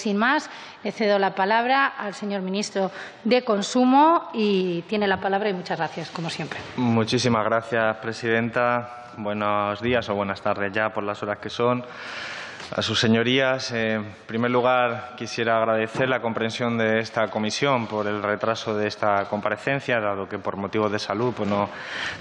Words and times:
Sin 0.00 0.16
más, 0.16 0.48
le 0.82 0.92
cedo 0.92 1.18
la 1.18 1.34
palabra 1.34 1.86
al 1.86 2.14
señor 2.14 2.40
ministro 2.40 2.90
de 3.22 3.44
Consumo 3.44 4.30
y 4.32 4.82
tiene 4.88 5.06
la 5.06 5.20
palabra 5.20 5.50
y 5.50 5.52
muchas 5.52 5.78
gracias, 5.78 6.10
como 6.10 6.30
siempre. 6.30 6.58
Muchísimas 6.76 7.44
gracias, 7.44 7.96
presidenta. 7.98 9.10
Buenos 9.18 9.82
días 9.82 10.08
o 10.08 10.14
buenas 10.14 10.40
tardes 10.40 10.72
ya 10.72 10.88
por 10.90 11.04
las 11.04 11.22
horas 11.22 11.38
que 11.38 11.50
son 11.50 11.84
a 12.74 12.82
sus 12.82 13.00
señorías. 13.00 13.72
Eh, 13.72 13.94
en 13.94 14.06
primer 14.26 14.50
lugar, 14.50 15.14
quisiera 15.16 15.56
agradecer 15.56 16.08
la 16.08 16.20
comprensión 16.20 16.78
de 16.78 17.00
esta 17.00 17.28
comisión 17.28 17.86
por 17.86 18.06
el 18.06 18.22
retraso 18.22 18.76
de 18.76 18.86
esta 18.86 19.24
comparecencia, 19.24 20.00
dado 20.00 20.28
que 20.28 20.38
por 20.38 20.56
motivos 20.56 20.92
de 20.92 20.98
salud, 20.98 21.34
pues 21.36 21.48
no, 21.48 21.68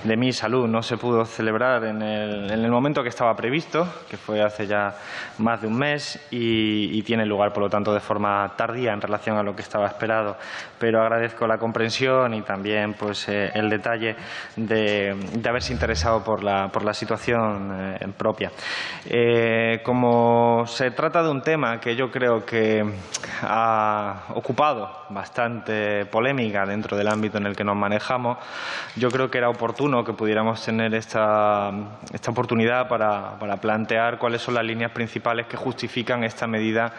de 0.03 0.17
mi 0.17 0.31
salud, 0.31 0.67
no 0.67 0.81
se 0.81 0.97
pudo 0.97 1.25
celebrar 1.25 1.83
en 1.85 2.01
el, 2.01 2.51
en 2.51 2.65
el, 2.65 2.71
momento 2.71 3.03
que 3.03 3.09
estaba 3.09 3.35
previsto, 3.35 3.87
que 4.09 4.17
fue 4.17 4.41
hace 4.41 4.65
ya 4.65 4.95
más 5.37 5.61
de 5.61 5.67
un 5.67 5.77
mes, 5.77 6.27
y, 6.31 6.99
tiene 7.03 7.25
lugar, 7.25 7.53
por 7.53 7.63
lo 7.63 7.69
tanto, 7.69 7.93
de 7.93 8.01
forma 8.01 8.53
tardía 8.55 8.91
en 8.91 9.01
relación 9.01 9.37
a 9.37 9.41
lo 9.41 9.55
que 9.55 9.61
estaba 9.61 9.87
esperado. 9.87 10.37
Pero 10.77 11.01
agradezco 11.01 11.47
la 11.47 11.57
comprensión 11.57 12.33
y 12.33 12.41
también 12.41 12.93
pues, 12.93 13.27
eh, 13.29 13.49
el 13.53 13.69
detalle 13.69 14.15
de, 14.55 15.15
de, 15.33 15.49
haberse 15.49 15.73
interesado 15.73 16.23
por 16.23 16.43
la, 16.43 16.67
por 16.67 16.83
la 16.83 16.93
situación 16.93 17.95
eh, 17.99 18.07
propia. 18.15 18.51
Eh, 19.05 19.79
como 20.39 20.67
se 20.67 20.91
trata 20.91 21.21
de 21.21 21.29
un 21.29 21.41
tema 21.41 21.81
que 21.81 21.97
yo 21.97 22.09
creo 22.11 22.45
que 22.45 22.85
ha 23.41 24.23
ocupado 24.35 24.89
bastante 25.09 26.05
polémica 26.05 26.65
dentro 26.65 26.95
del 26.95 27.09
ámbito 27.09 27.37
en 27.37 27.45
el 27.45 27.57
que 27.57 27.65
nos 27.65 27.75
manejamos, 27.75 28.37
yo 28.95 29.11
creo 29.11 29.29
que 29.29 29.37
era 29.37 29.49
oportuno 29.49 30.05
que 30.05 30.13
pudiéramos 30.13 30.63
tener 30.63 30.93
esta, 30.93 31.71
esta 32.13 32.31
oportunidad 32.31 32.87
para, 32.87 33.37
para 33.37 33.57
plantear 33.57 34.17
cuáles 34.17 34.41
son 34.41 34.53
las 34.53 34.63
líneas 34.63 34.91
principales 34.91 35.45
que 35.45 35.57
justifican 35.57 36.23
esta 36.23 36.47
medida 36.47 36.93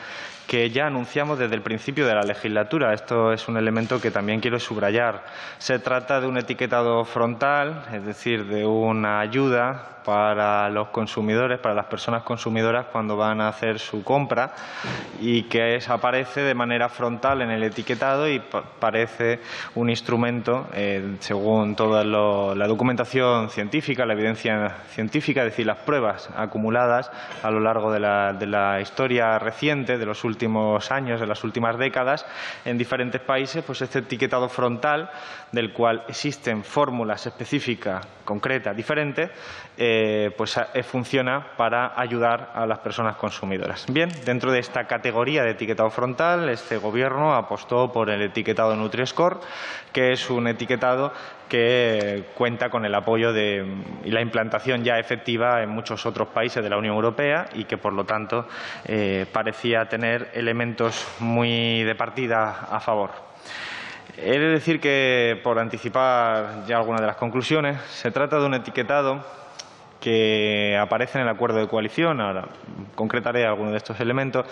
que 0.50 0.68
ya 0.68 0.88
anunciamos 0.88 1.38
desde 1.38 1.54
el 1.54 1.62
principio 1.62 2.09
de 2.09 2.14
la 2.16 2.22
legislatura. 2.22 2.92
Esto 2.92 3.32
es 3.32 3.46
un 3.46 3.56
elemento 3.56 4.00
que 4.00 4.10
también 4.10 4.40
quiero 4.40 4.59
subrayar. 4.59 5.23
Se 5.59 5.79
trata 5.79 6.20
de 6.20 6.26
un 6.26 6.38
etiquetado 6.38 7.04
frontal, 7.04 7.84
es 7.92 8.04
decir, 8.04 8.45
de 8.46 8.66
una 8.66 9.20
ayuda 9.20 10.01
para 10.04 10.68
los 10.70 10.88
consumidores, 10.88 11.59
para 11.59 11.74
las 11.74 11.87
personas 11.87 12.23
consumidoras 12.23 12.87
cuando 12.87 13.16
van 13.16 13.40
a 13.40 13.48
hacer 13.48 13.79
su 13.79 14.02
compra 14.02 14.52
y 15.20 15.45
que 15.45 15.76
es, 15.76 15.88
aparece 15.88 16.40
de 16.40 16.54
manera 16.54 16.88
frontal 16.88 17.42
en 17.42 17.51
el 17.51 17.62
etiquetado 17.62 18.29
y 18.29 18.42
parece 18.80 19.40
un 19.74 19.90
instrumento, 19.90 20.66
eh, 20.73 21.16
según 21.20 21.76
toda 21.76 22.02
lo, 22.02 22.54
la 22.54 22.66
documentación 22.66 23.51
científica, 23.51 24.07
la 24.07 24.14
evidencia 24.14 24.79
científica, 24.88 25.42
es 25.42 25.51
decir, 25.51 25.66
las 25.66 25.79
pruebas 25.79 26.29
acumuladas 26.37 27.10
a 27.42 27.51
lo 27.51 27.60
largo 27.60 27.92
de 27.92 28.01
la, 28.01 28.32
de 28.32 28.46
la 28.46 28.80
historia 28.80 29.38
reciente, 29.38 29.98
de 29.98 30.07
los 30.07 30.24
últimos 30.24 30.40
años, 30.91 31.21
de 31.21 31.27
las 31.27 31.45
últimas 31.45 31.79
décadas, 31.79 32.27
en 32.65 32.79
diferentes 32.79 33.21
países, 33.21 33.65
pues 33.65 33.83
este 33.83 34.01
etiquetado 34.01 34.49
frontal, 34.49 35.10
del 35.52 35.73
cual 35.73 36.05
existen 36.09 36.65
fórmulas 36.65 37.27
específicas, 37.27 38.07
concretas, 38.24 38.77
diferentes, 38.77 39.30
eh, 39.77 40.32
pues 40.37 40.57
eh, 40.74 40.82
funciona 40.82 41.57
para 41.57 41.99
ayudar 42.01 42.52
a 42.55 42.66
las 42.66 42.79
personas 42.79 43.16
consumidoras. 43.16 43.87
Bien, 43.88 44.10
dentro 44.24 44.52
de 44.52 44.60
esta 44.60 44.87
categoría 44.87 45.43
de 45.43 45.51
etiquetado 45.51 45.91
frontal, 45.91 46.49
este 46.49 46.77
Gobierno 46.77 47.35
apostó 47.35 47.93
por 47.93 48.10
el 48.10 48.23
etiquetado 48.23 48.77
Nutri-Score, 48.77 49.41
que 49.93 50.13
es 50.13 50.30
un 50.30 50.47
etiquetado 50.47 51.13
que 51.51 52.24
cuenta 52.34 52.70
con 52.70 52.87
el 52.87 52.95
apoyo 52.95 53.34
de, 53.34 53.66
y 54.04 54.10
la 54.10 54.23
implantación 54.23 54.82
ya 54.82 54.98
efectiva 54.98 55.62
en 55.62 55.68
muchos 55.68 56.07
otros 56.07 56.29
países 56.29 56.62
de 56.62 56.70
la 56.70 56.79
Unión 56.79 56.95
Europea 56.95 57.48
y 57.52 57.65
que, 57.65 57.76
por 57.76 57.92
lo 57.92 58.04
tanto, 58.04 58.46
eh, 58.87 59.26
parecía 59.30 59.87
tener 59.87 60.30
elementos 60.32 61.07
muy 61.18 61.82
de 61.82 61.95
partida 61.95 62.68
a 62.70 62.80
favor. 62.80 63.10
He 64.16 64.38
de 64.38 64.48
decir 64.48 64.81
que, 64.81 65.38
por 65.42 65.59
anticipar 65.59 66.65
ya 66.66 66.76
algunas 66.78 67.00
de 67.00 67.06
las 67.06 67.16
conclusiones, 67.16 67.81
se 67.82 68.10
trata 68.10 68.38
de 68.38 68.47
un 68.47 68.54
etiquetado 68.54 69.25
que 70.00 70.78
aparece 70.80 71.19
en 71.19 71.25
el 71.25 71.30
acuerdo 71.30 71.58
de 71.58 71.69
coalición. 71.69 72.20
Ahora 72.20 72.46
concretaré 72.94 73.44
algunos 73.44 73.72
de 73.72 73.78
estos 73.78 73.98
elementos, 74.00 74.46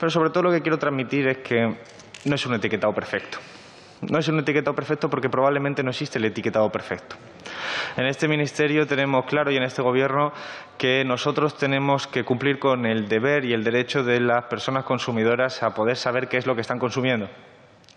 pero 0.00 0.10
sobre 0.10 0.30
todo 0.30 0.44
lo 0.44 0.50
que 0.50 0.62
quiero 0.62 0.78
transmitir 0.78 1.28
es 1.28 1.38
que 1.38 1.76
no 2.24 2.34
es 2.34 2.46
un 2.46 2.54
etiquetado 2.54 2.92
perfecto. 2.94 3.38
No 4.02 4.18
es 4.18 4.28
un 4.28 4.38
etiquetado 4.38 4.76
perfecto 4.76 5.10
porque 5.10 5.28
probablemente 5.28 5.82
no 5.82 5.90
existe 5.90 6.18
el 6.18 6.24
etiquetado 6.24 6.70
perfecto. 6.70 7.16
En 7.96 8.06
este 8.06 8.28
Ministerio 8.28 8.86
tenemos 8.86 9.24
claro 9.24 9.50
y 9.50 9.56
en 9.56 9.64
este 9.64 9.82
Gobierno 9.82 10.32
que 10.76 11.04
nosotros 11.04 11.56
tenemos 11.56 12.06
que 12.06 12.24
cumplir 12.24 12.60
con 12.60 12.86
el 12.86 13.08
deber 13.08 13.44
y 13.44 13.52
el 13.52 13.64
derecho 13.64 14.04
de 14.04 14.20
las 14.20 14.44
personas 14.44 14.84
consumidoras 14.84 15.62
a 15.64 15.74
poder 15.74 15.96
saber 15.96 16.28
qué 16.28 16.36
es 16.36 16.46
lo 16.46 16.54
que 16.54 16.60
están 16.60 16.78
consumiendo 16.78 17.28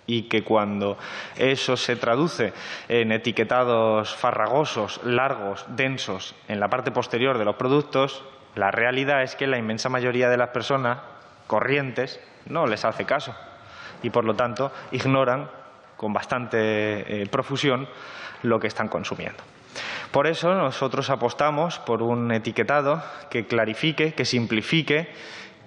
y 0.08 0.24
que 0.24 0.44
cuando 0.44 0.98
eso 1.38 1.78
se 1.78 1.96
traduce 1.96 2.54
en 2.90 3.12
etiquetados 3.12 4.16
farragosos, 4.16 5.02
largos, 5.04 5.66
densos 5.70 6.36
en 6.48 6.60
la 6.60 6.70
parte 6.70 6.92
posterior 6.92 7.38
de 7.38 7.46
los 7.46 7.56
productos, 7.56 8.24
la 8.56 8.72
realidad 8.72 9.22
es 9.22 9.36
que 9.36 9.46
la 9.46 9.60
inmensa 9.60 9.90
mayoría 9.90 10.30
de 10.30 10.38
las 10.38 10.50
personas 10.50 10.98
corrientes 11.46 12.20
no 12.48 12.66
les 12.66 12.86
hace 12.86 13.06
caso 13.06 13.36
y, 14.02 14.10
por 14.10 14.26
lo 14.26 14.34
tanto, 14.34 14.72
ignoran 14.92 15.50
con 16.02 16.14
bastante 16.14 16.58
eh, 17.22 17.28
profusión 17.28 17.88
lo 18.42 18.60
que 18.60 18.66
están 18.66 18.88
consumiendo. 18.88 19.38
Por 20.10 20.26
eso 20.26 20.56
nosotros 20.56 21.12
apostamos 21.12 21.78
por 21.78 22.02
un 22.02 22.32
etiquetado 22.32 23.04
que 23.30 23.46
clarifique, 23.46 24.16
que 24.16 24.26
simplifique 24.26 25.10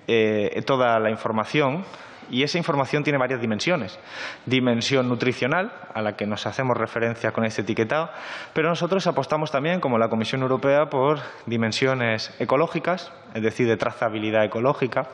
eh, 0.08 0.60
toda 0.66 0.98
la 0.98 1.10
información 1.10 1.84
y 2.30 2.42
esa 2.42 2.58
información 2.58 3.04
tiene 3.04 3.18
varias 3.18 3.40
dimensiones. 3.40 3.98
Dimensión 4.46 5.08
nutricional, 5.08 5.72
a 5.94 6.02
la 6.02 6.16
que 6.16 6.26
nos 6.26 6.46
hacemos 6.46 6.76
referencia 6.76 7.32
con 7.32 7.44
este 7.44 7.62
etiquetado, 7.62 8.10
pero 8.52 8.68
nosotros 8.68 9.06
apostamos 9.06 9.50
también, 9.50 9.80
como 9.80 9.98
la 9.98 10.08
Comisión 10.08 10.42
Europea, 10.42 10.86
por 10.86 11.20
dimensiones 11.46 12.34
ecológicas, 12.38 13.12
es 13.34 13.42
decir, 13.42 13.66
de 13.66 13.76
trazabilidad 13.76 14.44
ecológica, 14.44 15.08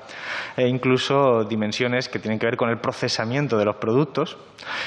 e 0.57 0.69
incluso 0.69 1.45
dimensiones 1.45 2.09
que 2.09 2.19
tienen 2.19 2.39
que 2.39 2.47
ver 2.47 2.57
con 2.57 2.71
el 2.71 2.79
procesamiento 2.79 3.57
de 3.57 3.65
los 3.65 3.77
productos 3.77 4.37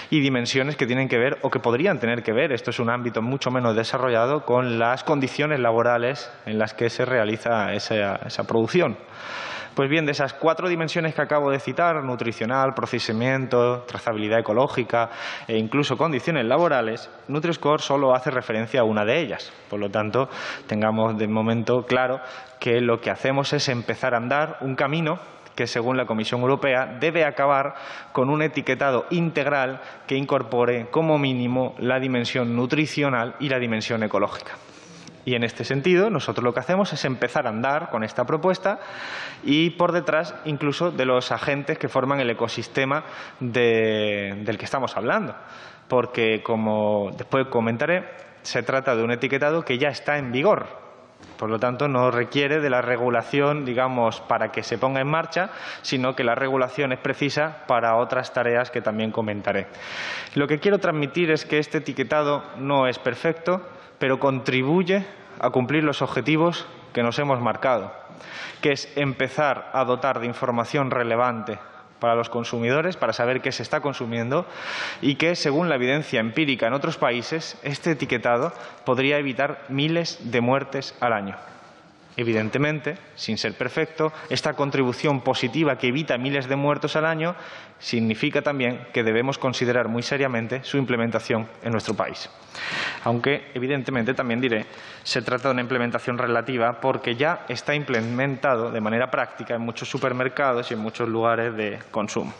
y 0.10 0.20
dimensiones 0.20 0.76
que 0.76 0.86
tienen 0.86 1.10
que 1.10 1.18
ver 1.18 1.40
o 1.42 1.50
que 1.50 1.60
podrían 1.60 2.00
tener 2.00 2.24
que 2.24 2.32
ver, 2.32 2.52
esto 2.52 2.70
es 2.70 2.80
un 2.80 2.90
ámbito 2.90 3.22
mucho 3.22 3.52
menos 3.52 3.76
desarrollado, 3.76 4.46
con 4.46 4.80
las 4.80 5.04
condiciones 5.04 5.60
laborales 5.60 6.32
en 6.46 6.60
las 6.60 6.74
que 6.74 6.90
se 6.90 7.06
realiza 7.06 7.74
esa, 7.74 8.16
esa 8.18 8.44
producción. 8.46 8.98
Pues 9.76 9.90
bien, 9.90 10.06
de 10.06 10.12
esas 10.12 10.34
cuatro 10.34 10.70
dimensiones 10.70 11.16
que 11.16 11.22
acabo 11.24 11.50
de 11.50 11.60
citar, 11.60 12.04
nutricional, 12.04 12.76
procesamiento, 12.76 13.82
trazabilidad 13.88 14.40
ecológica 14.40 15.10
e 15.48 15.58
incluso 15.58 15.98
condiciones 15.98 16.46
laborales, 16.46 17.10
Nutri-Score 17.28 17.82
solo 17.82 18.14
hace 18.14 18.30
referencia 18.30 18.82
a 18.82 18.84
una 18.84 19.04
de 19.04 19.20
ellas. 19.20 19.52
Por 19.72 19.80
lo 19.80 19.90
tanto, 19.90 20.30
tengamos 20.68 21.18
de 21.18 21.28
momento 21.28 21.86
claro 21.88 22.20
que 22.60 22.82
lo 22.82 23.02
que 23.02 23.10
hacemos 23.10 23.52
es 23.54 23.68
empezar 23.68 24.14
a 24.14 24.18
andar 24.18 24.58
un 24.62 24.76
camino 24.76 25.18
que, 25.56 25.66
según 25.66 25.98
la 25.98 26.06
Comisión 26.06 26.42
Europea, 26.42 26.98
debe 27.00 27.26
acabar 27.26 27.74
con 28.12 28.30
un 28.30 28.44
etiquetado 28.44 29.06
integral 29.10 29.82
que 30.06 30.16
incorpore 30.16 30.92
como 30.92 31.18
mínimo 31.18 31.74
la 31.80 32.00
dimensión 32.00 32.56
nutricional 32.56 33.36
y 33.40 33.50
la 33.50 33.58
dimensión 33.58 34.04
ecológica. 34.04 34.52
Y 35.26 35.36
en 35.36 35.44
este 35.44 35.64
sentido, 35.64 36.10
nosotros 36.10 36.44
lo 36.44 36.54
que 36.54 36.60
hacemos 36.60 36.92
es 36.92 37.06
empezar 37.06 37.48
a 37.48 37.50
andar 37.50 37.90
con 37.90 38.04
esta 38.04 38.26
propuesta 38.26 38.80
y 39.44 39.72
por 39.72 39.92
detrás 39.94 40.36
incluso 40.46 40.92
de 40.92 41.06
los 41.06 41.32
agentes 41.32 41.78
que 41.78 41.88
forman 41.88 42.20
el 42.20 42.30
ecosistema 42.30 43.06
de, 43.40 44.42
del 44.44 44.58
que 44.58 44.66
estamos 44.66 44.98
hablando. 44.98 45.36
Porque, 45.88 46.44
como 46.44 47.12
después 47.18 47.48
comentaré, 47.48 48.10
se 48.42 48.64
trata 48.64 48.96
de 48.96 49.04
un 49.04 49.12
etiquetado 49.12 49.64
que 49.64 49.78
ya 49.78 49.90
está 49.90 50.18
en 50.18 50.32
vigor. 50.32 50.84
Por 51.38 51.50
lo 51.50 51.60
tanto, 51.60 51.88
no 51.88 52.12
requiere 52.12 52.60
de 52.60 52.70
la 52.70 52.82
regulación, 52.82 53.66
digamos, 53.66 54.22
para 54.22 54.52
que 54.52 54.64
se 54.64 54.78
ponga 54.78 55.02
en 55.02 55.08
marcha, 55.08 55.50
sino 55.82 56.16
que 56.16 56.24
la 56.24 56.36
regulación 56.36 56.92
es 56.92 57.00
precisa 57.00 57.64
para 57.68 57.96
otras 57.96 58.34
tareas 58.34 58.72
que 58.72 58.82
también 58.82 59.12
comentaré. 59.12 59.68
Lo 60.36 60.48
que 60.48 60.60
quiero 60.60 60.80
transmitir 60.80 61.32
es 61.32 61.46
que 61.46 61.60
este 61.60 61.80
etiquetado 61.80 62.44
no 62.58 62.88
es 62.88 63.00
perfecto, 63.00 63.62
pero 64.04 64.20
contribuye 64.20 65.06
a 65.40 65.50
cumplir 65.52 65.86
los 65.86 66.02
objetivos 66.02 66.68
que 66.92 67.04
nos 67.04 67.18
hemos 67.20 67.40
marcado, 67.40 67.94
que 68.60 68.74
es 68.74 68.92
empezar 68.98 69.70
a 69.72 69.86
dotar 69.86 70.20
de 70.20 70.26
información 70.26 70.92
relevante 70.92 71.58
para 72.00 72.14
los 72.14 72.28
consumidores, 72.28 72.98
para 72.98 73.14
saber 73.14 73.40
qué 73.40 73.54
se 73.54 73.64
está 73.64 73.80
consumiendo 73.80 74.46
y 75.02 75.16
que, 75.16 75.38
según 75.38 75.70
la 75.70 75.76
evidencia 75.76 76.20
empírica 76.20 76.68
en 76.68 76.74
otros 76.74 76.98
países, 76.98 77.58
este 77.64 77.92
etiquetado 77.92 78.52
podría 78.84 79.20
evitar 79.20 79.64
miles 79.70 80.20
de 80.20 80.42
muertes 80.42 80.98
al 81.00 81.14
año. 81.14 81.38
Evidentemente, 82.16 82.98
sin 83.16 83.38
ser 83.38 83.54
perfecto, 83.54 84.14
esta 84.30 84.54
contribución 84.54 85.22
positiva 85.22 85.78
que 85.78 85.88
evita 85.88 86.18
miles 86.18 86.48
de 86.48 86.56
muertos 86.56 86.96
al 86.96 87.06
año 87.06 87.36
significa 87.80 88.42
también 88.42 88.88
que 88.94 89.04
debemos 89.04 89.38
considerar 89.38 89.88
muy 89.88 90.04
seriamente 90.04 90.64
su 90.64 90.78
implementación 90.78 91.48
en 91.64 91.72
nuestro 91.72 91.96
país. 91.96 92.30
Aunque, 93.04 93.50
evidentemente, 93.54 94.14
también 94.14 94.40
diré, 94.40 94.66
se 95.04 95.22
trata 95.22 95.48
de 95.48 95.54
una 95.54 95.62
implementación 95.62 96.18
relativa 96.18 96.80
porque 96.80 97.16
ya 97.16 97.46
está 97.50 97.74
implementado 97.74 98.72
de 98.72 98.80
manera 98.80 99.10
práctica 99.10 99.56
en 99.56 99.62
muchos 99.62 99.90
supermercados 99.90 100.70
y 100.70 100.76
en 100.76 100.80
muchos 100.82 101.10
lugares 101.10 101.56
de 101.56 101.80
consumo. 101.90 102.34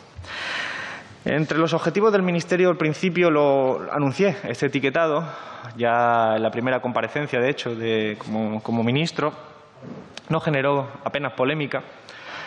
Entre 1.24 1.58
los 1.58 1.72
objetivos 1.72 2.12
del 2.12 2.22
Ministerio, 2.22 2.68
al 2.68 2.76
principio 2.76 3.30
lo 3.30 3.88
anuncié, 3.90 4.36
este 4.44 4.66
etiquetado, 4.66 5.24
ya 5.76 6.36
en 6.36 6.42
la 6.42 6.50
primera 6.50 6.80
comparecencia, 6.80 7.40
de 7.40 7.50
hecho, 7.50 7.74
de, 7.74 8.16
como, 8.18 8.62
como 8.62 8.84
ministro, 8.84 9.32
no 10.28 10.40
generó 10.40 10.88
apenas 11.04 11.32
polémica. 11.32 11.82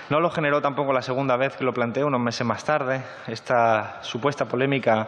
No 0.10 0.20
lo 0.22 0.30
generó 0.30 0.62
tampoco 0.62 0.94
la 0.94 1.02
segunda 1.02 1.36
vez 1.36 1.58
que 1.58 1.66
lo 1.66 1.74
planteé, 1.74 2.04
unos 2.04 2.22
meses 2.22 2.46
más 2.46 2.64
tarde. 2.64 3.02
Esta 3.28 4.02
supuesta 4.04 4.46
polémica 4.46 5.08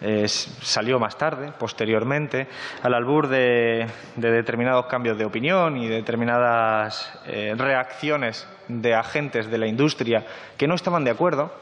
eh, 0.00 0.28
salió 0.28 1.00
más 1.00 1.18
tarde, 1.18 1.52
posteriormente, 1.58 2.46
al 2.82 2.94
albur 2.94 3.26
de, 3.26 3.88
determinados 4.14 4.86
cambios 4.86 5.18
de 5.18 5.24
opinión 5.24 5.76
y 5.76 5.88
determinadas 5.88 7.12
eh, 7.26 7.54
reacciones 7.58 8.46
de 8.68 8.94
agentes 8.94 9.50
de 9.50 9.58
la 9.58 9.66
industria 9.66 10.24
que 10.56 10.68
no 10.68 10.76
estaban 10.76 11.02
de 11.02 11.10
acuerdo. 11.10 11.52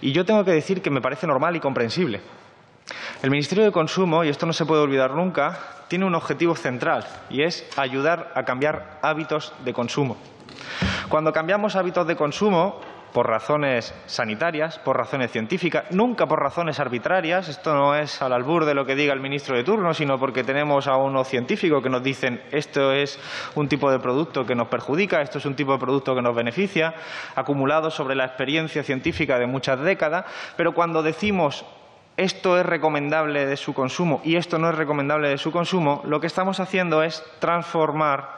Y 0.00 0.12
yo 0.12 0.24
tengo 0.24 0.44
que 0.44 0.52
decir 0.52 0.80
que 0.80 0.90
me 0.90 1.00
parece 1.00 1.26
normal 1.26 1.56
y 1.56 1.60
comprensible. 1.60 2.20
El 3.22 3.30
Ministerio 3.30 3.64
de 3.64 3.72
Consumo, 3.72 4.24
y 4.24 4.28
esto 4.28 4.46
no 4.46 4.52
se 4.52 4.66
puede 4.66 4.82
olvidar 4.82 5.12
nunca, 5.12 5.58
tiene 5.88 6.04
un 6.06 6.14
objetivo 6.14 6.54
central 6.56 7.04
y 7.30 7.42
es 7.42 7.66
ayudar 7.76 8.32
a 8.34 8.44
cambiar 8.44 8.98
hábitos 9.02 9.52
de 9.64 9.72
consumo. 9.72 10.16
Cuando 11.08 11.32
cambiamos 11.32 11.76
hábitos 11.76 12.06
de 12.06 12.16
consumo, 12.16 12.80
por 13.12 13.28
razones 13.28 13.94
sanitarias, 14.06 14.78
por 14.78 14.96
razones 14.96 15.30
científicas, 15.30 15.84
nunca 15.90 16.26
por 16.26 16.40
razones 16.40 16.80
arbitrarias. 16.80 17.48
Esto 17.48 17.74
no 17.74 17.94
es 17.94 18.22
al 18.22 18.32
albur 18.32 18.64
de 18.64 18.74
lo 18.74 18.86
que 18.86 18.94
diga 18.94 19.12
el 19.12 19.20
ministro 19.20 19.56
de 19.56 19.64
turno, 19.64 19.94
sino 19.94 20.18
porque 20.18 20.44
tenemos 20.44 20.86
a 20.86 20.96
unos 20.96 21.28
científicos 21.28 21.82
que 21.82 21.90
nos 21.90 22.02
dicen 22.02 22.42
esto 22.50 22.92
es 22.92 23.18
un 23.54 23.68
tipo 23.68 23.90
de 23.90 23.98
producto 23.98 24.44
que 24.44 24.54
nos 24.54 24.68
perjudica, 24.68 25.20
esto 25.20 25.38
es 25.38 25.46
un 25.46 25.54
tipo 25.54 25.72
de 25.72 25.78
producto 25.78 26.14
que 26.14 26.22
nos 26.22 26.34
beneficia, 26.34 26.94
acumulado 27.34 27.90
sobre 27.90 28.14
la 28.14 28.24
experiencia 28.24 28.82
científica 28.82 29.38
de 29.38 29.46
muchas 29.46 29.80
décadas. 29.80 30.24
Pero 30.56 30.72
cuando 30.72 31.02
decimos 31.02 31.64
esto 32.22 32.58
es 32.58 32.64
recomendable 32.64 33.46
de 33.46 33.56
su 33.56 33.74
consumo 33.74 34.20
y 34.24 34.36
esto 34.36 34.58
no 34.58 34.70
es 34.70 34.76
recomendable 34.76 35.28
de 35.28 35.38
su 35.38 35.50
consumo, 35.50 36.02
lo 36.04 36.20
que 36.20 36.26
estamos 36.26 36.60
haciendo 36.60 37.02
es 37.02 37.24
transformar 37.38 38.36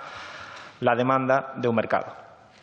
la 0.81 0.95
demanda 0.95 1.53
de 1.57 1.69
un 1.69 1.77
mercado 1.77 2.15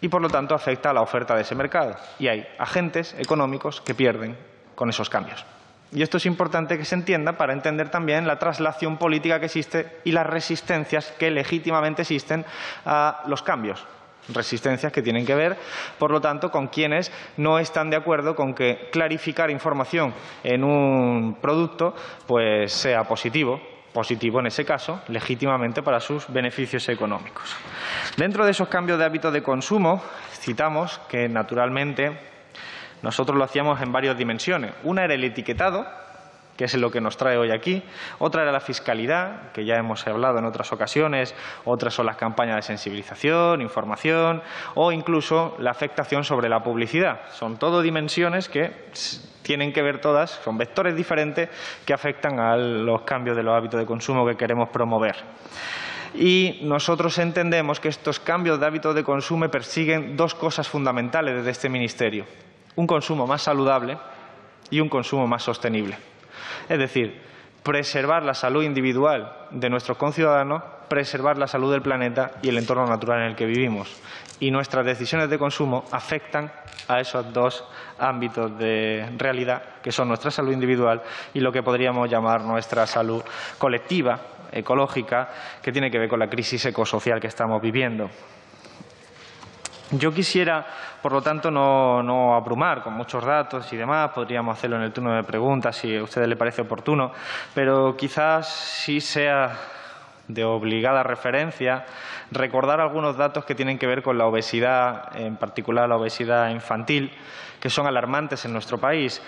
y, 0.01 0.07
por 0.07 0.21
lo 0.21 0.29
tanto, 0.29 0.56
afecta 0.56 0.89
a 0.89 0.94
la 0.94 1.01
oferta 1.01 1.35
de 1.35 1.41
ese 1.41 1.53
mercado. 1.53 1.95
Y 2.18 2.27
hay 2.27 2.47
agentes 2.57 3.15
económicos 3.19 3.81
que 3.81 3.94
pierden 3.94 4.35
con 4.73 4.89
esos 4.89 5.09
cambios. 5.09 5.45
Y 5.94 6.01
esto 6.01 6.18
es 6.18 6.25
importante 6.25 6.77
que 6.77 6.85
se 6.85 6.95
entienda 6.95 7.33
para 7.33 7.53
entender 7.53 7.89
también 7.89 8.25
la 8.25 8.39
traslación 8.39 8.97
política 8.97 9.39
que 9.39 9.45
existe 9.45 10.00
y 10.03 10.12
las 10.12 10.25
resistencias 10.25 11.12
que 11.19 11.29
legítimamente 11.29 12.01
existen 12.01 12.45
a 12.85 13.23
los 13.27 13.44
cambios 13.44 13.85
resistencias 14.33 14.92
que 14.92 15.01
tienen 15.01 15.25
que 15.25 15.36
ver, 15.36 15.57
por 15.98 16.12
lo 16.12 16.22
tanto, 16.22 16.51
con 16.51 16.68
quienes 16.68 17.12
no 17.38 17.60
están 17.60 17.89
de 17.89 17.98
acuerdo 17.98 18.36
con 18.36 18.54
que 18.54 18.89
clarificar 18.92 19.50
información 19.50 20.13
en 20.44 20.63
un 20.63 21.38
producto 21.42 21.95
pues 22.28 22.72
sea 22.74 23.04
positivo, 23.04 23.62
positivo 23.94 24.39
en 24.39 24.48
ese 24.48 24.66
caso, 24.66 25.01
legítimamente 25.07 25.83
para 25.83 26.00
sus 26.00 26.31
beneficios 26.31 26.88
económicos. 26.89 27.56
Dentro 28.18 28.45
de 28.45 28.51
esos 28.51 28.68
cambios 28.68 28.98
de 29.00 29.06
hábitos 29.06 29.33
de 29.33 29.44
consumo, 29.44 30.01
citamos 30.39 31.00
que 31.10 31.28
naturalmente 31.28 32.18
nosotros 33.01 33.38
lo 33.38 33.44
hacíamos 33.44 33.81
en 33.81 33.92
varias 33.92 34.18
dimensiones. 34.18 34.74
Una 34.83 35.04
era 35.04 35.13
el 35.13 35.24
etiquetado, 35.24 35.88
que 36.62 36.66
es 36.66 36.75
lo 36.75 36.92
que 36.92 37.02
nos 37.02 37.18
trae 37.18 37.38
hoy 37.38 37.50
aquí. 37.50 37.81
Otra 38.19 38.44
era 38.44 38.52
la 38.52 38.60
fiscalidad, 38.60 39.52
que 39.52 39.66
ya 39.66 39.78
hemos 39.78 40.06
hablado 40.06 40.38
en 40.38 40.46
otras 40.46 40.72
ocasiones. 40.72 41.34
Otras 41.66 41.96
son 41.96 42.06
las 42.06 42.18
campañas 42.18 42.58
de 42.58 42.62
sensibilización, 42.62 43.63
información 43.63 44.44
o 44.75 44.92
incluso 44.92 45.56
la 45.58 45.72
afectación 45.72 46.24
sobre 46.24 46.50
la 46.50 46.62
publicidad. 46.62 47.22
Son 47.31 47.58
todo 47.58 47.81
dimensiones 47.81 48.48
que 48.48 48.72
tienen 49.42 49.74
que 49.74 49.81
ver 49.81 50.02
todas, 50.02 50.40
son 50.44 50.60
vectores 50.60 50.96
diferentes 50.96 51.50
que 51.84 51.96
afectan 51.96 52.40
a 52.40 52.56
los 52.56 53.02
cambios 53.02 53.36
de 53.36 53.42
los 53.42 53.57
hábitos 53.57 53.80
de 53.80 53.88
consumo 53.88 54.24
que 54.28 54.38
queremos 54.38 54.69
promover. 54.69 55.16
Y 56.14 56.60
nosotros 56.62 57.18
entendemos 57.18 57.80
que 57.80 57.88
estos 57.88 58.19
cambios 58.19 58.60
de 58.60 58.68
hábitos 58.68 58.94
de 58.94 59.04
consumo 59.04 59.50
persiguen 59.50 60.16
dos 60.16 60.36
cosas 60.36 60.68
fundamentales 60.68 61.38
desde 61.38 61.50
este 61.50 61.69
Ministerio. 61.69 62.28
Un 62.75 62.86
consumo 62.86 63.25
más 63.25 63.42
saludable 63.42 63.98
y 64.69 64.80
un 64.80 64.90
consumo 64.90 65.25
más 65.25 65.42
sostenible. 65.42 65.98
Es 66.70 66.80
decir, 66.80 67.22
preservar 67.64 68.24
la 68.24 68.34
salud 68.34 68.64
individual 68.64 69.32
de 69.52 69.70
nuestros 69.70 69.98
conciudadanos, 69.98 70.64
preservar 70.88 71.38
la 71.38 71.48
salud 71.48 71.72
del 71.72 71.82
planeta 71.82 72.32
y 72.42 72.50
el 72.50 72.58
entorno 72.58 72.86
natural 72.86 73.22
en 73.22 73.28
el 73.28 73.36
que 73.36 73.46
vivimos. 73.46 74.02
Y 74.40 74.52
nuestras 74.52 74.86
decisiones 74.86 75.30
de 75.30 75.38
consumo 75.38 75.86
afectan 75.92 76.52
a 76.88 77.00
esos 77.00 77.32
dos 77.32 77.64
ámbitos 78.00 78.58
de 78.58 79.08
realidad, 79.18 79.62
que 79.84 79.92
son 79.92 80.08
nuestra 80.08 80.32
salud 80.32 80.52
individual 80.52 81.02
y 81.34 81.40
lo 81.40 81.52
que 81.52 81.64
podríamos 81.64 82.10
llamar 82.10 82.42
nuestra 82.42 82.88
salud 82.88 83.24
colectiva, 83.58 84.20
ecológica, 84.52 85.30
que 85.62 85.72
tiene 85.72 85.92
que 85.92 86.00
ver 86.00 86.10
con 86.10 86.20
la 86.20 86.30
crisis 86.30 86.66
ecosocial 86.66 87.22
que 87.22 87.28
estamos 87.28 87.62
viviendo. 87.62 88.10
Yo 89.92 90.14
quisiera, 90.14 90.66
por 91.02 91.12
lo 91.12 91.22
tanto, 91.22 91.52
no, 91.52 92.34
abrumar 92.34 92.82
con 92.82 92.94
muchos 92.94 93.26
datos 93.26 93.72
y 93.74 93.78
demás. 93.78 94.12
Podríamos 94.12 94.58
hacerlo 94.58 94.78
en 94.78 94.84
el 94.84 94.94
turno 94.94 95.14
de 95.14 95.24
preguntas 95.24 95.76
si 95.76 95.98
a 95.98 96.04
ustedes 96.04 96.30
les 96.30 96.38
parece 96.38 96.62
oportuno, 96.62 97.12
pero 97.54 97.98
quizás 97.98 98.48
sí 98.48 99.02
sea 99.02 99.58
de 100.30 100.46
obligada 100.46 101.04
referencia 101.04 101.86
recordar 102.32 102.80
algunos 102.80 103.18
datos 103.18 103.44
que 103.44 103.54
tienen 103.54 103.78
que 103.78 103.86
ver 103.86 104.02
con 104.02 104.18
la 104.18 104.28
obesidad, 104.28 105.14
en 105.18 105.36
particular 105.36 105.90
la 105.90 105.98
obesidad 105.98 106.50
infantil, 106.52 107.12
que 107.60 107.70
son 107.70 107.86
alarmantes 107.86 108.46
en 108.46 108.54
nuestro 108.54 108.78
país. 108.78 109.22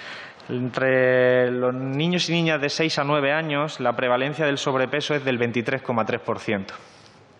Entre 0.47 1.51
los 1.51 1.73
niños 1.73 2.29
y 2.29 2.33
niñas 2.33 2.61
de 2.61 2.69
6 2.69 2.99
a 2.99 3.03
9 3.03 3.33
años, 3.33 3.81
la 3.81 3.97
prevalencia 3.97 4.45
del 4.45 4.57
sobrepeso 4.57 5.13
es 5.13 5.25
del 5.25 5.37
23,3% 5.39 6.92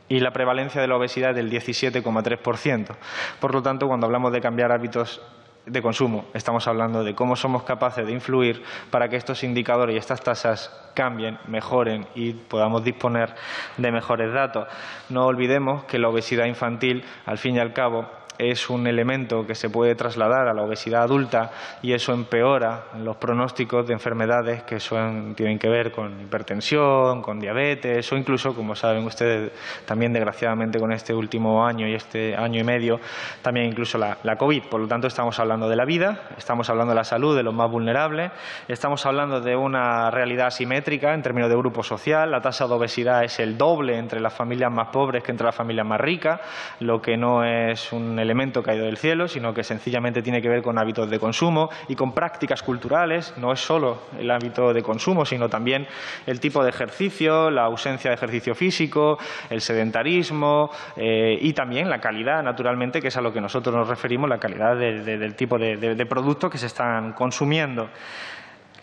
y 0.10 0.20
la 0.20 0.32
prevalencia 0.32 0.82
de 0.82 0.88
la 0.88 0.96
obesidad 0.96 1.32
es 1.32 1.36
del 1.36 1.52
17,3%. 1.52 2.96
Por 3.40 3.54
lo 3.54 3.62
tanto, 3.62 3.88
cuando 3.88 4.06
hablamos 4.06 4.32
de 4.32 4.42
cambiar 4.42 4.72
hábitos 4.72 5.22
de 5.66 5.82
consumo, 5.82 6.26
estamos 6.34 6.68
hablando 6.68 7.04
de 7.04 7.16
cómo 7.16 7.36
somos 7.36 7.64
capaces 7.64 8.06
de 8.06 8.12
influir 8.12 8.64
para 8.92 9.08
que 9.08 9.16
estos 9.16 9.44
indicadores 9.44 9.96
y 9.96 9.98
estas 9.98 10.22
tasas 10.22 10.72
cambien, 10.94 11.40
mejoren 11.48 12.06
y 12.16 12.34
podamos 12.34 12.84
disponer 12.84 13.34
de 13.78 13.92
mejores 13.92 14.34
datos. 14.34 14.68
No 15.10 15.26
olvidemos 15.26 15.86
que 15.86 16.00
la 16.00 16.10
obesidad 16.10 16.46
infantil, 16.46 17.04
al 17.26 17.38
fin 17.38 17.56
y 17.56 17.60
al 17.60 17.72
cabo, 17.72 18.10
es 18.38 18.70
un 18.70 18.88
elemento 18.88 19.46
que 19.46 19.56
se 19.56 19.70
puede 19.70 19.96
trasladar 19.96 20.48
a 20.48 20.54
la 20.54 20.64
obesidad 20.64 21.04
adulta 21.04 21.52
y 21.82 21.94
eso 21.94 22.14
empeora 22.14 22.86
los 23.00 23.18
pronósticos 23.18 23.88
de 23.88 23.94
enfermedades 23.94 24.64
que 24.64 24.80
son, 24.80 25.36
tienen 25.36 25.60
que 25.60 25.70
ver 25.70 25.92
con 25.92 26.22
hipertensión, 26.22 27.22
con 27.22 27.40
diabetes 27.40 28.12
o 28.12 28.18
incluso, 28.18 28.54
como 28.56 28.76
saben 28.76 29.04
ustedes, 29.06 29.52
también 29.86 30.14
desgraciadamente 30.14 30.80
con 30.80 30.92
este 30.92 31.14
último 31.14 31.66
año 31.66 31.88
y 31.88 31.94
este 31.94 32.36
año 32.36 32.60
y 32.60 32.64
medio, 32.64 33.00
también 33.42 33.68
incluso 33.68 33.98
la, 33.98 34.18
la 34.24 34.36
COVID. 34.38 34.64
Por 34.64 34.82
lo 34.82 34.88
tanto, 34.88 35.08
estamos 35.08 35.40
hablando 35.40 35.70
de 35.70 35.76
la 35.76 35.86
vida, 35.86 36.22
estamos 36.38 36.70
hablando 36.70 36.92
de 36.92 36.96
la 36.96 37.04
salud 37.04 37.36
de 37.36 37.44
los 37.44 37.54
más 37.54 37.70
vulnerables, 37.70 38.32
estamos 38.68 39.06
hablando 39.06 39.42
de 39.42 39.56
una 39.56 40.12
realidad 40.12 40.48
asimétrica 40.48 41.14
en 41.14 41.22
términos 41.22 41.50
de 41.50 41.56
grupo 41.56 41.84
social. 41.84 42.32
La 42.32 42.42
tasa 42.42 42.68
de 42.68 42.74
obesidad 42.74 43.24
es 43.24 43.40
el 43.40 43.58
doble 43.58 43.98
entre 43.98 44.20
las 44.20 44.34
familias 44.34 44.72
más 44.72 44.90
pobres 44.90 45.24
que 45.24 45.32
entre 45.32 45.46
las 45.46 45.56
familias 45.56 45.86
más 45.86 46.00
ricas, 46.00 46.40
lo 46.80 47.02
que 47.02 47.18
no 47.18 47.44
es 47.44 47.92
un 47.92 48.20
elemento 48.24 48.64
caído 48.64 48.86
del 48.86 48.98
cielo, 48.98 49.28
sino 49.28 49.54
que 49.54 49.64
sencillamente 49.64 50.22
tiene 50.22 50.42
que 50.42 50.50
ver 50.50 50.64
con 50.64 50.80
hábitos 50.80 51.10
de 51.10 51.20
consumo 51.20 51.70
y 51.88 51.96
con 51.96 52.14
prácticas 52.14 52.64
culturales. 52.64 53.34
No 53.38 53.54
es 53.54 53.60
solo 53.60 54.00
el 54.18 54.32
hábito 54.32 54.74
de 54.74 54.82
consumo, 54.82 55.26
sino 55.26 55.50
también 55.50 55.86
el 56.26 56.40
tipo 56.40 56.64
de 56.64 56.70
ejercicio, 56.70 57.52
la 57.52 57.66
ausencia 57.66 58.10
de 58.10 58.16
ejercicio 58.16 58.56
físico, 58.56 59.18
el 59.50 59.62
sedentarismo 59.62 60.72
eh, 60.96 61.38
y 61.40 61.54
también 61.54 61.90
la 61.90 62.00
calidad, 62.00 62.42
naturalmente, 62.42 63.02
que 63.02 63.10
es 63.10 63.18
a 63.18 63.22
lo 63.22 63.32
que 63.32 63.42
nosotros 63.42 63.76
nos 63.76 63.88
referimos, 63.88 64.30
la 64.30 64.40
calidad 64.40 64.76
del 64.76 65.36
tipo 65.36 65.58
de, 65.58 65.78
de 65.78 66.06
productos 66.06 66.50
que 66.50 66.58
se 66.58 66.68
están 66.68 67.14
consumiendo. 67.14 67.90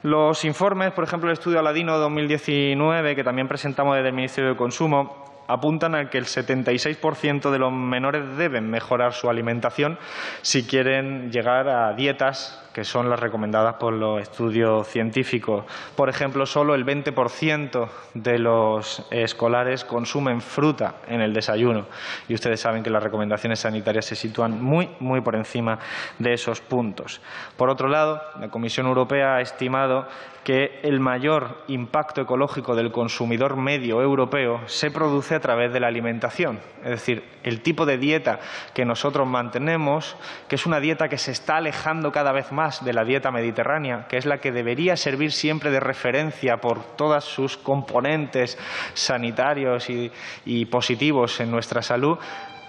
Los 0.02 0.47
informes, 0.47 0.92
por 0.92 1.04
ejemplo, 1.04 1.28
el 1.28 1.35
estudio 1.35 1.59
Aladino 1.59 1.99
2019, 1.99 3.14
que 3.14 3.23
también 3.23 3.49
presentamos 3.49 3.97
desde 3.97 4.09
el 4.09 4.14
Ministerio 4.14 4.50
de 4.50 4.56
Consumo, 4.56 5.29
apuntan 5.52 5.95
a 5.95 6.11
que 6.11 6.19
el 6.19 6.26
76% 6.26 7.50
de 7.50 7.59
los 7.59 7.73
menores 7.73 8.37
deben 8.37 8.71
mejorar 8.71 9.12
su 9.12 9.28
alimentación 9.28 9.99
si 10.42 10.64
quieren 10.64 11.33
llegar 11.33 11.69
a 11.69 11.92
dietas 11.95 12.61
que 12.73 12.85
son 12.85 13.11
las 13.11 13.19
recomendadas 13.19 13.75
por 13.75 13.92
los 13.92 14.23
estudios 14.23 14.87
científicos. 14.87 15.64
Por 15.97 16.09
ejemplo, 16.09 16.47
solo 16.47 16.75
el 16.75 16.87
20% 16.87 17.88
de 18.14 18.38
los 18.38 19.04
escolares 19.11 19.85
consumen 19.85 20.40
fruta 20.40 20.97
en 21.09 21.21
el 21.21 21.35
desayuno 21.35 21.87
y 22.28 22.35
ustedes 22.35 22.61
saben 22.61 22.83
que 22.83 22.90
las 22.90 23.02
recomendaciones 23.02 23.61
sanitarias 23.61 24.04
se 24.04 24.14
sitúan 24.14 24.62
muy, 24.62 24.88
muy 25.00 25.21
por 25.21 25.35
encima 25.35 25.78
de 26.19 26.33
esos 26.33 26.61
puntos. 26.61 27.21
Por 27.57 27.71
otro 27.71 27.88
lado, 27.88 28.23
la 28.38 28.50
Comisión 28.50 28.87
Europea 28.87 29.37
ha 29.37 29.40
estimado 29.40 30.07
que 30.45 30.80
el 30.83 31.00
mayor 31.00 31.64
impacto 31.69 32.23
ecológico 32.23 32.75
del 32.75 32.92
consumidor 32.92 33.57
medio 33.57 34.00
europeo 34.00 34.61
se 34.66 34.90
produce 34.90 35.39
a 35.40 35.42
través 35.42 35.73
de 35.73 35.80
la 35.80 35.88
alimentación. 35.88 36.61
Es 36.85 36.90
decir, 36.90 37.25
el 37.42 37.62
tipo 37.62 37.87
de 37.87 37.97
dieta 37.97 38.40
que 38.75 38.85
nosotros 38.85 39.26
mantenemos, 39.26 40.16
que 40.49 40.56
es 40.56 40.66
una 40.66 40.80
dieta 40.80 41.09
que 41.09 41.16
se 41.16 41.32
está 41.32 41.56
alejando 41.56 42.12
cada 42.12 42.32
vez 42.32 42.52
más 42.52 42.85
de 42.85 42.92
la 42.92 43.04
dieta 43.04 43.30
mediterránea, 43.30 44.06
que 44.06 44.18
es 44.18 44.26
la 44.26 44.38
que 44.38 44.52
debería 44.52 44.97
servir 44.97 45.32
siempre 45.32 45.70
de 45.70 45.80
referencia 45.80 46.59
por 46.59 46.97
todos 46.97 47.25
sus 47.25 47.56
componentes 47.56 48.59
sanitarios 48.92 49.88
y, 49.88 50.12
y 50.44 50.66
positivos 50.66 51.40
en 51.40 51.50
nuestra 51.50 51.80
salud, 51.80 52.18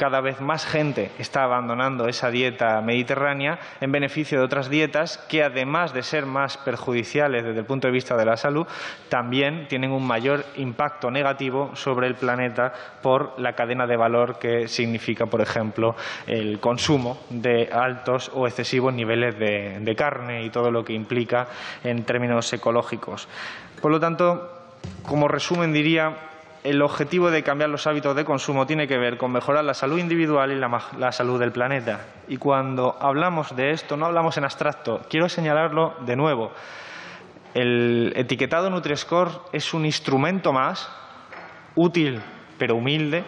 cada 0.02 0.20
vez 0.20 0.42
más 0.42 0.66
gente 0.66 1.12
está 1.20 1.44
abandonando 1.44 2.08
esa 2.08 2.32
dieta 2.32 2.82
mediterránea 2.82 3.60
en 3.82 3.92
beneficio 3.92 4.40
de 4.40 4.46
otras 4.46 4.68
dietas 4.68 5.20
que, 5.30 5.44
además 5.44 5.94
de 5.94 6.02
ser 6.02 6.26
más 6.26 6.58
perjudiciales 6.58 7.44
desde 7.44 7.60
el 7.60 7.66
punto 7.68 7.88
de 7.88 7.94
vista 7.94 8.18
de 8.18 8.26
la 8.26 8.36
salud, 8.36 8.66
también 9.10 9.68
tienen 9.68 9.92
un 9.92 10.04
mayor 10.04 10.44
impacto 10.56 11.12
negativo 11.12 11.76
sobre 11.76 12.08
el 12.08 12.16
planeta 12.16 12.74
por 13.04 13.40
la 13.40 13.54
cadena 13.54 13.86
de 13.86 13.96
valor 13.96 14.40
que 14.40 14.68
significa, 14.68 15.28
por 15.28 15.40
ejemplo, 15.40 15.96
el 16.26 16.60
consumo 16.60 17.20
de 17.30 17.70
altos 17.72 18.32
o 18.34 18.48
excesivos 18.48 18.96
niveles 18.96 19.38
de, 19.38 19.96
carne 19.96 20.44
y 20.44 20.50
todo 20.50 20.72
lo 20.72 20.84
que 20.84 20.94
implica 20.94 21.46
en 21.84 22.06
términos 22.06 22.52
ecológicos. 22.54 23.28
Por 23.80 23.92
lo 23.92 24.00
tanto, 24.00 24.50
como 25.04 25.28
resumen 25.28 25.72
diría 25.74 26.31
el 26.64 26.82
objetivo 26.82 27.32
de 27.32 27.44
cambiar 27.44 27.70
los 27.70 27.88
hábitos 27.88 28.16
de 28.16 28.26
consumo 28.26 28.68
tiene 28.68 28.88
que 28.88 28.98
ver 28.98 29.18
con 29.18 29.32
mejorar 29.32 29.64
la 29.64 29.74
salud 29.74 29.98
individual 29.98 30.52
y 30.52 30.56
la, 30.56 31.12
salud 31.12 31.40
del 31.40 31.52
planeta. 31.52 32.06
Y 32.28 32.38
cuando 32.38 32.98
hablamos 33.00 33.56
de 33.56 33.72
esto, 33.72 33.98
no 33.98 34.06
hablamos 34.06 34.38
en 34.38 34.44
abstracto. 34.44 35.02
Quiero 35.10 35.28
señalarlo 35.28 35.96
de 36.06 36.16
nuevo. 36.16 36.52
El 37.54 38.14
etiquetado 38.16 38.70
Nutri-Score 38.70 39.42
es 39.52 39.74
un 39.74 39.86
instrumento 39.86 40.54
más 40.54 40.90
útil 41.76 42.22
pero 42.58 42.76
humilde 42.76 43.24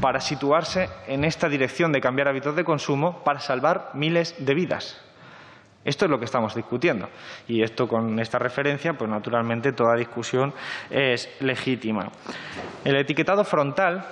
para 0.00 0.20
situarse 0.20 0.88
en 1.06 1.24
esta 1.24 1.48
dirección 1.48 1.92
de 1.92 2.00
cambiar 2.00 2.28
hábitos 2.28 2.56
de 2.56 2.64
consumo 2.64 3.22
para 3.24 3.40
salvar 3.40 3.90
miles 3.94 4.34
de 4.44 4.54
vidas. 4.54 5.09
Esto 5.84 6.04
es 6.04 6.10
lo 6.10 6.18
que 6.18 6.26
estamos 6.26 6.54
discutiendo. 6.54 7.08
Y 7.48 7.62
esto 7.62 7.88
con 7.88 8.18
esta 8.20 8.38
referencia, 8.38 8.92
pues 8.92 9.10
naturalmente 9.10 9.72
toda 9.72 9.96
discusión 9.96 10.52
es 10.90 11.28
legítima. 11.40 12.10
El 12.84 12.96
etiquetado 12.96 13.44
frontal 13.44 14.04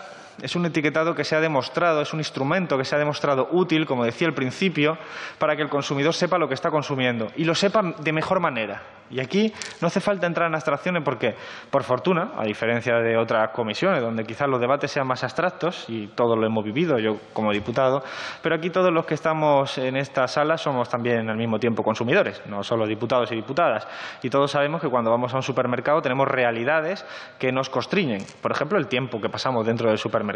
es 0.42 0.56
un 0.56 0.66
etiquetado 0.66 1.14
que 1.14 1.24
se 1.24 1.36
ha 1.36 1.40
demostrado, 1.40 2.00
es 2.00 2.12
un 2.12 2.20
instrumento 2.20 2.78
que 2.78 2.84
se 2.84 2.94
ha 2.94 2.98
demostrado 2.98 3.48
útil, 3.52 3.86
como 3.86 4.04
decía 4.04 4.28
al 4.28 4.34
principio, 4.34 4.98
para 5.38 5.56
que 5.56 5.62
el 5.62 5.68
consumidor 5.68 6.14
sepa 6.14 6.38
lo 6.38 6.48
que 6.48 6.54
está 6.54 6.70
consumiendo 6.70 7.28
y 7.36 7.44
lo 7.44 7.54
sepa 7.54 7.82
de 7.98 8.12
mejor 8.12 8.40
manera. 8.40 8.82
Y 9.10 9.20
aquí 9.20 9.52
no 9.80 9.88
hace 9.88 10.00
falta 10.00 10.26
entrar 10.26 10.48
en 10.48 10.54
abstracciones 10.54 11.02
porque, 11.02 11.34
por 11.70 11.82
fortuna, 11.82 12.32
a 12.36 12.44
diferencia 12.44 12.96
de 12.96 13.16
otras 13.16 13.50
comisiones 13.50 14.02
donde 14.02 14.24
quizás 14.24 14.48
los 14.48 14.60
debates 14.60 14.90
sean 14.90 15.06
más 15.06 15.24
abstractos, 15.24 15.86
y 15.88 16.08
todos 16.08 16.38
lo 16.38 16.46
hemos 16.46 16.64
vivido, 16.64 16.98
yo 16.98 17.16
como 17.32 17.52
diputado, 17.52 18.02
pero 18.42 18.54
aquí 18.54 18.70
todos 18.70 18.92
los 18.92 19.06
que 19.06 19.14
estamos 19.14 19.78
en 19.78 19.96
esta 19.96 20.28
sala 20.28 20.58
somos 20.58 20.88
también 20.88 21.28
al 21.30 21.36
mismo 21.36 21.58
tiempo 21.58 21.82
consumidores, 21.82 22.42
no 22.46 22.62
solo 22.62 22.86
diputados 22.86 23.32
y 23.32 23.36
diputadas. 23.36 23.86
Y 24.22 24.30
todos 24.30 24.50
sabemos 24.50 24.80
que 24.80 24.88
cuando 24.88 25.10
vamos 25.10 25.32
a 25.32 25.36
un 25.36 25.42
supermercado 25.42 26.02
tenemos 26.02 26.28
realidades 26.28 27.06
que 27.38 27.50
nos 27.50 27.70
constriñen. 27.70 28.24
Por 28.42 28.52
ejemplo, 28.52 28.78
el 28.78 28.88
tiempo 28.88 29.20
que 29.20 29.28
pasamos 29.28 29.66
dentro 29.66 29.88
del 29.88 29.98
supermercado. 29.98 30.27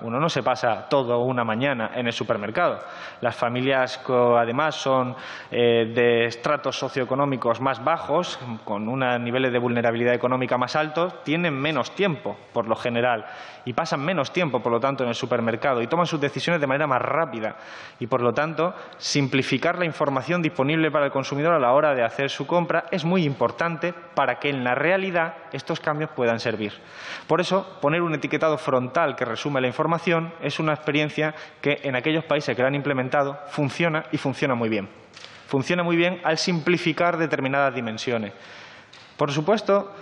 Uno 0.00 0.18
no 0.18 0.28
se 0.28 0.42
pasa 0.42 0.88
toda 0.88 1.18
una 1.18 1.44
mañana 1.44 1.90
en 1.94 2.06
el 2.06 2.12
supermercado. 2.12 2.80
Las 3.20 3.36
familias 3.36 4.00
además 4.08 4.74
son 4.74 5.14
eh, 5.50 5.92
de 5.94 6.24
estratos 6.24 6.78
socioeconómicos 6.78 7.60
más 7.60 7.84
bajos 7.84 8.38
con 8.64 8.88
unos 8.88 9.20
niveles 9.20 9.52
de 9.52 9.58
vulnerabilidad 9.58 10.14
económica 10.14 10.56
más 10.56 10.76
altos, 10.76 11.22
tienen 11.24 11.54
menos 11.54 11.94
tiempo, 11.94 12.36
por 12.52 12.66
lo 12.66 12.76
general, 12.76 13.26
y 13.64 13.72
pasan 13.72 14.00
menos 14.00 14.32
tiempo, 14.32 14.62
por 14.62 14.72
lo 14.72 14.80
tanto, 14.80 15.04
en 15.04 15.10
el 15.10 15.14
supermercado 15.14 15.82
y 15.82 15.86
toman 15.86 16.06
sus 16.06 16.20
decisiones 16.20 16.60
de 16.60 16.66
manera 16.66 16.86
más 16.86 17.02
rápida. 17.02 17.56
Y, 17.98 18.06
por 18.06 18.20
lo 18.20 18.32
tanto, 18.32 18.74
simplificar 18.98 19.78
la 19.78 19.84
información 19.84 20.42
disponible 20.42 20.90
para 20.90 21.06
el 21.06 21.12
consumidor 21.12 21.54
a 21.54 21.58
la 21.58 21.72
hora 21.72 21.94
de 21.94 22.02
hacer 22.02 22.30
su 22.30 22.46
compra 22.46 22.84
es 22.90 23.04
muy 23.04 23.24
importante 23.24 23.92
para 24.14 24.38
que 24.38 24.50
en 24.50 24.64
la 24.64 24.74
realidad 24.74 25.34
estos 25.52 25.80
cambios 25.80 26.10
puedan 26.10 26.40
servir. 26.40 26.72
Por 27.26 27.40
eso, 27.40 27.78
poner 27.80 28.02
un 28.02 28.14
etiquetado 28.14 28.58
frontal 28.58 29.16
que 29.16 29.24
resume 29.34 29.60
la 29.60 29.66
información 29.66 30.32
es 30.40 30.58
una 30.58 30.72
experiencia 30.72 31.34
que 31.60 31.80
en 31.82 31.96
aquellos 31.96 32.24
países 32.24 32.56
que 32.56 32.62
lo 32.62 32.68
han 32.68 32.74
implementado 32.74 33.38
funciona 33.48 34.04
y 34.12 34.16
funciona 34.16 34.54
muy 34.54 34.68
bien 34.68 34.88
funciona 35.46 35.82
muy 35.82 35.96
bien 35.96 36.20
al 36.24 36.38
simplificar 36.38 37.16
determinadas 37.16 37.74
dimensiones. 37.74 38.32
Por 39.16 39.30
supuesto, 39.30 39.92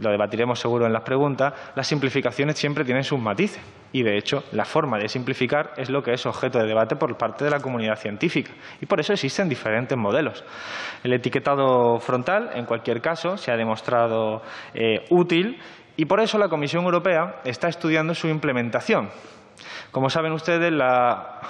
lo 0.00 0.10
debatiremos 0.10 0.60
seguro 0.60 0.86
en 0.86 0.92
las 0.92 1.02
preguntas, 1.02 1.52
las 1.74 1.86
simplificaciones 1.86 2.56
siempre 2.56 2.84
tienen 2.84 3.02
sus 3.02 3.18
matices 3.18 3.60
y, 3.92 4.04
de 4.04 4.16
hecho, 4.16 4.44
la 4.52 4.64
forma 4.64 4.98
de 4.98 5.08
simplificar 5.08 5.72
es 5.76 5.90
lo 5.90 6.00
que 6.00 6.12
es 6.12 6.24
objeto 6.26 6.60
de 6.60 6.66
debate 6.66 6.94
por 6.94 7.16
parte 7.16 7.44
de 7.44 7.50
la 7.50 7.58
comunidad 7.58 7.96
científica 7.96 8.52
y 8.80 8.86
por 8.86 9.00
eso 9.00 9.12
existen 9.12 9.48
diferentes 9.48 9.98
modelos. 9.98 10.44
El 11.02 11.12
etiquetado 11.12 11.98
frontal, 11.98 12.50
en 12.54 12.66
cualquier 12.66 13.00
caso, 13.00 13.36
se 13.36 13.50
ha 13.50 13.56
demostrado 13.56 14.42
eh, 14.74 15.06
útil 15.10 15.58
y 16.00 16.06
por 16.06 16.18
eso 16.20 16.38
la 16.38 16.48
Comisión 16.48 16.86
Europea 16.86 17.42
está 17.44 17.68
estudiando 17.68 18.14
su 18.14 18.26
implementación. 18.26 19.10
Como 19.90 20.08
saben 20.08 20.32
ustedes, 20.32 20.72
la 20.72 21.40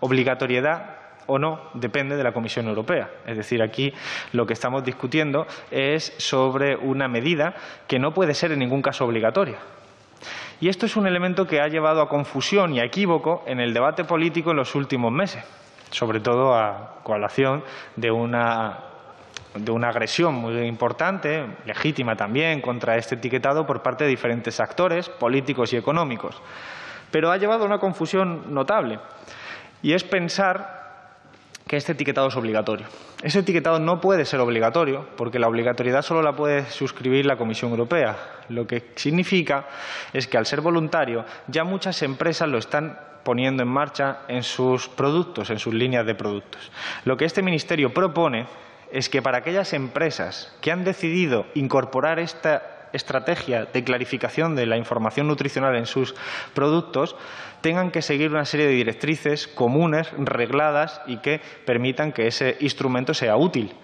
obligatoriedad 0.00 0.96
o 1.26 1.38
no 1.38 1.60
depende 1.74 2.16
de 2.16 2.24
la 2.24 2.32
Comisión 2.32 2.66
Europea. 2.66 3.08
Es 3.24 3.36
decir, 3.36 3.62
aquí 3.62 3.94
lo 4.32 4.46
que 4.46 4.52
estamos 4.52 4.82
discutiendo 4.82 5.46
es 5.70 6.12
sobre 6.16 6.74
una 6.74 7.06
medida 7.06 7.54
que 7.86 8.00
no 8.00 8.12
puede 8.12 8.34
ser 8.34 8.50
en 8.50 8.58
ningún 8.58 8.82
caso 8.82 9.04
obligatoria. 9.04 9.58
Y 10.60 10.70
esto 10.70 10.86
es 10.86 10.96
un 10.96 11.06
elemento 11.06 11.46
que 11.46 11.60
ha 11.60 11.68
llevado 11.68 12.02
a 12.02 12.08
confusión 12.08 12.74
y 12.74 12.80
a 12.80 12.84
equívoco 12.84 13.44
en 13.46 13.60
el 13.60 13.72
debate 13.72 14.02
político 14.02 14.50
en 14.50 14.56
los 14.56 14.74
últimos 14.74 15.12
meses, 15.12 15.44
sobre 15.92 16.18
todo 16.18 16.56
a 16.56 16.96
colación 17.04 17.62
de 17.94 18.10
una 18.10 18.89
de 19.54 19.72
una 19.72 19.88
agresión 19.88 20.34
muy 20.34 20.60
importante, 20.62 21.46
legítima 21.64 22.16
también, 22.16 22.60
contra 22.60 22.96
este 22.96 23.16
etiquetado 23.16 23.66
por 23.66 23.82
parte 23.82 24.04
de 24.04 24.10
diferentes 24.10 24.60
actores 24.60 25.08
políticos 25.08 25.72
y 25.72 25.76
económicos. 25.76 26.40
Pero 27.10 27.30
ha 27.32 27.36
llevado 27.36 27.64
a 27.64 27.66
una 27.66 27.78
confusión 27.78 28.54
notable, 28.54 28.98
y 29.82 29.92
es 29.94 30.04
pensar 30.04 30.80
que 31.66 31.76
este 31.76 31.92
etiquetado 31.92 32.28
es 32.28 32.36
obligatorio. 32.36 32.86
Ese 33.22 33.38
etiquetado 33.38 33.78
no 33.78 34.00
puede 34.00 34.24
ser 34.24 34.40
obligatorio 34.40 35.06
porque 35.16 35.38
la 35.38 35.46
obligatoriedad 35.46 36.02
solo 36.02 36.20
la 36.20 36.34
puede 36.34 36.68
suscribir 36.68 37.26
la 37.26 37.36
Comisión 37.36 37.70
Europea. 37.70 38.16
Lo 38.48 38.66
que 38.66 38.90
significa 38.96 39.66
es 40.12 40.26
que 40.26 40.36
al 40.36 40.46
ser 40.46 40.62
voluntario 40.62 41.24
ya 41.46 41.62
muchas 41.62 42.02
empresas 42.02 42.48
lo 42.48 42.58
están 42.58 42.98
poniendo 43.22 43.62
en 43.62 43.68
marcha 43.68 44.22
en 44.26 44.42
sus 44.42 44.88
productos, 44.88 45.50
en 45.50 45.58
sus 45.58 45.72
líneas 45.72 46.04
de 46.06 46.16
productos. 46.16 46.72
Lo 47.04 47.16
que 47.16 47.24
este 47.24 47.42
Ministerio 47.42 47.94
propone 47.94 48.46
es 48.92 49.08
que 49.08 49.22
para 49.22 49.38
aquellas 49.38 49.72
empresas 49.72 50.52
que 50.60 50.72
han 50.72 50.84
decidido 50.84 51.46
incorporar 51.54 52.18
esta 52.18 52.88
estrategia 52.92 53.66
de 53.66 53.84
clarificación 53.84 54.56
de 54.56 54.66
la 54.66 54.76
información 54.76 55.28
nutricional 55.28 55.76
en 55.76 55.86
sus 55.86 56.14
productos 56.54 57.16
tengan 57.60 57.90
que 57.90 58.02
seguir 58.02 58.30
una 58.30 58.44
serie 58.44 58.66
de 58.66 58.72
directrices 58.72 59.46
comunes, 59.46 60.10
regladas 60.18 61.00
y 61.06 61.18
que 61.18 61.40
permitan 61.64 62.12
que 62.12 62.26
ese 62.26 62.56
instrumento 62.60 63.14
sea 63.14 63.36
útil. 63.36 63.74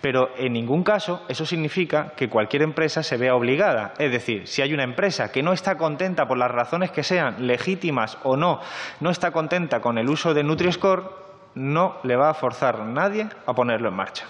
Pero 0.00 0.30
en 0.36 0.52
ningún 0.52 0.84
caso 0.84 1.24
eso 1.28 1.44
significa 1.44 2.12
que 2.16 2.28
cualquier 2.28 2.62
empresa 2.62 3.02
se 3.02 3.16
vea 3.16 3.34
obligada. 3.34 3.94
Es 3.98 4.12
decir, 4.12 4.46
si 4.46 4.62
hay 4.62 4.72
una 4.72 4.84
empresa 4.84 5.32
que 5.32 5.42
no 5.42 5.52
está 5.52 5.76
contenta 5.76 6.28
por 6.28 6.38
las 6.38 6.50
razones 6.50 6.90
que 6.90 7.02
sean, 7.02 7.46
legítimas 7.46 8.16
o 8.22 8.36
no, 8.36 8.60
no 9.00 9.10
está 9.10 9.32
contenta 9.32 9.80
con 9.80 9.98
el 9.98 10.08
uso 10.08 10.34
de 10.34 10.44
Nutri-Score, 10.44 11.28
no 11.54 11.96
le 12.04 12.16
va 12.16 12.30
a 12.30 12.34
forzar 12.34 12.80
nadie 12.80 13.28
a 13.46 13.54
ponerlo 13.54 13.88
en 13.88 13.94
marcha. 13.94 14.26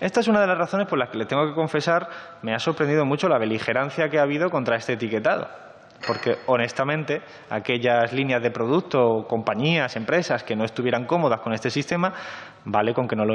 Esta 0.00 0.20
es 0.20 0.28
una 0.28 0.40
de 0.40 0.46
las 0.46 0.58
razones 0.58 0.86
por 0.86 0.98
las 0.98 1.08
que 1.08 1.18
le 1.18 1.26
tengo 1.26 1.46
que 1.46 1.54
confesar 1.54 2.08
me 2.42 2.54
ha 2.54 2.58
sorprendido 2.58 3.04
mucho 3.04 3.28
la 3.28 3.38
beligerancia 3.38 4.08
que 4.08 4.18
ha 4.18 4.22
habido 4.22 4.50
contra 4.50 4.76
este 4.76 4.94
etiquetado. 4.94 5.48
porque 6.06 6.36
honestamente 6.46 7.22
aquellas 7.48 8.12
líneas 8.12 8.42
de 8.42 8.50
producto, 8.50 9.26
compañías, 9.28 9.96
empresas 9.96 10.42
que 10.42 10.54
no 10.54 10.64
estuvieran 10.64 11.06
cómodas 11.06 11.40
con 11.40 11.54
este 11.54 11.70
sistema, 11.70 12.12
vale 12.64 12.92
con 12.92 13.08
que 13.08 13.16
no 13.16 13.24
lo 13.24 13.34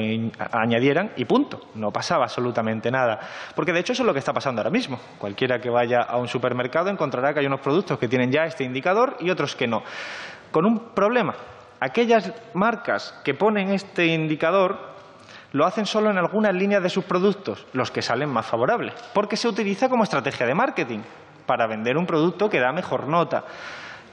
añadieran 0.51 1.11
y 1.15 1.25
punto, 1.25 1.61
no 1.75 1.91
pasaba 1.91 2.25
absolutamente 2.25 2.91
nada. 2.91 3.19
Porque 3.55 3.73
de 3.73 3.79
hecho 3.79 3.93
eso 3.93 4.03
es 4.03 4.07
lo 4.07 4.13
que 4.13 4.19
está 4.19 4.33
pasando 4.33 4.61
ahora 4.61 4.69
mismo. 4.69 4.99
Cualquiera 5.17 5.59
que 5.59 5.69
vaya 5.69 6.01
a 6.01 6.17
un 6.17 6.27
supermercado 6.27 6.89
encontrará 6.89 7.33
que 7.33 7.39
hay 7.39 7.47
unos 7.47 7.61
productos 7.61 7.97
que 7.97 8.07
tienen 8.07 8.31
ya 8.31 8.43
este 8.43 8.63
indicador 8.63 9.17
y 9.19 9.29
otros 9.29 9.55
que 9.55 9.67
no. 9.67 9.83
Con 10.51 10.65
un 10.65 10.93
problema, 10.93 11.35
aquellas 11.79 12.31
marcas 12.53 13.19
que 13.23 13.33
ponen 13.33 13.69
este 13.69 14.07
indicador 14.07 14.89
lo 15.51 15.65
hacen 15.65 15.85
solo 15.85 16.09
en 16.09 16.17
algunas 16.17 16.53
líneas 16.53 16.83
de 16.83 16.89
sus 16.89 17.03
productos, 17.05 17.65
los 17.73 17.91
que 17.91 18.01
salen 18.01 18.29
más 18.29 18.45
favorables, 18.45 18.93
porque 19.13 19.37
se 19.37 19.47
utiliza 19.47 19.89
como 19.89 20.03
estrategia 20.03 20.45
de 20.45 20.53
marketing 20.53 20.99
para 21.45 21.67
vender 21.67 21.97
un 21.97 22.05
producto 22.05 22.49
que 22.49 22.59
da 22.59 22.71
mejor 22.71 23.07
nota. 23.07 23.43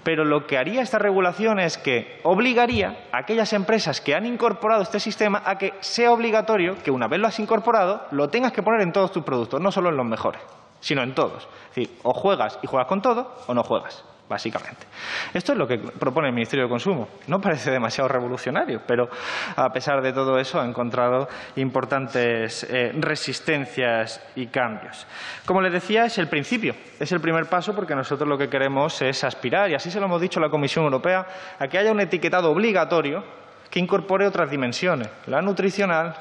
Pero 0.02 0.24
lo 0.24 0.46
que 0.46 0.56
haría 0.56 0.82
esta 0.82 0.98
regulación 0.98 1.58
es 1.58 1.78
que 1.78 2.20
obligaría 2.22 3.08
a 3.10 3.18
aquellas 3.18 3.52
empresas 3.52 4.00
que 4.00 4.14
han 4.14 4.24
incorporado 4.24 4.82
este 4.82 5.00
sistema 5.00 5.42
a 5.44 5.58
que 5.58 5.74
sea 5.80 6.12
obligatorio 6.12 6.76
que 6.82 6.92
una 6.92 7.08
vez 7.08 7.18
lo 7.18 7.26
has 7.26 7.40
incorporado 7.40 8.06
lo 8.12 8.28
tengas 8.28 8.52
que 8.52 8.62
poner 8.62 8.82
en 8.82 8.92
todos 8.92 9.10
tus 9.10 9.24
productos, 9.24 9.60
no 9.60 9.72
solo 9.72 9.90
en 9.90 9.96
los 9.96 10.06
mejores, 10.06 10.40
sino 10.80 11.02
en 11.02 11.14
todos. 11.14 11.48
Es 11.70 11.74
decir, 11.74 11.98
o 12.04 12.14
juegas 12.14 12.58
y 12.62 12.68
juegas 12.68 12.86
con 12.86 13.02
todo 13.02 13.34
o 13.46 13.54
no 13.54 13.64
juegas 13.64 14.04
básicamente. 14.28 14.86
Esto 15.32 15.52
es 15.52 15.58
lo 15.58 15.66
que 15.66 15.78
propone 15.78 16.28
el 16.28 16.34
Ministerio 16.34 16.64
de 16.64 16.70
Consumo. 16.70 17.08
No 17.26 17.40
parece 17.40 17.70
demasiado 17.70 18.08
revolucionario, 18.08 18.82
pero 18.86 19.08
a 19.54 19.72
pesar 19.72 20.02
de 20.02 20.12
todo 20.12 20.38
eso 20.38 20.60
ha 20.60 20.66
encontrado 20.66 21.28
importantes 21.56 22.64
eh, 22.64 22.92
resistencias 22.98 24.20
y 24.34 24.46
cambios. 24.48 25.06
Como 25.44 25.60
les 25.60 25.72
decía, 25.72 26.04
es 26.04 26.18
el 26.18 26.28
principio, 26.28 26.74
es 26.98 27.12
el 27.12 27.20
primer 27.20 27.46
paso 27.46 27.74
porque 27.74 27.94
nosotros 27.94 28.28
lo 28.28 28.38
que 28.38 28.48
queremos 28.48 29.00
es 29.02 29.24
aspirar, 29.24 29.70
y 29.70 29.74
así 29.74 29.90
se 29.90 30.00
lo 30.00 30.06
hemos 30.06 30.20
dicho 30.20 30.40
a 30.40 30.42
la 30.42 30.50
Comisión 30.50 30.84
Europea, 30.84 31.26
a 31.58 31.68
que 31.68 31.78
haya 31.78 31.92
un 31.92 32.00
etiquetado 32.00 32.50
obligatorio 32.50 33.24
que 33.70 33.80
incorpore 33.80 34.26
otras 34.26 34.50
dimensiones, 34.50 35.08
la 35.26 35.42
nutricional, 35.42 36.16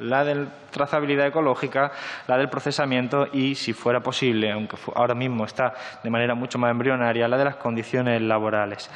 la 0.00 0.24
de 0.24 0.46
trazabilidad 0.70 1.26
ecológica, 1.26 1.92
la 2.26 2.38
del 2.38 2.48
procesamiento 2.48 3.28
y, 3.32 3.54
si 3.54 3.72
fuera 3.72 4.00
posible, 4.00 4.50
aunque 4.52 4.76
ahora 4.94 5.14
mismo 5.14 5.44
está 5.44 5.74
de 6.02 6.10
manera 6.10 6.34
mucho 6.34 6.58
más 6.58 6.70
embrionaria, 6.70 7.28
la 7.28 7.38
de 7.38 7.44
las 7.44 7.56
condiciones 7.56 8.20
laborales. 8.22 8.90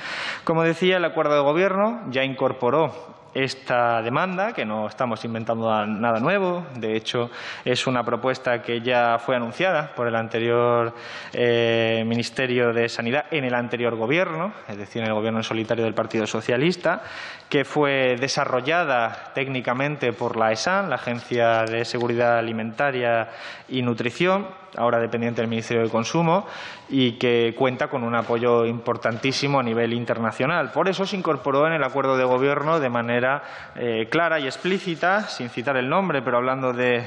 Como 0.45 0.63
decía, 0.63 0.97
el 0.97 1.05
acuerdo 1.05 1.35
de 1.35 1.41
gobierno 1.41 2.03
ya 2.11 2.25
incorporó 2.25 3.24
esta 3.35 4.01
demanda, 4.03 4.53
que 4.53 4.65
no 4.65 4.87
estamos 4.87 5.25
inventando 5.25 5.69
nada 5.87 6.21
nuevo. 6.21 6.67
De 6.77 6.97
hecho, 6.97 7.31
es 7.65 7.87
una 7.87 8.05
propuesta 8.05 8.63
que 8.63 8.81
ya 8.81 9.19
fue 9.19 9.37
anunciada 9.37 9.95
por 9.95 10.07
el 10.07 10.15
anterior 10.15 10.95
eh, 11.33 12.05
Ministerio 12.07 12.73
de 12.73 12.89
Sanidad 12.89 13.27
en 13.31 13.45
el 13.45 13.55
anterior 13.55 13.97
Gobierno, 13.97 14.53
es 14.69 14.77
decir, 14.77 15.03
en 15.03 15.09
el 15.09 15.15
Gobierno 15.15 15.43
solitario 15.43 15.85
del 15.85 15.95
Partido 15.95 16.27
Socialista, 16.27 17.03
que 17.49 17.65
fue 17.65 18.17
desarrollada 18.19 19.33
técnicamente 19.35 20.13
por 20.13 20.37
la 20.37 20.53
ESAN, 20.53 20.89
la 20.89 20.97
Agencia 20.97 21.65
de 21.65 21.85
Seguridad 21.85 22.39
Alimentaria 22.39 23.29
y 23.69 23.83
Nutrición, 23.83 24.47
ahora 24.77 24.99
dependiente 24.99 25.41
del 25.41 25.49
Ministerio 25.49 25.83
de 25.83 25.91
Consumo, 25.91 26.47
y 26.89 27.13
que 27.13 27.55
cuenta 27.57 27.89
con 27.89 28.05
un 28.05 28.15
apoyo 28.15 28.67
importantísimo 28.67 29.59
a 29.59 29.63
nivel 29.63 29.93
internacional. 29.93 30.71
Por 30.73 30.89
eso 30.89 31.07
se 31.07 31.17
incorporó 31.17 31.67
en 31.67 31.73
el 31.73 31.83
acuerdo 31.83 32.17
de 32.17 32.25
gobierno 32.25 32.81
de 32.81 32.91
manera 32.91 33.43
eh, 33.75 34.09
clara 34.11 34.39
y 34.39 34.47
explícita, 34.47 35.23
sin 35.29 35.49
citar 35.49 35.77
el 35.77 35.89
nombre, 35.89 36.23
pero 36.23 36.37
hablando 36.37 36.73
de 36.73 37.05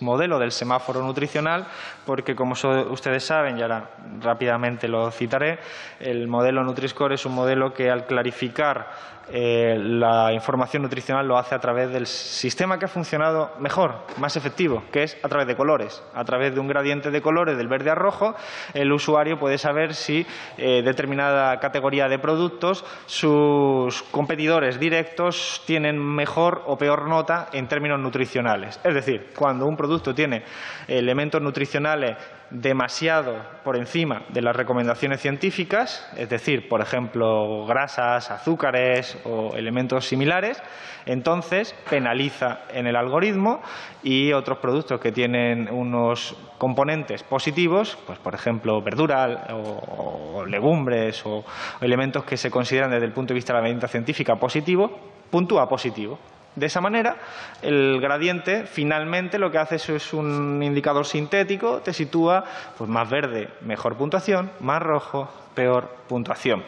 modelo 0.00 0.38
del 0.38 0.52
semáforo 0.52 1.02
nutricional, 1.02 1.66
porque 2.06 2.34
como 2.34 2.54
ustedes 2.90 3.24
saben, 3.24 3.58
y 3.58 3.62
ahora 3.62 3.90
rápidamente 4.20 4.88
lo 4.88 5.10
citaré, 5.10 5.58
el 6.00 6.26
modelo 6.28 6.64
Nutri-Score 6.64 7.12
es 7.12 7.26
un 7.26 7.34
modelo 7.34 7.74
que 7.74 7.90
al 7.90 8.06
clarificar 8.06 9.17
eh, 9.30 9.76
la 9.78 10.32
información 10.32 10.82
nutricional 10.82 11.26
lo 11.26 11.38
hace 11.38 11.54
a 11.54 11.58
través 11.58 11.90
del 11.92 12.06
sistema 12.06 12.78
que 12.78 12.86
ha 12.86 12.88
funcionado 12.88 13.52
mejor, 13.58 14.06
más 14.18 14.36
efectivo, 14.36 14.82
que 14.92 15.02
es 15.02 15.16
a 15.22 15.28
través 15.28 15.46
de 15.46 15.56
colores. 15.56 16.02
A 16.14 16.24
través 16.24 16.54
de 16.54 16.60
un 16.60 16.68
gradiente 16.68 17.10
de 17.10 17.20
colores 17.20 17.56
del 17.58 17.68
verde 17.68 17.90
a 17.90 17.94
rojo, 17.94 18.34
el 18.74 18.92
usuario 18.92 19.38
puede 19.38 19.58
saber 19.58 19.94
si 19.94 20.26
eh, 20.56 20.82
determinada 20.82 21.58
categoría 21.58 22.08
de 22.08 22.18
productos, 22.18 22.84
sus 23.06 24.02
competidores 24.04 24.80
directos 24.80 25.62
tienen 25.66 25.98
mejor 25.98 26.62
o 26.66 26.76
peor 26.76 27.08
nota 27.08 27.48
en 27.52 27.68
términos 27.68 28.00
nutricionales. 28.00 28.80
Es 28.84 28.94
decir, 28.94 29.30
cuando 29.36 29.66
un 29.66 29.76
producto 29.76 30.14
tiene 30.14 30.44
elementos 30.86 31.42
nutricionales 31.42 32.16
demasiado 32.50 33.36
por 33.64 33.76
encima 33.76 34.22
de 34.30 34.42
las 34.42 34.56
recomendaciones 34.56 35.20
científicas, 35.20 36.08
es 36.16 36.28
decir, 36.28 36.68
por 36.68 36.80
ejemplo, 36.80 37.66
grasas, 37.66 38.30
azúcares 38.30 39.18
o 39.24 39.54
elementos 39.54 40.06
similares, 40.06 40.62
entonces 41.04 41.74
penaliza 41.88 42.60
en 42.72 42.86
el 42.86 42.96
algoritmo 42.96 43.62
y 44.02 44.32
otros 44.32 44.58
productos 44.58 45.00
que 45.00 45.12
tienen 45.12 45.68
unos 45.70 46.36
componentes 46.58 47.22
positivos, 47.22 47.98
pues 48.06 48.18
por 48.18 48.34
ejemplo, 48.34 48.80
verdura 48.82 49.48
o, 49.52 50.44
legumbres 50.46 51.24
o, 51.24 51.44
elementos 51.80 52.24
que 52.24 52.36
se 52.36 52.50
consideran 52.50 52.90
desde 52.90 53.06
el 53.06 53.12
punto 53.12 53.28
de 53.28 53.36
vista 53.36 53.52
de 53.52 53.60
la 53.60 53.68
medida 53.68 53.88
científica 53.88 54.36
positivo, 54.36 54.98
puntúa 55.30 55.68
positivo. 55.68 56.18
De 56.54 56.66
esa 56.66 56.80
manera, 56.80 57.16
el 57.62 58.00
gradiente 58.00 58.64
finalmente 58.64 59.38
lo 59.38 59.50
que 59.50 59.58
hace 59.58 59.76
es 59.76 60.12
un 60.12 60.60
indicador 60.62 61.06
sintético, 61.06 61.78
te 61.78 61.92
sitúa 61.92 62.44
pues, 62.76 62.90
más 62.90 63.08
verde, 63.08 63.48
mejor 63.60 63.96
puntuación, 63.96 64.50
más 64.60 64.82
rojo, 64.82 65.30
peor 65.54 65.88
puntuación. 66.08 66.64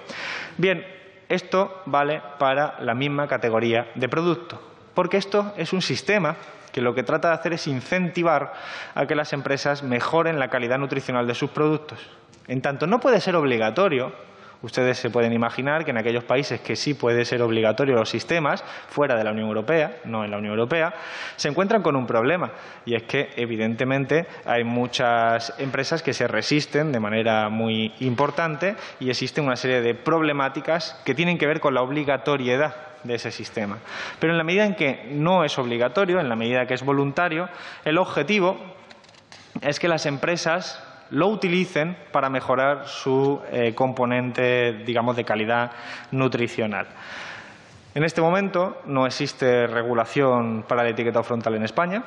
Bien, 0.59 0.87
esto 1.29 1.83
vale 1.87 2.23
para 2.39 2.77
la 2.81 2.95
misma 2.95 3.27
categoría 3.27 3.89
de 3.95 4.09
producto, 4.09 4.61
porque 4.95 5.17
esto 5.17 5.53
es 5.57 5.73
un 5.73 5.83
sistema 5.83 6.37
que 6.73 6.81
lo 6.81 6.95
que 6.95 7.03
trata 7.03 7.29
de 7.29 7.35
hacer 7.35 7.53
es 7.53 7.67
incentivar 7.67 8.53
a 8.95 9.07
que 9.07 9.15
las 9.15 9.33
empresas 9.33 9.83
mejoren 9.83 10.39
la 10.39 10.51
calidad 10.51 10.79
nutricional 10.79 11.27
de 11.27 11.35
sus 11.35 11.51
productos. 11.51 11.99
En 12.47 12.63
tanto, 12.63 12.87
no 12.87 13.01
puede 13.01 13.21
ser 13.21 13.37
obligatorio 13.37 14.13
Ustedes 14.63 14.99
se 14.99 15.09
pueden 15.09 15.33
imaginar 15.33 15.85
que 15.85 15.91
en 15.91 15.97
aquellos 15.97 16.25
países 16.25 16.61
que 16.61 16.77
sí 16.77 16.93
puede 16.93 17.25
ser 17.25 17.41
obligatorio 17.41 17.95
los 17.95 18.11
sistemas, 18.11 18.63
fuera 18.89 19.17
de 19.17 19.25
la 19.25 19.33
Unión 19.33 19.49
Europea, 19.49 20.01
no 20.05 20.25
en 20.25 20.31
la 20.31 20.37
Unión 20.37 20.53
Europea, 20.53 20.93
se 21.37 21.49
encuentran 21.49 21.83
con 21.83 21.97
un 21.97 22.07
problema 22.07 22.53
y 22.85 22.95
es 22.95 23.05
que 23.05 23.31
evidentemente 23.37 24.27
hay 24.45 24.65
muchas 24.65 25.55
empresas 25.59 26.03
que 26.03 26.13
se 26.13 26.29
resisten 26.29 26.93
de 26.93 27.01
manera 27.01 27.49
muy 27.49 27.95
importante 28.01 28.77
y 29.01 29.09
existe 29.09 29.41
una 29.41 29.57
serie 29.57 29.81
de 29.81 29.95
problemáticas 29.95 31.01
que 31.05 31.15
tienen 31.15 31.39
que 31.39 31.47
ver 31.47 31.61
con 31.61 31.75
la 31.75 31.83
obligatoriedad 31.83 32.75
de 33.03 33.15
ese 33.15 33.31
sistema. 33.31 33.79
Pero 34.19 34.33
en 34.33 34.39
la 34.39 34.45
medida 34.45 34.67
en 34.67 34.75
que 34.75 35.09
no 35.11 35.45
es 35.45 35.59
obligatorio, 35.59 36.21
en 36.21 36.29
la 36.29 36.37
medida 36.37 36.67
que 36.67 36.75
es 36.75 36.85
voluntario, 36.85 37.49
el 37.87 37.97
objetivo 37.97 38.59
es 39.63 39.81
que 39.81 39.89
las 39.89 40.07
empresas 40.07 40.83
lo 41.11 41.29
utilicen 41.29 41.97
para 42.13 42.31
mejorar 42.31 42.87
su 42.87 43.41
eh, 43.51 43.75
componente, 43.75 44.73
digamos, 44.85 45.17
de 45.17 45.25
calidad 45.25 45.73
nutricional. 46.13 46.87
En 47.95 48.05
este 48.05 48.21
momento 48.21 48.83
no 48.87 49.07
existe 49.07 49.67
regulación 49.67 50.65
para 50.67 50.83
el 50.83 50.89
etiquetado 50.89 51.25
frontal 51.25 51.57
en 51.57 51.65
España. 51.65 52.05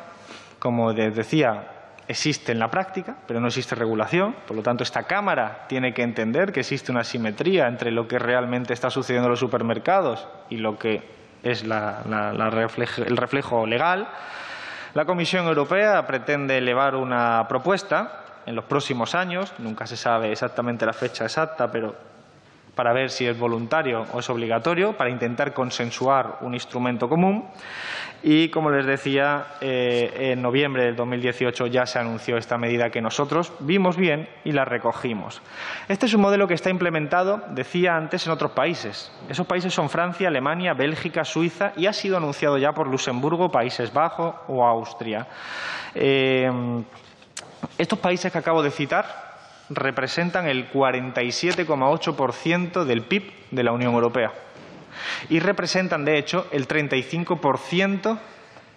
Como 0.57 0.93
decía, 0.93 1.67
existe 2.07 2.53
en 2.53 2.59
la 2.59 2.71
práctica, 2.71 3.17
pero 3.27 3.41
no 3.41 3.47
existe 3.47 3.75
regulación. 3.75 4.33
Por 4.47 4.55
lo 4.55 4.63
tanto, 4.63 4.83
esta 4.83 5.03
Cámara 5.03 5.65
tiene 5.67 5.93
que 5.93 6.03
entender 6.03 6.53
que 6.53 6.61
existe 6.61 6.91
una 6.91 7.03
simetría 7.03 7.67
entre 7.67 7.91
lo 7.91 8.07
que 8.07 8.17
realmente 8.17 8.73
está 8.73 8.89
sucediendo 8.89 9.27
en 9.27 9.31
los 9.31 9.39
supermercados 9.39 10.25
y 10.49 10.57
lo 10.57 10.77
que 10.79 11.03
es 11.43 11.63
el 11.63 13.17
reflejo 13.17 13.67
legal. 13.67 14.07
La 14.93 15.03
Comisión 15.05 15.47
Europea 15.47 16.07
pretende 16.07 16.57
elevar 16.57 16.95
una 16.95 17.45
propuesta 17.49 18.22
en 18.45 18.55
los 18.55 18.65
próximos 18.65 19.15
años, 19.15 19.53
nunca 19.57 19.87
se 19.87 19.97
sabe 19.97 20.31
exactamente 20.31 20.85
la 20.85 20.93
fecha 20.93 21.25
exacta, 21.25 21.71
pero 21.71 21.95
para 22.75 22.93
ver 22.93 23.09
si 23.09 23.25
es 23.25 23.37
voluntario 23.37 24.05
o 24.13 24.19
es 24.19 24.29
obligatorio, 24.29 24.97
para 24.97 25.09
intentar 25.09 25.53
consensuar 25.53 26.39
un 26.41 26.53
instrumento 26.53 27.07
común. 27.07 27.45
Y, 28.25 28.47
como 28.49 28.71
les 28.71 28.85
decía, 28.85 29.47
eh, 29.59 30.31
en 30.31 30.41
noviembre 30.41 30.85
del 30.85 30.95
2018 30.95 31.67
ya 31.67 31.85
se 31.85 31.99
anunció 31.99 32.37
esta 32.37 32.57
medida 32.57 32.89
que 32.89 33.01
nosotros 33.01 33.51
vimos 33.59 33.97
bien 33.97 34.29
y 34.45 34.53
la 34.53 34.63
recogimos. 34.63 35.41
Este 35.89 36.05
es 36.05 36.13
un 36.13 36.21
modelo 36.21 36.47
que 36.47 36.53
está 36.53 36.69
implementado, 36.69 37.43
decía 37.49 37.97
antes, 37.97 38.25
en 38.25 38.31
otros 38.31 38.51
países. 38.51 39.11
Esos 39.27 39.45
países 39.45 39.73
son 39.73 39.89
Francia, 39.89 40.29
Alemania, 40.29 40.73
Bélgica, 40.73 41.25
Suiza 41.25 41.73
y 41.75 41.85
ha 41.85 41.91
sido 41.91 42.15
anunciado 42.15 42.57
ya 42.57 42.71
por 42.71 42.87
Luxemburgo, 42.87 43.51
Países 43.51 43.91
Bajos 43.91 44.35
o 44.47 44.65
Austria. 44.65 45.27
Eh, 45.93 46.49
estos 47.77 47.99
países 47.99 48.31
que 48.31 48.37
acabo 48.37 48.63
de 48.63 48.71
citar 48.71 49.33
representan 49.69 50.47
el 50.47 50.71
47,8% 50.71 52.83
del 52.83 53.03
PIB 53.03 53.31
de 53.51 53.63
la 53.63 53.71
Unión 53.71 53.93
Europea 53.93 54.33
y 55.29 55.39
representan, 55.39 56.05
de 56.05 56.17
hecho, 56.17 56.47
el 56.51 56.67
35% 56.67 58.17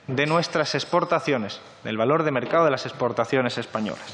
de 0.07 0.27
nuestras 0.27 0.75
exportaciones, 0.75 1.61
del 1.85 1.96
valor 1.96 2.22
de 2.22 2.31
mercado 2.31 2.64
de 2.64 2.70
las 2.70 2.87
exportaciones 2.87 3.59
españolas. 3.59 4.05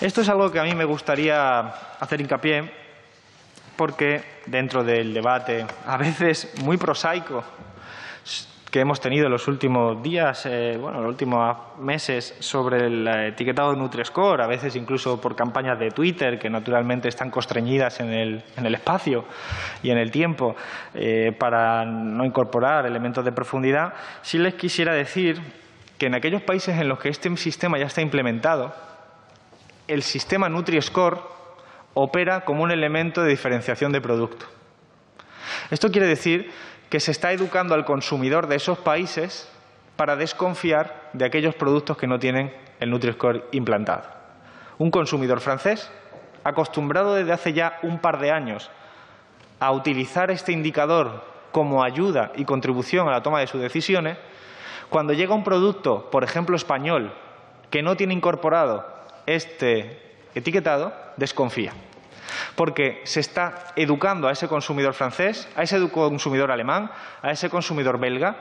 Esto 0.00 0.20
es 0.20 0.28
algo 0.28 0.52
que 0.52 0.60
a 0.60 0.64
mí 0.64 0.74
me 0.74 0.84
gustaría 0.84 1.60
hacer 2.00 2.20
hincapié 2.20 2.70
porque 3.76 4.22
dentro 4.46 4.84
del 4.84 5.12
debate, 5.12 5.66
a 5.86 5.96
veces 5.96 6.52
muy 6.62 6.76
prosaico, 6.76 7.44
que 8.76 8.82
hemos 8.82 9.00
tenido 9.00 9.24
en 9.24 9.32
los 9.32 9.48
últimos 9.48 10.02
días, 10.02 10.44
eh, 10.44 10.76
bueno, 10.78 11.00
los 11.00 11.08
últimos 11.08 11.56
meses 11.78 12.34
sobre 12.40 12.88
el 12.88 13.08
etiquetado 13.08 13.72
de 13.72 13.78
Nutri-Score, 13.78 14.42
a 14.42 14.46
veces 14.46 14.76
incluso 14.76 15.18
por 15.18 15.34
campañas 15.34 15.78
de 15.78 15.90
Twitter 15.92 16.38
que 16.38 16.50
naturalmente 16.50 17.08
están 17.08 17.30
constreñidas 17.30 18.00
en 18.00 18.12
el, 18.12 18.44
en 18.54 18.66
el 18.66 18.74
espacio 18.74 19.24
y 19.82 19.88
en 19.88 19.96
el 19.96 20.10
tiempo 20.10 20.56
eh, 20.92 21.34
para 21.38 21.86
no 21.86 22.22
incorporar 22.26 22.84
elementos 22.84 23.24
de 23.24 23.32
profundidad, 23.32 23.94
sí 24.20 24.36
les 24.36 24.52
quisiera 24.56 24.92
decir 24.92 25.40
que 25.96 26.08
en 26.08 26.14
aquellos 26.14 26.42
países 26.42 26.78
en 26.78 26.90
los 26.90 26.98
que 26.98 27.08
este 27.08 27.34
sistema 27.38 27.78
ya 27.78 27.86
está 27.86 28.02
implementado, 28.02 28.74
el 29.88 30.02
sistema 30.02 30.50
Nutri-Score 30.50 31.22
opera 31.94 32.44
como 32.44 32.62
un 32.62 32.70
elemento 32.70 33.22
de 33.22 33.30
diferenciación 33.30 33.90
de 33.92 34.02
producto. 34.02 34.44
Esto 35.70 35.90
quiere 35.90 36.06
decir 36.06 36.50
que 36.90 37.00
se 37.00 37.10
está 37.10 37.32
educando 37.32 37.74
al 37.74 37.84
consumidor 37.84 38.46
de 38.46 38.56
esos 38.56 38.78
países 38.78 39.48
para 39.96 40.16
desconfiar 40.16 41.10
de 41.12 41.24
aquellos 41.24 41.54
productos 41.54 41.96
que 41.96 42.06
no 42.06 42.18
tienen 42.18 42.52
el 42.80 42.90
Nutri-Score 42.90 43.44
implantado. 43.52 44.04
Un 44.78 44.90
consumidor 44.90 45.40
francés, 45.40 45.90
acostumbrado 46.44 47.14
desde 47.14 47.32
hace 47.32 47.52
ya 47.52 47.78
un 47.82 47.98
par 47.98 48.20
de 48.20 48.30
años 48.30 48.70
a 49.58 49.72
utilizar 49.72 50.30
este 50.30 50.52
indicador 50.52 51.24
como 51.50 51.82
ayuda 51.82 52.32
y 52.36 52.44
contribución 52.44 53.08
a 53.08 53.12
la 53.12 53.22
toma 53.22 53.40
de 53.40 53.46
sus 53.46 53.60
decisiones, 53.60 54.18
cuando 54.90 55.14
llega 55.14 55.34
un 55.34 55.42
producto, 55.42 56.10
por 56.10 56.22
ejemplo 56.22 56.54
español, 56.54 57.12
que 57.70 57.82
no 57.82 57.96
tiene 57.96 58.14
incorporado 58.14 58.86
este 59.24 60.00
etiquetado, 60.34 60.92
desconfía 61.16 61.72
porque 62.54 63.02
se 63.04 63.20
está 63.20 63.72
educando 63.76 64.28
a 64.28 64.32
ese 64.32 64.48
consumidor 64.48 64.94
francés, 64.94 65.48
a 65.56 65.62
ese 65.62 65.88
consumidor 65.90 66.50
alemán, 66.50 66.90
a 67.22 67.30
ese 67.30 67.50
consumidor 67.50 67.98
belga, 67.98 68.36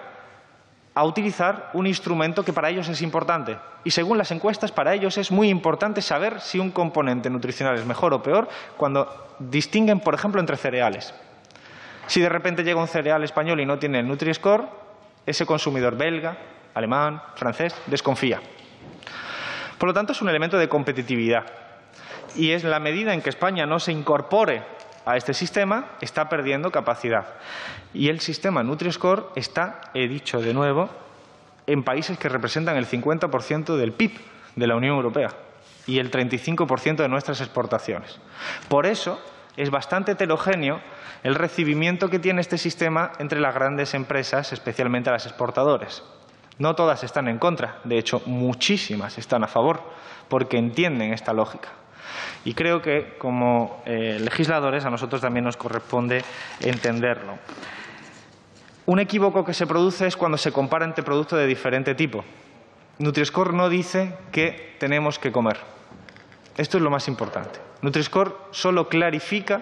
a 0.95 1.03
utilizar 1.03 1.71
un 1.73 1.87
instrumento 1.87 2.43
que 2.45 2.53
para 2.53 2.69
ellos 2.69 2.87
es 2.87 3.01
importante. 3.01 3.57
Y 3.83 3.91
según 3.91 4.17
las 4.17 4.31
encuestas, 4.31 4.71
para 4.71 4.93
ellos 4.93 5.17
es 5.17 5.29
muy 5.29 5.49
importante 5.49 6.01
saber 6.01 6.39
si 6.39 6.57
un 6.57 6.71
componente 6.71 7.29
nutricional 7.29 7.75
es 7.75 7.85
mejor 7.85 8.13
o 8.13 8.23
peor 8.23 8.47
cuando 8.77 9.35
distinguen, 9.39 9.99
por 9.99 10.15
ejemplo, 10.15 10.39
entre 10.39 10.55
cereales. 10.55 11.13
Si 12.07 12.21
de 12.21 12.29
repente 12.29 12.63
llega 12.63 12.79
un 12.79 12.87
cereal 12.87 13.23
español 13.23 13.59
y 13.59 13.65
no 13.65 13.77
tiene 13.77 13.99
el 13.99 14.07
Nutri-Score, 14.07 14.69
ese 15.25 15.45
consumidor 15.45 15.97
belga, 15.97 16.37
alemán, 16.73 17.21
francés, 17.35 17.75
desconfía. 17.87 18.39
Por 19.77 19.89
lo 19.89 19.93
tanto, 19.93 20.13
es 20.13 20.21
un 20.21 20.29
elemento 20.29 20.57
de 20.57 20.69
competitividad 20.69 21.64
y 22.35 22.51
es 22.51 22.63
la 22.63 22.79
medida 22.79 23.13
en 23.13 23.21
que 23.21 23.29
España 23.29 23.65
no 23.65 23.79
se 23.79 23.91
incorpore 23.91 24.63
a 25.05 25.17
este 25.17 25.33
sistema, 25.33 25.91
está 26.01 26.29
perdiendo 26.29 26.71
capacidad. 26.71 27.25
Y 27.93 28.09
el 28.09 28.19
sistema 28.19 28.63
Nutri-Score 28.63 29.31
está, 29.35 29.81
he 29.93 30.07
dicho 30.07 30.41
de 30.41 30.53
nuevo, 30.53 30.89
en 31.67 31.83
países 31.83 32.17
que 32.17 32.29
representan 32.29 32.77
el 32.77 32.87
50% 32.87 33.75
del 33.75 33.93
PIB 33.93 34.11
de 34.55 34.67
la 34.67 34.75
Unión 34.75 34.95
Europea 34.95 35.29
y 35.87 35.99
el 35.99 36.11
35% 36.11 36.97
de 36.97 37.09
nuestras 37.09 37.41
exportaciones. 37.41 38.19
Por 38.67 38.85
eso 38.85 39.21
es 39.57 39.69
bastante 39.69 40.13
heterogéneo 40.13 40.81
el 41.23 41.35
recibimiento 41.35 42.09
que 42.09 42.19
tiene 42.19 42.41
este 42.41 42.57
sistema 42.57 43.11
entre 43.19 43.39
las 43.39 43.55
grandes 43.55 43.93
empresas, 43.93 44.53
especialmente 44.53 45.11
las 45.11 45.25
exportadoras. 45.25 46.03
No 46.57 46.75
todas 46.75 47.03
están 47.03 47.27
en 47.27 47.37
contra, 47.37 47.79
de 47.83 47.97
hecho, 47.97 48.21
muchísimas 48.25 49.17
están 49.17 49.43
a 49.43 49.47
favor, 49.47 49.81
porque 50.29 50.57
entienden 50.57 51.13
esta 51.13 51.33
lógica. 51.33 51.69
Y 52.43 52.53
creo 52.53 52.81
que, 52.81 53.15
como 53.17 53.81
eh, 53.85 54.19
legisladores, 54.21 54.85
a 54.85 54.89
nosotros 54.89 55.21
también 55.21 55.45
nos 55.45 55.57
corresponde 55.57 56.23
entenderlo. 56.59 57.37
Un 58.85 58.99
equívoco 58.99 59.43
que 59.43 59.53
se 59.53 59.65
produce 59.65 60.05
es 60.05 60.15
cuando 60.15 60.37
se 60.37 60.51
compara 60.51 60.85
entre 60.85 61.03
productos 61.03 61.39
de 61.39 61.47
diferente 61.47 61.95
tipo. 61.95 62.23
Nutri-Score 62.99 63.53
no 63.53 63.67
dice 63.67 64.15
qué 64.31 64.75
tenemos 64.79 65.19
que 65.19 65.31
comer. 65.31 65.57
Esto 66.55 66.77
es 66.77 66.83
lo 66.83 66.89
más 66.89 67.07
importante. 67.07 67.59
Nutri-Score 67.81 68.37
solo 68.51 68.87
clarifica, 68.87 69.61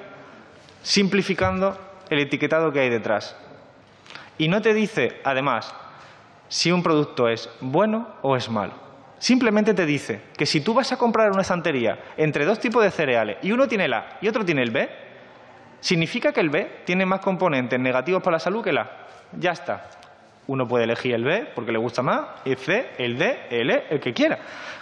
simplificando 0.84 1.78
el 2.10 2.20
etiquetado 2.20 2.72
que 2.72 2.82
hay 2.82 2.90
detrás. 2.90 3.36
Y 4.38 4.50
no 4.50 4.62
te 4.62 4.74
dice, 4.74 5.22
además, 5.24 5.74
si 6.50 6.72
un 6.72 6.84
producto 6.84 7.30
es 7.30 7.50
bueno 7.62 8.08
o 8.22 8.36
es 8.36 8.50
malo. 8.50 8.83
Simplemente 9.24 9.74
te 9.74 9.86
dice 9.86 10.20
que 10.36 10.46
si 10.46 10.60
tú 10.60 10.74
vas 10.74 10.92
a 10.92 10.98
comprar 10.98 11.32
una 11.32 11.44
estantería 11.44 11.98
entre 12.18 12.44
dos 12.44 12.60
tipos 12.60 12.84
de 12.84 12.92
cereales 12.92 13.38
y 13.42 13.54
uno 13.54 13.70
tiene 13.70 13.86
el 13.86 13.94
A 13.94 14.18
y 14.20 14.28
otro 14.28 14.44
tiene 14.44 14.62
el 14.62 14.72
B, 14.72 14.90
significa 15.80 16.34
que 16.34 16.42
el 16.42 16.50
B 16.50 16.82
tiene 16.84 17.06
más 17.06 17.22
componentes 17.22 17.80
negativos 17.80 18.22
para 18.22 18.36
la 18.36 18.40
salud 18.40 18.62
que 18.62 18.72
el 18.72 18.80
A. 18.80 18.92
Ya 19.40 19.52
está. 19.52 19.90
Uno 20.48 20.68
puede 20.68 20.84
elegir 20.84 21.14
el 21.14 21.24
B 21.24 21.48
porque 21.56 21.72
le 21.72 21.78
gusta 21.78 22.02
más, 22.02 22.20
el 22.44 22.58
C, 22.58 22.90
el 22.98 23.18
D, 23.18 23.48
el 23.50 23.72
E, 23.72 23.86
el 23.92 24.02
que 24.02 24.12
quiera. 24.12 24.40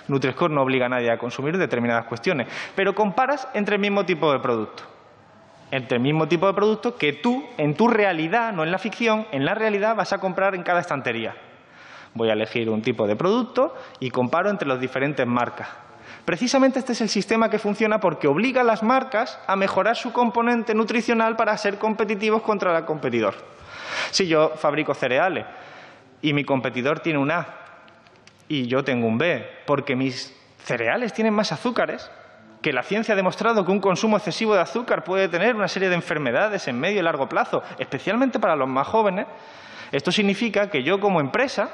Nutri-Score 0.07 0.49
no 0.49 0.63
obliga 0.63 0.87
a 0.87 0.89
nadie 0.89 1.11
a 1.11 1.19
consumir 1.19 1.55
determinadas 1.59 2.05
cuestiones, 2.05 2.47
pero 2.75 2.95
comparas 2.95 3.47
entre 3.53 3.75
el 3.75 3.81
mismo 3.81 4.07
tipo 4.07 4.33
de 4.33 4.39
producto. 4.39 4.81
Entre 5.69 5.97
el 5.97 6.01
mismo 6.01 6.27
tipo 6.27 6.47
de 6.47 6.55
producto 6.55 6.97
que 6.97 7.13
tú, 7.13 7.47
en 7.59 7.75
tu 7.75 7.87
realidad, 7.87 8.53
no 8.53 8.63
en 8.63 8.71
la 8.71 8.79
ficción, 8.79 9.27
en 9.31 9.45
la 9.45 9.53
realidad 9.53 9.95
vas 9.95 10.13
a 10.13 10.17
comprar 10.17 10.55
en 10.55 10.63
cada 10.63 10.79
estantería. 10.79 11.35
Voy 12.13 12.29
a 12.29 12.33
elegir 12.33 12.69
un 12.69 12.81
tipo 12.81 13.07
de 13.07 13.15
producto 13.15 13.75
y 13.99 14.09
comparo 14.09 14.49
entre 14.49 14.67
las 14.67 14.79
diferentes 14.79 15.25
marcas. 15.25 15.69
Precisamente 16.25 16.79
este 16.79 16.93
es 16.93 17.01
el 17.01 17.09
sistema 17.09 17.49
que 17.49 17.57
funciona 17.57 17.99
porque 17.99 18.27
obliga 18.27 18.61
a 18.61 18.65
las 18.65 18.83
marcas 18.83 19.39
a 19.47 19.55
mejorar 19.55 19.95
su 19.95 20.13
componente 20.13 20.75
nutricional 20.75 21.35
para 21.35 21.57
ser 21.57 21.77
competitivos 21.77 22.41
contra 22.41 22.77
el 22.77 22.85
competidor. 22.85 23.35
Si 24.11 24.27
yo 24.27 24.49
fabrico 24.55 24.93
cereales 24.93 25.45
y 26.21 26.33
mi 26.33 26.43
competidor 26.43 26.99
tiene 26.99 27.19
un 27.19 27.31
A 27.31 27.47
y 28.47 28.67
yo 28.67 28.83
tengo 28.83 29.07
un 29.07 29.17
B, 29.17 29.47
porque 29.65 29.95
mis 29.95 30.37
cereales 30.63 31.13
tienen 31.13 31.33
más 31.33 31.51
azúcares, 31.51 32.11
que 32.61 32.73
la 32.73 32.83
ciencia 32.83 33.13
ha 33.13 33.15
demostrado 33.15 33.65
que 33.65 33.71
un 33.71 33.79
consumo 33.79 34.17
excesivo 34.17 34.53
de 34.53 34.61
azúcar 34.61 35.03
puede 35.03 35.27
tener 35.27 35.55
una 35.55 35.67
serie 35.67 35.89
de 35.89 35.95
enfermedades 35.95 36.67
en 36.67 36.79
medio 36.79 36.99
y 36.99 37.03
largo 37.03 37.27
plazo, 37.27 37.63
especialmente 37.79 38.39
para 38.39 38.55
los 38.55 38.67
más 38.67 38.87
jóvenes, 38.87 39.25
esto 39.91 40.11
significa 40.11 40.69
que 40.69 40.83
yo 40.83 40.99
como 40.99 41.19
empresa 41.19 41.69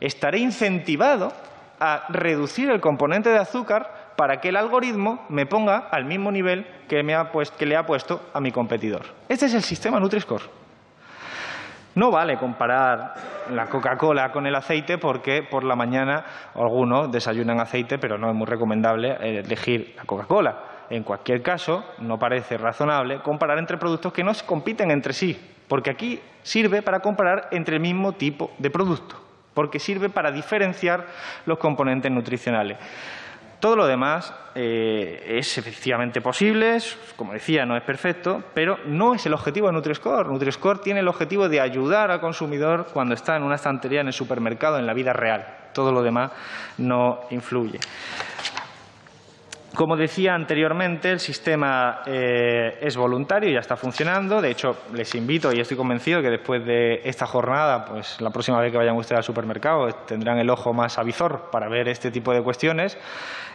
estaré 0.00 0.38
incentivado 0.38 1.32
a 1.80 2.04
reducir 2.08 2.70
el 2.70 2.80
componente 2.80 3.30
de 3.30 3.38
azúcar 3.38 4.12
para 4.16 4.40
que 4.40 4.50
el 4.50 4.56
algoritmo 4.56 5.24
me 5.28 5.46
ponga 5.46 5.88
al 5.90 6.04
mismo 6.04 6.30
nivel 6.30 6.66
que, 6.88 7.02
le 7.02 7.76
ha 7.76 7.86
puesto 7.86 8.20
a 8.32 8.40
mi 8.40 8.52
competidor. 8.52 9.02
Este 9.28 9.46
es 9.46 9.54
el 9.54 9.62
sistema 9.62 9.98
Nutri-Score. 9.98 10.64
No 11.96 12.10
vale 12.10 12.38
comparar 12.38 13.14
la 13.50 13.66
Coca-Cola 13.66 14.32
con 14.32 14.46
el 14.46 14.54
aceite 14.54 14.98
porque 14.98 15.42
por 15.42 15.62
la 15.62 15.76
mañana 15.76 16.24
algunos 16.54 17.10
desayunan 17.10 17.60
aceite, 17.60 17.98
pero 17.98 18.18
no 18.18 18.28
es 18.28 18.34
muy 18.34 18.46
recomendable 18.46 19.16
elegir 19.20 19.94
la 19.96 20.04
Coca-Cola. 20.04 20.56
En 20.90 21.02
cualquier 21.02 21.42
caso, 21.42 21.84
no 21.98 22.18
parece 22.18 22.58
razonable 22.58 23.20
comparar 23.20 23.58
entre 23.58 23.78
productos 23.78 24.12
que 24.12 24.24
no 24.24 24.32
compiten 24.44 24.90
entre 24.90 25.12
sí, 25.12 25.40
porque 25.68 25.90
aquí 25.90 26.20
sirve 26.42 26.82
para 26.82 27.00
comparar 27.00 27.48
entre 27.52 27.76
el 27.76 27.82
mismo 27.82 28.12
tipo 28.12 28.50
de 28.58 28.70
producto 28.70 29.24
porque 29.54 29.78
sirve 29.78 30.08
para 30.10 30.30
diferenciar 30.30 31.06
los 31.46 31.58
componentes 31.58 32.10
nutricionales. 32.10 32.76
Todo 33.60 33.76
lo 33.76 33.86
demás 33.86 34.34
eh, 34.54 35.38
es 35.38 35.56
efectivamente 35.56 36.20
posible, 36.20 36.76
como 37.16 37.32
decía, 37.32 37.64
no 37.64 37.76
es 37.78 37.82
perfecto, 37.82 38.42
pero 38.52 38.78
no 38.84 39.14
es 39.14 39.24
el 39.24 39.32
objetivo 39.32 39.68
de 39.68 39.72
Nutri-Score. 39.72 40.28
Nutri-Score 40.28 40.82
tiene 40.82 41.00
el 41.00 41.08
objetivo 41.08 41.48
de 41.48 41.62
ayudar 41.62 42.10
al 42.10 42.20
consumidor 42.20 42.88
cuando 42.92 43.14
está 43.14 43.36
en 43.36 43.42
una 43.42 43.54
estantería 43.54 44.02
en 44.02 44.08
el 44.08 44.12
supermercado, 44.12 44.78
en 44.78 44.86
la 44.86 44.92
vida 44.92 45.14
real. 45.14 45.46
Todo 45.72 45.92
lo 45.92 46.02
demás 46.02 46.30
no 46.76 47.20
influye. 47.30 47.80
Como 49.74 49.96
decía 49.96 50.34
anteriormente, 50.34 51.10
el 51.10 51.18
sistema 51.18 52.02
eh, 52.06 52.78
es 52.80 52.96
voluntario 52.96 53.50
y 53.50 53.54
ya 53.54 53.58
está 53.58 53.74
funcionando. 53.74 54.40
De 54.40 54.50
hecho, 54.50 54.76
les 54.92 55.12
invito 55.16 55.52
y 55.52 55.58
estoy 55.58 55.76
convencido 55.76 56.22
que 56.22 56.30
después 56.30 56.64
de 56.64 57.00
esta 57.02 57.26
jornada, 57.26 57.84
pues 57.84 58.20
la 58.20 58.30
próxima 58.30 58.60
vez 58.60 58.70
que 58.70 58.78
vayan 58.78 58.94
ustedes 58.94 59.18
al 59.18 59.24
supermercado 59.24 59.88
tendrán 60.06 60.38
el 60.38 60.48
ojo 60.48 60.72
más 60.72 60.96
avizor 60.96 61.50
para 61.50 61.68
ver 61.68 61.88
este 61.88 62.12
tipo 62.12 62.32
de 62.32 62.42
cuestiones. 62.42 62.96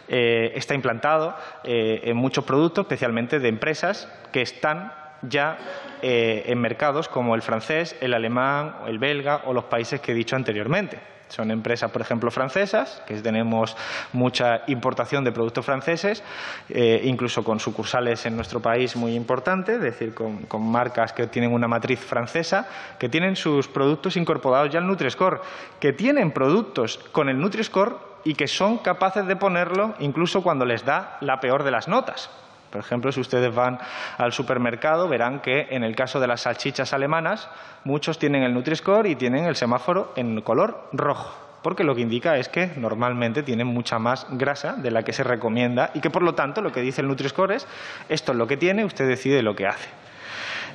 Eh, 0.08 0.52
está 0.54 0.74
implantado 0.74 1.34
eh, 1.64 2.02
en 2.04 2.18
muchos 2.18 2.44
productos, 2.44 2.84
especialmente 2.84 3.38
de 3.38 3.48
empresas 3.48 4.06
que 4.30 4.42
están 4.42 4.92
ya 5.22 5.58
en 6.02 6.58
mercados 6.58 7.08
como 7.08 7.34
el 7.34 7.42
francés, 7.42 7.94
el 8.00 8.14
alemán, 8.14 8.76
el 8.86 8.98
belga 8.98 9.42
o 9.44 9.52
los 9.52 9.64
países 9.64 10.00
que 10.00 10.12
he 10.12 10.14
dicho 10.14 10.34
anteriormente. 10.34 10.98
Son 11.30 11.50
empresas, 11.50 11.90
por 11.90 12.02
ejemplo, 12.02 12.30
francesas, 12.30 13.02
que 13.06 13.14
tenemos 13.22 13.76
mucha 14.12 14.62
importación 14.66 15.24
de 15.24 15.32
productos 15.32 15.64
franceses, 15.64 16.22
eh, 16.68 17.00
incluso 17.04 17.42
con 17.44 17.60
sucursales 17.60 18.26
en 18.26 18.36
nuestro 18.36 18.60
país 18.60 18.96
muy 18.96 19.14
importantes, 19.14 19.76
es 19.76 19.82
decir, 19.82 20.14
con, 20.14 20.46
marcas 20.60 21.12
que 21.12 21.26
tienen 21.28 21.52
una 21.52 21.68
matriz 21.68 22.00
francesa, 22.00 22.68
que 22.98 23.08
tienen 23.08 23.36
sus 23.36 23.68
productos 23.68 24.16
incorporados 24.16 24.70
ya 24.70 24.80
al 24.80 24.86
Nutri-Score, 24.86 25.40
que 25.78 25.92
tienen 25.92 26.32
productos 26.32 26.98
con 27.12 27.28
el 27.28 27.38
Nutri-Score 27.38 27.96
y 28.24 28.34
que 28.34 28.48
son 28.48 28.78
capaces 28.78 29.26
de 29.26 29.36
ponerlo 29.36 29.94
incluso 30.00 30.42
cuando 30.42 30.64
les 30.64 30.84
da 30.84 31.16
la 31.20 31.40
peor 31.40 31.64
de 31.64 31.70
las 31.70 31.88
notas. 31.88 32.30
Por 32.70 32.80
ejemplo, 32.80 33.10
si 33.12 33.20
ustedes 33.20 33.54
van 33.54 33.78
al 34.16 34.32
supermercado, 34.32 35.08
verán 35.08 35.40
que 35.40 35.66
en 35.70 35.82
el 35.82 35.96
caso 35.96 36.20
de 36.20 36.26
las 36.26 36.42
salchichas 36.42 36.92
alemanas, 36.92 37.48
muchos 37.84 38.18
tienen 38.18 38.42
el 38.42 38.54
Nutri-Score 38.54 39.08
y 39.08 39.16
tienen 39.16 39.44
el 39.44 39.56
semáforo 39.56 40.12
en 40.16 40.40
color 40.40 40.88
rojo, 40.92 41.36
porque 41.62 41.84
lo 41.84 41.94
que 41.94 42.00
indica 42.02 42.36
es 42.36 42.48
que 42.48 42.70
normalmente 42.76 43.42
tienen 43.42 43.66
mucha 43.66 43.98
más 43.98 44.26
grasa 44.30 44.74
de 44.74 44.90
la 44.90 45.02
que 45.02 45.12
se 45.12 45.24
recomienda 45.24 45.90
y 45.94 46.00
que, 46.00 46.10
por 46.10 46.22
lo 46.22 46.34
tanto, 46.34 46.60
lo 46.60 46.72
que 46.72 46.80
dice 46.80 47.00
el 47.00 47.08
Nutri-Score 47.08 47.52
es 47.52 47.66
esto 48.08 48.32
es 48.32 48.38
lo 48.38 48.46
que 48.46 48.56
tiene, 48.56 48.84
usted 48.84 49.08
decide 49.08 49.42
lo 49.42 49.56
que 49.56 49.66
hace. 49.66 49.88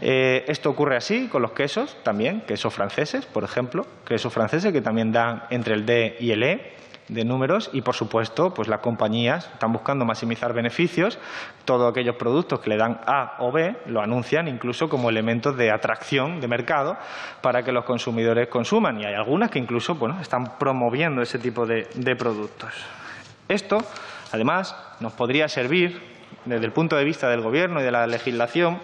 Eh, 0.01 0.43
esto 0.47 0.69
ocurre 0.69 0.97
así 0.97 1.27
con 1.29 1.41
los 1.41 1.51
quesos 1.51 1.97
también, 2.03 2.41
quesos 2.41 2.73
franceses, 2.73 3.25
por 3.25 3.45
ejemplo, 3.45 3.85
quesos 4.05 4.33
franceses 4.33 4.73
que 4.73 4.81
también 4.81 5.13
dan 5.13 5.43
entre 5.49 5.73
el 5.73 5.85
D 5.85 6.17
y 6.19 6.31
el 6.31 6.43
E 6.43 6.73
de 7.07 7.23
números 7.23 7.69
y, 7.71 7.81
por 7.81 7.95
supuesto, 7.95 8.53
pues 8.53 8.67
las 8.67 8.79
compañías 8.79 9.49
están 9.53 9.71
buscando 9.71 10.05
maximizar 10.05 10.53
beneficios. 10.53 11.19
Todos 11.65 11.91
aquellos 11.91 12.15
productos 12.15 12.59
que 12.59 12.69
le 12.69 12.77
dan 12.77 12.99
A 13.05 13.35
o 13.39 13.51
B 13.51 13.75
lo 13.85 14.01
anuncian 14.01 14.47
incluso 14.47 14.89
como 14.89 15.09
elementos 15.09 15.55
de 15.55 15.71
atracción 15.71 16.41
de 16.41 16.47
mercado 16.47 16.97
para 17.41 17.63
que 17.63 17.71
los 17.71 17.85
consumidores 17.85 18.47
consuman. 18.47 18.99
Y 18.99 19.05
hay 19.05 19.13
algunas 19.13 19.51
que 19.51 19.59
incluso 19.59 19.95
bueno, 19.95 20.19
están 20.19 20.57
promoviendo 20.57 21.21
ese 21.21 21.37
tipo 21.37 21.65
de, 21.65 21.87
de 21.93 22.15
productos. 22.15 22.73
Esto, 23.47 23.77
además, 24.31 24.75
nos 24.99 25.13
podría 25.13 25.47
servir, 25.47 26.01
desde 26.45 26.65
el 26.65 26.71
punto 26.71 26.95
de 26.95 27.03
vista 27.03 27.29
del 27.29 27.41
Gobierno 27.41 27.79
y 27.81 27.83
de 27.83 27.91
la 27.91 28.07
legislación, 28.07 28.79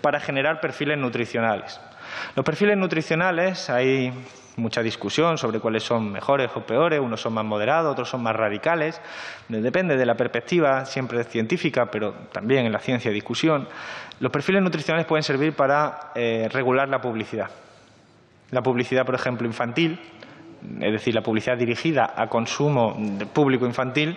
para 0.00 0.18
generar 0.18 0.60
perfiles 0.60 0.98
nutricionales. 0.98 1.80
Los 2.34 2.44
perfiles 2.44 2.76
nutricionales, 2.76 3.70
hay 3.70 4.12
mucha 4.56 4.82
discusión 4.82 5.38
sobre 5.38 5.60
cuáles 5.60 5.82
son 5.82 6.12
mejores 6.12 6.50
o 6.54 6.60
peores, 6.60 7.00
unos 7.00 7.20
son 7.20 7.34
más 7.34 7.44
moderados, 7.44 7.92
otros 7.92 8.08
son 8.08 8.22
más 8.22 8.36
radicales, 8.36 9.00
depende 9.48 9.96
de 9.96 10.06
la 10.06 10.14
perspectiva 10.14 10.84
siempre 10.84 11.24
científica, 11.24 11.86
pero 11.90 12.12
también 12.32 12.66
en 12.66 12.72
la 12.72 12.78
ciencia 12.78 13.10
discusión. 13.10 13.68
Los 14.20 14.30
perfiles 14.30 14.62
nutricionales 14.62 15.06
pueden 15.06 15.22
servir 15.22 15.54
para 15.54 16.12
eh, 16.14 16.48
regular 16.52 16.88
la 16.88 17.00
publicidad. 17.00 17.50
La 18.50 18.62
publicidad, 18.62 19.06
por 19.06 19.14
ejemplo, 19.14 19.46
infantil, 19.46 19.98
es 20.80 20.92
decir, 20.92 21.14
la 21.14 21.22
publicidad 21.22 21.56
dirigida 21.56 22.12
a 22.16 22.28
consumo 22.28 22.96
público 23.32 23.66
infantil, 23.66 24.16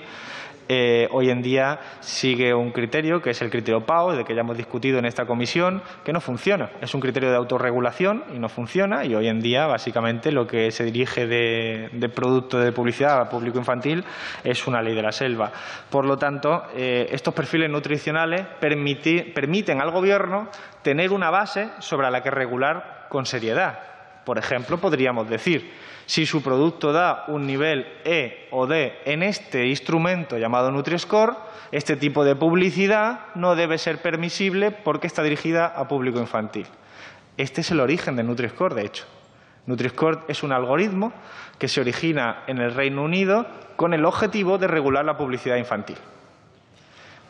eh, 0.67 1.07
hoy 1.11 1.29
en 1.29 1.41
día 1.41 1.79
sigue 1.99 2.53
un 2.53 2.71
criterio 2.71 3.21
que 3.21 3.31
es 3.31 3.41
el 3.41 3.49
criterio 3.49 3.85
PAO, 3.85 4.15
de 4.15 4.23
que 4.23 4.33
ya 4.33 4.41
hemos 4.41 4.57
discutido 4.57 4.99
en 4.99 5.05
esta 5.05 5.25
comisión, 5.25 5.81
que 6.03 6.13
no 6.13 6.21
funciona. 6.21 6.69
Es 6.81 6.93
un 6.93 7.01
criterio 7.01 7.29
de 7.29 7.35
autorregulación 7.35 8.23
y 8.33 8.39
no 8.39 8.49
funciona 8.49 9.05
y 9.05 9.15
hoy 9.15 9.27
en 9.27 9.39
día 9.39 9.67
básicamente 9.67 10.31
lo 10.31 10.47
que 10.47 10.71
se 10.71 10.83
dirige 10.83 11.27
de, 11.27 12.09
producto 12.13 12.59
de 12.59 12.71
publicidad 12.71 13.21
a 13.21 13.29
público 13.29 13.57
infantil 13.57 14.03
es 14.43 14.67
una 14.67 14.81
ley 14.81 14.95
de 14.95 15.01
la 15.01 15.11
selva. 15.11 15.51
Por 15.89 16.05
lo 16.05 16.17
tanto, 16.17 16.63
eh, 16.75 17.07
estos 17.11 17.33
perfiles 17.33 17.69
nutricionales 17.69 18.45
permiten 18.59 19.81
al 19.81 19.91
Gobierno 19.91 20.49
tener 20.81 21.11
una 21.11 21.29
base 21.29 21.69
sobre 21.79 22.09
la 22.11 22.21
que 22.21 22.31
regular 22.31 23.07
con 23.09 23.25
seriedad. 23.25 23.94
Por 24.25 24.37
ejemplo, 24.37 24.77
podríamos 24.77 25.29
decir 25.29 25.71
si 26.05 26.25
su 26.25 26.41
producto 26.41 26.91
da 26.91 27.25
un 27.27 27.47
nivel 27.47 27.85
E 28.03 28.47
o 28.51 28.67
D 28.67 28.93
en 29.05 29.23
este 29.23 29.67
instrumento 29.67 30.37
llamado 30.37 30.71
Nutri-Score, 30.71 31.35
este 31.71 31.95
tipo 31.95 32.23
de 32.23 32.35
publicidad 32.35 33.33
no 33.35 33.55
debe 33.55 33.77
ser 33.77 34.01
permisible 34.01 34.71
porque 34.71 35.07
está 35.07 35.23
dirigida 35.23 35.65
a 35.65 35.87
público 35.87 36.19
infantil. 36.19 36.67
Este 37.37 37.61
es 37.61 37.71
el 37.71 37.79
origen 37.79 38.15
de 38.15 38.23
Nutri-Score, 38.23 38.75
de 38.75 38.85
hecho. 38.85 39.05
Nutri-Score 39.67 40.25
es 40.27 40.43
un 40.43 40.51
algoritmo 40.51 41.11
que 41.57 41.67
se 41.67 41.81
origina 41.81 42.43
en 42.47 42.59
el 42.59 42.73
Reino 42.73 43.03
Unido 43.03 43.47
con 43.75 43.93
el 43.93 44.05
objetivo 44.05 44.57
de 44.57 44.67
regular 44.67 45.05
la 45.05 45.17
publicidad 45.17 45.57
infantil. 45.57 45.97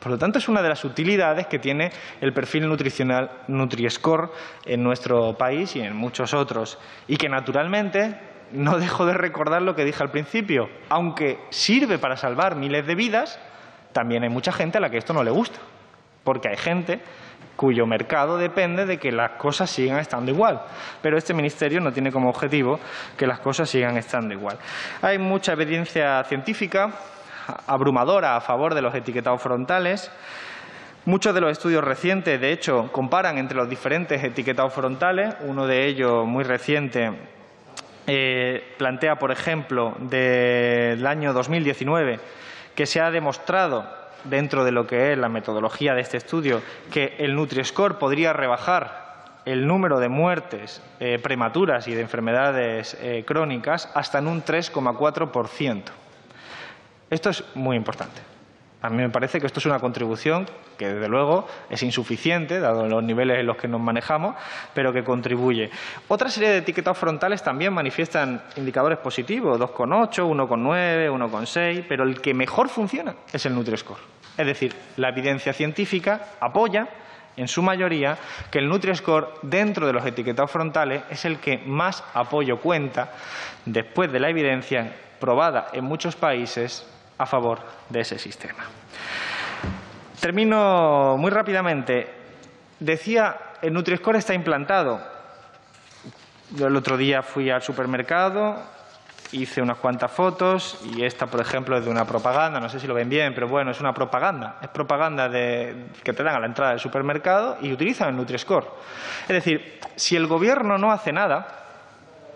Por 0.05 0.11
lo 0.11 0.19
tanto, 0.19 0.37
es 0.37 0.47
una 0.47 0.61
de 0.61 0.69
las 0.69 0.85
utilidades 0.85 1.47
que 1.47 1.57
tiene 1.57 1.89
el 2.21 2.31
perfil 2.31 2.69
nutricional 2.69 3.41
Nutri-Score 3.47 4.29
en 4.63 4.83
nuestro 4.83 5.33
país 5.35 5.75
y 5.75 5.81
en 5.81 5.95
muchos 5.95 6.35
otros, 6.35 6.77
y 7.07 7.17
que 7.17 7.27
naturalmente 7.27 8.15
no 8.51 8.77
dejo 8.77 9.07
de 9.07 9.15
recordar 9.15 9.63
lo 9.63 9.73
que 9.73 9.83
dije 9.83 10.03
al 10.03 10.11
principio. 10.11 10.69
Aunque 10.89 11.39
sirve 11.49 11.97
para 11.97 12.17
salvar 12.17 12.55
miles 12.55 12.85
de 12.85 12.93
vidas, 12.93 13.39
también 13.93 14.21
hay 14.21 14.29
mucha 14.29 14.51
gente 14.51 14.77
a 14.77 14.81
la 14.81 14.91
que 14.91 14.99
esto 14.99 15.11
no 15.11 15.23
le 15.23 15.31
gusta. 15.31 15.57
Porque 16.23 16.49
hay 16.49 16.57
gente 16.57 17.01
cuyo 17.55 17.87
mercado 17.87 18.37
depende 18.37 18.85
de 18.85 18.99
que 18.99 19.11
las 19.11 19.39
cosas 19.39 19.71
sigan 19.71 19.97
estando 19.97 20.29
igual. 20.29 20.61
Pero 21.01 21.17
este 21.17 21.33
Ministerio 21.33 21.81
no 21.81 21.91
tiene 21.91 22.11
como 22.11 22.29
objetivo 22.29 22.79
que 23.17 23.25
las 23.25 23.39
cosas 23.39 23.71
sigan 23.71 23.97
estando 23.97 24.35
igual. 24.35 24.59
Hay 25.01 25.17
mucha 25.17 25.53
evidencia 25.53 26.23
científica 26.25 26.93
abrumadora 27.67 28.35
a 28.35 28.41
favor 28.41 28.73
de 28.73 28.81
los 28.81 28.93
etiquetados 28.95 29.41
frontales. 29.41 30.11
Muchos 31.05 31.35
de 31.35 31.41
los 31.41 31.51
estudios 31.51 31.83
recientes, 31.83 32.41
de 32.41 32.51
hecho, 32.51 32.89
comparan 32.91 33.37
entre 33.37 33.57
los 33.57 33.69
diferentes 33.69 34.23
etiquetados 34.23 34.73
frontales. 34.73 35.35
Uno 35.41 35.67
de 35.67 35.85
ellos, 35.85 36.25
muy 36.25 36.43
reciente, 36.43 37.11
eh, 38.07 38.73
plantea, 38.77 39.17
por 39.17 39.31
ejemplo, 39.31 39.95
del 39.99 41.05
año 41.05 41.33
2019, 41.33 42.19
que 42.73 42.85
se 42.85 43.01
ha 43.01 43.11
demostrado 43.11 43.85
dentro 44.23 44.63
de 44.63 44.71
lo 44.71 44.87
que 44.87 45.11
es 45.11 45.17
la 45.17 45.29
metodología 45.29 45.93
de 45.93 46.01
este 46.01 46.17
estudio 46.17 46.61
que 46.91 47.15
el 47.19 47.35
Nutri-Score 47.35 47.97
podría 47.97 48.33
rebajar 48.33 49.05
el 49.45 49.67
número 49.67 49.99
de 49.99 50.09
muertes 50.09 50.81
eh, 50.99 51.19
prematuras 51.21 51.87
y 51.87 51.93
de 51.93 52.01
enfermedades 52.01 52.97
eh, 52.99 53.23
crónicas 53.25 53.91
hasta 53.93 54.17
en 54.17 54.27
un 54.27 54.43
3,4%. 54.43 55.83
Esto 57.09 57.29
es 57.29 57.43
muy 57.55 57.77
importante. 57.77 58.21
A 58.81 58.89
mí 58.89 58.97
me 58.97 59.09
parece 59.09 59.39
que 59.39 59.47
esto 59.47 59.59
es 59.59 59.65
una 59.65 59.79
contribución 59.79 60.47
que, 60.77 60.93
desde 60.93 61.07
luego, 61.07 61.47
es 61.71 61.81
insuficiente, 61.81 62.59
dado 62.59 62.87
los 62.87 63.03
niveles 63.03 63.39
en 63.39 63.47
los 63.47 63.57
que 63.57 63.67
nos 63.67 63.81
manejamos, 63.81 64.35
pero 64.75 64.93
que 64.93 65.03
contribuye. 65.03 65.71
Otra 66.07 66.29
serie 66.29 66.49
de 66.49 66.57
etiquetas 66.57 66.95
frontales 66.95 67.41
también 67.41 67.73
manifiestan 67.73 68.43
indicadores 68.57 68.99
positivos, 68.99 69.59
2,8, 69.59 70.23
1,9, 70.23 71.11
1,6, 71.11 71.85
pero 71.89 72.03
el 72.03 72.21
que 72.21 72.35
mejor 72.35 72.69
funciona 72.69 73.15
es 73.33 73.43
el 73.47 73.55
Nutri-Score. 73.55 73.97
Es 74.37 74.45
decir, 74.45 74.75
la 74.97 75.09
evidencia 75.09 75.51
científica 75.51 76.33
apoya 76.39 76.87
en 77.37 77.47
su 77.47 77.63
mayoría, 77.63 78.17
que 78.51 78.59
el 78.59 78.69
Nutri-Score 78.69 79.39
dentro 79.41 79.87
de 79.87 79.93
los 79.93 80.05
etiquetados 80.05 80.51
frontales 80.51 81.03
es 81.09 81.25
el 81.25 81.39
que 81.39 81.57
más 81.57 82.03
apoyo 82.13 82.57
cuenta 82.59 83.11
después 83.65 84.11
de 84.11 84.19
la 84.19 84.29
evidencia 84.29 84.93
probada 85.19 85.69
en 85.73 85.85
muchos 85.85 86.15
países 86.15 86.85
a 87.17 87.25
favor 87.25 87.59
de 87.89 88.01
ese 88.01 88.19
sistema. 88.19 88.65
Termino 90.19 91.17
muy 91.17 91.31
rápidamente. 91.31 92.07
Decía, 92.79 93.37
el 93.61 93.73
Nutri-Score 93.73 94.17
está 94.17 94.33
implantado. 94.33 95.01
Yo 96.51 96.67
el 96.67 96.75
otro 96.75 96.97
día 96.97 97.21
fui 97.21 97.49
al 97.49 97.61
supermercado, 97.61 98.61
hice 99.31 99.61
unas 99.61 99.77
cuantas 99.77 100.11
fotos 100.11 100.79
y 100.95 101.03
esta, 101.03 101.27
por 101.27 101.41
ejemplo, 101.41 101.77
es 101.77 101.85
de 101.85 101.91
una 101.91 102.05
propaganda, 102.05 102.59
no 102.59 102.69
sé 102.69 102.79
si 102.79 102.87
lo 102.87 102.93
ven 102.93 103.09
bien, 103.09 103.33
pero 103.33 103.47
bueno, 103.47 103.71
es 103.71 103.79
una 103.79 103.93
propaganda. 103.93 104.57
Es 104.61 104.69
propaganda 104.69 105.27
de, 105.29 105.87
que 106.03 106.13
te 106.13 106.23
dan 106.23 106.35
a 106.35 106.39
la 106.39 106.45
entrada 106.47 106.71
del 106.71 106.79
supermercado 106.79 107.57
y 107.61 107.71
utilizan 107.71 108.09
el 108.09 108.15
Nutri-Score. 108.15 108.67
Es 109.23 109.27
decir, 109.27 109.79
si 109.95 110.15
el 110.15 110.27
Gobierno 110.27 110.77
no 110.77 110.91
hace 110.91 111.11
nada, 111.11 111.47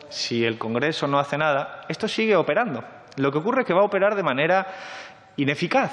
si 0.09 0.45
el 0.45 0.57
Congreso 0.57 1.07
no 1.07 1.19
hace 1.19 1.37
nada, 1.37 1.81
esto 1.87 2.07
sigue 2.07 2.35
operando. 2.35 2.83
Lo 3.19 3.33
que 3.33 3.39
ocurre 3.39 3.61
es 3.61 3.67
que 3.67 3.73
va 3.73 3.81
a 3.81 3.85
operar 3.85 4.15
de 4.15 4.23
manera 4.23 4.65
ineficaz, 5.35 5.91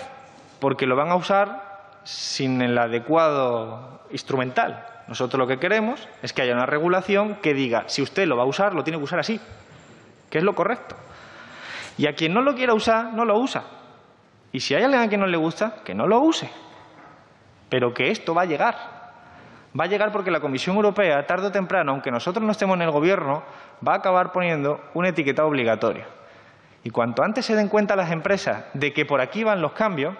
porque 0.60 0.86
lo 0.86 0.94
van 0.94 1.10
a 1.10 1.16
usar 1.16 1.98
sin 2.04 2.62
el 2.62 2.78
adecuado 2.78 4.02
instrumental. 4.12 4.86
Nosotros 5.08 5.40
lo 5.40 5.48
que 5.48 5.58
queremos 5.58 6.08
es 6.22 6.32
que 6.32 6.42
haya 6.42 6.54
una 6.54 6.66
regulación 6.66 7.34
que 7.42 7.52
diga, 7.52 7.82
si 7.88 8.00
usted 8.00 8.28
lo 8.28 8.36
va 8.36 8.44
a 8.44 8.46
usar, 8.46 8.74
lo 8.74 8.84
tiene 8.84 8.98
que 8.98 9.04
usar 9.04 9.18
así, 9.18 9.40
que 10.30 10.38
es 10.38 10.44
lo 10.44 10.54
correcto. 10.54 10.94
Y 11.98 12.06
a 12.06 12.12
quien 12.12 12.32
no 12.32 12.42
lo 12.42 12.54
quiera 12.54 12.74
usar, 12.74 13.12
no 13.12 13.24
lo 13.24 13.36
usa. 13.40 13.64
Y 14.52 14.60
si 14.60 14.76
hay 14.76 14.84
alguien 14.84 15.02
a 15.02 15.08
quien 15.08 15.20
no 15.20 15.26
le 15.26 15.36
gusta, 15.36 15.82
que 15.84 15.96
no 15.96 16.06
lo 16.06 16.20
use. 16.20 16.48
Pero 17.68 17.92
que 17.92 18.12
esto 18.12 18.36
va 18.36 18.42
a 18.42 18.46
llegar. 18.46 18.76
Va 19.78 19.84
a 19.84 19.88
llegar 19.88 20.12
porque 20.12 20.30
la 20.30 20.38
Comisión 20.38 20.76
Europea, 20.76 21.26
tarde 21.26 21.48
o 21.48 21.50
temprano, 21.50 21.90
aunque 21.90 22.12
nosotros 22.12 22.44
no 22.44 22.52
estemos 22.52 22.76
en 22.76 22.82
el 22.82 22.92
Gobierno, 22.92 23.42
va 23.86 23.94
a 23.94 23.96
acabar 23.96 24.30
poniendo 24.30 24.78
una 24.94 25.08
etiqueta 25.08 25.44
obligatoria. 25.44 26.06
Y 26.86 26.90
cuanto 26.90 27.24
antes 27.24 27.44
se 27.44 27.56
den 27.56 27.66
cuenta 27.66 27.96
las 27.96 28.12
empresas 28.12 28.66
de 28.72 28.92
que 28.92 29.04
por 29.04 29.20
aquí 29.20 29.42
van 29.42 29.60
los 29.60 29.72
cambios, 29.72 30.14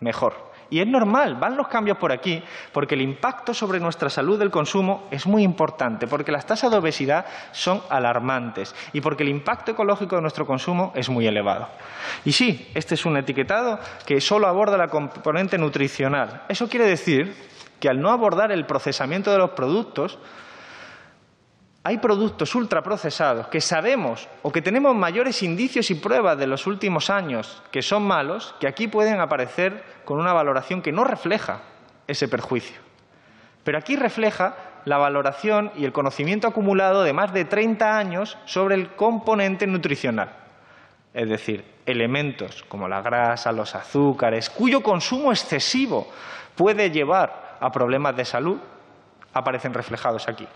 mejor. 0.00 0.50
Y 0.68 0.80
es 0.80 0.86
normal, 0.88 1.36
van 1.36 1.56
los 1.56 1.68
cambios 1.68 1.98
por 1.98 2.10
aquí, 2.10 2.42
porque 2.72 2.96
el 2.96 3.02
impacto 3.02 3.54
sobre 3.54 3.78
nuestra 3.78 4.10
salud 4.10 4.36
del 4.36 4.50
consumo 4.50 5.06
es 5.12 5.24
muy 5.28 5.44
importante, 5.44 6.08
porque 6.08 6.32
las 6.32 6.46
tasas 6.46 6.72
de 6.72 6.78
obesidad 6.78 7.26
son 7.52 7.80
alarmantes 7.90 8.74
y 8.92 9.00
porque 9.00 9.22
el 9.22 9.28
impacto 9.28 9.70
ecológico 9.70 10.16
de 10.16 10.22
nuestro 10.22 10.44
consumo 10.46 10.92
es 10.96 11.08
muy 11.08 11.28
elevado. 11.28 11.68
Y 12.24 12.32
sí, 12.32 12.68
este 12.74 12.96
es 12.96 13.06
un 13.06 13.16
etiquetado 13.16 13.78
que 14.04 14.20
solo 14.20 14.48
aborda 14.48 14.76
la 14.76 14.88
componente 14.88 15.58
nutricional. 15.58 16.42
Eso 16.48 16.68
quiere 16.68 16.86
decir 16.86 17.36
que 17.78 17.88
al 17.88 18.00
no 18.00 18.10
abordar 18.10 18.50
el 18.50 18.66
procesamiento 18.66 19.30
de 19.30 19.38
los 19.38 19.50
productos, 19.50 20.18
hay 21.82 21.98
productos 21.98 22.54
ultraprocesados 22.54 23.46
que 23.48 23.60
sabemos 23.60 24.28
o 24.42 24.52
que 24.52 24.60
tenemos 24.60 24.94
mayores 24.94 25.42
indicios 25.42 25.90
y 25.90 25.94
pruebas 25.94 26.36
de 26.36 26.46
los 26.46 26.66
últimos 26.66 27.08
años 27.08 27.62
que 27.70 27.80
son 27.80 28.02
malos, 28.02 28.54
que 28.60 28.68
aquí 28.68 28.86
pueden 28.86 29.20
aparecer 29.20 29.82
con 30.04 30.18
una 30.18 30.34
valoración 30.34 30.82
que 30.82 30.92
no 30.92 31.04
refleja 31.04 31.62
ese 32.06 32.28
perjuicio. 32.28 32.76
Pero 33.64 33.78
aquí 33.78 33.96
refleja 33.96 34.56
la 34.84 34.98
valoración 34.98 35.72
y 35.76 35.84
el 35.84 35.92
conocimiento 35.92 36.48
acumulado 36.48 37.02
de 37.02 37.12
más 37.12 37.32
de 37.32 37.44
30 37.46 37.96
años 37.96 38.36
sobre 38.44 38.74
el 38.74 38.90
componente 38.94 39.66
nutricional. 39.66 40.30
Es 41.14 41.28
decir, 41.28 41.64
elementos 41.86 42.62
como 42.68 42.88
la 42.88 43.00
grasa, 43.00 43.52
los 43.52 43.74
azúcares, 43.74 44.50
cuyo 44.50 44.82
consumo 44.82 45.32
excesivo 45.32 46.08
puede 46.56 46.90
llevar 46.90 47.56
a 47.58 47.72
problemas 47.72 48.16
de 48.16 48.24
salud, 48.24 48.58
aparecen 49.32 49.74
reflejados 49.74 50.28
aquí. 50.28 50.46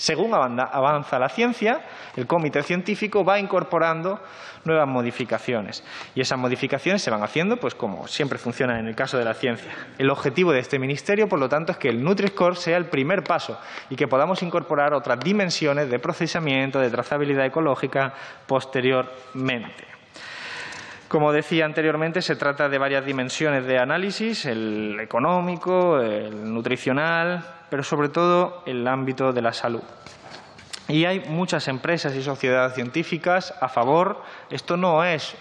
Según 0.00 0.32
avanza 0.32 1.18
la 1.18 1.28
ciencia, 1.28 1.82
el 2.16 2.26
comité 2.26 2.62
científico 2.62 3.22
va 3.22 3.38
incorporando 3.38 4.18
nuevas 4.64 4.88
modificaciones 4.88 5.84
y 6.14 6.22
esas 6.22 6.38
modificaciones 6.38 7.02
se 7.02 7.10
van 7.10 7.22
haciendo 7.22 7.58
pues 7.58 7.74
como 7.74 8.08
siempre 8.08 8.38
funciona 8.38 8.80
en 8.80 8.88
el 8.88 8.94
caso 8.94 9.18
de 9.18 9.26
la 9.26 9.34
ciencia. 9.34 9.70
El 9.98 10.08
objetivo 10.08 10.52
de 10.52 10.60
este 10.60 10.78
ministerio, 10.78 11.28
por 11.28 11.38
lo 11.38 11.50
tanto, 11.50 11.72
es 11.72 11.76
que 11.76 11.90
el 11.90 12.02
Nutri-Score 12.02 12.56
sea 12.56 12.78
el 12.78 12.86
primer 12.86 13.24
paso 13.24 13.60
y 13.90 13.96
que 13.96 14.08
podamos 14.08 14.42
incorporar 14.42 14.94
otras 14.94 15.20
dimensiones 15.20 15.90
de 15.90 15.98
procesamiento, 15.98 16.80
de 16.80 16.88
trazabilidad 16.88 17.44
ecológica 17.44 18.14
posteriormente. 18.46 19.89
Como 21.10 21.32
decía 21.32 21.64
anteriormente, 21.64 22.22
se 22.22 22.36
trata 22.36 22.68
de 22.68 22.78
varias 22.78 23.04
dimensiones 23.04 23.66
de 23.66 23.80
análisis, 23.80 24.46
el 24.46 24.96
económico, 25.00 25.98
el 25.98 26.54
nutricional, 26.54 27.44
pero 27.68 27.82
sobre 27.82 28.10
todo 28.10 28.62
el 28.64 28.86
ámbito 28.86 29.32
de 29.32 29.42
la 29.42 29.52
salud. 29.52 29.82
Y 30.86 31.06
hay 31.06 31.18
muchas 31.18 31.66
empresas 31.66 32.14
y 32.14 32.22
sociedades 32.22 32.74
científicas 32.74 33.52
a 33.60 33.68
favor. 33.68 34.22
Esto 34.50 34.76
no 34.76 35.02
es 35.02 35.34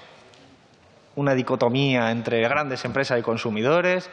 una 1.15 1.35
dicotomía 1.35 2.09
entre 2.09 2.41
grandes 2.41 2.83
empresas 2.83 3.19
y 3.19 3.21
consumidores. 3.21 4.09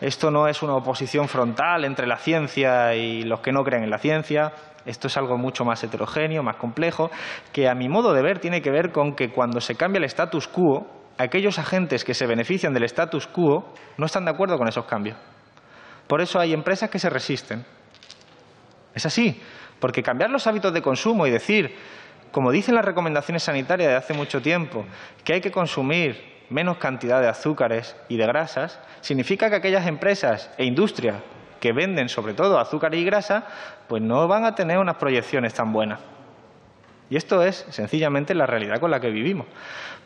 Esto 0.00 0.30
no 0.30 0.48
es 0.48 0.62
una 0.62 0.74
oposición 0.74 1.28
frontal 1.28 1.84
entre 1.84 2.06
la 2.06 2.16
ciencia 2.16 2.94
y 2.94 3.24
los 3.24 3.40
que 3.40 3.52
no 3.52 3.62
creen 3.62 3.84
en 3.84 3.90
la 3.90 3.98
ciencia. 3.98 4.54
Esto 4.86 5.06
es 5.06 5.16
algo 5.16 5.38
mucho 5.38 5.64
más 5.64 5.82
heterogéneo, 5.82 6.42
más 6.42 6.56
complejo, 6.56 7.10
que 7.52 7.68
a 7.68 7.74
mi 7.74 7.88
modo 7.88 8.12
de 8.12 8.22
ver 8.22 8.38
tiene 8.38 8.60
que 8.60 8.70
ver 8.70 8.92
con 8.92 9.14
que 9.14 9.30
cuando 9.30 9.60
se 9.60 9.74
cambia 9.74 9.98
el 9.98 10.04
status 10.04 10.48
quo, 10.48 10.86
aquellos 11.18 11.58
agentes 11.58 12.04
que 12.04 12.14
se 12.14 12.26
benefician 12.26 12.74
del 12.74 12.84
status 12.84 13.26
quo 13.26 13.72
no 13.96 14.06
están 14.06 14.24
de 14.24 14.30
acuerdo 14.32 14.58
con 14.58 14.68
esos 14.68 14.84
cambios. 14.84 15.16
Por 16.06 16.20
eso 16.20 16.38
hay 16.38 16.52
empresas 16.52 16.90
que 16.90 16.98
se 16.98 17.08
resisten. 17.08 17.64
Es 18.94 19.06
así, 19.06 19.40
porque 19.80 20.02
cambiar 20.02 20.30
los 20.30 20.46
hábitos 20.46 20.72
de 20.72 20.82
consumo 20.82 21.26
y 21.26 21.30
decir, 21.30 21.76
como 22.30 22.50
dicen 22.50 22.74
las 22.74 22.84
recomendaciones 22.84 23.42
sanitarias 23.42 23.90
de 23.90 23.96
hace 23.96 24.14
mucho 24.14 24.42
tiempo, 24.42 24.84
que 25.24 25.34
hay 25.34 25.40
que 25.40 25.50
consumir 25.50 26.34
menos 26.50 26.76
cantidad 26.76 27.20
de 27.20 27.28
azúcares 27.28 27.96
y 28.08 28.16
de 28.16 28.26
grasas, 28.26 28.78
significa 29.00 29.48
que 29.48 29.56
aquellas 29.56 29.86
empresas 29.86 30.50
e 30.58 30.64
industrias 30.64 31.22
que 31.64 31.72
venden 31.72 32.10
sobre 32.10 32.34
todo 32.34 32.58
azúcar 32.58 32.94
y 32.94 33.06
grasa, 33.06 33.46
pues 33.88 34.02
no 34.02 34.28
van 34.28 34.44
a 34.44 34.54
tener 34.54 34.76
unas 34.76 34.96
proyecciones 34.96 35.54
tan 35.54 35.72
buenas. 35.72 35.98
Y 37.08 37.16
esto 37.16 37.42
es 37.42 37.64
sencillamente 37.70 38.34
la 38.34 38.44
realidad 38.44 38.78
con 38.80 38.90
la 38.90 39.00
que 39.00 39.08
vivimos. 39.08 39.46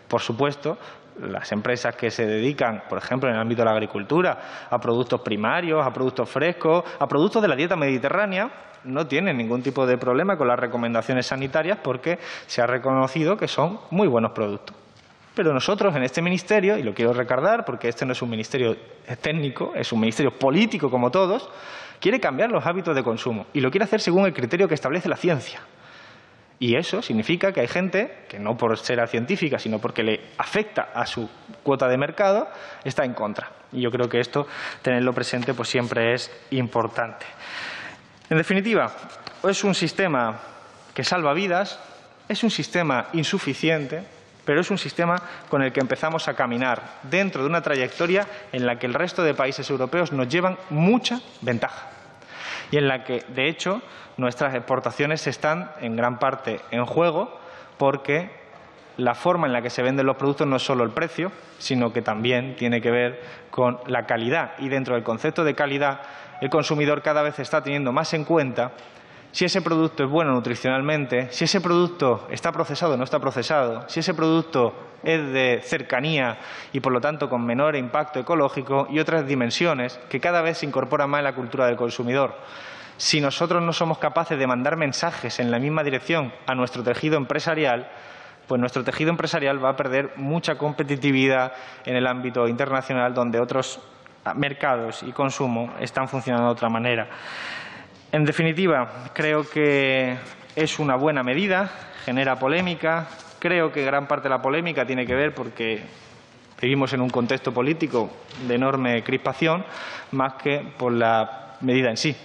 Por 0.06 0.20
supuesto, 0.20 0.78
las 1.20 1.50
empresas 1.50 1.96
que 1.96 2.12
se 2.12 2.28
dedican, 2.28 2.84
por 2.88 2.98
ejemplo, 2.98 3.28
en 3.28 3.34
el 3.34 3.40
ámbito 3.40 3.62
de 3.62 3.64
la 3.64 3.72
agricultura, 3.72 4.38
a 4.70 4.80
productos 4.80 5.20
primarios, 5.22 5.84
a 5.84 5.92
productos 5.92 6.30
frescos, 6.30 6.84
a 6.96 7.08
productos 7.08 7.42
de 7.42 7.48
la 7.48 7.56
dieta 7.56 7.74
mediterránea, 7.74 8.48
no 8.84 9.08
tienen 9.08 9.36
ningún 9.36 9.60
tipo 9.60 9.84
de 9.84 9.98
problema 9.98 10.38
con 10.38 10.46
las 10.46 10.60
recomendaciones 10.60 11.26
sanitarias 11.26 11.78
porque 11.82 12.20
se 12.46 12.62
ha 12.62 12.68
reconocido 12.68 13.36
que 13.36 13.48
son 13.48 13.80
muy 13.90 14.06
buenos 14.06 14.30
productos. 14.30 14.76
Pero 15.38 15.54
nosotros 15.54 15.94
en 15.94 16.02
este 16.02 16.20
ministerio, 16.20 16.76
y 16.76 16.82
lo 16.82 16.92
quiero 16.92 17.12
recordar 17.12 17.64
porque 17.64 17.86
este 17.86 18.04
no 18.04 18.10
es 18.10 18.20
un 18.22 18.28
ministerio 18.28 18.76
técnico, 19.20 19.72
es 19.76 19.92
un 19.92 20.00
ministerio 20.00 20.36
político 20.36 20.90
como 20.90 21.12
todos, 21.12 21.48
quiere 22.00 22.18
cambiar 22.18 22.50
los 22.50 22.66
hábitos 22.66 22.96
de 22.96 23.04
consumo 23.04 23.46
y 23.52 23.60
lo 23.60 23.70
quiere 23.70 23.84
hacer 23.84 24.00
según 24.00 24.26
el 24.26 24.34
criterio 24.34 24.66
que 24.66 24.74
establece 24.74 25.08
la 25.08 25.14
ciencia. 25.14 25.60
Y 26.58 26.74
eso 26.74 27.02
significa 27.02 27.52
que 27.52 27.60
hay 27.60 27.68
gente 27.68 28.24
que 28.28 28.40
no 28.40 28.56
por 28.56 28.76
ser 28.78 29.06
científica, 29.06 29.60
sino 29.60 29.78
porque 29.78 30.02
le 30.02 30.22
afecta 30.38 30.88
a 30.92 31.06
su 31.06 31.30
cuota 31.62 31.86
de 31.86 31.98
mercado, 31.98 32.48
está 32.82 33.04
en 33.04 33.14
contra. 33.14 33.52
Y 33.70 33.80
yo 33.80 33.92
creo 33.92 34.08
que 34.08 34.18
esto, 34.18 34.48
tenerlo 34.82 35.12
presente, 35.12 35.54
pues 35.54 35.68
siempre 35.68 36.14
es 36.14 36.32
importante. 36.50 37.26
En 38.28 38.38
definitiva, 38.38 38.92
es 39.48 39.62
un 39.62 39.76
sistema 39.76 40.40
que 40.92 41.04
salva 41.04 41.32
vidas, 41.32 41.78
es 42.28 42.42
un 42.42 42.50
sistema 42.50 43.06
insuficiente, 43.12 44.17
pero 44.48 44.62
es 44.62 44.70
un 44.70 44.78
sistema 44.78 45.20
con 45.50 45.60
el 45.60 45.74
que 45.74 45.80
empezamos 45.80 46.26
a 46.26 46.32
caminar 46.32 46.80
dentro 47.02 47.42
de 47.42 47.48
una 47.50 47.60
trayectoria 47.60 48.26
en 48.50 48.64
la 48.64 48.78
que 48.78 48.86
el 48.86 48.94
resto 48.94 49.22
de 49.22 49.34
países 49.34 49.68
europeos 49.68 50.10
nos 50.10 50.26
llevan 50.26 50.56
mucha 50.70 51.20
ventaja 51.42 51.90
y 52.70 52.78
en 52.78 52.88
la 52.88 53.04
que, 53.04 53.26
de 53.28 53.46
hecho, 53.46 53.82
nuestras 54.16 54.54
exportaciones 54.54 55.26
están 55.26 55.70
en 55.82 55.96
gran 55.96 56.18
parte 56.18 56.62
en 56.70 56.86
juego 56.86 57.38
porque 57.76 58.30
la 58.96 59.14
forma 59.14 59.46
en 59.46 59.52
la 59.52 59.60
que 59.60 59.68
se 59.68 59.82
venden 59.82 60.06
los 60.06 60.16
productos 60.16 60.46
no 60.46 60.56
es 60.56 60.62
solo 60.62 60.82
el 60.82 60.92
precio, 60.92 61.30
sino 61.58 61.92
que 61.92 62.00
también 62.00 62.56
tiene 62.56 62.80
que 62.80 62.90
ver 62.90 63.22
con 63.50 63.78
la 63.86 64.06
calidad. 64.06 64.52
Y 64.60 64.70
dentro 64.70 64.94
del 64.94 65.04
concepto 65.04 65.44
de 65.44 65.54
calidad, 65.54 66.00
el 66.40 66.48
consumidor 66.48 67.02
cada 67.02 67.20
vez 67.20 67.38
está 67.38 67.62
teniendo 67.62 67.92
más 67.92 68.14
en 68.14 68.24
cuenta 68.24 68.72
si 69.32 69.44
ese 69.44 69.62
producto 69.62 70.04
es 70.04 70.10
bueno 70.10 70.32
nutricionalmente, 70.32 71.28
si 71.30 71.44
ese 71.44 71.60
producto 71.60 72.26
está 72.30 72.52
procesado 72.52 72.94
o 72.94 72.96
no 72.96 73.04
está 73.04 73.18
procesado, 73.20 73.88
si 73.88 74.00
ese 74.00 74.14
producto 74.14 74.74
es 75.02 75.32
de 75.32 75.60
cercanía 75.62 76.38
y 76.72 76.80
por 76.80 76.92
lo 76.92 77.00
tanto 77.00 77.28
con 77.28 77.44
menor 77.44 77.76
impacto 77.76 78.20
ecológico 78.20 78.88
y 78.90 78.98
otras 78.98 79.26
dimensiones 79.26 80.00
que 80.08 80.20
cada 80.20 80.42
vez 80.42 80.58
se 80.58 80.66
incorporan 80.66 81.10
más 81.10 81.18
en 81.18 81.24
la 81.24 81.34
cultura 81.34 81.66
del 81.66 81.76
consumidor. 81.76 82.34
Si 82.96 83.20
nosotros 83.20 83.62
no 83.62 83.72
somos 83.72 83.98
capaces 83.98 84.38
de 84.38 84.46
mandar 84.46 84.76
mensajes 84.76 85.38
en 85.38 85.50
la 85.50 85.60
misma 85.60 85.84
dirección 85.84 86.32
a 86.46 86.54
nuestro 86.54 86.82
tejido 86.82 87.16
empresarial, 87.16 87.88
pues 88.48 88.60
nuestro 88.60 88.82
tejido 88.82 89.10
empresarial 89.10 89.62
va 89.62 89.70
a 89.70 89.76
perder 89.76 90.14
mucha 90.16 90.56
competitividad 90.56 91.52
en 91.84 91.94
el 91.94 92.06
ámbito 92.06 92.48
internacional 92.48 93.14
donde 93.14 93.38
otros 93.38 93.80
mercados 94.34 95.02
y 95.02 95.12
consumo 95.12 95.72
están 95.80 96.08
funcionando 96.08 96.48
de 96.48 96.52
otra 96.52 96.68
manera. 96.68 97.08
En 98.10 98.24
definitiva, 98.24 99.10
creo 99.12 99.48
que 99.48 100.16
es 100.56 100.78
una 100.78 100.96
buena 100.96 101.22
medida, 101.22 101.70
genera 102.06 102.38
polémica. 102.38 103.06
Creo 103.38 103.70
que 103.70 103.84
gran 103.84 104.08
parte 104.08 104.24
de 104.24 104.30
la 104.30 104.40
polémica 104.40 104.86
tiene 104.86 105.06
que 105.06 105.14
ver 105.14 105.34
porque 105.34 105.82
vivimos 106.58 106.90
en 106.94 107.02
un 107.02 107.10
contexto 107.10 107.52
político 107.52 108.10
de 108.46 108.54
enorme 108.54 109.04
crispación, 109.04 109.62
más 110.12 110.34
que 110.34 110.64
por 110.78 110.92
la 110.92 111.56
medida 111.60 111.90
en 111.90 111.98
sí. 111.98 112.16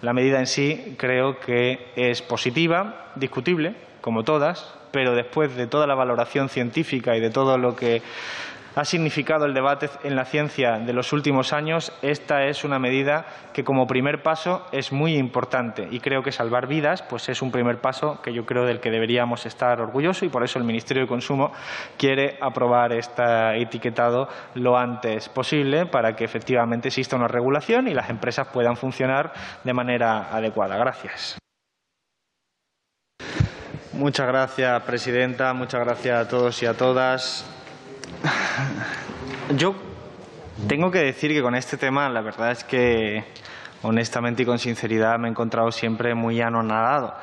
La 0.00 0.14
medida 0.14 0.38
en 0.38 0.46
sí 0.46 0.94
creo 0.96 1.38
que 1.38 1.92
es 1.96 2.22
positiva, 2.22 3.10
discutible, 3.14 3.74
como 4.00 4.24
todas, 4.24 4.72
pero 4.90 5.14
después 5.14 5.54
de 5.54 5.66
toda 5.66 5.86
la 5.86 5.94
valoración 5.94 6.48
científica 6.48 7.14
y 7.14 7.20
de 7.20 7.28
todo 7.28 7.58
lo 7.58 7.76
que 7.76 8.00
ha 8.74 8.84
significado 8.84 9.46
el 9.46 9.54
debate 9.54 9.90
en 10.04 10.16
la 10.16 10.24
ciencia 10.24 10.78
de 10.78 10.92
los 10.92 11.12
últimos 11.12 11.52
años, 11.52 11.92
esta 12.02 12.44
es 12.44 12.64
una 12.64 12.78
medida 12.78 13.26
que 13.52 13.64
como 13.64 13.86
primer 13.86 14.22
paso 14.22 14.66
es 14.72 14.92
muy 14.92 15.16
importante 15.16 15.88
y 15.90 16.00
creo 16.00 16.22
que 16.22 16.32
salvar 16.32 16.66
vidas 16.66 17.02
pues 17.02 17.28
es 17.28 17.42
un 17.42 17.50
primer 17.50 17.78
paso 17.78 18.20
que 18.22 18.32
yo 18.32 18.46
creo 18.46 18.64
del 18.64 18.80
que 18.80 18.90
deberíamos 18.90 19.46
estar 19.46 19.80
orgullosos 19.80 20.22
y 20.22 20.28
por 20.28 20.44
eso 20.44 20.58
el 20.58 20.64
Ministerio 20.64 21.02
de 21.02 21.08
Consumo 21.08 21.52
quiere 21.96 22.38
aprobar 22.40 22.92
este 22.92 23.60
etiquetado 23.60 24.28
lo 24.54 24.78
antes 24.78 25.28
posible 25.28 25.86
para 25.86 26.14
que 26.14 26.24
efectivamente 26.24 26.88
exista 26.88 27.16
una 27.16 27.28
regulación 27.28 27.88
y 27.88 27.94
las 27.94 28.10
empresas 28.10 28.48
puedan 28.48 28.76
funcionar 28.76 29.32
de 29.64 29.72
manera 29.72 30.28
adecuada. 30.30 30.76
Gracias. 30.76 31.38
Muchas 33.92 34.26
gracias, 34.26 34.82
presidenta. 34.84 35.52
Muchas 35.52 35.84
gracias 35.84 36.26
a 36.26 36.28
todos 36.28 36.62
y 36.62 36.66
a 36.66 36.74
todas. 36.74 37.59
Yo 39.56 39.74
tengo 40.68 40.90
que 40.90 41.00
decir 41.00 41.32
que 41.32 41.42
con 41.42 41.54
este 41.54 41.76
tema 41.76 42.08
la 42.08 42.20
verdad 42.20 42.52
es 42.52 42.64
que 42.64 43.24
honestamente 43.82 44.42
y 44.42 44.46
con 44.46 44.58
sinceridad 44.58 45.18
me 45.18 45.28
he 45.28 45.30
encontrado 45.30 45.72
siempre 45.72 46.14
muy 46.14 46.40
anonadado, 46.40 47.14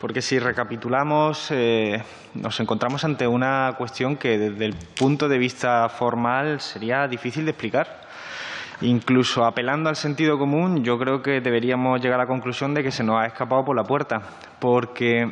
porque 0.00 0.22
si 0.22 0.38
recapitulamos 0.38 1.48
eh, 1.50 2.02
nos 2.34 2.58
encontramos 2.60 3.04
ante 3.04 3.26
una 3.26 3.74
cuestión 3.76 4.16
que 4.16 4.38
desde 4.38 4.64
el 4.64 4.74
punto 4.74 5.28
de 5.28 5.38
vista 5.38 5.88
formal 5.88 6.60
sería 6.60 7.06
difícil 7.06 7.44
de 7.44 7.50
explicar. 7.50 8.06
Incluso 8.82 9.46
apelando 9.46 9.88
al 9.88 9.96
sentido 9.96 10.38
común, 10.38 10.84
yo 10.84 10.98
creo 10.98 11.22
que 11.22 11.40
deberíamos 11.40 12.00
llegar 12.02 12.20
a 12.20 12.24
la 12.24 12.28
conclusión 12.28 12.74
de 12.74 12.82
que 12.82 12.90
se 12.90 13.02
nos 13.02 13.18
ha 13.18 13.26
escapado 13.26 13.64
por 13.64 13.74
la 13.74 13.84
puerta, 13.84 14.20
porque 14.58 15.30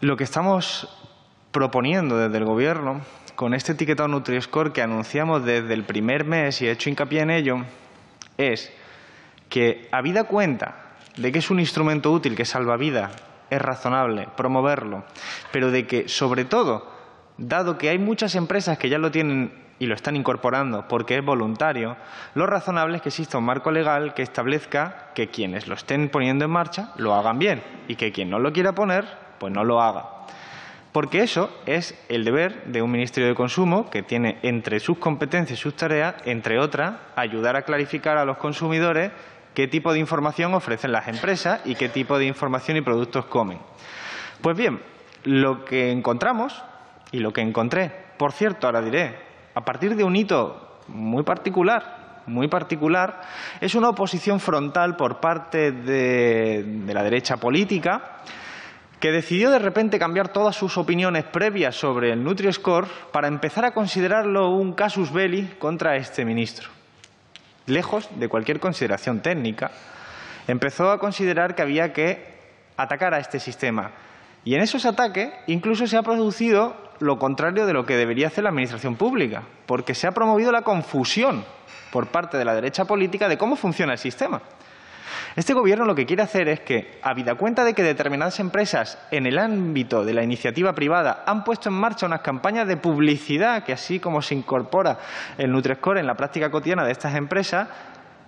lo 0.00 0.16
que 0.16 0.24
estamos 0.24 0.88
proponiendo 1.52 2.18
desde 2.18 2.38
el 2.38 2.44
Gobierno 2.44 3.02
con 3.34 3.54
este 3.54 3.72
etiquetado 3.72 4.08
Nutri-Score 4.08 4.72
que 4.72 4.82
anunciamos 4.82 5.44
desde 5.44 5.74
el 5.74 5.84
primer 5.84 6.24
mes 6.24 6.60
y 6.62 6.68
he 6.68 6.70
hecho 6.70 6.88
hincapié 6.88 7.20
en 7.20 7.30
ello 7.30 7.64
es 8.38 8.72
que, 9.48 9.88
habida 9.92 10.24
cuenta 10.24 10.96
de 11.16 11.32
que 11.32 11.38
es 11.38 11.50
un 11.50 11.60
instrumento 11.60 12.10
útil 12.10 12.36
que 12.36 12.44
salva 12.44 12.76
vidas, 12.76 13.12
es 13.50 13.60
razonable 13.60 14.28
promoverlo, 14.36 15.04
pero 15.52 15.70
de 15.70 15.86
que, 15.86 16.08
sobre 16.08 16.44
todo, 16.44 16.90
dado 17.38 17.78
que 17.78 17.88
hay 17.88 17.98
muchas 17.98 18.34
empresas 18.34 18.78
que 18.78 18.88
ya 18.88 18.98
lo 18.98 19.10
tienen 19.10 19.52
y 19.78 19.86
lo 19.86 19.94
están 19.94 20.16
incorporando 20.16 20.86
porque 20.88 21.18
es 21.18 21.24
voluntario, 21.24 21.96
lo 22.34 22.46
razonable 22.46 22.96
es 22.96 23.02
que 23.02 23.08
exista 23.08 23.38
un 23.38 23.44
marco 23.44 23.70
legal 23.70 24.14
que 24.14 24.22
establezca 24.22 25.10
que 25.14 25.28
quienes 25.28 25.66
lo 25.66 25.74
estén 25.74 26.08
poniendo 26.08 26.44
en 26.44 26.50
marcha 26.50 26.92
lo 26.96 27.14
hagan 27.14 27.38
bien 27.38 27.62
y 27.88 27.96
que 27.96 28.12
quien 28.12 28.30
no 28.30 28.38
lo 28.38 28.52
quiera 28.52 28.72
poner, 28.72 29.04
pues 29.38 29.52
no 29.52 29.64
lo 29.64 29.82
haga. 29.82 30.13
Porque 30.94 31.24
eso 31.24 31.50
es 31.66 31.98
el 32.08 32.24
deber 32.24 32.66
de 32.66 32.80
un 32.80 32.92
Ministerio 32.92 33.28
de 33.28 33.34
Consumo 33.34 33.90
que 33.90 34.04
tiene 34.04 34.38
entre 34.42 34.78
sus 34.78 34.96
competencias 34.96 35.58
y 35.58 35.60
sus 35.60 35.74
tareas, 35.74 36.14
entre 36.24 36.60
otras, 36.60 36.94
ayudar 37.16 37.56
a 37.56 37.62
clarificar 37.62 38.16
a 38.16 38.24
los 38.24 38.36
consumidores 38.36 39.10
qué 39.54 39.66
tipo 39.66 39.92
de 39.92 39.98
información 39.98 40.54
ofrecen 40.54 40.92
las 40.92 41.08
empresas 41.08 41.62
y 41.64 41.74
qué 41.74 41.88
tipo 41.88 42.16
de 42.16 42.26
información 42.26 42.76
y 42.76 42.80
productos 42.82 43.24
comen. 43.24 43.58
Pues 44.40 44.56
bien, 44.56 44.80
lo 45.24 45.64
que 45.64 45.90
encontramos 45.90 46.62
y 47.10 47.18
lo 47.18 47.32
que 47.32 47.40
encontré, 47.40 47.90
por 48.16 48.30
cierto, 48.30 48.68
ahora 48.68 48.80
diré, 48.80 49.16
a 49.52 49.64
partir 49.64 49.96
de 49.96 50.04
un 50.04 50.14
hito 50.14 50.78
muy 50.86 51.24
particular, 51.24 52.22
muy 52.26 52.46
particular, 52.46 53.20
es 53.60 53.74
una 53.74 53.88
oposición 53.88 54.38
frontal 54.38 54.94
por 54.94 55.18
parte 55.18 55.72
de, 55.72 56.84
la 56.86 57.02
derecha 57.02 57.36
política 57.36 58.20
que 59.04 59.12
decidió 59.12 59.50
de 59.50 59.58
repente 59.58 59.98
cambiar 59.98 60.28
todas 60.28 60.56
sus 60.56 60.78
opiniones 60.78 61.24
previas 61.24 61.76
sobre 61.76 62.10
el 62.10 62.24
Nutri-Score 62.24 62.88
para 63.12 63.28
empezar 63.28 63.66
a 63.66 63.74
considerarlo 63.74 64.48
un 64.48 64.72
casus 64.72 65.12
belli 65.12 65.42
contra 65.58 65.96
este 65.96 66.24
ministro. 66.24 66.70
Lejos 67.66 68.08
de 68.18 68.30
cualquier 68.30 68.60
consideración 68.60 69.20
técnica, 69.20 69.72
empezó 70.48 70.90
a 70.90 70.98
considerar 70.98 71.54
que 71.54 71.60
había 71.60 71.92
que 71.92 72.24
atacar 72.78 73.12
a 73.12 73.18
este 73.18 73.40
sistema. 73.40 73.90
Y 74.42 74.54
en 74.54 74.62
esos 74.62 74.86
ataques 74.86 75.34
incluso 75.48 75.86
se 75.86 75.98
ha 75.98 76.02
producido 76.02 76.74
lo 76.98 77.18
contrario 77.18 77.66
de 77.66 77.74
lo 77.74 77.84
que 77.84 77.98
debería 77.98 78.28
hacer 78.28 78.44
la 78.44 78.48
Administración 78.48 78.96
pública, 78.96 79.42
porque 79.66 79.94
se 79.94 80.06
ha 80.06 80.12
promovido 80.12 80.50
la 80.50 80.62
confusión 80.62 81.44
por 81.92 82.06
parte 82.06 82.38
de 82.38 82.46
la 82.46 82.54
derecha 82.54 82.86
política 82.86 83.28
de 83.28 83.36
cómo 83.36 83.56
funciona 83.56 83.92
el 83.92 83.98
sistema. 83.98 84.40
Este 85.36 85.54
Gobierno 85.54 85.84
lo 85.84 85.94
que 85.94 86.06
quiere 86.06 86.22
hacer 86.22 86.48
es 86.48 86.60
que, 86.60 86.98
habida 87.02 87.34
cuenta 87.34 87.64
de 87.64 87.74
que 87.74 87.82
determinadas 87.82 88.40
empresas 88.40 88.98
en 89.10 89.26
el 89.26 89.38
ámbito 89.38 90.04
de 90.04 90.14
la 90.14 90.22
iniciativa 90.22 90.72
privada 90.74 91.24
han 91.26 91.44
puesto 91.44 91.68
en 91.68 91.74
marcha 91.74 92.06
unas 92.06 92.20
campañas 92.20 92.68
de 92.68 92.76
publicidad 92.76 93.64
que, 93.64 93.72
así 93.72 94.00
como 94.00 94.22
se 94.22 94.34
incorpora 94.34 94.98
el 95.38 95.50
Nutrescore 95.50 96.00
en 96.00 96.06
la 96.06 96.16
práctica 96.16 96.50
cotidiana 96.50 96.84
de 96.84 96.92
estas 96.92 97.14
empresas, 97.14 97.68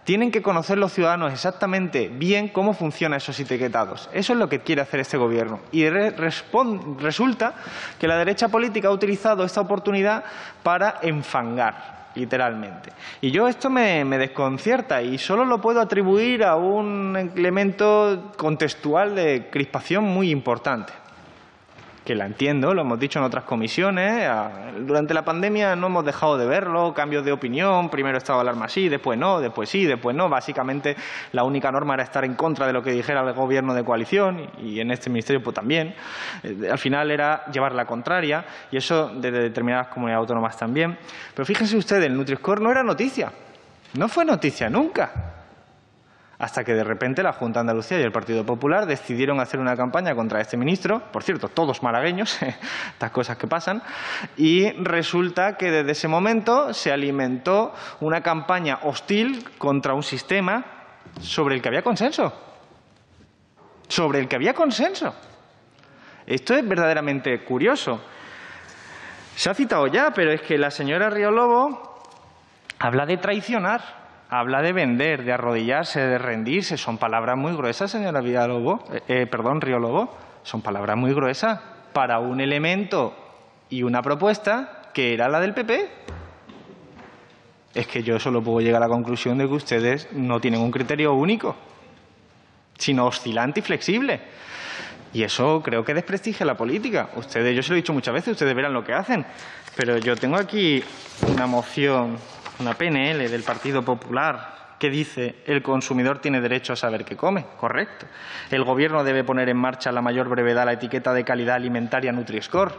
tienen 0.07 0.31
que 0.31 0.41
conocer 0.41 0.79
los 0.79 0.93
ciudadanos 0.93 1.33
exactamente 1.33 2.09
bien 2.09 2.47
cómo 2.47 2.75
funcionan 2.75 3.17
esos 3.17 3.41
etiquetados. 3.41 4.09
Eso 4.13 4.35
es 4.35 4.39
lo 4.39 4.49
que 4.49 4.61
quiere 4.61 4.81
hacer 4.81 5.01
este 5.01 5.17
Gobierno. 5.17 5.59
Y 5.73 5.89
resulta 5.89 7.55
que 7.99 8.07
la 8.07 8.17
derecha 8.17 8.47
política 8.47 8.87
ha 8.87 8.93
utilizado 8.93 9.45
esta 9.45 9.61
oportunidad 9.61 10.23
para 10.63 11.01
enfangar 11.03 12.11
literalmente. 12.15 12.93
Y 13.21 13.33
yo 13.33 13.49
esto 13.49 13.69
me, 13.69 14.05
desconcierta 14.05 15.03
y 15.03 15.19
solo 15.19 15.45
lo 15.45 15.61
puedo 15.61 15.81
atribuir 15.81 16.45
a 16.45 16.55
un 16.55 17.33
elemento 17.35 18.33
contextual 18.37 19.17
de 19.17 19.49
crispación 19.51 20.05
muy 20.05 20.31
importante 20.31 20.93
que 22.07 22.15
la 22.15 22.25
entiendo, 22.25 22.73
lo 22.73 22.83
hemos 22.83 22.99
dicho 22.99 23.19
en 23.19 23.25
otras 23.25 23.45
comisiones. 23.45 24.31
Durante 24.87 25.13
la 25.13 25.25
pandemia 25.25 25.75
no 25.75 25.89
hemos 25.89 26.05
dejado 26.05 26.39
de 26.39 26.47
verlo, 26.47 26.95
cambios 26.95 27.25
de 27.25 27.33
opinión, 27.33 27.91
primero 27.91 28.17
estaba 28.17 28.41
alarma 28.41 28.69
sí, 28.69 28.89
después 28.89 29.19
no, 29.19 29.41
después 29.41 29.69
sí, 29.69 29.85
después 29.85 30.17
no. 30.17 30.29
Básicamente 30.29 30.97
la 31.33 31.43
única 31.43 31.71
norma 31.73 31.95
era 31.95 32.05
estar 32.05 32.25
en 32.25 32.35
contra 32.35 32.67
de 32.67 32.73
lo 32.73 32.83
que 32.83 32.93
dijera 32.93 33.21
el 33.21 33.35
gobierno 33.35 33.75
de 33.75 33.85
coalición 33.85 34.49
y 34.63 34.81
en 34.81 34.93
este 34.93 35.11
ministerio 35.11 35.43
pues 35.43 35.55
también. 35.55 35.95
Eh, 36.45 36.69
al 36.71 36.79
final 36.79 37.11
era 37.11 37.45
llevar 37.53 37.75
la 37.75 37.85
contraria 37.85 38.45
y 38.71 38.77
eso 38.77 39.09
de 39.09 39.31
determinadas 39.31 39.89
comunidades 39.89 40.21
autónomas 40.21 40.57
también. 40.57 40.97
Pero 41.35 41.45
fíjense 41.45 41.77
ustedes, 41.77 42.07
el 42.07 42.17
Nutri-Score 42.17 42.61
no 42.61 42.71
era 42.71 42.85
noticia, 42.85 43.33
no 43.95 44.09
fue 44.09 44.25
noticia 44.25 44.71
nunca 44.71 45.36
hasta 46.39 46.65
que 46.65 46.75
de 46.75 46.85
repente 46.85 47.23
la 47.23 47.33
Junta 47.33 47.61
Andalucía 47.61 47.99
y 47.99 48.03
el 48.03 48.13
Partido 48.13 48.45
Popular 48.45 48.87
decidieron 48.87 49.41
hacer 49.41 49.59
una 49.61 49.77
campaña 49.77 50.15
contra 50.15 50.41
este 50.41 50.57
ministro, 50.57 51.03
por 51.13 51.23
cierto, 51.23 51.49
todos 51.49 51.83
malagueños, 51.83 52.41
estas 52.93 53.11
cosas 53.11 53.37
que 53.39 53.47
pasan, 53.47 53.83
y 54.37 54.71
resulta 54.73 55.57
que 55.57 55.71
desde 55.71 55.93
ese 55.93 56.09
momento 56.09 56.75
se 56.75 56.93
alimentó 56.93 57.75
una 58.01 58.21
campaña 58.23 58.81
hostil 58.83 59.45
contra 59.59 59.95
un 59.95 60.03
sistema 60.03 60.65
sobre 61.21 61.55
el 61.55 61.63
que 61.63 61.69
había 61.69 61.83
consenso. 61.83 62.33
Sobre 63.89 64.19
el 64.19 64.29
que 64.29 64.37
había 64.37 64.53
consenso. 64.53 65.15
Esto 66.27 66.55
es 66.55 66.69
verdaderamente 66.69 67.45
curioso. 67.45 68.03
Se 69.37 69.49
ha 69.49 69.55
citado 69.55 69.87
ya, 69.87 70.11
pero 70.13 70.33
es 70.33 70.43
que 70.43 70.59
la 70.59 70.71
señora 70.71 71.09
Río 71.09 71.31
Lobo 71.31 72.03
habla 72.79 73.07
de 73.07 73.17
traicionar. 73.17 74.06
Habla 74.29 74.61
de 74.61 74.73
vender, 74.73 75.25
de 75.25 75.33
arrodillarse, 75.33 76.01
de 76.01 76.19
rendirse. 76.19 76.77
Son 76.77 76.99
palabras 76.99 77.37
muy 77.37 77.55
gruesas, 77.55 77.91
señora 77.91 78.21
Villalobos, 78.21 78.81
eh, 78.93 79.03
eh, 79.07 79.27
perdón, 79.27 79.61
Río 79.61 79.79
Lobo. 79.79 80.17
Son 80.43 80.63
palabras 80.63 80.97
muy 80.97 81.13
gruesas 81.15 81.61
para 81.93 82.19
un 82.19 82.41
elemento 82.41 83.15
y 83.71 83.85
una 83.85 84.03
propuesta 84.03 84.91
que 84.93 85.15
era 85.15 85.29
la 85.29 85.39
del 85.41 85.55
PP. 85.55 85.89
Es 87.75 87.87
que 87.87 88.03
yo 88.03 88.19
solo 88.19 88.43
puedo 88.43 88.61
llegar 88.61 88.83
a 88.83 88.87
la 88.87 88.93
conclusión 88.93 89.39
de 89.39 89.47
que 89.47 89.55
ustedes 89.55 90.09
no 90.13 90.41
tienen 90.41 90.61
un 90.61 90.73
criterio 90.73 91.15
único, 91.15 91.55
sino 92.79 93.07
oscilante 93.07 93.61
y 93.61 93.63
flexible. 93.63 94.21
Y 95.13 95.23
eso 95.23 95.63
creo 95.63 95.85
que 95.85 95.95
desprestigia 95.95 96.45
la 96.45 96.57
política. 96.57 97.11
Ustedes, 97.15 97.55
yo 97.55 97.63
se 97.63 97.71
lo 97.71 97.75
he 97.77 97.77
dicho 97.77 97.93
muchas 97.93 98.13
veces, 98.13 98.33
ustedes 98.33 98.55
verán 98.55 98.73
lo 98.73 98.83
que 98.83 98.93
hacen. 98.93 99.25
Pero 99.77 99.99
yo 99.99 100.17
tengo 100.17 100.37
aquí 100.37 100.83
una 101.29 101.47
moción 101.47 102.19
una 102.59 102.75
PNL 102.75 103.31
del 103.31 103.43
Partido 103.43 103.83
Popular 103.83 104.57
que 104.79 104.91
dice 104.91 105.37
el 105.47 105.63
consumidor 105.63 106.19
tiene 106.19 106.41
derecho 106.41 106.73
a 106.73 106.77
saber 106.77 107.05
qué 107.05 107.17
come. 107.17 107.47
Correcto. 107.59 108.07
El 108.51 108.65
Gobierno 108.65 109.05
debe 109.05 109.25
poner 109.25 109.49
en 109.49 109.57
marcha 109.57 109.91
a 109.91 109.93
la 109.93 110.03
mayor 110.03 110.29
brevedad 110.29 110.67
la 110.67 110.73
etiqueta 110.73 111.13
de 111.13 111.25
calidad 111.25 111.57
alimentaria 111.57 112.13
Nutri-Score. 112.13 112.73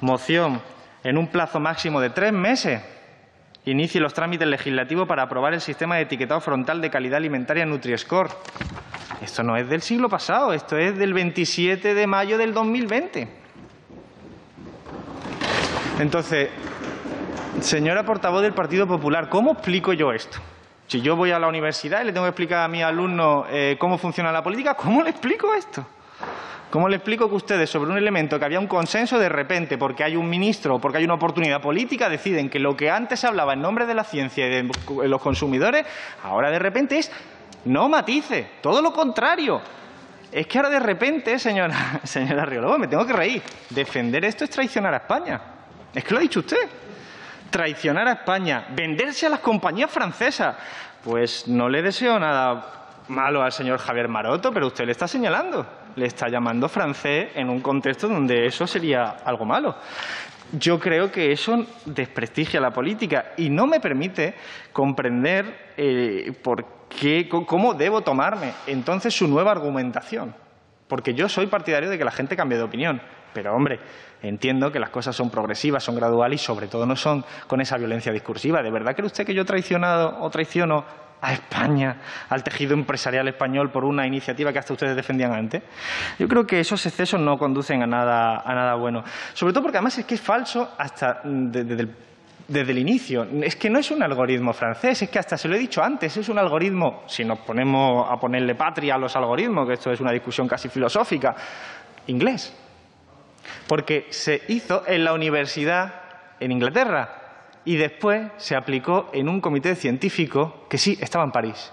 Moción. 0.00 0.60
En 1.02 1.18
un 1.18 1.28
plazo 1.28 1.60
máximo 1.60 2.00
de 2.00 2.10
tres 2.10 2.32
meses 2.32 2.82
inicie 3.64 4.00
los 4.00 4.14
trámites 4.14 4.46
legislativos 4.46 5.08
para 5.08 5.22
aprobar 5.22 5.54
el 5.54 5.60
sistema 5.60 5.96
de 5.96 6.02
etiquetado 6.02 6.40
frontal 6.40 6.80
de 6.80 6.90
calidad 6.90 7.18
alimentaria 7.18 7.64
Nutri-Score. 7.64 8.30
Esto 9.22 9.42
no 9.42 9.56
es 9.56 9.68
del 9.68 9.82
siglo 9.82 10.08
pasado, 10.08 10.52
esto 10.52 10.76
es 10.76 10.96
del 10.98 11.14
27 11.14 11.94
de 11.94 12.06
mayo 12.06 12.36
del 12.36 12.52
2020. 12.52 13.28
Entonces, 15.98 16.50
Señora 17.60 18.04
portavoz 18.04 18.42
del 18.42 18.52
Partido 18.52 18.86
Popular, 18.86 19.28
¿cómo 19.28 19.52
explico 19.52 19.92
yo 19.92 20.12
esto? 20.12 20.38
Si 20.86 21.00
yo 21.00 21.16
voy 21.16 21.32
a 21.32 21.38
la 21.38 21.48
universidad 21.48 22.02
y 22.02 22.04
le 22.04 22.12
tengo 22.12 22.26
que 22.26 22.30
explicar 22.30 22.62
a 22.62 22.68
mi 22.68 22.82
alumno 22.82 23.46
eh, 23.50 23.76
cómo 23.78 23.98
funciona 23.98 24.30
la 24.30 24.42
política, 24.42 24.74
¿cómo 24.74 25.02
le 25.02 25.10
explico 25.10 25.52
esto? 25.54 25.84
¿Cómo 26.70 26.88
le 26.88 26.96
explico 26.96 27.28
que 27.28 27.34
ustedes, 27.34 27.70
sobre 27.70 27.90
un 27.90 27.96
elemento 27.96 28.38
que 28.38 28.44
había 28.44 28.60
un 28.60 28.66
consenso, 28.66 29.18
de 29.18 29.30
repente, 29.30 29.78
porque 29.78 30.04
hay 30.04 30.16
un 30.16 30.28
ministro 30.28 30.76
o 30.76 30.80
porque 30.80 30.98
hay 30.98 31.04
una 31.04 31.14
oportunidad 31.14 31.60
política, 31.60 32.08
deciden 32.08 32.50
que 32.50 32.58
lo 32.58 32.76
que 32.76 32.90
antes 32.90 33.24
hablaba 33.24 33.54
en 33.54 33.62
nombre 33.62 33.86
de 33.86 33.94
la 33.94 34.04
ciencia 34.04 34.46
y 34.46 34.50
de 34.50 35.08
los 35.08 35.20
consumidores, 35.22 35.86
ahora 36.22 36.50
de 36.50 36.58
repente 36.58 36.98
es 36.98 37.10
no 37.64 37.88
matice, 37.88 38.50
todo 38.60 38.82
lo 38.82 38.92
contrario. 38.92 39.60
Es 40.30 40.46
que 40.46 40.58
ahora 40.58 40.70
de 40.70 40.80
repente, 40.80 41.38
señora, 41.38 42.00
señora 42.04 42.44
Riolo, 42.44 42.78
me 42.78 42.86
tengo 42.86 43.06
que 43.06 43.14
reír. 43.14 43.42
Defender 43.70 44.24
esto 44.24 44.44
es 44.44 44.50
traicionar 44.50 44.92
a 44.92 44.98
España. 44.98 45.40
Es 45.94 46.04
que 46.04 46.12
lo 46.12 46.18
ha 46.18 46.22
dicho 46.22 46.40
usted 46.40 46.68
traicionar 47.50 48.08
a 48.08 48.12
España, 48.12 48.66
venderse 48.70 49.26
a 49.26 49.30
las 49.30 49.40
compañías 49.40 49.90
francesas. 49.90 50.56
Pues 51.02 51.46
no 51.46 51.68
le 51.68 51.82
deseo 51.82 52.18
nada 52.18 52.76
malo 53.08 53.42
al 53.42 53.52
señor 53.52 53.78
Javier 53.78 54.08
Maroto, 54.08 54.52
pero 54.52 54.66
usted 54.66 54.84
le 54.84 54.92
está 54.92 55.06
señalando, 55.06 55.66
le 55.94 56.06
está 56.06 56.28
llamando 56.28 56.68
francés 56.68 57.30
en 57.34 57.48
un 57.48 57.60
contexto 57.60 58.08
donde 58.08 58.46
eso 58.46 58.66
sería 58.66 59.16
algo 59.24 59.44
malo. 59.44 59.76
Yo 60.52 60.78
creo 60.78 61.10
que 61.10 61.32
eso 61.32 61.66
desprestigia 61.84 62.60
la 62.60 62.72
política 62.72 63.32
y 63.36 63.50
no 63.50 63.66
me 63.66 63.80
permite 63.80 64.34
comprender 64.72 65.72
eh, 65.76 66.32
por 66.42 66.64
qué, 66.88 67.28
cómo 67.28 67.74
debo 67.74 68.02
tomarme 68.02 68.52
entonces 68.66 69.12
su 69.14 69.26
nueva 69.26 69.50
argumentación. 69.50 70.34
Porque 70.86 71.14
yo 71.14 71.28
soy 71.28 71.46
partidario 71.46 71.90
de 71.90 71.98
que 71.98 72.04
la 72.04 72.12
gente 72.12 72.36
cambie 72.36 72.58
de 72.58 72.62
opinión 72.62 73.02
Pero, 73.34 73.54
hombre, 73.54 73.80
entiendo 74.28 74.70
que 74.70 74.78
las 74.78 74.90
cosas 74.90 75.14
son 75.14 75.30
progresivas, 75.30 75.82
son 75.82 75.96
graduales 75.96 76.42
y, 76.42 76.44
sobre 76.44 76.68
todo, 76.68 76.86
no 76.86 76.96
son 76.96 77.24
con 77.46 77.60
esa 77.60 77.76
violencia 77.76 78.12
discursiva. 78.12 78.62
¿De 78.62 78.70
verdad 78.70 78.94
cree 78.94 79.06
usted 79.06 79.24
que 79.24 79.34
yo 79.34 79.42
he 79.42 79.44
traicionado 79.46 80.18
o 80.20 80.30
traiciono 80.30 80.84
a 81.20 81.32
España, 81.32 81.96
al 82.28 82.44
tejido 82.44 82.74
empresarial 82.74 83.26
español 83.26 83.70
por 83.70 83.84
una 83.84 84.06
iniciativa 84.06 84.52
que 84.52 84.58
hasta 84.58 84.74
ustedes 84.74 84.94
defendían 84.94 85.32
antes. 85.32 85.62
Yo 86.18 86.28
creo 86.28 86.46
que 86.46 86.60
esos 86.60 86.84
excesos 86.84 87.18
no 87.18 87.38
conducen 87.38 87.82
a 87.82 87.86
nada, 87.86 88.42
a 88.44 88.54
nada 88.54 88.74
bueno. 88.74 89.02
Sobre 89.32 89.52
todo 89.54 89.62
porque 89.62 89.78
además 89.78 89.96
es 89.98 90.04
que 90.04 90.14
es 90.16 90.20
falso 90.20 90.74
hasta 90.78 91.22
desde 91.24 91.82
el 91.82 91.96
desde 92.48 92.72
el 92.72 92.78
inicio. 92.78 93.26
Es 93.42 93.56
que 93.56 93.68
no 93.68 93.78
es 93.78 93.90
un 93.90 94.02
algoritmo 94.02 94.52
francés, 94.52 95.02
es 95.02 95.10
que 95.10 95.18
hasta 95.18 95.36
se 95.36 95.48
lo 95.48 95.56
he 95.56 95.58
dicho 95.58 95.82
antes, 95.82 96.16
es 96.16 96.28
un 96.28 96.38
algoritmo, 96.38 97.02
si 97.06 97.24
nos 97.24 97.40
ponemos 97.40 98.06
a 98.08 98.16
ponerle 98.16 98.54
patria 98.54 98.94
a 98.94 98.98
los 98.98 99.16
algoritmos, 99.16 99.66
que 99.66 99.74
esto 99.74 99.90
es 99.90 100.00
una 100.00 100.12
discusión 100.12 100.46
casi 100.46 100.68
filosófica, 100.68 101.34
inglés. 102.06 102.65
Porque 103.66 104.06
se 104.10 104.42
hizo 104.48 104.82
en 104.86 105.04
la 105.04 105.12
universidad 105.12 105.94
en 106.40 106.52
Inglaterra 106.52 107.26
y 107.64 107.76
después 107.76 108.28
se 108.36 108.56
aplicó 108.56 109.10
en 109.12 109.28
un 109.28 109.40
comité 109.40 109.74
científico 109.74 110.66
que 110.70 110.78
sí 110.78 110.96
estaba 111.00 111.24
en 111.24 111.32
París. 111.32 111.72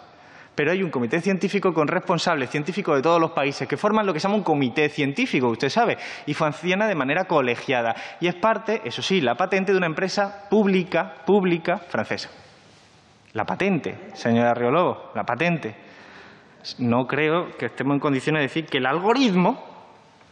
Pero 0.55 0.71
hay 0.71 0.83
un 0.83 0.91
comité 0.91 1.19
científico 1.19 1.73
con 1.73 1.87
responsables 1.87 2.49
científicos 2.49 2.95
de 2.95 3.01
todos 3.01 3.19
los 3.19 3.31
países 3.31 3.67
que 3.67 3.77
forman 3.77 4.05
lo 4.05 4.13
que 4.13 4.19
se 4.19 4.27
llama 4.27 4.37
un 4.37 4.43
comité 4.43 4.89
científico, 4.89 5.47
usted 5.47 5.69
sabe, 5.69 5.97
y 6.27 6.33
funciona 6.33 6.87
de 6.87 6.95
manera 6.95 7.25
colegiada. 7.25 7.95
Y 8.19 8.27
es 8.27 8.35
parte, 8.35 8.81
eso 8.85 9.01
sí, 9.01 9.21
la 9.21 9.35
patente 9.35 9.71
de 9.71 9.77
una 9.77 9.87
empresa 9.87 10.47
pública, 10.49 11.15
pública 11.25 11.77
francesa. 11.77 12.29
La 13.33 13.45
patente, 13.45 13.97
señora 14.13 14.51
Arriolobo, 14.51 15.11
la 15.15 15.23
patente. 15.23 15.75
No 16.77 17.07
creo 17.07 17.57
que 17.57 17.65
estemos 17.65 17.95
en 17.95 17.99
condiciones 17.99 18.41
de 18.41 18.47
decir 18.47 18.65
que 18.67 18.77
el 18.77 18.85
algoritmo 18.85 19.72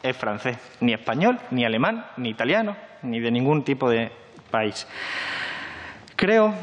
es 0.04 0.18
francés, 0.18 0.58
ni 0.80 0.94
español, 0.94 1.40
ni 1.52 1.66
alemán, 1.66 2.06
ni 2.18 2.30
italiano, 2.30 2.76
ni 3.04 3.20
de 3.20 3.32
ningún 3.32 3.64
tipo 3.64 3.90
de 3.90 4.12
país. 4.50 4.88
Creo 6.16 6.54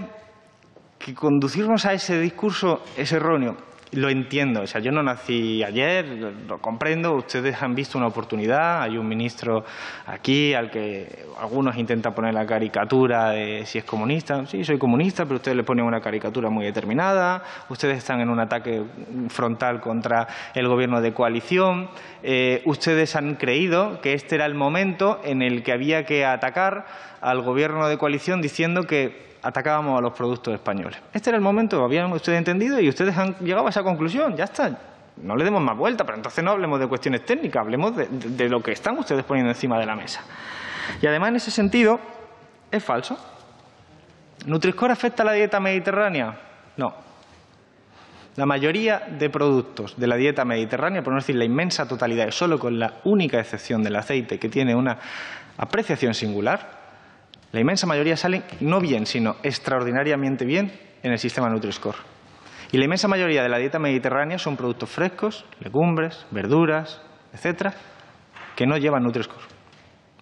que 0.99 1.15
conducirnos 1.15 1.87
a 1.87 1.93
ese 1.93 2.21
discurso 2.21 2.85
es 2.97 3.13
erróneo. 3.13 3.68
Lo 3.93 4.11
entiendo, 4.11 4.63
o 4.63 4.67
sea, 4.67 4.83
yo 4.83 4.93
no 4.93 5.03
nací 5.03 5.63
ayer, 5.63 6.05
lo 6.47 6.59
comprendo, 6.59 7.15
ustedes 7.15 7.63
han 7.63 7.75
visto 7.75 7.97
una 7.97 8.09
oportunidad, 8.09 8.83
hay 8.83 8.99
un 8.99 9.09
ministro 9.09 9.65
aquí 10.07 10.53
al 10.53 10.71
que 10.71 11.25
algunos 11.41 11.75
intentan 11.79 12.13
poner 12.13 12.35
la 12.35 12.45
caricatura 12.45 13.31
de 13.31 13.65
si 13.65 13.79
es 13.79 13.85
comunista, 13.85 14.45
sí, 14.45 14.63
soy 14.63 14.77
comunista, 14.77 15.25
pero 15.25 15.37
ustedes 15.37 15.57
le 15.57 15.65
ponen 15.65 15.87
una 15.87 16.03
caricatura 16.03 16.51
muy 16.51 16.67
determinada, 16.67 17.43
ustedes 17.71 17.97
están 17.97 18.21
en 18.21 18.29
un 18.29 18.41
ataque 18.41 18.83
frontal 19.31 19.81
contra 19.81 20.29
el 20.55 20.69
gobierno 20.69 21.01
de 21.01 21.15
coalición, 21.15 21.89
eh, 22.23 22.61
ustedes 22.67 23.17
han 23.17 23.37
creído 23.37 24.03
que 24.03 24.13
este 24.13 24.35
era 24.35 24.45
el 24.45 24.55
momento 24.55 25.19
en 25.25 25.41
el 25.41 25.63
que 25.63 25.73
había 25.73 26.05
que 26.05 26.27
atacar 26.27 26.85
al 27.23 27.41
gobierno 27.41 27.89
de 27.89 27.97
coalición 27.97 28.43
diciendo 28.43 28.83
que 28.83 29.28
atacábamos 29.43 29.99
a 29.99 30.03
los 30.03 30.13
productos 30.13 30.55
españoles. 30.55 30.99
Este 31.13 31.31
era 31.31 31.37
el 31.37 31.43
momento, 31.43 31.83
habían 31.85 32.13
ustedes 32.13 32.39
entendido 32.39 32.81
y 32.81 32.89
ustedes 32.89 33.17
han 33.17 33.35
llegado 33.37 33.67
a 33.67 33.71
esa 33.71 33.83
conclusión, 33.83 34.37
ya 34.37 34.45
está. 34.45 34.79
No 35.23 35.37
le 35.37 35.45
demos 35.45 35.63
más 35.63 35.77
vuelta, 35.77 36.05
pero 36.05 36.17
entonces 36.17 36.45
no 36.45 36.53
hablemos 36.53 36.79
de 36.79 36.87
cuestiones 36.87 37.25
técnicas, 37.25 37.61
hablemos 37.61 37.95
de, 37.97 38.49
lo 38.49 38.63
que 38.63 38.73
están 38.73 38.99
ustedes 38.99 39.25
poniendo 39.25 39.51
encima 39.51 39.79
de 39.79 39.87
la 39.87 39.97
mesa. 39.97 40.23
Y 41.03 41.07
además, 41.07 41.31
en 41.31 41.37
ese 41.37 41.51
sentido, 41.51 41.99
es 42.71 42.85
falso. 42.85 43.19
¿Nutriscore 44.47 44.93
afecta 44.93 45.23
a 45.25 45.27
la 45.27 45.33
dieta 45.33 45.59
mediterránea? 45.59 46.39
No. 46.77 46.95
La 48.37 48.47
mayoría 48.47 49.01
de 49.19 49.29
productos 49.31 49.99
de 49.99 50.07
la 50.07 50.15
dieta 50.15 50.45
mediterránea, 50.45 51.03
por 51.03 51.13
no 51.13 51.19
decir 51.19 51.35
la 51.35 51.45
inmensa 51.45 51.89
totalidad, 51.89 52.31
solo 52.31 52.59
con 52.59 52.79
la 52.79 52.95
única 53.05 53.41
excepción 53.41 53.83
del 53.83 53.97
aceite, 53.97 54.39
que 54.39 54.49
tiene 54.49 54.77
una 54.77 54.99
apreciación 55.57 56.15
singular, 56.15 56.78
la 57.51 57.61
inmensa 57.61 57.87
mayoría 57.87 58.17
salen 58.17 58.45
no 58.61 58.81
bien, 58.81 59.07
sino 59.07 59.37
extraordinariamente 59.43 60.45
bien 60.45 60.73
en 61.03 61.13
el 61.13 61.19
sistema 61.19 61.49
Nutri-Score. 61.49 61.97
Y 62.71 62.77
la 62.77 62.85
inmensa 62.85 63.09
mayoría 63.09 63.43
de 63.43 63.49
la 63.49 63.57
dieta 63.57 63.79
mediterránea 63.79 64.39
son 64.39 64.57
productos 64.57 64.91
frescos, 64.91 65.47
legumbres, 65.61 66.27
verduras, 66.31 67.01
etcétera, 67.33 67.73
que 68.55 68.67
no 68.67 68.77
llevan 68.77 69.03
Nutri-Score. 69.03 69.59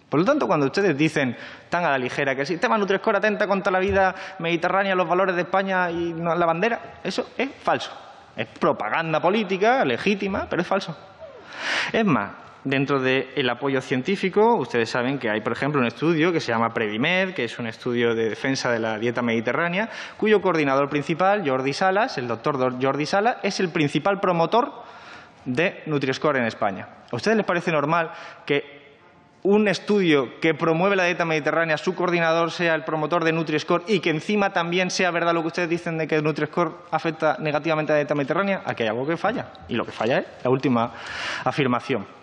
Por 0.09 0.21
lo 0.21 0.25
tanto, 0.25 0.47
cuando 0.47 0.67
ustedes 0.67 0.97
dicen 0.97 1.35
tan 1.69 1.83
a 1.83 1.89
la 1.89 1.97
ligera 1.97 2.33
que 2.33 2.41
el 2.41 2.47
sistema 2.47 2.77
Nutri-Score 2.77 3.17
atenta 3.17 3.45
contra 3.45 3.73
la 3.73 3.79
vida 3.79 4.15
mediterránea, 4.39 4.95
los 4.95 5.09
valores 5.09 5.35
de 5.35 5.41
España 5.41 5.91
y 5.91 6.13
la 6.13 6.45
bandera, 6.45 6.99
eso 7.03 7.31
es 7.37 7.49
falso. 7.61 7.91
Es 8.37 8.47
propaganda 8.47 9.19
política 9.19 9.83
legítima, 9.83 10.47
pero 10.49 10.61
es 10.61 10.67
falso. 10.67 10.95
Es 11.91 12.05
más, 12.05 12.31
Dentro 12.67 12.99
del 12.99 13.49
apoyo 13.49 13.79
científico, 13.79 14.55
ustedes 14.55 14.89
saben 14.89 15.19
que 15.19 15.29
hay, 15.29 15.39
por 15.39 15.53
ejemplo, 15.53 15.79
un 15.79 15.87
estudio 15.87 16.33
que 16.33 16.41
se 16.41 16.51
llama 16.51 16.73
Predimed, 16.73 17.33
que 17.33 17.45
es 17.45 17.57
un 17.59 17.65
estudio 17.65 18.13
de 18.13 18.27
defensa 18.27 18.69
de 18.69 18.77
la 18.77 18.99
dieta 18.99 19.21
mediterránea, 19.21 19.87
cuyo 20.17 20.41
coordinador 20.41 20.89
principal, 20.89 21.47
Jordi 21.47 21.71
Salas, 21.71 22.17
el 22.17 22.27
doctor 22.27 22.77
Jordi 22.83 23.05
Salas, 23.05 23.37
es 23.41 23.61
el 23.61 23.69
principal 23.69 24.19
promotor 24.19 24.83
de 25.45 25.81
Nutri-Score 25.85 26.39
en 26.39 26.43
España. 26.43 26.89
¿A 27.09 27.15
ustedes 27.15 27.37
les 27.37 27.45
parece 27.45 27.71
normal 27.71 28.11
que 28.45 28.97
un 29.43 29.69
estudio 29.69 30.41
que 30.41 30.53
promueve 30.53 30.97
la 30.97 31.05
dieta 31.05 31.23
mediterránea, 31.23 31.77
su 31.77 31.95
coordinador 31.95 32.51
sea 32.51 32.75
el 32.75 32.83
promotor 32.83 33.23
de 33.23 33.31
Nutri-Score 33.31 33.83
y 33.87 34.01
que 34.01 34.09
encima 34.09 34.51
también 34.51 34.91
sea 34.91 35.09
verdad 35.11 35.33
lo 35.33 35.41
que 35.41 35.47
ustedes 35.47 35.69
dicen 35.69 35.97
de 35.97 36.05
que 36.05 36.21
Nutri-Score 36.21 36.73
afecta 36.91 37.37
negativamente 37.39 37.93
a 37.93 37.95
la 37.95 37.99
dieta 37.99 38.13
mediterránea? 38.13 38.61
Aquí 38.65 38.83
hay 38.83 38.89
algo 38.89 39.07
que 39.07 39.15
falla. 39.15 39.53
Y 39.69 39.75
lo 39.75 39.85
que 39.85 39.93
falla 39.93 40.17
es 40.17 40.25
la 40.43 40.49
última 40.49 40.91
afirmación. 41.45 42.16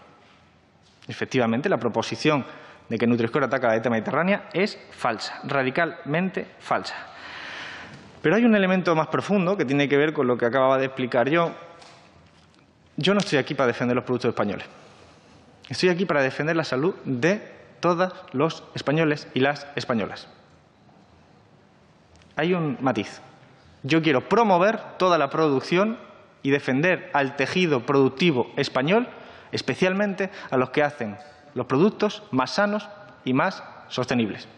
Efectivamente, 1.07 1.69
la 1.69 1.79
proposición 1.79 2.45
de 2.89 2.99
que 2.99 3.07
Nutri-Score 3.07 3.45
ataca 3.45 3.69
la 3.69 3.75
dieta 3.75 3.91
mediterránea 3.91 4.49
es 4.53 4.79
falsa, 4.91 5.41
radicalmente 5.45 6.47
falsa. 6.59 6.95
Pero 8.23 8.37
hay 8.37 8.45
un 8.45 8.55
elemento 8.55 8.95
más 8.95 9.09
profundo 9.09 9.57
que 9.57 9.65
tiene 9.65 9.89
que 9.89 9.97
ver 9.97 10.13
con 10.13 10.27
lo 10.27 10.39
que 10.39 10.47
acababa 10.47 10.79
de 10.79 10.87
explicar 10.87 11.29
yo. 11.29 11.53
Yo 12.97 13.13
no 13.13 13.21
estoy 13.21 13.39
aquí 13.39 13.55
para 13.55 13.67
defender 13.67 13.95
los 13.95 14.05
productos 14.05 14.31
españoles. 14.31 14.67
Estoy 15.69 15.89
aquí 15.89 16.05
para 16.05 16.23
defender 16.23 16.57
la 16.57 16.65
salud 16.65 16.95
de 17.05 17.53
todos 17.81 18.13
los 18.33 18.65
españoles 18.75 19.29
y 19.35 19.41
las 19.41 19.67
españolas. 19.77 20.29
Hay 22.37 22.55
un 22.55 22.79
matiz. 22.81 23.21
Yo 23.83 24.03
quiero 24.03 24.29
promover 24.29 24.81
toda 24.99 25.19
la 25.19 25.29
producción 25.29 25.99
y 26.43 26.51
defender 26.51 27.11
al 27.13 27.37
tejido 27.37 27.85
productivo 27.85 28.51
español 28.57 29.09
especialmente 29.55 30.31
a 30.51 30.57
los 30.57 30.71
que 30.71 30.83
hacen 30.83 31.17
los 31.55 31.67
productos 31.67 32.25
más 32.33 32.51
sanos 32.51 32.89
y 33.25 33.33
más 33.33 33.63
sostenibles. 33.89 34.49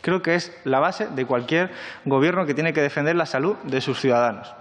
Creo 0.00 0.22
que 0.22 0.36
es 0.36 0.56
la 0.64 0.78
base 0.78 1.08
de 1.08 1.26
cualquier 1.26 1.72
gobierno 2.04 2.46
que 2.46 2.54
tiene 2.54 2.72
que 2.72 2.80
defender 2.80 3.16
la 3.16 3.26
salud 3.26 3.56
de 3.64 3.80
sus 3.80 4.00
ciudadanos. 4.00 4.54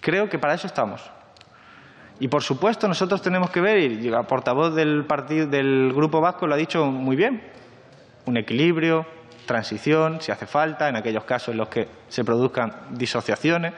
Creo 0.00 0.28
que 0.28 0.38
para 0.38 0.54
eso 0.54 0.66
estamos. 0.66 1.02
Y 2.18 2.28
por 2.28 2.42
supuesto 2.42 2.88
nosotros 2.88 3.20
tenemos 3.20 3.50
que 3.50 3.60
ver, 3.60 3.78
y 3.78 4.08
la 4.08 4.22
portavoz 4.22 4.74
del, 4.74 5.04
partido, 5.04 5.46
del 5.46 5.92
Grupo 5.94 6.20
Vasco 6.20 6.46
lo 6.46 6.54
ha 6.54 6.56
dicho 6.58 6.86
muy 6.86 7.14
bien, 7.14 7.42
un 8.24 8.38
equilibrio, 8.38 9.06
transición, 9.44 10.22
si 10.22 10.32
hace 10.32 10.46
falta, 10.46 10.88
en 10.88 10.96
aquellos 10.96 11.24
casos 11.24 11.48
en 11.48 11.58
los 11.58 11.68
que 11.68 11.88
se 12.08 12.24
produzcan 12.24 12.72
disociaciones. 12.90 13.74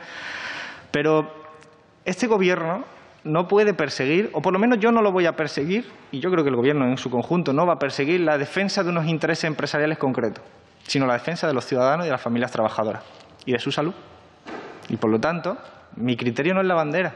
Pero 0.93 1.47
este 2.05 2.29
Gobierno 2.29 2.95
no 3.27 3.49
puede 3.49 3.74
perseguir, 3.74 4.31
o 4.33 4.41
por 4.41 4.53
lo 4.53 4.59
menos 4.59 4.79
yo 4.79 4.93
no 4.93 5.03
lo 5.03 5.12
voy 5.12 5.27
a 5.27 5.37
perseguir, 5.37 5.91
y 6.11 6.20
yo 6.20 6.31
creo 6.31 6.45
que 6.45 6.51
el 6.51 6.57
Gobierno 6.57 6.87
en 6.87 6.97
su 6.97 7.11
conjunto 7.11 7.53
no 7.53 7.66
va 7.66 7.74
a 7.74 7.79
perseguir 7.79 8.20
la 8.20 8.39
defensa 8.39 8.83
de 8.83 8.91
unos 8.91 9.07
intereses 9.07 9.45
empresariales 9.45 9.99
concretos, 9.99 10.43
sino 10.87 11.07
la 11.07 11.14
defensa 11.14 11.47
de 11.47 11.53
los 11.53 11.64
ciudadanos 11.66 12.07
y 12.07 12.09
de 12.09 12.12
las 12.12 12.22
familias 12.22 12.53
trabajadoras 12.53 13.03
y 13.45 13.53
de 13.53 13.59
su 13.59 13.72
salud. 13.72 13.95
Y 14.89 14.97
por 14.97 15.11
lo 15.11 15.18
tanto, 15.18 15.59
mi 15.97 16.16
criterio 16.16 16.55
no 16.55 16.61
es 16.61 16.66
la 16.66 16.74
bandera. 16.74 17.14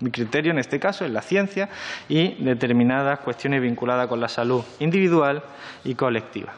Mi 0.00 0.10
criterio 0.12 0.52
en 0.52 0.58
este 0.58 0.78
caso 0.78 1.04
es 1.04 1.10
la 1.10 1.22
ciencia 1.22 1.68
y 2.08 2.42
determinadas 2.42 3.18
cuestiones 3.18 3.60
vinculadas 3.60 4.06
con 4.06 4.20
la 4.20 4.28
salud 4.28 4.62
individual 4.78 5.42
y 5.84 5.96
colectiva. 5.96 6.52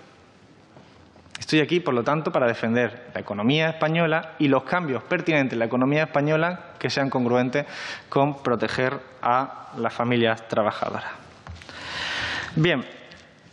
Estoy 1.40 1.60
aquí, 1.60 1.80
por 1.80 1.94
lo 1.94 2.04
tanto, 2.04 2.30
para 2.30 2.46
defender 2.46 3.06
la 3.14 3.20
economía 3.22 3.70
española 3.70 4.32
y 4.38 4.46
los 4.46 4.62
cambios 4.62 5.02
pertinentes 5.02 5.54
en 5.54 5.60
la 5.60 5.64
economía 5.64 6.02
española 6.02 6.60
que 6.78 6.90
sean 6.90 7.08
congruentes 7.08 7.64
con 8.10 8.42
proteger 8.42 9.00
a 9.22 9.70
las 9.78 9.92
familias 9.92 10.46
trabajadoras. 10.48 11.10
Bien, 12.54 12.84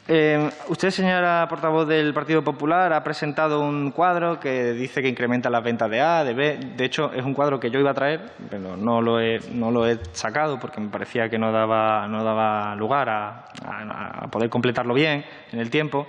eh, 0.06 0.50
usted, 0.68 0.92
señora 0.92 1.48
portavoz 1.50 1.88
del 1.88 2.14
Partido 2.14 2.44
Popular, 2.44 2.92
ha 2.92 3.04
presentado 3.06 3.62
un 3.62 3.92
cuadro 3.92 4.38
que 4.38 4.74
dice 4.74 5.02
que 5.02 5.08
incrementa 5.08 5.50
las 5.50 5.64
ventas 5.64 5.90
de 5.90 6.02
A, 6.02 6.26
de 6.26 6.34
B. 6.34 6.60
De 6.76 6.86
hecho, 6.86 7.14
es 7.14 7.24
un 7.24 7.34
cuadro 7.34 7.58
que 7.58 7.72
yo 7.72 7.80
iba 7.80 7.92
a 7.92 7.94
traer, 7.94 8.32
pero 8.50 8.76
no 8.76 9.02
lo 9.02 9.22
he, 9.22 9.40
no 9.54 9.72
lo 9.72 9.88
he 9.88 9.98
sacado 10.12 10.60
porque 10.60 10.82
me 10.82 10.90
parecía 10.90 11.30
que 11.30 11.40
no 11.40 11.54
daba, 11.54 12.06
no 12.10 12.22
daba 12.26 12.76
lugar 12.76 13.10
a 13.10 14.28
poder 14.30 14.50
completarlo 14.50 14.94
bien 14.94 15.26
en 15.54 15.60
el 15.60 15.70
tiempo. 15.70 16.06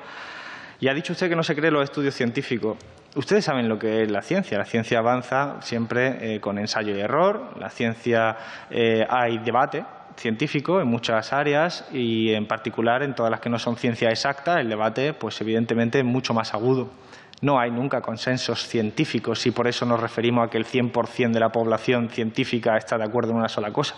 Y 0.80 0.88
ha 0.88 0.94
dicho 0.94 1.12
usted 1.12 1.28
que 1.28 1.36
no 1.36 1.42
se 1.42 1.56
cree 1.56 1.70
los 1.70 1.84
estudios 1.84 2.14
científicos. 2.14 2.76
Ustedes 3.16 3.44
saben 3.44 3.68
lo 3.68 3.78
que 3.78 4.02
es 4.02 4.10
la 4.10 4.22
ciencia. 4.22 4.58
La 4.58 4.64
ciencia 4.64 5.00
avanza 5.00 5.56
siempre 5.60 6.36
eh, 6.36 6.40
con 6.40 6.58
ensayo 6.58 6.96
y 6.96 7.00
error. 7.00 7.54
La 7.58 7.70
ciencia 7.70 8.36
eh, 8.70 9.04
hay 9.08 9.38
debate, 9.38 9.84
científico 10.18 10.80
en 10.80 10.88
muchas 10.88 11.32
áreas 11.32 11.86
y 11.92 12.32
en 12.32 12.46
particular 12.46 13.02
en 13.02 13.14
todas 13.14 13.30
las 13.30 13.40
que 13.40 13.48
no 13.48 13.58
son 13.58 13.76
ciencia 13.76 14.10
exacta, 14.10 14.60
el 14.60 14.68
debate 14.68 15.14
pues 15.14 15.40
evidentemente 15.40 15.98
es 15.98 16.04
mucho 16.04 16.34
más 16.34 16.54
agudo. 16.54 16.90
No 17.40 17.58
hay 17.58 17.70
nunca 17.70 18.00
consensos 18.00 18.66
científicos 18.66 19.46
y 19.46 19.52
por 19.52 19.68
eso 19.68 19.86
nos 19.86 20.00
referimos 20.00 20.46
a 20.46 20.50
que 20.50 20.58
el 20.58 20.66
100% 20.66 21.30
de 21.30 21.40
la 21.40 21.50
población 21.50 22.08
científica 22.10 22.76
está 22.76 22.98
de 22.98 23.04
acuerdo 23.04 23.30
en 23.30 23.38
una 23.38 23.48
sola 23.48 23.72
cosa. 23.72 23.94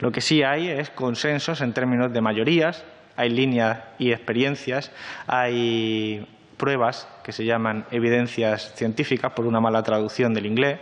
Lo 0.00 0.10
que 0.10 0.22
sí 0.22 0.42
hay 0.42 0.68
es 0.68 0.90
consensos 0.90 1.60
en 1.60 1.74
términos 1.74 2.12
de 2.12 2.20
mayorías, 2.22 2.82
hay 3.16 3.30
líneas 3.30 3.78
y 3.98 4.12
experiencias, 4.12 4.90
hay 5.26 6.26
pruebas 6.56 7.08
que 7.22 7.32
se 7.32 7.44
llaman 7.44 7.84
evidencias 7.90 8.74
científicas 8.74 9.32
por 9.32 9.46
una 9.46 9.60
mala 9.60 9.82
traducción 9.82 10.34
del 10.34 10.46
inglés, 10.46 10.78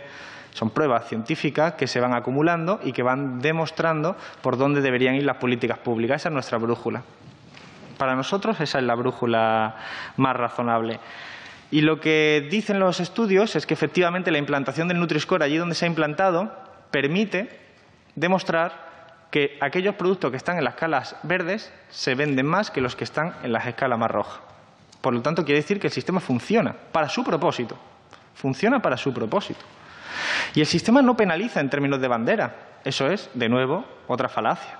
son 0.53 0.69
pruebas 0.69 1.07
científicas 1.07 1.73
que 1.73 1.87
se 1.87 1.99
van 1.99 2.13
acumulando 2.13 2.79
y 2.83 2.91
que 2.93 3.01
van 3.01 3.41
demostrando 3.41 4.15
por 4.41 4.57
dónde 4.57 4.81
deberían 4.81 5.15
ir 5.15 5.23
las 5.23 5.37
políticas 5.37 5.79
públicas. 5.79 6.21
Esa 6.21 6.29
es 6.29 6.33
nuestra 6.33 6.59
brújula. 6.59 7.01
Para 7.97 8.15
nosotros 8.15 8.59
esa 8.59 8.77
es 8.77 8.83
la 8.83 8.95
brújula 8.95 9.75
más 10.17 10.35
razonable. 10.35 10.99
Y 11.71 11.81
lo 11.81 11.99
que 11.99 12.47
dicen 12.51 12.79
los 12.79 12.99
estudios 12.99 13.55
es 13.55 13.65
que 13.65 13.73
efectivamente 13.73 14.29
la 14.29 14.37
implantación 14.37 14.87
del 14.87 14.99
Nutri-Score 14.99 15.41
allí 15.41 15.57
donde 15.57 15.73
se 15.73 15.85
ha 15.85 15.87
implantado 15.87 16.53
permite 16.91 17.49
demostrar 18.15 18.92
que 19.33 19.57
aquellos 19.61 19.95
productos 19.95 20.29
que 20.29 20.37
están 20.37 20.59
en 20.59 20.63
las 20.63 20.75
escalas 20.75 21.15
verdes 21.23 21.73
se 21.89 22.13
venden 22.13 22.45
más 22.45 22.69
que 22.69 22.81
los 22.81 22.95
que 22.95 23.03
están 23.03 23.33
en 23.41 23.51
las 23.51 23.65
escalas 23.65 23.97
más 23.97 24.11
rojas. 24.11 24.39
Por 25.01 25.11
lo 25.11 25.23
tanto, 25.23 25.43
quiere 25.43 25.59
decir 25.59 25.79
que 25.79 25.87
el 25.87 25.93
sistema 25.93 26.19
funciona 26.19 26.75
para 26.91 27.09
su 27.09 27.23
propósito. 27.23 27.75
Funciona 28.35 28.79
para 28.79 28.95
su 28.95 29.11
propósito. 29.11 29.61
Y 30.53 30.59
el 30.59 30.67
sistema 30.67 31.01
no 31.01 31.17
penaliza 31.17 31.61
en 31.61 31.71
términos 31.71 31.99
de 31.99 32.07
bandera. 32.07 32.55
Eso 32.85 33.07
es, 33.07 33.27
de 33.33 33.49
nuevo, 33.49 33.83
otra 34.07 34.29
falacia. 34.29 34.77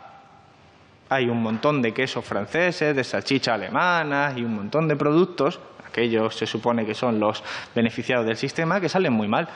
Hay 1.10 1.30
un 1.30 1.42
montón 1.42 1.82
de 1.82 1.92
quesos 1.92 2.24
franceses, 2.24 2.96
de 2.96 3.04
salchicha 3.04 3.56
alemanas 3.56 4.38
y 4.38 4.44
un 4.44 4.54
montón 4.54 4.88
de 4.88 4.96
productos, 4.96 5.60
aquellos 5.84 6.36
se 6.36 6.46
supone 6.46 6.86
que 6.86 6.94
son 6.94 7.20
los 7.20 7.44
beneficiados 7.74 8.28
del 8.28 8.38
sistema, 8.38 8.80
que 8.80 8.88
salen 8.88 9.14
muy 9.14 9.28
mal. 9.28 9.50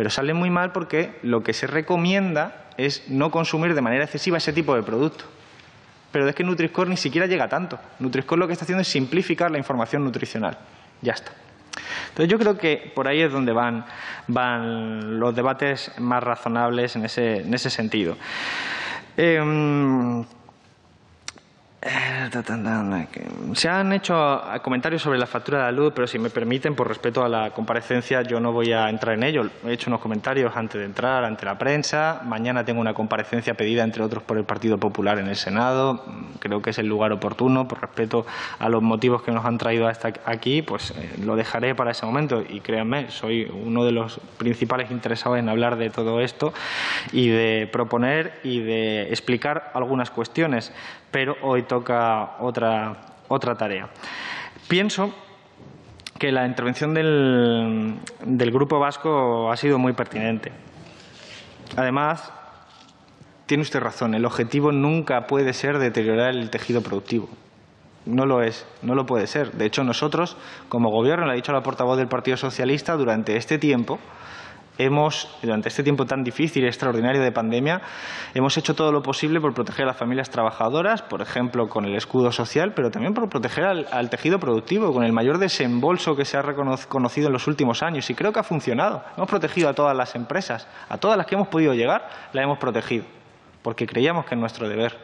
Pero 0.00 0.08
salen 0.08 0.34
muy 0.34 0.48
mal 0.48 0.72
porque 0.72 1.18
lo 1.22 1.42
que 1.42 1.52
se 1.52 1.66
recomienda 1.66 2.70
es 2.78 3.10
no 3.10 3.30
consumir 3.30 3.74
de 3.74 3.82
manera 3.82 4.04
excesiva 4.04 4.38
ese 4.38 4.50
tipo 4.50 4.74
de 4.74 4.82
producto. 4.82 5.26
Pero 6.10 6.26
es 6.26 6.34
que 6.34 6.42
Nutri-Score 6.42 6.88
ni 6.88 6.96
siquiera 6.96 7.26
llega 7.26 7.50
tanto. 7.50 7.78
Nutri-Score 7.98 8.38
lo 8.38 8.46
que 8.46 8.54
está 8.54 8.64
haciendo 8.64 8.80
es 8.80 8.88
simplificar 8.88 9.50
la 9.50 9.58
información 9.58 10.02
nutricional. 10.02 10.56
Ya 11.02 11.12
está. 11.12 11.32
Entonces 12.08 12.30
yo 12.30 12.38
creo 12.38 12.56
que 12.56 12.90
por 12.94 13.08
ahí 13.08 13.20
es 13.20 13.30
donde 13.30 13.52
van, 13.52 13.84
van 14.26 15.20
los 15.20 15.36
debates 15.36 15.92
más 15.98 16.22
razonables 16.22 16.96
en 16.96 17.04
ese, 17.04 17.40
en 17.40 17.52
ese 17.52 17.68
sentido. 17.68 18.16
Em, 19.18 20.24
se 23.54 23.68
han 23.70 23.92
hecho 23.94 24.42
comentarios 24.62 25.00
sobre 25.00 25.18
la 25.18 25.26
factura 25.26 25.58
de 25.58 25.64
la 25.64 25.72
luz, 25.72 25.92
pero 25.94 26.06
si 26.06 26.18
me 26.18 26.28
permiten, 26.28 26.74
por 26.74 26.86
respeto 26.86 27.24
a 27.24 27.28
la 27.28 27.52
comparecencia, 27.52 28.20
yo 28.20 28.38
no 28.38 28.52
voy 28.52 28.72
a 28.72 28.90
entrar 28.90 29.14
en 29.14 29.22
ello. 29.22 29.48
He 29.66 29.72
hecho 29.72 29.88
unos 29.88 30.00
comentarios 30.00 30.54
antes 30.54 30.78
de 30.78 30.84
entrar 30.84 31.24
ante 31.24 31.46
la 31.46 31.56
prensa. 31.56 32.20
Mañana 32.26 32.66
tengo 32.66 32.82
una 32.82 32.92
comparecencia 32.92 33.54
pedida, 33.54 33.82
entre 33.82 34.02
otros, 34.02 34.22
por 34.22 34.36
el 34.36 34.44
Partido 34.44 34.76
Popular 34.76 35.18
en 35.18 35.28
el 35.28 35.36
Senado. 35.36 36.04
Creo 36.38 36.60
que 36.60 36.70
es 36.70 36.78
el 36.78 36.86
lugar 36.86 37.12
oportuno, 37.12 37.66
por 37.66 37.80
respeto 37.80 38.26
a 38.58 38.68
los 38.68 38.82
motivos 38.82 39.22
que 39.22 39.32
nos 39.32 39.46
han 39.46 39.56
traído 39.56 39.88
hasta 39.88 40.12
aquí, 40.26 40.60
pues 40.60 40.90
eh, 40.90 41.16
lo 41.24 41.34
dejaré 41.34 41.74
para 41.74 41.92
ese 41.92 42.04
momento. 42.04 42.44
Y 42.46 42.60
créanme, 42.60 43.10
soy 43.10 43.50
uno 43.50 43.86
de 43.86 43.92
los 43.92 44.20
principales 44.36 44.90
interesados 44.90 45.38
en 45.38 45.48
hablar 45.48 45.76
de 45.76 45.88
todo 45.88 46.20
esto 46.20 46.52
y 47.12 47.28
de 47.28 47.70
proponer 47.72 48.38
y 48.44 48.60
de 48.60 49.08
explicar 49.08 49.70
algunas 49.74 50.10
cuestiones 50.10 50.72
pero 51.10 51.36
hoy 51.42 51.62
toca 51.70 52.32
otra, 52.40 52.96
otra 53.28 53.54
tarea. 53.54 53.88
Pienso 54.66 55.14
que 56.18 56.32
la 56.32 56.44
intervención 56.44 56.94
del, 56.94 57.94
del 58.24 58.50
Grupo 58.50 58.80
Vasco 58.80 59.52
ha 59.52 59.56
sido 59.56 59.78
muy 59.78 59.92
pertinente. 59.92 60.50
Además, 61.76 62.32
tiene 63.46 63.62
usted 63.62 63.78
razón, 63.78 64.14
el 64.14 64.24
objetivo 64.24 64.72
nunca 64.72 65.28
puede 65.28 65.52
ser 65.52 65.78
deteriorar 65.78 66.30
el 66.30 66.50
tejido 66.50 66.82
productivo. 66.82 67.28
No 68.04 68.26
lo 68.26 68.42
es, 68.42 68.66
no 68.82 68.96
lo 68.96 69.06
puede 69.06 69.28
ser. 69.28 69.52
De 69.52 69.66
hecho, 69.66 69.84
nosotros, 69.84 70.36
como 70.68 70.90
Gobierno, 70.90 71.26
le 71.26 71.32
ha 71.32 71.36
dicho 71.36 71.52
la 71.52 71.62
portavoz 71.62 71.98
del 71.98 72.08
Partido 72.08 72.36
Socialista, 72.36 72.96
durante 72.96 73.36
este 73.36 73.58
tiempo 73.58 74.00
hemos, 74.78 75.28
durante 75.42 75.68
este 75.68 75.82
tiempo 75.82 76.06
tan 76.06 76.22
difícil 76.22 76.64
y 76.64 76.66
extraordinario 76.66 77.22
de 77.22 77.32
pandemia, 77.32 77.82
hemos 78.34 78.56
hecho 78.56 78.74
todo 78.74 78.92
lo 78.92 79.02
posible 79.02 79.40
por 79.40 79.52
proteger 79.54 79.84
a 79.84 79.88
las 79.88 79.96
familias 79.96 80.30
trabajadoras, 80.30 81.02
por 81.02 81.22
ejemplo, 81.22 81.68
con 81.68 81.84
el 81.84 81.94
escudo 81.94 82.32
social, 82.32 82.72
pero 82.74 82.90
también 82.90 83.14
por 83.14 83.28
proteger 83.28 83.64
al, 83.64 84.10
tejido 84.10 84.38
productivo, 84.38 84.92
con 84.92 85.04
el 85.04 85.12
mayor 85.12 85.38
desembolso 85.38 86.16
que 86.16 86.24
se 86.24 86.36
ha 86.36 86.42
reconocido 86.42 87.26
en 87.26 87.32
los 87.32 87.46
últimos 87.46 87.82
años. 87.82 88.08
Y 88.10 88.14
creo 88.14 88.32
que 88.32 88.40
ha 88.40 88.44
funcionado. 88.44 89.02
Hemos 89.16 89.28
protegido 89.28 89.68
a 89.68 89.74
todas 89.74 89.96
las 89.96 90.14
empresas, 90.14 90.66
a 90.88 90.98
todas 90.98 91.16
las 91.16 91.26
que 91.26 91.34
hemos 91.34 91.48
podido 91.48 91.74
llegar, 91.74 92.08
las 92.32 92.44
hemos 92.44 92.58
protegido, 92.58 93.04
porque 93.62 93.86
creíamos 93.86 94.24
que 94.24 94.34
es 94.34 94.40
nuestro 94.40 94.68
deber. 94.68 94.96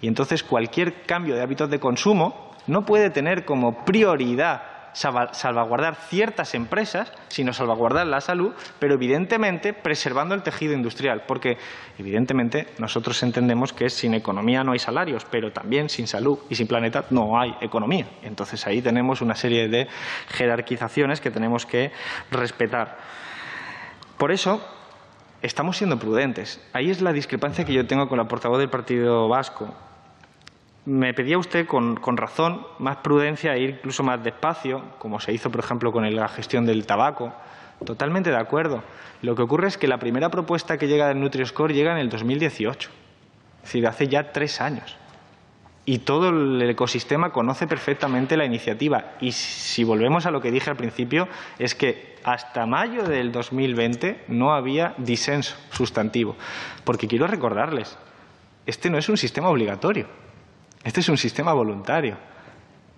Y 0.00 0.08
entonces 0.08 0.42
cualquier 0.42 1.02
cambio 1.02 1.34
de 1.34 1.42
hábitos 1.42 1.70
de 1.70 1.80
consumo 1.80 2.52
no 2.66 2.82
puede 2.84 3.10
tener 3.10 3.44
como 3.44 3.84
prioridad 3.84 4.75
salvaguardar 4.96 5.94
ciertas 5.94 6.54
empresas, 6.54 7.12
sino 7.28 7.52
salvaguardar 7.52 8.06
la 8.06 8.22
salud, 8.22 8.52
pero 8.78 8.94
evidentemente 8.94 9.74
preservando 9.74 10.34
el 10.34 10.42
tejido 10.42 10.72
industrial, 10.72 11.24
porque 11.28 11.58
evidentemente 11.98 12.68
nosotros 12.78 13.22
entendemos 13.22 13.74
que 13.74 13.90
sin 13.90 14.14
economía 14.14 14.64
no 14.64 14.72
hay 14.72 14.78
salarios, 14.78 15.26
pero 15.30 15.52
también 15.52 15.90
sin 15.90 16.06
salud 16.06 16.38
y 16.48 16.54
sin 16.54 16.66
planeta 16.66 17.04
no 17.10 17.38
hay 17.38 17.54
economía. 17.60 18.06
Entonces 18.22 18.66
ahí 18.66 18.80
tenemos 18.80 19.20
una 19.20 19.34
serie 19.34 19.68
de 19.68 19.86
jerarquizaciones 20.28 21.20
que 21.20 21.30
tenemos 21.30 21.66
que 21.66 21.92
respetar. 22.30 22.96
Por 24.16 24.32
eso, 24.32 24.66
estamos 25.42 25.76
siendo 25.76 25.98
prudentes. 25.98 26.58
Ahí 26.72 26.90
es 26.90 27.02
la 27.02 27.12
discrepancia 27.12 27.66
que 27.66 27.74
yo 27.74 27.86
tengo 27.86 28.08
con 28.08 28.16
la 28.16 28.28
portavoz 28.28 28.58
del 28.58 28.70
Partido 28.70 29.28
Vasco 29.28 29.74
me 30.86 31.12
pedía 31.12 31.36
usted, 31.36 31.66
con, 31.66 31.96
razón, 32.16 32.64
más 32.78 32.98
prudencia 32.98 33.56
e 33.56 33.64
incluso 33.64 34.04
más 34.04 34.22
despacio, 34.22 34.82
como 34.98 35.18
se 35.18 35.32
hizo, 35.32 35.50
por 35.50 35.60
ejemplo, 35.60 35.92
con 35.92 36.14
la 36.14 36.28
gestión 36.28 36.64
del 36.64 36.86
tabaco. 36.86 37.32
Totalmente 37.84 38.30
de 38.30 38.36
acuerdo. 38.36 38.84
Lo 39.20 39.34
que 39.34 39.42
ocurre 39.42 39.66
es 39.66 39.76
que 39.76 39.88
la 39.88 39.98
primera 39.98 40.30
propuesta 40.30 40.78
que 40.78 40.86
llega 40.86 41.08
del 41.08 41.20
NutriScore 41.20 41.74
llega 41.74 41.92
en 41.92 41.98
el 41.98 42.08
2018, 42.08 42.88
es 42.88 43.62
decir, 43.62 43.86
hace 43.86 44.06
ya 44.06 44.30
tres 44.32 44.60
años. 44.60 44.96
Y 45.84 45.98
todo 45.98 46.28
el 46.28 46.62
ecosistema 46.62 47.32
conoce 47.32 47.66
perfectamente 47.66 48.36
la 48.36 48.44
iniciativa. 48.44 49.14
Y 49.20 49.32
si 49.32 49.82
volvemos 49.82 50.24
a 50.26 50.30
lo 50.30 50.40
que 50.40 50.52
dije 50.52 50.70
al 50.70 50.76
principio, 50.76 51.28
es 51.58 51.74
que 51.74 52.16
hasta 52.22 52.64
mayo 52.66 53.02
del 53.02 53.32
2020 53.32 54.24
no 54.28 54.54
había 54.54 54.94
disenso 54.98 55.56
sustantivo. 55.70 56.36
Porque 56.84 57.08
quiero 57.08 57.26
recordarles, 57.26 57.98
este 58.66 58.88
no 58.88 58.98
es 58.98 59.08
un 59.08 59.16
sistema 59.16 59.48
obligatorio. 59.48 60.25
Este 60.86 61.00
es 61.00 61.08
un 61.08 61.18
sistema 61.18 61.52
voluntario. 61.52 62.16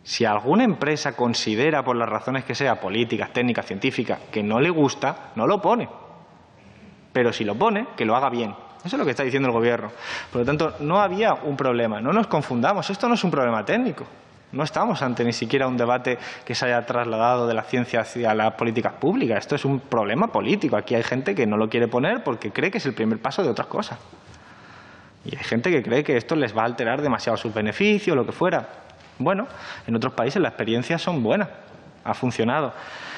Si 0.03 0.27
alguna 0.27 0.63
empresa 0.63 1.17
considera, 1.17 1.83
por 1.83 1.97
las 1.97 2.07
razones 2.07 2.45
que 2.45 2.55
sea, 2.55 2.79
políticas, 2.79 3.33
técnicas, 3.33 3.65
científicas, 3.65 4.19
que 4.31 4.43
no 4.43 4.61
le 4.61 4.69
gusta, 4.69 5.31
no 5.37 5.47
lo 5.47 5.63
pone. 5.63 5.89
Pero 7.15 7.33
si 7.33 7.45
lo 7.45 7.55
pone, 7.55 7.87
que 7.97 8.05
lo 8.05 8.15
haga 8.15 8.29
bien. 8.29 8.55
Eso 8.85 8.97
es 8.97 8.99
lo 8.99 9.07
que 9.07 9.13
está 9.13 9.23
diciendo 9.23 9.49
el 9.49 9.55
Gobierno. 9.55 9.91
Por 10.31 10.43
lo 10.43 10.45
tanto, 10.45 10.75
no 10.81 11.01
había 11.01 11.33
un 11.33 11.57
problema. 11.57 11.99
No 11.99 12.13
nos 12.13 12.27
confundamos. 12.27 12.91
Esto 12.91 13.09
no 13.09 13.15
es 13.15 13.25
un 13.25 13.31
problema 13.31 13.65
técnico. 13.65 14.05
No 14.53 14.65
estamos 14.65 15.01
ante 15.01 15.25
ni 15.25 15.33
siquiera 15.33 15.67
un 15.67 15.79
debate 15.79 16.19
que 16.45 16.55
se 16.55 16.67
haya 16.67 16.85
trasladado 16.85 17.47
de 17.47 17.55
la 17.55 17.63
ciencia 17.63 18.01
hacia 18.03 18.35
las 18.35 18.53
políticas 18.53 18.93
públicas. 19.01 19.39
Esto 19.39 19.55
es 19.55 19.65
un 19.65 19.81
problema 19.81 20.27
político. 20.27 20.77
Aquí 20.77 20.95
hay 20.95 21.05
gente 21.05 21.35
que 21.35 21.47
no 21.47 21.57
lo 21.57 21.71
quiere 21.71 21.89
poner 21.89 22.23
porque 22.23 22.51
cree 22.51 22.71
que 22.71 22.77
es 22.77 22.85
el 22.85 22.93
primer 22.93 23.19
paso 23.19 23.43
de 23.43 23.49
otras 23.49 23.69
cosas. 23.69 23.99
Y 25.25 25.37
hay 25.37 25.45
gente 25.45 25.71
que 25.71 25.83
cree 25.83 26.05
que 26.05 26.17
esto 26.17 26.37
les 26.37 26.57
va 26.57 26.63
a 26.63 26.67
alterar 26.67 27.03
demasiado 27.03 27.37
sus 27.37 27.53
beneficios, 27.53 28.17
lo 28.17 28.25
que 28.25 28.33
fuera. 28.33 28.69
Bueno, 29.19 29.47
en 29.87 29.97
otros 29.97 30.13
países 30.13 30.41
las 30.41 30.53
experiencias 30.53 31.03
son 31.03 31.23
buenas, 31.23 31.49
ha 32.05 32.15
funcionado. 32.15 32.73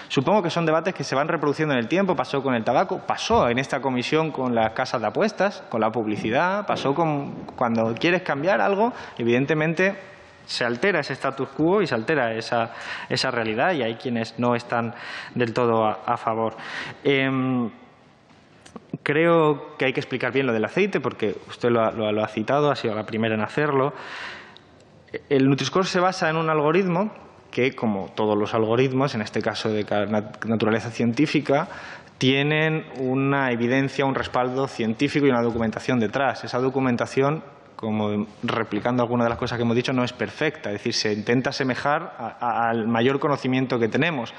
Supongo 0.08 0.42
que 0.42 0.50
son 0.50 0.66
debates 0.66 0.92
que 0.92 1.04
se 1.04 1.14
van 1.14 1.28
reproduciendo 1.28 1.72
en 1.72 1.78
el 1.78 1.86
tiempo, 1.86 2.16
pasó 2.16 2.42
con 2.42 2.54
el 2.54 2.64
tabaco, 2.64 2.98
pasó 3.06 3.48
en 3.48 3.60
esta 3.60 3.80
comisión 3.80 4.32
con 4.32 4.56
las 4.56 4.72
casas 4.72 5.00
de 5.00 5.06
apuestas, 5.06 5.62
con 5.68 5.80
la 5.80 5.92
publicidad, 5.92 6.66
pasó 6.66 6.94
con 6.94 7.44
cuando 7.54 7.94
quieres 7.94 8.22
cambiar 8.22 8.60
algo, 8.60 8.92
evidentemente 9.18 9.96
se 10.46 10.64
altera 10.64 10.98
ese 10.98 11.12
status 11.12 11.48
quo 11.50 11.80
y 11.80 11.86
se 11.86 11.94
altera 11.94 12.34
esa, 12.34 12.72
esa 13.08 13.30
realidad 13.30 13.72
y 13.72 13.84
hay 13.84 13.94
quienes 13.94 14.36
no 14.36 14.56
están 14.56 14.94
del 15.36 15.54
todo 15.54 15.86
a, 15.86 16.16
favor. 16.16 16.56
Em, 17.04 17.70
Creo 19.02 19.76
que 19.76 19.86
hay 19.86 19.92
que 19.92 20.00
explicar 20.00 20.32
bien 20.32 20.46
lo 20.46 20.52
del 20.52 20.64
aceite, 20.64 21.00
porque 21.00 21.34
usted 21.48 21.70
lo 21.70 21.80
ha, 21.80 22.28
citado, 22.28 22.70
ha 22.70 22.76
sido 22.76 22.94
la 22.94 23.06
primera 23.06 23.34
en 23.34 23.40
hacerlo. 23.40 23.92
El 25.28 25.48
Nutri-Score 25.48 25.86
se 25.86 26.00
basa 26.00 26.28
en 26.30 26.36
un 26.36 26.50
algoritmo 26.50 27.10
que, 27.50 27.74
como 27.74 28.12
todos 28.14 28.36
los 28.36 28.54
algoritmos, 28.54 29.14
en 29.14 29.22
este 29.22 29.42
caso 29.42 29.70
de 29.70 29.84
naturaleza 30.44 30.90
científica, 30.90 31.68
tienen 32.18 32.84
una 32.98 33.50
evidencia, 33.50 34.04
un 34.04 34.14
respaldo 34.14 34.68
científico 34.68 35.26
y 35.26 35.30
una 35.30 35.42
documentación 35.42 35.98
detrás. 35.98 36.44
Esa 36.44 36.58
documentación 36.58 37.42
como 37.80 38.26
replicando 38.42 39.02
algunas 39.02 39.24
de 39.24 39.30
las 39.30 39.38
cosas 39.38 39.56
que 39.56 39.62
hemos 39.62 39.74
dicho, 39.74 39.94
no 39.94 40.04
es 40.04 40.12
perfecta. 40.12 40.68
Es 40.68 40.74
decir, 40.74 40.92
se 40.92 41.14
intenta 41.14 41.48
asemejar 41.48 42.36
al 42.38 42.86
mayor 42.86 43.18
conocimiento 43.18 43.78
que 43.78 43.88
tenemos 43.88 44.34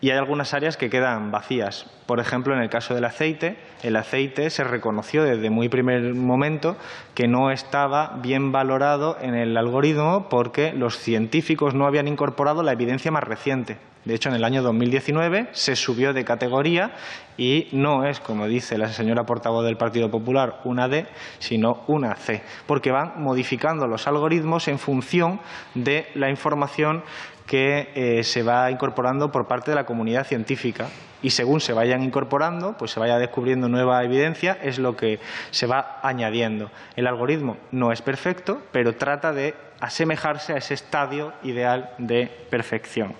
y 0.00 0.10
hay 0.10 0.18
algunas 0.18 0.54
áreas 0.54 0.76
que 0.76 0.90
quedan 0.90 1.30
vacías. 1.30 1.86
Por 2.06 2.20
ejemplo, 2.20 2.54
en 2.54 2.62
el 2.62 2.70
caso 2.70 2.94
del 2.94 3.04
aceite, 3.04 3.56
el 3.82 3.96
aceite 3.96 4.50
se 4.50 4.64
reconoció 4.64 5.24
desde 5.24 5.50
muy 5.50 5.68
primer 5.68 6.14
momento 6.14 6.76
que 7.14 7.28
no 7.28 7.50
estaba 7.50 8.18
bien 8.22 8.52
valorado 8.52 9.18
en 9.20 9.34
el 9.34 9.56
algoritmo 9.56 10.28
porque 10.28 10.72
los 10.72 10.98
científicos 10.98 11.74
no 11.74 11.86
habían 11.86 12.08
incorporado 12.08 12.62
la 12.62 12.72
evidencia 12.72 13.10
más 13.10 13.24
reciente. 13.24 13.78
De 14.04 14.14
hecho, 14.14 14.30
en 14.30 14.34
el 14.34 14.44
año 14.44 14.62
2019 14.62 15.48
se 15.52 15.76
subió 15.76 16.14
de 16.14 16.24
categoría 16.24 16.92
y 17.36 17.68
no 17.72 18.06
es, 18.06 18.18
como 18.18 18.46
dice 18.46 18.78
la 18.78 18.88
señora 18.88 19.26
portavoz 19.26 19.62
del 19.64 19.76
Partido 19.76 20.10
Popular, 20.10 20.60
una 20.64 20.88
D, 20.88 21.06
sino 21.38 21.84
una 21.86 22.14
C, 22.14 22.42
porque 22.66 22.92
van 22.92 23.22
modificando 23.22 23.86
los 23.86 24.06
algoritmos 24.06 24.68
en 24.68 24.78
función 24.78 25.40
de 25.74 26.06
la 26.14 26.30
información 26.30 27.02
que 27.50 27.90
eh, 27.96 28.22
se 28.22 28.44
va 28.44 28.70
incorporando 28.70 29.32
por 29.32 29.48
parte 29.48 29.72
de 29.72 29.74
la 29.74 29.84
comunidad 29.84 30.24
científica 30.24 30.86
y 31.20 31.30
según 31.30 31.60
se 31.60 31.72
vayan 31.72 32.04
incorporando, 32.04 32.78
pues 32.78 32.92
se 32.92 33.00
vaya 33.00 33.18
descubriendo 33.18 33.68
nueva 33.68 34.04
evidencia, 34.04 34.56
es 34.62 34.78
lo 34.78 34.94
que 34.94 35.18
se 35.50 35.66
va 35.66 35.98
añadiendo. 36.04 36.70
El 36.94 37.08
algoritmo 37.08 37.56
no 37.72 37.90
es 37.90 38.02
perfecto, 38.02 38.62
pero 38.70 38.94
trata 38.94 39.32
de 39.32 39.56
asemejarse 39.80 40.52
a 40.52 40.58
ese 40.58 40.74
estadio 40.74 41.32
ideal 41.42 41.90
de 41.98 42.30
perfección. 42.50 43.16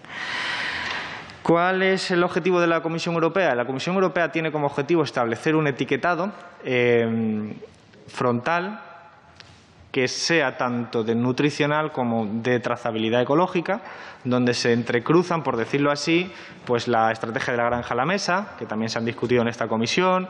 ¿Cuál 1.43 1.83
es 1.83 2.13
el 2.13 2.23
objetivo 2.23 2.61
de 2.61 2.69
la 2.69 2.83
Comisión 2.83 3.17
Europea? 3.17 3.57
La 3.57 3.65
Comisión 3.65 3.97
Europea 3.97 4.31
tiene 4.31 4.53
como 4.53 4.67
objetivo 4.69 5.03
establecer 5.03 5.57
un 5.57 5.67
etiquetado 5.67 6.31
eh, 6.63 7.53
frontal 8.07 8.81
que 9.91 10.09
sea 10.09 10.57
tanto 10.57 11.03
de 11.03 11.15
nutricional 11.15 11.93
como 11.93 12.27
de 12.27 12.61
trazabilidad 12.61 13.23
ecológica, 13.23 13.81
donde 14.25 14.55
se 14.55 14.73
entrecruzan, 14.73 15.43
por 15.43 15.57
decirlo 15.57 15.91
así, 15.91 16.31
pues 16.65 16.89
la 16.89 17.11
estrategia 17.11 17.53
de 17.53 17.59
la 17.59 17.65
granja 17.65 17.95
a 17.95 17.97
la 17.97 18.05
mesa, 18.05 18.55
que 18.59 18.67
también 18.67 18.91
se 18.91 18.99
han 18.99 19.05
discutido 19.05 19.43
en 19.43 19.49
esta 19.49 19.67
comisión, 19.67 20.29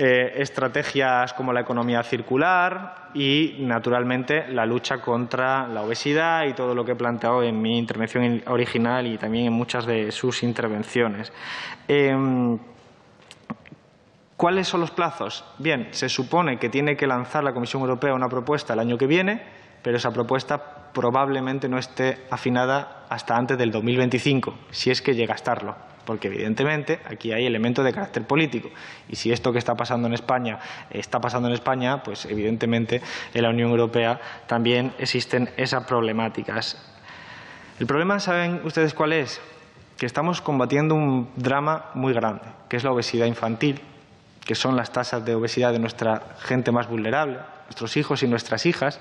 eh, 0.00 0.42
estrategias 0.42 1.32
como 1.32 1.52
la 1.52 1.60
economía 1.60 2.02
circular 2.02 3.08
y, 3.14 3.56
naturalmente, 3.60 4.46
la 4.48 4.64
lucha 4.64 4.98
contra 4.98 5.66
la 5.66 5.82
obesidad 5.82 6.44
y 6.44 6.52
todo 6.52 6.74
lo 6.74 6.84
que 6.84 6.92
he 6.92 6.96
planteado 6.96 7.42
en 7.42 7.60
mi 7.60 7.78
intervención 7.78 8.42
original 8.46 9.06
y 9.06 9.18
también 9.18 9.46
en 9.46 9.52
muchas 9.52 9.86
de 9.86 10.12
sus 10.12 10.42
intervenciones. 10.42 11.32
Em, 11.88 12.58
¿Cuáles 14.38 14.68
son 14.68 14.80
los 14.82 14.92
plazos? 14.92 15.44
Bien, 15.58 15.88
se 15.90 16.08
supone 16.08 16.60
que 16.60 16.68
tiene 16.68 16.96
que 16.96 17.08
lanzar 17.08 17.42
la 17.42 17.52
Comisión 17.52 17.82
Europea 17.82 18.14
una 18.14 18.28
propuesta 18.28 18.72
el 18.72 18.78
año 18.78 18.96
que 18.96 19.08
viene, 19.08 19.42
pero 19.82 19.96
esa 19.96 20.12
propuesta 20.12 20.92
probablemente 20.94 21.68
no 21.68 21.76
esté 21.76 22.24
afinada 22.30 23.04
hasta 23.08 23.34
antes 23.34 23.58
del 23.58 23.72
2025, 23.72 24.56
si 24.70 24.92
es 24.92 25.02
que 25.02 25.16
llega 25.16 25.32
a 25.32 25.34
estarlo, 25.34 25.74
porque 26.04 26.28
evidentemente 26.28 27.00
aquí 27.10 27.32
hay 27.32 27.46
elementos 27.46 27.84
de 27.84 27.92
carácter 27.92 28.28
político 28.28 28.68
y 29.08 29.16
si 29.16 29.32
esto 29.32 29.50
que 29.50 29.58
está 29.58 29.74
pasando 29.74 30.06
en 30.06 30.14
España 30.14 30.60
está 30.88 31.18
pasando 31.18 31.48
en 31.48 31.54
España, 31.54 32.04
pues 32.04 32.24
evidentemente 32.26 33.02
en 33.34 33.42
la 33.42 33.50
Unión 33.50 33.70
Europea 33.70 34.20
también 34.46 34.92
existen 35.00 35.50
esas 35.56 35.84
problemáticas. 35.84 36.80
El 37.80 37.88
problema, 37.88 38.20
¿saben 38.20 38.60
ustedes 38.62 38.94
cuál 38.94 39.14
es? 39.14 39.40
Que 39.96 40.06
estamos 40.06 40.40
combatiendo 40.40 40.94
un 40.94 41.28
drama 41.34 41.86
muy 41.94 42.12
grande, 42.12 42.44
que 42.68 42.76
es 42.76 42.84
la 42.84 42.92
obesidad 42.92 43.26
infantil, 43.26 43.82
que 44.48 44.54
son 44.54 44.76
las 44.76 44.90
tasas 44.90 45.22
de 45.26 45.34
obesidad 45.34 45.72
de 45.72 45.78
nuestra 45.78 46.22
gente 46.38 46.72
más 46.72 46.88
vulnerable, 46.88 47.36
nuestros 47.66 47.98
hijos 47.98 48.22
y 48.22 48.26
nuestras 48.26 48.64
hijas, 48.64 48.98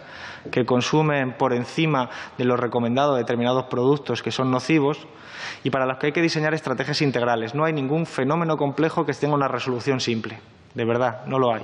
que 0.51 0.65
consumen 0.65 1.37
por 1.37 1.53
encima 1.53 2.09
de 2.37 2.43
lo 2.43 2.57
recomendado 2.57 3.15
determinados 3.15 3.67
productos 3.67 4.21
que 4.21 4.29
son 4.29 4.51
nocivos 4.51 5.07
y 5.63 5.69
para 5.69 5.85
los 5.85 5.99
que 5.99 6.07
hay 6.07 6.11
que 6.11 6.21
diseñar 6.21 6.53
estrategias 6.53 7.01
integrales. 7.01 7.55
No 7.55 7.63
hay 7.63 7.71
ningún 7.71 8.05
fenómeno 8.05 8.57
complejo 8.57 9.05
que 9.05 9.13
tenga 9.13 9.35
una 9.35 9.47
resolución 9.47 10.01
simple. 10.01 10.37
De 10.73 10.83
verdad, 10.83 11.25
no 11.27 11.39
lo 11.39 11.53
hay. 11.53 11.63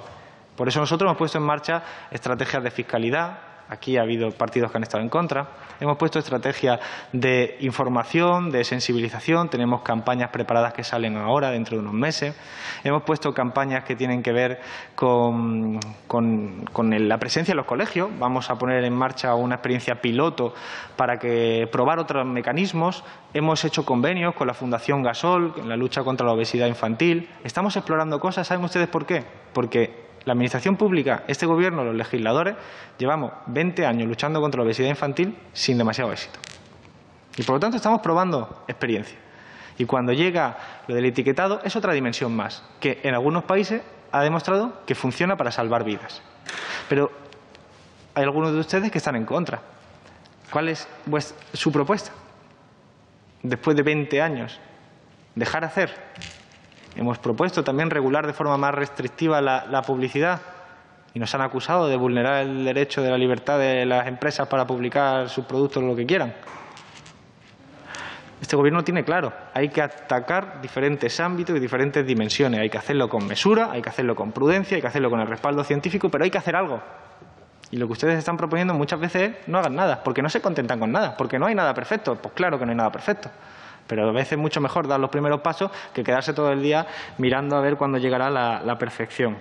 Por 0.55 0.69
eso 0.69 0.79
nosotros 0.79 1.09
hemos 1.09 1.17
puesto 1.17 1.37
en 1.37 1.43
marcha 1.43 1.83
estrategias 2.09 2.63
de 2.63 2.71
fiscalidad, 2.71 3.37
Aquí 3.69 3.97
ha 3.97 4.01
habido 4.01 4.31
partidos 4.31 4.71
que 4.71 4.77
han 4.77 4.83
estado 4.83 5.03
en 5.03 5.09
contra. 5.09 5.47
Hemos 5.79 5.97
puesto 5.97 6.19
estrategias 6.19 6.79
de 7.11 7.57
información, 7.61 8.51
de 8.51 8.63
sensibilización. 8.63 9.49
Tenemos 9.49 9.81
campañas 9.81 10.29
preparadas 10.29 10.73
que 10.73 10.83
salen 10.83 11.17
ahora, 11.17 11.49
dentro 11.49 11.75
de 11.75 11.81
unos 11.81 11.93
meses. 11.93 12.35
Hemos 12.83 13.03
puesto 13.03 13.33
campañas 13.33 13.83
que 13.83 13.95
tienen 13.95 14.21
que 14.21 14.31
ver 14.31 14.61
con, 14.95 15.79
la 16.77 17.17
presencia 17.17 17.51
en 17.53 17.57
los 17.57 17.65
colegios. 17.65 18.09
Vamos 18.19 18.49
a 18.49 18.55
poner 18.55 18.83
en 18.83 18.93
marcha 18.93 19.35
una 19.35 19.55
experiencia 19.55 20.01
piloto 20.01 20.53
para 20.95 21.17
que 21.17 21.67
probar 21.71 21.99
otros 21.99 22.25
mecanismos. 22.25 23.03
Hemos 23.33 23.65
hecho 23.65 23.85
convenios 23.85 24.35
con 24.35 24.47
la 24.47 24.53
Fundación 24.53 25.03
Gasol 25.03 25.53
en 25.57 25.69
la 25.69 25.77
lucha 25.77 26.03
contra 26.03 26.25
la 26.25 26.33
obesidad 26.33 26.67
infantil. 26.67 27.29
Estamos 27.43 27.75
explorando 27.75 28.19
cosas. 28.19 28.47
¿Saben 28.47 28.63
ustedes 28.63 28.87
por 28.87 29.05
qué? 29.05 29.23
Porque 29.53 30.12
la 30.25 30.33
Administración 30.33 30.77
pública, 30.77 31.23
este 31.27 31.45
Gobierno, 31.45 31.83
los 31.83 31.95
legisladores, 31.95 32.55
llevamos 32.97 33.31
20 33.47 33.85
años 33.85 34.07
luchando 34.07 34.39
contra 34.41 34.59
la 34.59 34.65
obesidad 34.65 34.89
infantil 34.89 35.37
sin 35.53 35.77
demasiado 35.77 36.11
éxito. 36.11 36.39
Y 37.37 37.43
por 37.43 37.55
lo 37.55 37.59
tanto 37.59 37.77
estamos 37.77 38.01
probando 38.01 38.63
experiencia. 38.67 39.17
Y 39.77 39.85
cuando 39.85 40.13
llega 40.13 40.57
lo 40.87 40.95
del 40.95 41.05
etiquetado 41.05 41.61
es 41.63 41.75
otra 41.75 41.93
dimensión 41.93 42.35
más, 42.35 42.63
que 42.79 42.99
en 43.03 43.15
algunos 43.15 43.43
países 43.43 43.81
ha 44.11 44.21
demostrado 44.21 44.83
que 44.85 44.95
funciona 44.95 45.35
para 45.35 45.51
salvar 45.51 45.83
vidas. 45.83 46.21
Pero 46.87 47.11
hay 48.13 48.23
algunos 48.23 48.53
de 48.53 48.59
ustedes 48.59 48.91
que 48.91 48.99
están 48.99 49.15
en 49.15 49.25
contra. 49.25 49.61
¿Cuál 50.51 50.69
es 50.69 50.87
su 51.53 51.71
propuesta? 51.71 52.11
Después 53.41 53.75
de 53.75 53.81
20 53.81 54.21
años, 54.21 54.59
dejar 55.33 55.65
hacer 55.65 55.93
Hemos 56.95 57.17
propuesto 57.17 57.63
también 57.63 57.89
regular 57.89 58.27
de 58.27 58.33
forma 58.33 58.57
más 58.57 58.75
restrictiva 58.75 59.41
la, 59.41 59.81
publicidad 59.81 60.41
y 61.13 61.19
nos 61.19 61.33
han 61.33 61.41
acusado 61.41 61.87
de 61.87 61.95
vulnerar 61.95 62.43
el 62.43 62.65
derecho 62.65 63.01
de 63.01 63.09
la 63.09 63.17
libertad 63.17 63.57
de 63.59 63.85
las 63.85 64.07
empresas 64.07 64.47
para 64.47 64.67
publicar 64.67 65.29
sus 65.29 65.45
productos 65.45 65.83
lo 65.83 65.95
que 65.95 66.05
quieran. 66.05 66.33
Este 68.41 68.55
Gobierno 68.55 68.83
tiene 68.83 69.03
claro, 69.05 69.31
hay 69.53 69.69
que 69.69 69.81
atacar 69.81 70.61
diferentes 70.61 71.19
ámbitos 71.19 71.55
y 71.55 71.59
diferentes 71.59 72.05
dimensiones. 72.05 72.59
Hay 72.59 72.69
que 72.69 72.77
hacerlo 72.77 73.07
con 73.07 73.25
mesura, 73.25 73.69
hay 73.71 73.81
que 73.81 73.89
hacerlo 73.89 74.15
con 74.15 74.31
prudencia, 74.31 74.75
hay 74.75 74.81
que 74.81 74.87
hacerlo 74.87 75.09
con 75.09 75.21
el 75.21 75.27
respaldo 75.27 75.63
científico, 75.63 76.09
pero 76.09 76.25
hay 76.25 76.29
que 76.29 76.37
hacer 76.37 76.55
algo. 76.55 76.81
Y 77.71 77.77
lo 77.77 77.87
que 77.87 77.93
ustedes 77.93 78.19
están 78.19 78.37
proponiendo 78.37 78.73
muchas 78.73 78.99
veces 78.99 79.31
es 79.31 79.47
no 79.47 79.57
hagan 79.57 79.75
nada, 79.75 80.03
porque 80.03 80.21
no 80.21 80.29
se 80.29 80.41
contentan 80.41 80.79
con 80.79 80.91
nada, 80.91 81.15
porque 81.17 81.39
no 81.39 81.45
hay 81.45 81.55
nada 81.55 81.73
perfecto. 81.73 82.15
Pues 82.15 82.33
claro 82.35 82.59
que 82.59 82.65
no 82.65 82.71
hay 82.71 82.77
nada 82.77 82.91
perfecto. 82.91 83.31
Pero 83.87 84.09
a 84.09 84.11
veces 84.11 84.33
es 84.33 84.37
mucho 84.37 84.61
mejor 84.61 84.87
dar 84.87 84.99
los 84.99 85.09
primeros 85.09 85.41
pasos 85.41 85.71
que 85.93 86.03
quedarse 86.03 86.33
todo 86.33 86.51
el 86.51 86.61
día 86.61 86.87
mirando 87.17 87.55
a 87.55 87.61
ver 87.61 87.75
cuándo 87.75 87.97
llegará 87.97 88.29
la, 88.29 88.77
perfección. 88.77 89.37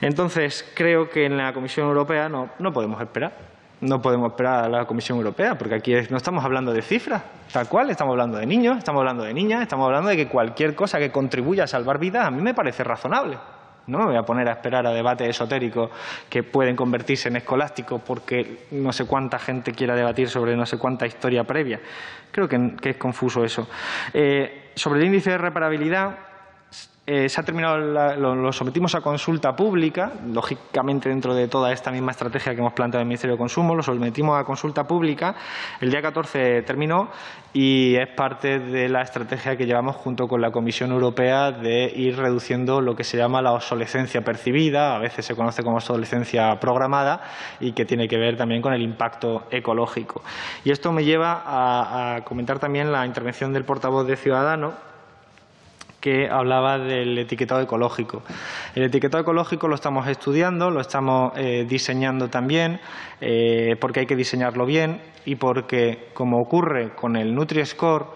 Entonces, 0.00 0.70
creo 0.74 1.10
que 1.10 1.26
en 1.26 1.36
la 1.36 1.52
Comisión 1.52 1.88
Europea 1.88 2.28
no, 2.28 2.50
no 2.58 2.72
podemos 2.72 3.00
esperar. 3.00 3.32
No 3.80 4.02
podemos 4.02 4.30
esperar 4.30 4.64
a 4.64 4.68
la 4.68 4.86
Comisión 4.86 5.18
Europea, 5.18 5.56
porque 5.56 5.76
aquí 5.76 5.94
no 6.10 6.16
estamos 6.16 6.44
hablando 6.44 6.72
de 6.72 6.82
cifras, 6.82 7.22
tal 7.52 7.68
cual, 7.68 7.90
estamos 7.90 8.10
hablando 8.12 8.36
de 8.36 8.44
niños, 8.44 8.76
estamos 8.76 8.98
hablando 8.98 9.22
de 9.22 9.32
niñas, 9.32 9.62
estamos 9.62 9.86
hablando 9.86 10.08
de 10.08 10.16
que 10.16 10.26
cualquier 10.26 10.74
cosa 10.74 10.98
que 10.98 11.12
contribuya 11.12 11.62
a 11.62 11.66
salvar 11.68 11.98
vidas 11.98 12.26
a 12.26 12.30
mí 12.32 12.42
me 12.42 12.54
parece 12.54 12.82
razonable. 12.82 13.38
No 13.88 13.98
me 13.98 14.04
voy 14.04 14.16
a 14.16 14.22
poner 14.22 14.48
a 14.48 14.52
esperar 14.52 14.86
a 14.86 14.92
debates 14.92 15.28
esotéricos 15.28 15.90
que 16.28 16.42
pueden 16.42 16.76
convertirse 16.76 17.28
en 17.28 17.36
escolásticos 17.36 18.00
porque 18.02 18.66
no 18.70 18.92
sé 18.92 19.06
cuánta 19.06 19.38
gente 19.38 19.72
quiera 19.72 19.96
debatir 19.96 20.28
sobre 20.28 20.56
no 20.56 20.66
sé 20.66 20.78
cuánta 20.78 21.06
historia 21.06 21.44
previa. 21.44 21.80
Creo 22.30 22.48
que, 22.48 22.76
es 22.82 22.96
confuso 22.96 23.44
eso. 23.44 23.66
Eh, 24.12 24.70
sobre 24.74 25.00
el 25.00 25.06
índice 25.06 25.30
de 25.30 25.38
reparabilidad, 25.38 26.27
eh, 27.10 27.30
se 27.30 27.40
ha 27.40 27.42
terminado, 27.42 27.78
lo, 27.78 28.52
sometimos 28.52 28.94
a 28.94 29.00
consulta 29.00 29.56
pública, 29.56 30.12
lógicamente 30.30 31.08
dentro 31.08 31.34
de 31.34 31.48
toda 31.48 31.72
esta 31.72 31.90
misma 31.90 32.10
estrategia 32.10 32.52
que 32.52 32.60
hemos 32.60 32.74
planteado 32.74 33.00
en 33.00 33.06
el 33.06 33.08
Ministerio 33.08 33.36
de 33.36 33.38
Consumo, 33.38 33.74
lo 33.74 33.82
sometimos 33.82 34.38
a 34.38 34.44
consulta 34.44 34.86
pública, 34.86 35.34
el 35.80 35.90
día 35.90 36.02
14 36.02 36.60
terminó 36.64 37.08
y 37.54 37.96
es 37.96 38.08
parte 38.14 38.58
de 38.58 38.90
la 38.90 39.00
estrategia 39.00 39.56
que 39.56 39.64
llevamos 39.64 39.96
junto 39.96 40.28
con 40.28 40.42
la 40.42 40.50
Comisión 40.50 40.92
Europea 40.92 41.50
de 41.50 41.90
ir 41.96 42.18
reduciendo 42.18 42.82
lo 42.82 42.94
que 42.94 43.04
se 43.04 43.16
llama 43.16 43.40
la 43.40 43.52
obsolescencia 43.52 44.20
percibida, 44.20 44.94
a 44.94 44.98
veces 44.98 45.24
se 45.24 45.34
conoce 45.34 45.62
como 45.62 45.76
obsolescencia 45.76 46.60
programada 46.60 47.22
y 47.58 47.72
que 47.72 47.86
tiene 47.86 48.06
que 48.06 48.18
ver 48.18 48.36
también 48.36 48.60
con 48.60 48.74
el 48.74 48.82
impacto 48.82 49.46
ecológico. 49.50 50.20
Y 50.62 50.72
esto 50.72 50.92
me 50.92 51.06
lleva 51.06 51.42
a, 51.42 52.16
a 52.16 52.24
comentar 52.24 52.58
también 52.58 52.92
la 52.92 53.06
intervención 53.06 53.54
del 53.54 53.64
portavoz 53.64 54.06
de 54.06 54.16
Ciudadanos 54.16 54.74
que 56.00 56.28
hablaba 56.28 56.78
del 56.78 57.18
etiquetado 57.18 57.60
ecológico. 57.60 58.22
El 58.74 58.84
etiquetado 58.84 59.22
ecológico 59.22 59.68
lo 59.68 59.74
estamos 59.74 60.06
estudiando, 60.06 60.70
lo 60.70 60.80
estamos 60.80 61.32
eh, 61.36 61.66
diseñando 61.68 62.28
también, 62.28 62.80
eh, 63.20 63.76
porque 63.80 64.00
hay 64.00 64.06
que 64.06 64.16
diseñarlo 64.16 64.64
bien 64.64 65.02
y 65.24 65.36
porque, 65.36 66.08
como 66.14 66.38
ocurre 66.38 66.94
con 66.94 67.16
el 67.16 67.34
Nutri-Score, 67.34 68.06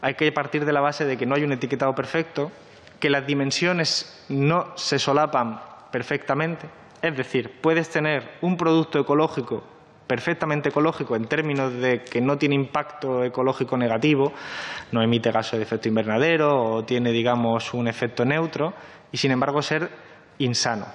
hay 0.00 0.14
que 0.14 0.32
partir 0.32 0.64
de 0.64 0.72
la 0.72 0.80
base 0.80 1.04
de 1.04 1.16
que 1.16 1.26
no 1.26 1.36
hay 1.36 1.44
un 1.44 1.52
etiquetado 1.52 1.94
perfecto, 1.94 2.50
que 2.98 3.10
las 3.10 3.26
dimensiones 3.26 4.24
no 4.28 4.76
se 4.76 4.98
solapan 4.98 5.60
perfectamente, 5.90 6.68
Es 7.02 7.16
decir, 7.16 7.60
puedes 7.60 7.90
tener 7.90 8.38
un 8.42 8.56
producto 8.56 9.00
ecológico 9.00 9.64
perfectamente 10.06 10.70
ecológico 10.70 11.16
en 11.16 11.26
términos 11.26 11.72
de 11.74 12.02
que 12.02 12.20
no 12.20 12.36
tiene 12.36 12.54
impacto 12.54 13.24
ecológico 13.24 13.76
negativo, 13.76 14.32
no 14.90 15.02
emite 15.02 15.30
gases 15.30 15.58
de 15.58 15.64
efecto 15.64 15.88
invernadero 15.88 16.62
o 16.62 16.84
tiene, 16.84 17.12
digamos, 17.12 17.72
un 17.74 17.88
efecto 17.88 18.24
neutro 18.24 18.74
y, 19.10 19.16
sin 19.16 19.30
embargo, 19.30 19.62
ser 19.62 19.90
insano. 20.38 20.86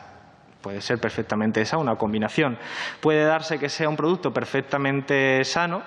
Puede 0.61 0.81
ser 0.81 0.99
perfectamente 0.99 1.61
esa 1.61 1.77
una 1.77 1.95
combinación. 1.95 2.57
Puede 2.99 3.23
darse 3.23 3.59
que 3.59 3.69
sea 3.69 3.89
un 3.89 3.95
producto 3.95 4.33
perfectamente 4.33 5.43
sano, 5.43 5.83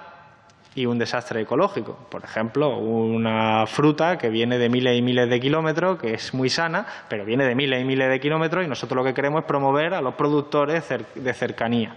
y 0.74 0.86
un 0.86 0.98
desastre 0.98 1.40
ecológico. 1.40 1.98
Por 2.08 2.24
ejemplo, 2.24 2.78
una 2.78 3.66
fruta 3.66 4.18
que 4.18 4.28
viene 4.28 4.58
de 4.58 4.68
miles 4.68 4.96
y 4.96 5.02
miles 5.02 5.28
de 5.28 5.40
kilómetros, 5.40 5.98
que 5.98 6.14
es 6.14 6.32
muy 6.32 6.48
sana, 6.48 6.86
pero 7.08 7.24
viene 7.24 7.44
de 7.44 7.54
miles 7.54 7.82
y 7.82 7.84
miles 7.84 8.08
de 8.08 8.20
kilómetros 8.20 8.64
y 8.64 8.68
nosotros 8.68 8.96
lo 8.96 9.04
que 9.04 9.14
queremos 9.14 9.42
es 9.42 9.46
promover 9.46 9.94
a 9.94 10.00
los 10.00 10.14
productores 10.14 10.84
de 11.14 11.34
cercanía. 11.34 11.96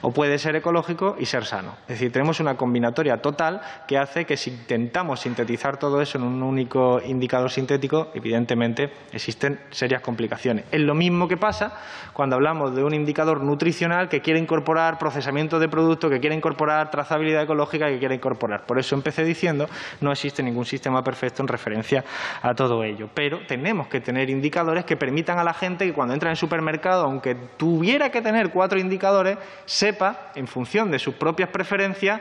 O 0.00 0.12
puede 0.12 0.38
ser 0.38 0.56
ecológico 0.56 1.16
y 1.18 1.26
ser 1.26 1.44
sano. 1.44 1.76
Es 1.82 1.98
decir, 1.98 2.12
tenemos 2.12 2.40
una 2.40 2.56
combinatoria 2.56 3.18
total 3.18 3.60
que 3.86 3.98
hace 3.98 4.24
que 4.24 4.36
si 4.36 4.50
intentamos 4.50 5.20
sintetizar 5.20 5.76
todo 5.76 6.00
eso 6.00 6.18
en 6.18 6.24
un 6.24 6.42
único 6.42 7.00
indicador 7.04 7.50
sintético, 7.50 8.08
evidentemente 8.14 8.90
existen 9.12 9.60
serias 9.70 10.00
complicaciones. 10.00 10.64
Es 10.72 10.80
lo 10.80 10.94
mismo 10.94 11.28
que 11.28 11.36
pasa 11.36 11.76
cuando 12.12 12.36
hablamos 12.36 12.74
de 12.74 12.84
un 12.84 12.94
indicador 12.94 13.42
nutricional 13.42 14.08
que 14.08 14.20
quiere 14.20 14.40
incorporar 14.40 14.98
procesamiento 14.98 15.58
de 15.58 15.68
productos, 15.68 16.10
que 16.10 16.20
quiere 16.20 16.36
incorporar 16.36 16.90
trazabilidad 16.90 17.42
ecológica, 17.42 17.88
que 17.88 17.98
quiere 17.98 18.13
incorporar. 18.14 18.66
Por 18.66 18.78
eso 18.78 18.94
empecé 18.94 19.24
diciendo, 19.24 19.68
no 20.00 20.12
existe 20.12 20.42
ningún 20.42 20.64
sistema 20.64 21.02
perfecto 21.02 21.42
en 21.42 21.48
referencia 21.48 22.04
a 22.42 22.54
todo 22.54 22.84
ello. 22.84 23.08
Pero 23.12 23.40
tenemos 23.46 23.88
que 23.88 24.00
tener 24.00 24.30
indicadores 24.30 24.84
que 24.84 24.96
permitan 24.96 25.38
a 25.38 25.44
la 25.44 25.54
gente 25.54 25.86
que 25.86 25.92
cuando 25.92 26.14
entra 26.14 26.28
en 26.28 26.32
el 26.32 26.36
supermercado, 26.36 27.04
aunque 27.04 27.34
tuviera 27.34 28.10
que 28.10 28.22
tener 28.22 28.50
cuatro 28.50 28.78
indicadores, 28.78 29.38
sepa, 29.64 30.32
en 30.34 30.46
función 30.46 30.90
de 30.90 30.98
sus 30.98 31.14
propias 31.14 31.48
preferencias, 31.48 32.20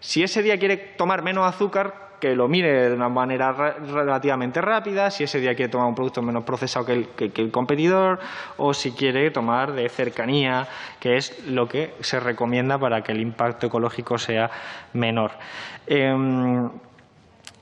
si 0.00 0.22
ese 0.22 0.42
día 0.42 0.58
quiere 0.58 0.76
tomar 0.76 1.22
menos 1.22 1.46
azúcar, 1.46 2.09
que 2.20 2.36
lo 2.36 2.46
mire 2.48 2.88
de 2.88 2.94
una 2.94 3.08
manera 3.08 3.52
relativamente 3.52 4.60
rápida, 4.60 5.10
si 5.10 5.24
ese 5.24 5.40
día 5.40 5.54
quiere 5.54 5.70
tomar 5.70 5.88
un 5.88 5.94
producto 5.94 6.22
menos 6.22 6.44
procesado 6.44 6.86
que 6.86 7.32
el, 7.34 7.50
competidor 7.50 8.20
o 8.56 8.74
si 8.74 8.92
quiere 8.92 9.30
tomar 9.30 9.72
de 9.72 9.88
cercanía, 9.88 10.68
que 11.00 11.16
es 11.16 11.46
lo 11.46 11.66
que 11.66 11.94
se 12.00 12.20
recomienda 12.20 12.78
para 12.78 13.02
que 13.02 13.12
el 13.12 13.20
impacto 13.20 13.66
ecológico 13.66 14.18
sea 14.18 14.50
menor. 14.92 15.32
Em, 15.86 16.70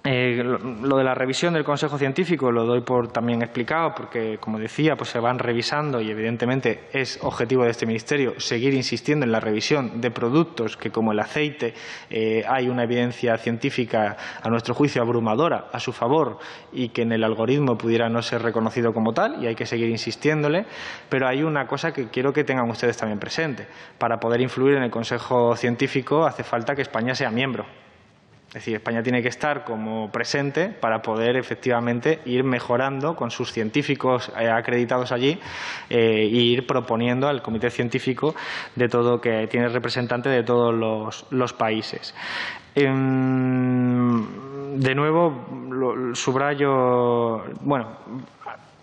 eh, 0.04 0.42
lo 0.42 0.96
de 0.96 1.04
la 1.04 1.14
revisión 1.14 1.54
del 1.54 1.64
Consejo 1.64 1.98
Científico 1.98 2.52
lo 2.52 2.64
doy 2.64 2.82
por 2.82 3.08
también 3.08 3.42
explicado 3.42 3.94
porque, 3.96 4.38
como 4.38 4.58
decía, 4.58 4.96
pues 4.96 5.10
se 5.10 5.18
van 5.18 5.40
revisando 5.40 6.00
y 6.00 6.10
evidentemente 6.10 6.84
es 6.92 7.18
objetivo 7.22 7.64
de 7.64 7.70
este 7.70 7.84
Ministerio 7.84 8.38
seguir 8.38 8.74
insistiendo 8.74 9.26
en 9.26 9.32
la 9.32 9.40
revisión 9.40 10.00
de 10.00 10.10
productos 10.12 10.76
que, 10.76 10.90
como 10.90 11.12
el 11.12 11.18
aceite, 11.18 11.74
eh, 12.10 12.44
hay 12.48 12.68
una 12.68 12.84
evidencia 12.84 13.36
científica, 13.38 14.16
a 14.40 14.48
nuestro 14.48 14.72
juicio, 14.72 15.02
abrumadora 15.02 15.66
a 15.72 15.80
su 15.80 15.92
favor 15.92 16.38
y 16.72 16.90
que 16.90 17.02
en 17.02 17.12
el 17.12 17.24
algoritmo 17.24 17.76
pudiera 17.76 18.08
no 18.08 18.22
ser 18.22 18.42
reconocido 18.42 18.94
como 18.94 19.12
tal 19.12 19.42
y 19.42 19.48
hay 19.48 19.56
que 19.56 19.66
seguir 19.66 19.88
insistiéndole. 19.88 20.64
Pero 21.08 21.26
hay 21.26 21.42
una 21.42 21.66
cosa 21.66 21.92
que 21.92 22.08
quiero 22.08 22.32
que 22.32 22.44
tengan 22.44 22.70
ustedes 22.70 22.96
también 22.96 23.18
presente. 23.18 23.66
Para 23.98 24.20
poder 24.20 24.40
influir 24.40 24.76
en 24.76 24.84
el 24.84 24.90
Consejo 24.90 25.56
Científico 25.56 26.24
hace 26.24 26.44
falta 26.44 26.76
que 26.76 26.82
España 26.82 27.14
sea 27.14 27.30
miembro 27.30 27.66
es 28.48 28.54
decir, 28.54 28.76
España 28.76 29.02
tiene 29.02 29.22
que 29.22 29.28
estar 29.28 29.64
como 29.64 30.10
presente 30.10 30.68
para 30.70 31.02
poder 31.02 31.36
efectivamente 31.36 32.20
ir 32.24 32.44
mejorando 32.44 33.14
con 33.14 33.30
sus 33.30 33.52
científicos 33.52 34.32
eh, 34.40 34.48
acreditados 34.48 35.12
allí 35.12 35.38
e 35.90 36.24
ir 36.24 36.66
proponiendo 36.66 37.28
al 37.28 37.42
comité 37.42 37.68
científico 37.68 38.34
de 38.74 38.88
todo 38.88 39.20
que 39.20 39.46
tiene 39.48 39.68
representante 39.68 40.30
de 40.30 40.42
todos 40.42 40.74
los, 41.30 41.52
países. 41.52 42.14
Em, 42.74 44.24
de 44.80 44.94
nuevo, 44.94 46.14
subrayo, 46.14 47.44
bueno, 47.60 47.88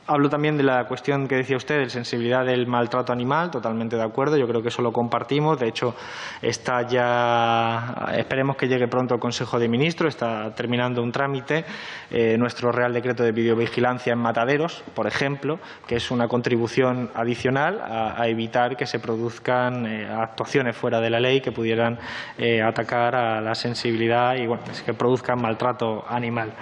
Hablo 0.08 0.30
también 0.30 0.56
de 0.56 0.62
la 0.62 0.86
cuestión 0.86 1.28
que 1.28 1.36
decía 1.36 1.58
usted, 1.58 1.80
de 1.80 1.90
sensibilidad 1.90 2.46
del 2.46 2.68
maltrato 2.68 3.12
animal, 3.12 3.50
totalmente 3.50 3.96
de 3.96 4.04
acuerdo, 4.04 4.38
yo 4.38 4.48
creo 4.48 4.62
que 4.62 4.68
eso 4.68 4.84
lo 4.84 4.94
compartimos. 4.94 5.60
De 5.60 5.68
hecho, 5.68 5.96
está 6.44 6.84
ya, 6.84 8.12
esperemos 8.16 8.56
que 8.56 8.68
llegue 8.68 8.88
pronto 8.88 9.16
al 9.16 9.20
Consejo 9.20 9.58
de 9.58 9.68
Ministros, 9.68 10.10
está 10.10 10.54
terminando 10.54 11.02
un 11.02 11.12
trámite, 11.12 11.66
eh, 12.12 12.38
nuestro 12.38 12.72
Real 12.72 12.94
Decreto 12.94 13.24
de 13.24 13.32
Videovigilancia 13.32 14.14
en 14.14 14.20
mataderos, 14.20 14.84
por 14.94 15.08
ejemplo, 15.08 15.58
que 15.88 15.96
es 15.96 16.12
una 16.12 16.28
contribución 16.28 17.10
adicional 17.16 17.82
a, 17.82 18.28
evitar 18.28 18.78
que 18.78 18.86
se 18.86 19.00
produzcan 19.00 19.88
eh, 19.88 20.08
actuaciones 20.08 20.76
fuera 20.76 21.02
de 21.02 21.10
la 21.10 21.20
ley 21.20 21.42
que 21.42 21.52
pudieran 21.52 21.98
eh, 22.38 22.62
atacar 22.62 23.16
a 23.16 23.42
la 23.42 23.56
sensibilidad 23.56 24.36
y 24.36 24.46
bueno, 24.46 24.62
que 24.86 24.94
produzcan 24.94 25.42
maltrato 25.42 26.06
animal. 26.08 26.54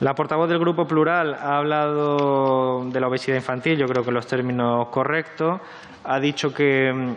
La 0.00 0.14
portavoz 0.14 0.46
del 0.46 0.58
Grupo 0.58 0.86
Plural 0.86 1.32
ha 1.34 1.56
hablado 1.56 2.84
de 2.90 3.00
la 3.00 3.08
obesidad 3.08 3.36
infantil, 3.36 3.78
yo 3.78 3.88
creo 3.88 4.04
que 4.04 4.10
los 4.10 4.26
términos 4.26 4.88
correctos. 4.88 5.58
Ha 6.04 6.20
dicho 6.20 6.52
que, 6.52 7.16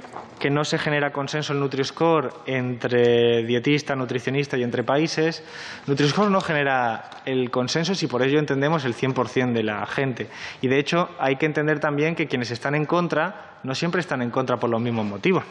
no 0.49 0.65
se 0.65 0.79
genera 0.79 1.11
consenso 1.11 1.51
en 1.51 1.59
Nutri-Score 1.59 2.33
entre 2.45 3.43
dietistas, 3.43 3.97
nutricionistas 3.97 4.59
y 4.59 4.63
entre 4.63 4.83
países. 4.83 5.43
Nutri-Score 5.87 6.31
no 6.31 6.39
genera 6.39 7.09
el 7.25 7.51
consenso 7.51 7.93
si 7.93 8.07
por 8.07 8.23
ello 8.23 8.39
entendemos 8.39 8.85
el 8.85 8.95
100% 8.95 9.51
de 9.51 9.63
la 9.63 9.85
gente. 9.85 10.29
Y, 10.61 10.69
de 10.69 10.79
hecho, 10.79 11.09
hay 11.19 11.35
que 11.35 11.45
entender 11.45 11.81
también 11.81 12.15
que 12.15 12.27
quienes 12.27 12.49
están 12.49 12.75
en 12.75 12.85
contra 12.85 13.59
no 13.61 13.75
siempre 13.75 13.99
están 13.99 14.21
en 14.21 14.31
contra 14.31 14.57
por 14.57 14.69
los 14.69 14.79
mismos 14.79 15.05
motivos. 15.05 15.43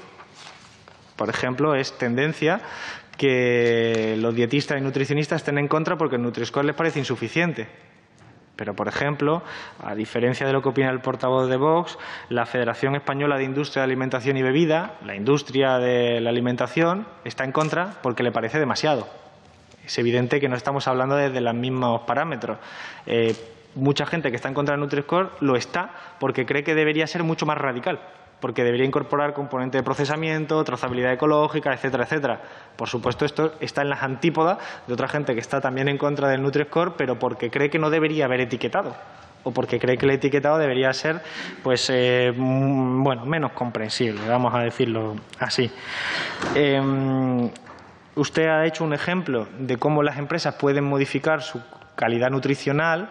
Por 1.14 1.28
ejemplo, 1.28 1.74
es 1.74 1.96
tendencia 1.98 2.60
que 3.18 4.16
los 4.18 4.34
dietistas 4.34 4.78
y 4.78 4.80
nutricionistas 4.80 5.42
estén 5.42 5.58
en 5.58 5.68
contra 5.68 5.98
porque 5.98 6.16
el 6.16 6.22
Nutri-Score 6.22 6.64
les 6.64 6.74
parece 6.74 7.00
insuficiente. 7.00 7.68
Pero, 8.56 8.74
por 8.74 8.88
ejemplo, 8.88 9.42
a 9.84 9.94
diferencia 9.94 10.46
de 10.46 10.52
lo 10.52 10.62
que 10.62 10.70
opina 10.70 10.90
el 10.90 11.00
portavoz 11.00 11.48
de 11.48 11.56
Vox, 11.56 11.98
la 12.28 12.46
Federación 12.46 12.96
Española 12.96 13.36
de 13.36 13.44
Industria 13.44 13.82
de 13.82 13.84
Alimentación 13.84 14.36
y 14.36 14.42
Bebida, 14.42 14.94
la 15.04 15.14
industria 15.14 15.78
de 15.78 16.20
la 16.20 16.30
alimentación, 16.30 17.06
está 17.24 17.44
en 17.44 17.52
contra 17.52 17.98
porque 18.02 18.22
le 18.22 18.32
parece 18.32 18.58
demasiado. 18.58 19.06
Es 19.84 19.96
evidente 19.98 20.40
que 20.40 20.48
no 20.48 20.56
estamos 20.56 20.88
hablando 20.88 21.14
desde 21.14 21.40
los 21.40 21.54
mismos 21.54 22.02
parámetros. 22.02 22.58
Eh, 23.06 23.34
mucha 23.74 24.06
gente 24.06 24.30
que 24.30 24.36
está 24.36 24.48
en 24.48 24.54
contra 24.54 24.74
del 24.74 24.80
Nutri-Score 24.80 25.30
lo 25.40 25.54
está 25.54 25.90
porque 26.18 26.46
cree 26.46 26.64
que 26.64 26.74
debería 26.74 27.06
ser 27.06 27.22
mucho 27.22 27.46
más 27.46 27.58
radical 27.58 28.00
porque 28.40 28.64
debería 28.64 28.86
incorporar 28.86 29.34
componentes 29.34 29.78
de 29.78 29.82
procesamiento, 29.82 30.62
trazabilidad 30.64 31.12
ecológica, 31.12 31.72
etcétera, 31.72 32.04
etcétera. 32.04 32.40
Por 32.76 32.88
supuesto, 32.88 33.24
esto 33.24 33.54
está 33.60 33.82
en 33.82 33.90
las 33.90 34.02
antípodas 34.02 34.58
de 34.86 34.92
otra 34.92 35.08
gente 35.08 35.34
que 35.34 35.40
está 35.40 35.60
también 35.60 35.88
en 35.88 35.98
contra 35.98 36.28
del 36.28 36.42
Nutri-Score, 36.42 36.94
pero 36.96 37.18
porque 37.18 37.50
cree 37.50 37.70
que 37.70 37.78
no 37.78 37.90
debería 37.90 38.26
haber 38.26 38.40
etiquetado 38.40 38.94
o 39.44 39.52
porque 39.52 39.78
cree 39.78 39.96
que 39.96 40.06
el 40.06 40.12
etiquetado 40.12 40.58
debería 40.58 40.92
ser 40.92 41.22
pues 41.62 41.88
eh, 41.90 42.32
mm, 42.36 43.02
bueno 43.02 43.24
menos 43.24 43.52
comprensible 43.52 44.20
vamos 44.28 44.52
a 44.52 44.60
decirlo 44.60 45.14
así 45.38 45.70
em, 46.56 47.48
usted 48.16 48.48
ha 48.48 48.66
hecho 48.66 48.84
un 48.84 48.92
ejemplo 48.92 49.46
de 49.58 49.76
cómo 49.76 50.02
las 50.02 50.18
empresas 50.18 50.54
pueden 50.56 50.84
modificar 50.84 51.42
su 51.42 51.62
calidad 51.94 52.30
nutricional 52.30 53.10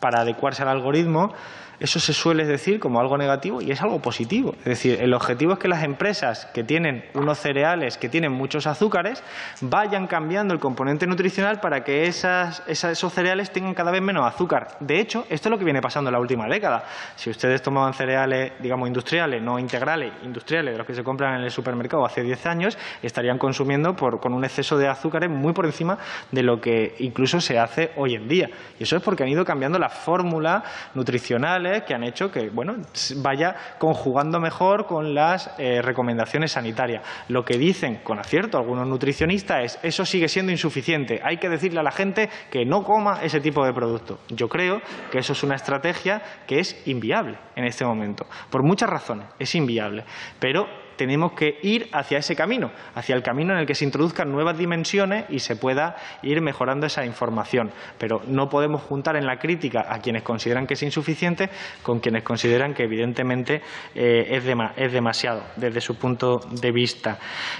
para 0.00 0.20
adecuarse 0.20 0.62
al 0.62 0.68
algoritmo 0.68 1.32
eso 1.80 2.00
se 2.00 2.12
suele 2.12 2.44
decir 2.44 2.80
como 2.80 3.00
algo 3.00 3.18
negativo 3.18 3.60
y 3.60 3.70
es 3.70 3.82
algo 3.82 4.00
positivo. 4.00 4.54
Es 4.58 4.64
decir, 4.64 4.98
el 5.00 5.12
objetivo 5.14 5.54
es 5.54 5.58
que 5.58 5.68
las 5.68 5.82
empresas 5.82 6.46
que 6.54 6.64
tienen 6.64 7.04
unos 7.14 7.38
cereales 7.38 7.98
que 7.98 8.08
tienen 8.08 8.32
muchos 8.32 8.66
azúcares 8.66 9.22
vayan 9.60 10.06
cambiando 10.06 10.54
el 10.54 10.60
componente 10.60 11.06
nutricional 11.06 11.60
para 11.60 11.84
que 11.84 12.06
esos 12.06 13.12
cereales 13.12 13.50
tengan 13.50 13.74
cada 13.74 13.90
vez 13.90 14.02
menos 14.02 14.26
azúcar. 14.26 14.76
De 14.80 15.00
hecho, 15.00 15.26
esto 15.28 15.48
es 15.48 15.50
lo 15.50 15.58
que 15.58 15.64
viene 15.64 15.80
pasando 15.80 16.10
en 16.10 16.12
la 16.12 16.20
última 16.20 16.46
década. 16.46 16.84
Si 17.16 17.30
ustedes 17.30 17.62
tomaban 17.62 17.94
cereales, 17.94 18.52
digamos, 18.60 18.88
industriales, 18.88 19.42
no 19.42 19.58
integrales, 19.58 20.12
industriales, 20.22 20.74
de 20.74 20.78
los 20.78 20.86
que 20.86 20.94
se 20.94 21.02
compran 21.02 21.38
en 21.38 21.44
el 21.44 21.50
supermercado 21.50 22.04
hace 22.04 22.22
10 22.22 22.46
años, 22.46 22.78
estarían 23.02 23.38
consumiendo 23.38 23.96
por, 23.96 24.20
con 24.20 24.32
un 24.32 24.44
exceso 24.44 24.78
de 24.78 24.88
azúcares 24.88 25.30
muy 25.30 25.52
por 25.52 25.66
encima 25.66 25.98
de 26.30 26.42
lo 26.42 26.60
que 26.60 26.94
incluso 26.98 27.40
se 27.40 27.58
hace 27.58 27.92
hoy 27.96 28.14
en 28.14 28.28
día. 28.28 28.50
Y 28.78 28.84
eso 28.84 28.96
es 28.96 29.02
porque 29.02 29.22
han 29.22 29.28
ido 29.28 29.44
cambiando 29.44 29.78
la 29.78 29.88
fórmula 29.88 30.62
nutricional 30.94 31.63
que 31.86 31.94
han 31.94 32.04
hecho 32.04 32.30
que 32.30 32.50
bueno, 32.50 32.76
vaya 33.16 33.54
conjugando 33.78 34.40
mejor 34.40 34.86
con 34.86 35.14
las 35.14 35.50
eh, 35.58 35.80
recomendaciones 35.82 36.52
sanitarias. 36.52 37.02
Lo 37.28 37.44
que 37.44 37.58
dicen 37.58 38.00
con 38.04 38.18
acierto 38.18 38.58
algunos 38.58 38.86
nutricionistas 38.86 39.64
es 39.64 39.78
eso 39.82 40.04
sigue 40.04 40.28
siendo 40.28 40.52
insuficiente, 40.52 41.20
hay 41.22 41.38
que 41.38 41.48
decirle 41.48 41.80
a 41.80 41.82
la 41.82 41.90
gente 41.90 42.28
que 42.50 42.64
no 42.64 42.82
coma 42.82 43.20
ese 43.22 43.40
tipo 43.40 43.64
de 43.64 43.72
producto. 43.72 44.18
Yo 44.28 44.48
creo 44.48 44.80
que 45.10 45.18
eso 45.18 45.32
es 45.32 45.42
una 45.42 45.56
estrategia 45.56 46.22
que 46.46 46.58
es 46.58 46.86
inviable 46.86 47.38
en 47.56 47.64
este 47.64 47.84
momento, 47.84 48.26
por 48.50 48.62
muchas 48.62 48.90
razones, 48.90 49.26
es 49.38 49.54
inviable. 49.54 50.04
Pero 50.38 50.83
tenemos 50.96 51.32
que 51.32 51.58
ir 51.62 51.88
hacia 51.92 52.18
ese 52.18 52.36
camino, 52.36 52.70
hacia 52.94 53.14
el 53.14 53.22
camino 53.22 53.52
en 53.52 53.60
el 53.60 53.66
que 53.66 53.74
se 53.74 53.84
introduzcan 53.84 54.30
nuevas 54.30 54.58
dimensiones 54.58 55.24
y 55.28 55.40
se 55.40 55.56
pueda 55.56 55.96
ir 56.22 56.40
mejorando 56.40 56.86
esa 56.86 57.04
información. 57.04 57.70
Pero 57.98 58.22
no 58.26 58.48
podemos 58.48 58.82
juntar 58.82 59.16
en 59.16 59.26
la 59.26 59.38
crítica 59.38 59.86
a 59.88 60.00
quienes 60.00 60.22
consideran 60.22 60.66
que 60.66 60.74
es 60.74 60.82
insuficiente 60.82 61.50
con 61.82 62.00
quienes 62.00 62.22
consideran 62.22 62.74
que 62.74 62.84
evidentemente 62.84 63.62
eh, 63.94 64.26
es, 64.30 64.44
es 64.76 64.92
demasiado 64.92 65.42
desde 65.56 65.80
su 65.80 65.96
punto 65.96 66.40
de 66.50 66.72
vista. 66.72 67.18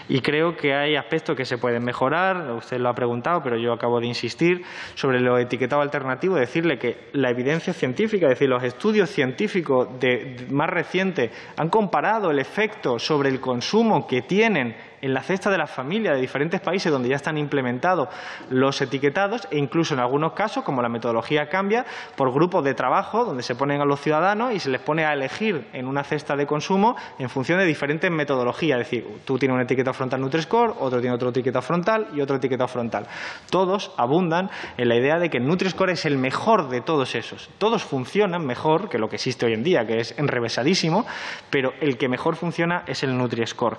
Y 0.09 0.21
creo 0.21 0.57
que 0.57 0.75
hay 0.75 0.97
aspectos 0.97 1.37
que 1.37 1.45
se 1.45 1.59
pueden 1.59 1.85
mejorar, 1.85 2.51
usted 2.53 2.79
lo 2.79 2.89
ha 2.89 2.95
preguntado, 2.95 3.43
pero 3.43 3.57
yo 3.57 3.73
acabo 3.73 4.01
de 4.01 4.07
insistir 4.07 4.63
sobre 4.95 5.21
lo 5.21 5.39
etiquetado 5.39 5.83
alternativo, 5.83 6.37
decirle 6.37 6.79
que 6.79 7.09
la 7.13 7.31
evidencia 7.31 7.73
científica, 7.73 8.27
es 8.27 8.31
decir, 8.31 8.49
los 8.49 8.63
estudios 8.63 9.11
científicos 9.11 9.89
de, 10.01 10.47
más 10.51 10.71
recientes 10.71 11.31
han 11.57 11.69
comparado 11.69 12.31
el 12.31 12.39
efecto 12.39 12.99
sobre 12.99 13.24
el 13.27 13.41
consumo 13.41 14.07
que 14.07 14.23
tienen 14.23 14.77
en 15.05 15.13
la 15.13 15.21
cesta 15.21 15.51
de 15.51 15.59
las 15.59 15.71
familias 15.71 16.15
de 16.15 16.21
diferentes 16.23 16.63
países 16.63 16.91
donde 16.91 17.11
ya 17.11 17.17
están 17.17 17.37
implementados 17.37 18.09
los 18.49 18.81
etiquetados 18.81 19.47
e 19.51 19.59
incluso 19.59 19.93
en 19.93 20.01
algunos 20.01 20.33
casos, 20.33 20.65
como 20.65 20.81
la 20.81 20.89
metodología 20.89 21.51
cambia, 21.51 21.85
por 22.17 22.33
grupos 22.33 22.65
de 22.65 22.73
trabajo 22.73 23.23
donde 23.27 23.43
se 23.43 23.55
ponen 23.55 23.83
a 23.83 23.85
los 23.85 24.01
ciudadanos 24.01 24.55
y 24.55 24.61
se 24.61 24.71
les 24.71 24.81
pone 24.81 25.05
a 25.05 25.13
elegir 25.13 25.69
en 25.75 25.89
una 25.89 26.05
cesta 26.05 26.37
de 26.37 26.47
consumo 26.47 26.97
en 27.19 27.29
función 27.29 27.59
de 27.59 27.67
diferentes 27.67 28.11
metodologías. 28.11 28.81
Es 28.81 28.87
decir, 28.87 29.07
tú 29.27 29.39
tienes 29.39 29.55
un 29.55 29.61
etiqueta 29.61 29.93
frontal 29.93 30.23
Nutri-Score, 30.23 30.77
otro 30.81 31.03
tiene 31.03 31.15
otro 31.15 31.29
etiqueta 31.29 31.61
frontal 31.61 32.09
y 32.15 32.23
otro 32.23 32.37
etiqueta 32.37 32.67
frontal. 32.67 33.07
Todos 33.51 33.93
abundan 33.99 34.49
en 34.79 34.89
la 34.89 34.97
idea 34.97 35.19
de 35.19 35.29
que 35.29 35.37
el 35.37 35.47
Nutri-Score 35.47 35.91
es 35.91 36.07
el 36.07 36.17
mejor 36.17 36.71
de 36.71 36.81
todos 36.81 37.15
esos. 37.15 37.51
Todos 37.59 37.85
funcionan 37.85 38.47
mejor 38.47 38.89
que 38.89 38.99
lo 38.99 39.11
que 39.11 39.17
existe 39.17 39.45
hoy 39.45 39.53
en 39.53 39.65
día, 39.65 39.87
que 39.87 39.99
es 39.99 40.19
enrevesadísimo, 40.19 41.05
pero 41.51 41.75
el 41.83 41.99
que 41.99 42.09
mejor 42.09 42.37
funciona 42.37 42.85
es 42.87 43.03
el 43.03 43.19
Nutri-Score. 43.19 43.77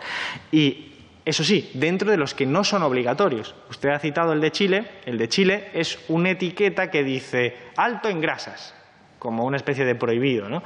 Y 0.52 0.92
eso 1.26 1.44
sí, 1.44 1.72
dentro 1.74 2.12
de 2.12 2.18
los 2.18 2.36
que 2.36 2.46
no 2.46 2.64
son 2.64 2.84
obligatorios. 2.84 3.56
Usted 3.72 3.90
ha 3.90 3.98
citado 3.98 4.32
el 4.32 4.42
de 4.42 4.52
Chile. 4.52 4.86
El 5.06 5.18
de 5.18 5.28
Chile 5.28 5.70
es 5.74 5.98
una 6.08 6.30
etiqueta 6.30 6.92
que 6.92 7.04
dice 7.04 7.58
alto 7.76 8.10
en 8.10 8.22
grasas, 8.22 8.76
como 9.18 9.44
una 9.44 9.58
especie 9.58 9.86
de 9.86 9.96
prohibido. 9.96 10.48
¿no? 10.50 10.62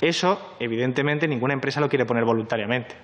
Eso, 0.00 0.54
evidentemente, 0.60 1.26
ninguna 1.26 1.54
empresa 1.54 1.80
lo 1.80 1.88
quiere 1.88 2.06
poner 2.06 2.24
voluntariamente, 2.24 2.94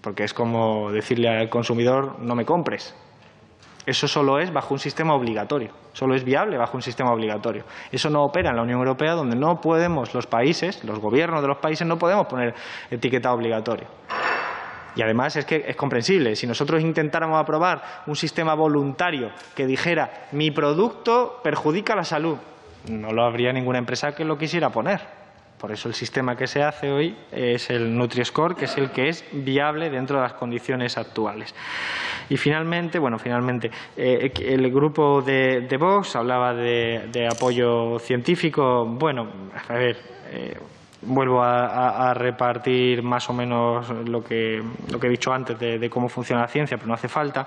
porque 0.00 0.22
es 0.22 0.32
como 0.32 0.92
decirle 0.92 1.28
al 1.28 1.48
consumidor 1.48 2.20
no 2.20 2.36
me 2.36 2.44
compres. 2.44 2.94
Eso 3.86 4.06
solo 4.06 4.38
es 4.38 4.52
bajo 4.52 4.74
un 4.74 4.78
sistema 4.78 5.14
obligatorio, 5.14 5.70
solo 5.94 6.14
es 6.14 6.22
viable 6.22 6.58
bajo 6.58 6.76
un 6.76 6.82
sistema 6.82 7.12
obligatorio. 7.12 7.64
Eso 7.90 8.08
no 8.08 8.22
opera 8.22 8.50
en 8.50 8.56
la 8.56 8.62
Unión 8.62 8.78
Europea, 8.78 9.14
donde 9.14 9.34
no 9.34 9.60
podemos 9.60 10.14
los 10.14 10.28
países, 10.28 10.84
los 10.84 11.00
gobiernos 11.00 11.42
de 11.42 11.48
los 11.48 11.56
países, 11.56 11.86
no 11.88 11.98
podemos 11.98 12.26
poner 12.26 12.54
etiqueta 12.90 13.32
obligatorio. 13.32 13.86
Y 14.96 15.02
además 15.02 15.36
es 15.36 15.44
que 15.44 15.64
es 15.66 15.76
comprensible. 15.76 16.36
Si 16.36 16.46
nosotros 16.46 16.82
intentáramos 16.82 17.40
aprobar 17.40 18.02
un 18.06 18.16
sistema 18.16 18.54
voluntario 18.54 19.30
que 19.54 19.66
dijera 19.66 20.28
mi 20.32 20.50
producto 20.50 21.40
perjudica 21.42 21.94
la 21.94 22.04
salud, 22.04 22.36
no 22.88 23.12
lo 23.12 23.24
habría 23.24 23.52
ninguna 23.52 23.78
empresa 23.78 24.14
que 24.14 24.24
lo 24.24 24.38
quisiera 24.38 24.70
poner. 24.70 25.20
Por 25.60 25.70
eso 25.72 25.88
el 25.88 25.94
sistema 25.94 26.36
que 26.36 26.46
se 26.46 26.62
hace 26.62 26.90
hoy 26.90 27.14
es 27.30 27.68
el 27.68 27.94
Nutri-Score, 27.94 28.56
que 28.56 28.64
es 28.64 28.78
el 28.78 28.90
que 28.92 29.10
es 29.10 29.26
viable 29.30 29.90
dentro 29.90 30.16
de 30.16 30.22
las 30.22 30.32
condiciones 30.32 30.96
actuales. 30.96 31.54
Y 32.30 32.38
finalmente, 32.38 32.98
bueno, 32.98 33.18
finalmente, 33.18 33.70
eh, 33.94 34.32
el 34.40 34.70
grupo 34.72 35.20
de, 35.20 35.76
Vox 35.78 36.16
hablaba 36.16 36.54
de, 36.54 37.28
apoyo 37.30 37.98
científico. 37.98 38.86
Bueno, 38.86 39.28
a 39.68 39.74
ver, 39.74 39.98
eh, 40.30 40.56
vuelvo 41.02 41.42
a, 41.42 42.12
repartir 42.14 43.02
más 43.02 43.28
o 43.30 43.32
menos 43.32 43.88
lo 43.88 44.22
que, 44.22 44.62
lo 44.90 45.00
que 45.00 45.06
he 45.06 45.10
dicho 45.10 45.32
antes 45.32 45.58
de, 45.58 45.78
de, 45.78 45.90
cómo 45.90 46.08
funciona 46.08 46.42
la 46.42 46.48
ciencia, 46.48 46.76
pero 46.76 46.88
no 46.88 46.94
hace 46.94 47.08
falta. 47.08 47.46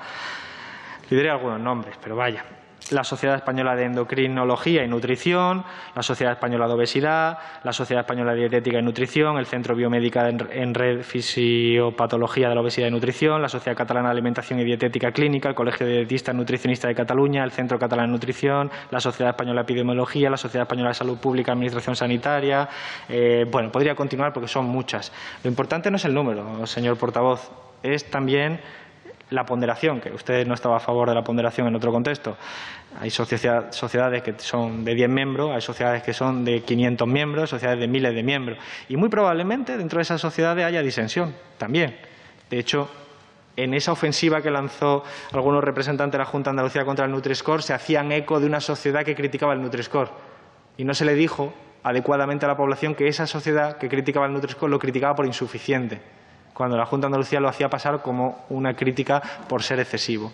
Le 1.09 1.17
diré 1.17 1.29
algunos 1.29 1.59
nombres, 1.59 1.95
pero 2.01 2.15
vaya 2.15 2.43
la 2.91 3.03
Sociedad 3.03 3.35
Española 3.35 3.75
de 3.75 3.85
Endocrinología 3.85 4.83
y 4.83 4.87
Nutrición, 4.87 5.63
la 5.95 6.03
Sociedad 6.03 6.33
Española 6.33 6.67
de 6.67 6.73
Obesidad, 6.73 7.37
la 7.63 7.73
Sociedad 7.73 8.01
Española 8.01 8.33
de 8.33 8.39
Dietética 8.39 8.79
y 8.79 8.81
Nutrición, 8.81 9.37
el 9.37 9.45
Centro 9.45 9.75
Biomédica 9.75 10.29
en 10.29 10.73
Red 10.73 11.03
Fisiopatología 11.03 12.49
de 12.49 12.55
la 12.55 12.61
Obesidad 12.61 12.87
y 12.87 12.91
Nutrición, 12.91 13.41
la 13.41 13.49
Sociedad 13.49 13.77
Catalana 13.77 14.09
de 14.09 14.13
Alimentación 14.13 14.59
y 14.59 14.63
Dietética 14.63 15.11
Clínica, 15.11 15.49
el 15.49 15.55
Colegio 15.55 15.85
de 15.85 15.97
Dietistas 15.97 16.35
Nutricionistas 16.35 16.89
de 16.89 16.95
Cataluña, 16.95 17.43
el 17.43 17.51
Centro 17.51 17.79
Catalán 17.79 18.07
de 18.07 18.13
Nutrición, 18.13 18.71
la 18.91 18.99
Sociedad 18.99 19.31
Española 19.31 19.61
de 19.61 19.63
Epidemiología, 19.63 20.29
la 20.29 20.37
Sociedad 20.37 20.63
Española 20.63 20.89
de 20.89 20.95
Salud 20.95 21.17
Pública 21.17 21.51
y 21.51 21.53
Administración 21.53 21.95
Sanitaria. 21.95 22.67
Eh, 23.09 23.45
bueno, 23.49 23.71
podría 23.71 23.95
continuar 23.95 24.33
porque 24.33 24.47
son 24.47 24.65
muchas. 24.65 25.11
Lo 25.43 25.49
importante 25.49 25.89
no 25.89 25.97
es 25.97 26.05
el 26.05 26.13
número, 26.13 26.65
señor 26.67 26.97
portavoz, 26.97 27.51
es 27.83 28.09
también 28.09 28.59
la 29.33 29.45
ponderación, 29.45 29.99
que 29.99 30.11
usted 30.11 30.45
no 30.45 30.53
estaba 30.53 30.77
a 30.77 30.79
favor 30.79 31.09
de 31.09 31.15
la 31.15 31.23
ponderación 31.23 31.67
en 31.67 31.75
otro 31.75 31.91
contexto. 31.91 32.37
Hay 32.99 33.09
sociedades 33.09 34.21
que 34.21 34.35
son 34.37 34.85
de 34.85 34.93
10 34.93 35.09
miembros, 35.09 35.51
hay 35.51 35.61
sociedades 35.61 36.03
que 36.03 36.13
son 36.13 36.45
de 36.45 36.61
500 36.61 37.07
miembros, 37.07 37.49
sociedades 37.49 37.79
de 37.79 37.87
miles 37.87 38.13
de 38.13 38.21
miembros. 38.21 38.59
Y 38.87 38.95
muy 38.95 39.09
probablemente 39.09 39.75
dentro 39.77 39.97
de 39.97 40.03
esas 40.03 40.21
sociedades 40.21 40.65
haya 40.65 40.81
disensión 40.81 41.35
también. 41.57 41.97
De 42.49 42.59
hecho, 42.59 42.89
en 43.55 43.73
esa 43.73 43.91
ofensiva 43.91 44.41
que 44.41 44.51
lanzó 44.51 45.03
algunos 45.31 45.63
representantes 45.63 46.13
de 46.13 46.19
la 46.19 46.25
Junta 46.25 46.51
de 46.51 46.53
Andalucía 46.53 46.85
contra 46.85 47.05
el 47.05 47.11
Nutri-Score, 47.11 47.63
se 47.63 47.73
hacían 47.73 48.11
eco 48.11 48.39
de 48.39 48.45
una 48.45 48.61
sociedad 48.61 49.03
que 49.03 49.15
criticaba 49.15 49.53
el 49.53 49.61
Nutri-Score. 49.61 50.09
Y 50.77 50.83
no 50.83 50.93
se 50.93 51.05
le 51.05 51.15
dijo 51.15 51.53
adecuadamente 51.81 52.45
a 52.45 52.49
la 52.49 52.57
población 52.57 52.93
que 52.93 53.07
esa 53.07 53.25
sociedad 53.25 53.77
que 53.77 53.89
criticaba 53.89 54.27
el 54.27 54.33
Nutri-Score 54.33 54.69
lo 54.69 54.79
criticaba 54.79 55.15
por 55.15 55.25
insuficiente 55.25 56.01
cuando 56.53 56.77
la 56.77 56.85
Junta 56.85 57.05
de 57.05 57.09
Andalucía 57.09 57.39
lo 57.39 57.49
hacía 57.49 57.69
pasar 57.69 58.01
como 58.01 58.45
una 58.49 58.75
crítica 58.75 59.21
por 59.47 59.63
ser 59.63 59.79
excesivo. 59.79 60.31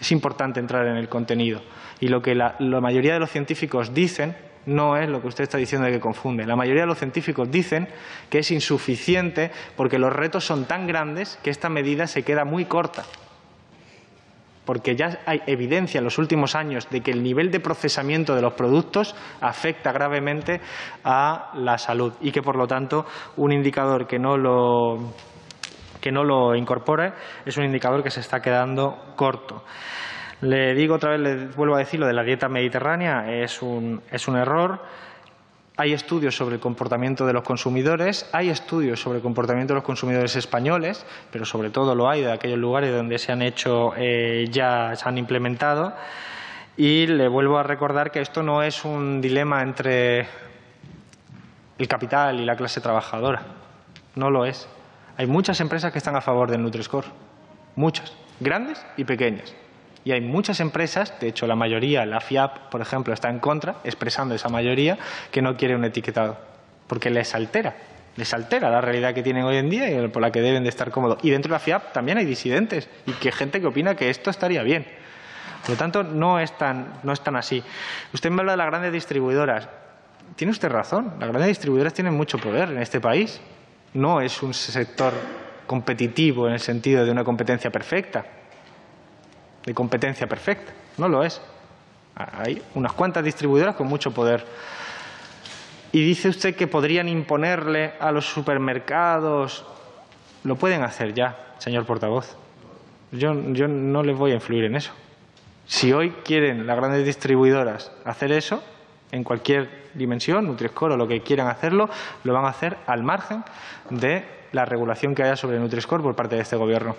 Es 0.00 0.12
importante 0.12 0.60
entrar 0.60 0.86
en 0.86 0.96
el 0.96 1.08
contenido. 1.08 1.60
Y 2.00 2.08
lo 2.08 2.22
que 2.22 2.34
la, 2.34 2.56
mayoría 2.58 3.12
de 3.12 3.20
los 3.20 3.30
científicos 3.30 3.92
dicen 3.92 4.36
no 4.66 4.96
es 4.96 5.08
lo 5.08 5.20
que 5.20 5.28
usted 5.28 5.44
está 5.44 5.58
diciendo 5.58 5.86
de 5.86 5.92
que 5.92 6.00
confunde. 6.00 6.46
La 6.46 6.56
mayoría 6.56 6.82
de 6.82 6.86
los 6.86 6.98
científicos 6.98 7.50
dicen 7.50 7.88
que 8.28 8.40
es 8.40 8.50
insuficiente 8.50 9.50
porque 9.76 9.98
los 9.98 10.12
retos 10.12 10.44
son 10.44 10.66
tan 10.66 10.86
grandes 10.86 11.38
que 11.42 11.50
esta 11.50 11.68
medida 11.68 12.06
se 12.06 12.22
queda 12.22 12.44
muy 12.44 12.66
corta. 12.66 13.04
Porque 14.64 14.94
ya 14.94 15.18
hay 15.26 15.42
evidencia 15.46 15.98
en 15.98 16.04
los 16.04 16.18
últimos 16.18 16.54
años 16.54 16.88
de 16.90 17.00
que 17.00 17.10
el 17.10 17.22
nivel 17.22 17.50
de 17.50 17.60
procesamiento 17.60 18.34
de 18.34 18.42
los 18.42 18.52
productos 18.52 19.16
afecta 19.40 19.92
gravemente 19.92 20.60
a 21.04 21.50
la 21.54 21.78
salud 21.78 22.12
y 22.20 22.30
que, 22.30 22.42
por 22.42 22.56
lo 22.56 22.66
tanto, 22.66 23.06
un 23.36 23.52
indicador 23.52 24.06
que 24.06 24.18
no 24.18 24.36
lo 24.36 25.12
que 26.00 26.12
no 26.12 26.24
lo 26.24 26.54
incorpore 26.54 27.12
es 27.44 27.56
un 27.56 27.64
indicador 27.64 28.02
que 28.02 28.10
se 28.10 28.20
está 28.20 28.42
quedando 28.42 29.12
corto. 29.16 29.64
Le 30.42 30.74
digo 30.74 30.94
otra 30.94 31.10
vez, 31.10 31.20
le 31.20 31.46
vuelvo 31.48 31.74
a 31.74 31.78
decir, 31.78 32.00
lo 32.00 32.06
de 32.06 32.14
la 32.14 32.22
dieta 32.22 32.48
mediterránea 32.48 33.30
es 33.42 33.60
un, 33.60 34.00
es 34.10 34.26
un 34.26 34.36
error. 34.36 34.82
Hay 35.76 35.92
estudios 35.92 36.36
sobre 36.36 36.56
el 36.56 36.60
comportamiento 36.60 37.26
de 37.26 37.32
los 37.32 37.42
consumidores, 37.42 38.28
hay 38.32 38.48
estudios 38.48 39.00
sobre 39.00 39.18
el 39.18 39.22
comportamiento 39.22 39.74
de 39.74 39.76
los 39.76 39.84
consumidores 39.84 40.36
españoles, 40.36 41.04
pero 41.30 41.44
sobre 41.44 41.70
todo 41.70 41.94
lo 41.94 42.08
hay 42.08 42.22
de 42.22 42.32
aquellos 42.32 42.58
lugares 42.58 42.94
donde 42.94 43.18
se 43.18 43.32
han 43.32 43.42
hecho, 43.42 43.92
eh, 43.96 44.46
ya 44.50 44.94
se 44.96 45.08
han 45.08 45.18
implementado. 45.18 45.94
Y 46.76 47.06
le 47.06 47.28
vuelvo 47.28 47.58
a 47.58 47.62
recordar 47.62 48.10
que 48.10 48.20
esto 48.20 48.42
no 48.42 48.62
es 48.62 48.84
un 48.84 49.20
dilema 49.20 49.62
entre 49.62 50.26
el 51.78 51.88
capital 51.88 52.40
y 52.40 52.44
la 52.44 52.56
clase 52.56 52.80
trabajadora. 52.80 53.42
No 54.14 54.30
lo 54.30 54.46
es. 54.46 54.68
Hay 55.16 55.26
muchas 55.26 55.60
empresas 55.60 55.92
que 55.92 55.98
están 55.98 56.16
a 56.16 56.20
favor 56.20 56.50
del 56.50 56.62
Nutri-Score, 56.62 57.06
muchas, 57.76 58.12
grandes 58.40 58.84
y 58.96 59.04
pequeñas. 59.04 59.54
Y 60.04 60.12
hay 60.12 60.20
muchas 60.20 60.60
empresas, 60.60 61.18
de 61.20 61.28
hecho 61.28 61.46
la 61.46 61.56
mayoría, 61.56 62.06
la 62.06 62.20
FIAP, 62.20 62.70
por 62.70 62.80
ejemplo, 62.80 63.12
está 63.12 63.28
en 63.28 63.38
contra, 63.38 63.76
expresando 63.84 64.34
esa 64.34 64.48
mayoría, 64.48 64.98
que 65.30 65.42
no 65.42 65.56
quiere 65.56 65.76
un 65.76 65.84
etiquetado, 65.84 66.38
porque 66.86 67.10
les 67.10 67.34
altera, 67.34 67.76
les 68.16 68.32
altera 68.32 68.70
la 68.70 68.80
realidad 68.80 69.14
que 69.14 69.22
tienen 69.22 69.44
hoy 69.44 69.56
en 69.56 69.68
día 69.68 69.90
y 69.90 70.08
por 70.08 70.22
la 70.22 70.32
que 70.32 70.40
deben 70.40 70.62
de 70.62 70.70
estar 70.70 70.90
cómodos. 70.90 71.18
Y 71.22 71.30
dentro 71.30 71.50
de 71.50 71.54
la 71.54 71.58
FIAP 71.58 71.92
también 71.92 72.16
hay 72.16 72.24
disidentes 72.24 72.88
y 73.06 73.12
que 73.12 73.30
gente 73.30 73.60
que 73.60 73.66
opina 73.66 73.94
que 73.94 74.08
esto 74.08 74.30
estaría 74.30 74.62
bien. 74.62 74.86
Por 75.60 75.70
lo 75.70 75.76
tanto, 75.76 76.02
no 76.02 76.40
es 76.40 76.56
tan, 76.56 77.00
no 77.02 77.12
es 77.12 77.20
tan 77.20 77.36
así. 77.36 77.62
Usted 78.14 78.30
me 78.30 78.40
habla 78.40 78.52
de 78.52 78.58
las 78.58 78.66
grandes 78.68 78.92
distribuidoras. 78.92 79.68
Tiene 80.36 80.52
usted 80.52 80.70
razón, 80.70 81.14
las 81.20 81.28
grandes 81.28 81.48
distribuidoras 81.48 81.92
tienen 81.92 82.14
mucho 82.14 82.38
poder 82.38 82.70
en 82.70 82.78
este 82.78 83.00
país 83.00 83.40
no 83.94 84.20
es 84.20 84.42
un 84.42 84.54
sector 84.54 85.12
competitivo 85.66 86.46
en 86.46 86.54
el 86.54 86.60
sentido 86.60 87.04
de 87.04 87.10
una 87.10 87.24
competencia 87.24 87.70
perfecta, 87.70 88.24
de 89.64 89.74
competencia 89.74 90.26
perfecta, 90.26 90.72
no 90.98 91.08
lo 91.08 91.22
es. 91.22 91.40
Hay 92.14 92.62
unas 92.74 92.92
cuantas 92.92 93.24
distribuidoras 93.24 93.76
con 93.76 93.86
mucho 93.86 94.12
poder. 94.12 94.44
Y 95.92 96.04
dice 96.04 96.28
usted 96.28 96.54
que 96.54 96.66
podrían 96.66 97.08
imponerle 97.08 97.94
a 97.98 98.12
los 98.12 98.26
supermercados. 98.26 99.64
Lo 100.44 100.56
pueden 100.56 100.82
hacer 100.82 101.14
ya, 101.14 101.54
señor 101.58 101.86
portavoz. 101.86 102.36
Yo, 103.12 103.34
yo 103.52 103.68
no 103.68 104.02
les 104.02 104.16
voy 104.16 104.32
a 104.32 104.34
influir 104.34 104.64
en 104.64 104.76
eso. 104.76 104.92
Si 105.66 105.92
hoy 105.92 106.10
quieren 106.24 106.66
las 106.66 106.76
grandes 106.76 107.04
distribuidoras 107.04 107.92
hacer 108.04 108.32
eso, 108.32 108.62
en 109.12 109.24
cualquier 109.24 109.90
dimensión, 109.94 110.46
Nutri-Score 110.46 110.92
o 110.92 110.96
lo 110.96 111.08
que 111.08 111.22
quieran 111.22 111.48
hacerlo, 111.48 111.88
lo 112.24 112.32
van 112.32 112.44
a 112.44 112.48
hacer 112.48 112.76
al 112.86 113.02
margen 113.02 113.44
de 113.90 114.24
la 114.52 114.64
regulación 114.64 115.14
que 115.14 115.22
haya 115.22 115.36
sobre 115.36 115.58
Nutri-Score 115.58 116.02
por 116.02 116.14
parte 116.14 116.36
de 116.36 116.42
este 116.42 116.56
Gobierno. 116.56 116.96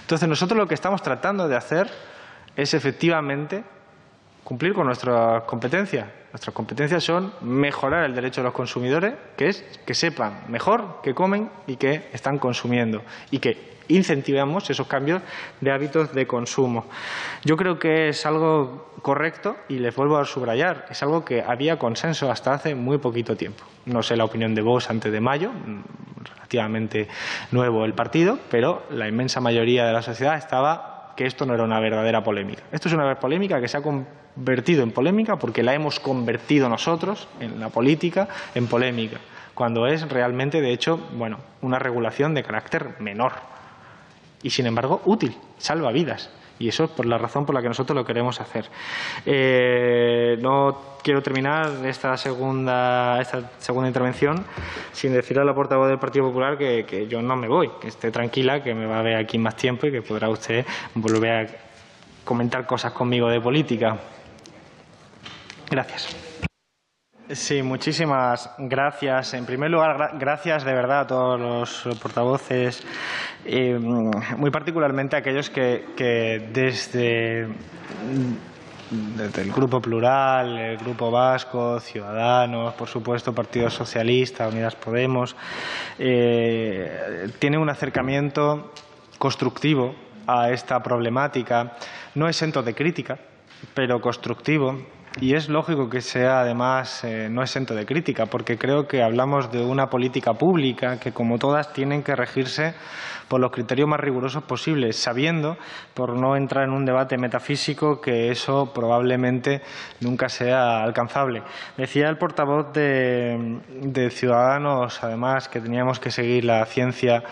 Entonces, 0.00 0.28
nosotros 0.28 0.58
lo 0.58 0.66
que 0.66 0.74
estamos 0.74 1.02
tratando 1.02 1.48
de 1.48 1.56
hacer 1.56 1.90
es 2.56 2.74
efectivamente 2.74 3.64
cumplir 4.44 4.74
con 4.74 4.86
nuestras 4.86 5.44
competencias. 5.44 6.06
Nuestras 6.32 6.54
competencias 6.54 7.04
son 7.04 7.32
mejorar 7.42 8.04
el 8.04 8.14
derecho 8.14 8.40
de 8.40 8.46
los 8.46 8.54
consumidores, 8.54 9.14
que 9.36 9.48
es 9.48 9.62
que 9.86 9.94
sepan 9.94 10.44
mejor 10.48 11.00
qué 11.02 11.14
comen 11.14 11.50
y 11.66 11.76
qué 11.76 12.08
están 12.12 12.38
consumiendo 12.38 13.02
y 13.30 13.38
que 13.38 13.71
incentivemos 13.94 14.68
esos 14.70 14.86
cambios 14.86 15.22
de 15.60 15.72
hábitos 15.72 16.12
de 16.12 16.26
consumo. 16.26 16.86
Yo 17.44 17.56
creo 17.56 17.78
que 17.78 18.08
es 18.08 18.26
algo 18.26 18.92
correcto 19.02 19.56
y 19.68 19.78
les 19.78 19.94
vuelvo 19.94 20.18
a 20.18 20.24
subrayar, 20.24 20.86
es 20.90 21.02
algo 21.02 21.24
que 21.24 21.42
había 21.42 21.78
consenso 21.78 22.30
hasta 22.30 22.54
hace 22.54 22.74
muy 22.74 22.98
poquito 22.98 23.36
tiempo. 23.36 23.64
No 23.86 24.02
sé 24.02 24.16
la 24.16 24.24
opinión 24.24 24.54
de 24.54 24.62
vos 24.62 24.90
antes 24.90 25.12
de 25.12 25.20
mayo, 25.20 25.50
relativamente 26.36 27.08
nuevo 27.50 27.84
el 27.84 27.94
partido, 27.94 28.38
pero 28.50 28.84
la 28.90 29.08
inmensa 29.08 29.40
mayoría 29.40 29.84
de 29.84 29.92
la 29.92 30.02
sociedad 30.02 30.36
estaba 30.36 31.14
que 31.16 31.26
esto 31.26 31.46
no 31.46 31.54
era 31.54 31.64
una 31.64 31.80
verdadera 31.80 32.22
polémica. 32.22 32.62
Esto 32.72 32.88
es 32.88 32.94
una 32.94 33.14
polémica 33.16 33.60
que 33.60 33.68
se 33.68 33.76
ha 33.76 33.82
convertido 33.82 34.82
en 34.82 34.92
polémica 34.92 35.36
porque 35.36 35.62
la 35.62 35.74
hemos 35.74 36.00
convertido 36.00 36.68
nosotros, 36.68 37.28
en 37.40 37.60
la 37.60 37.68
política, 37.68 38.28
en 38.54 38.66
polémica, 38.66 39.18
cuando 39.54 39.86
es 39.86 40.08
realmente, 40.08 40.60
de 40.60 40.72
hecho, 40.72 40.96
bueno, 41.14 41.38
una 41.60 41.78
regulación 41.78 42.34
de 42.34 42.42
carácter 42.42 42.96
menor 43.00 43.51
y, 44.42 44.50
sin 44.50 44.66
embargo, 44.66 45.02
útil, 45.04 45.36
salva 45.58 45.92
vidas. 45.92 46.30
Y 46.58 46.68
eso 46.68 46.84
es 46.84 46.90
por 46.90 47.06
la 47.06 47.18
razón 47.18 47.44
por 47.44 47.54
la 47.54 47.62
que 47.62 47.68
nosotros 47.68 47.96
lo 47.96 48.04
queremos 48.04 48.40
hacer. 48.40 48.66
Eh, 49.26 50.38
no 50.40 50.78
quiero 51.02 51.20
terminar 51.22 51.84
esta 51.84 52.16
segunda, 52.16 53.20
esta 53.20 53.50
segunda 53.58 53.88
intervención 53.88 54.44
sin 54.92 55.12
decirle 55.12 55.42
a 55.42 55.44
la 55.44 55.54
portavoz 55.54 55.88
del 55.88 55.98
Partido 55.98 56.26
Popular 56.26 56.56
que, 56.56 56.84
que 56.84 57.08
yo 57.08 57.20
no 57.20 57.34
me 57.34 57.48
voy, 57.48 57.68
que 57.80 57.88
esté 57.88 58.12
tranquila, 58.12 58.62
que 58.62 58.74
me 58.74 58.86
va 58.86 59.00
a 59.00 59.02
ver 59.02 59.16
aquí 59.16 59.38
más 59.38 59.56
tiempo 59.56 59.88
y 59.88 59.90
que 59.90 60.02
podrá 60.02 60.28
usted 60.28 60.64
volver 60.94 61.30
a 61.30 61.46
comentar 62.24 62.64
cosas 62.66 62.92
conmigo 62.92 63.28
de 63.28 63.40
política. 63.40 63.98
Gracias. 65.68 66.31
Sí, 67.32 67.62
muchísimas 67.62 68.50
gracias. 68.58 69.32
En 69.32 69.46
primer 69.46 69.70
lugar, 69.70 70.18
gracias 70.18 70.64
de 70.64 70.74
verdad 70.74 71.00
a 71.00 71.06
todos 71.06 71.40
los 71.40 71.98
portavoces, 71.98 72.84
eh, 73.46 73.78
muy 73.78 74.50
particularmente 74.50 75.16
a 75.16 75.20
aquellos 75.20 75.48
que, 75.48 76.50
desde, 76.52 77.48
desde, 78.90 79.42
el 79.42 79.50
Grupo 79.50 79.80
Plural, 79.80 80.58
el 80.58 80.76
Grupo 80.76 81.10
Vasco, 81.10 81.80
Ciudadanos, 81.80 82.74
por 82.74 82.88
supuesto, 82.88 83.32
Partido 83.32 83.70
Socialista, 83.70 84.48
Unidas 84.48 84.74
Podemos, 84.76 85.34
eh, 85.98 87.30
tienen 87.38 87.60
un 87.60 87.70
acercamiento 87.70 88.72
constructivo 89.16 89.94
a 90.26 90.50
esta 90.50 90.80
problemática, 90.80 91.78
no 92.14 92.28
exento 92.28 92.62
de 92.62 92.74
crítica, 92.74 93.18
pero 93.74 94.02
constructivo 94.02 94.76
y 95.20 95.34
es 95.34 95.48
lógico 95.48 95.90
que 95.90 96.00
sea, 96.00 96.40
además, 96.40 97.04
eh, 97.04 97.28
no 97.30 97.42
exento 97.42 97.74
de 97.74 97.84
crítica, 97.84 98.26
porque 98.26 98.56
creo 98.56 98.88
que 98.88 99.02
hablamos 99.02 99.52
de 99.52 99.62
una 99.62 99.88
política 99.90 100.34
pública 100.34 100.98
que, 100.98 101.12
como 101.12 101.38
todas, 101.38 101.72
tienen 101.72 102.02
que 102.02 102.16
regirse 102.16 102.74
por 103.32 103.40
los 103.40 103.50
criterios 103.50 103.88
más 103.88 103.98
rigurosos 103.98 104.42
posibles, 104.42 104.94
sabiendo, 104.96 105.56
por 105.94 106.10
no 106.10 106.36
entrar 106.36 106.64
en 106.64 106.70
un 106.70 106.84
debate 106.84 107.16
metafísico, 107.16 107.98
que 107.98 108.30
eso 108.30 108.74
probablemente 108.74 109.62
nunca 110.00 110.28
sea 110.28 110.82
alcanzable. 110.82 111.42
Decía 111.78 112.10
el 112.10 112.18
portavoz 112.18 112.74
de, 112.74 114.10
Ciudadanos, 114.10 115.02
además, 115.02 115.48
que 115.48 115.62
teníamos 115.62 115.98
que 115.98 116.10
seguir 116.10 116.44
la 116.44 116.62
ciencia 116.66 117.22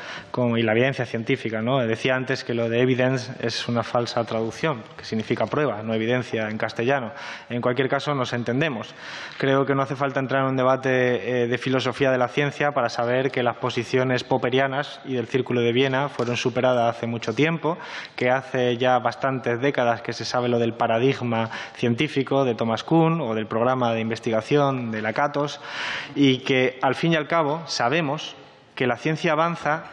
y 0.57 0.62
la 0.62 0.72
evidencia 0.72 1.05
científica. 1.05 1.61
¿no? 1.61 1.80
Decía 1.80 2.16
antes 2.16 2.44
que 2.44 2.55
lo 2.55 2.70
de 2.70 2.80
evidence 2.80 3.32
es 3.46 3.68
una 3.68 3.82
falsa 3.82 4.24
traducción, 4.24 4.82
que 4.96 5.05
significa 5.05 5.44
prueba, 5.48 5.82
no 5.82 5.92
evidencia 5.92 6.48
en 6.48 6.57
castellano. 6.57 7.12
En 7.51 7.61
cualquier 7.61 7.90
caso, 7.90 8.14
nos 8.14 8.32
entendemos. 8.32 8.94
Creo 9.36 9.66
que 9.66 9.74
no 9.74 9.82
hace 9.82 9.96
falta 9.96 10.18
entrar 10.18 10.44
en 10.44 10.48
un 10.48 10.57
debate 10.57 11.42
eh, 11.42 11.46
de 11.46 11.59
filosofía 11.59 12.11
de 12.11 12.16
la 12.16 12.28
ciencia 12.28 12.72
para 12.72 12.88
saber 12.88 13.30
que 13.30 13.42
las 13.42 13.57
posiciones 13.57 14.24
popperianas 14.24 15.03
y 15.05 15.12
del 15.12 15.26
círculo 15.26 15.61
de 15.61 15.72
fueron 16.09 16.36
superadas 16.36 16.97
hace 16.97 17.07
mucho 17.07 17.34
tiempo, 17.34 17.78
que 18.16 18.30
hace 18.30 18.76
ya 18.76 18.99
bastantes 18.99 19.61
décadas 19.61 20.03
que 20.03 20.12
se 20.12 20.24
sabe 20.24 20.49
lo 20.49 20.59
del 20.59 20.74
paradigma 20.74 21.51
científico 21.74 22.45
de 22.45 22.55
Thomas 22.55 22.84
Kuhn 22.84 23.20
o 23.20 23.34
del 23.34 23.47
programa 23.47 23.93
de 23.93 24.01
investigación 24.01 24.91
de 24.91 25.03
la 25.03 25.12
CATOS 25.12 25.61
y 26.14 26.38
que 26.38 26.78
al 26.82 26.95
fin 26.95 27.12
y 27.12 27.16
al 27.16 27.26
cabo 27.26 27.62
sabemos 27.66 28.34
que 28.74 28.86
la 28.86 28.97
ciencia 28.97 29.32
avanza 29.32 29.84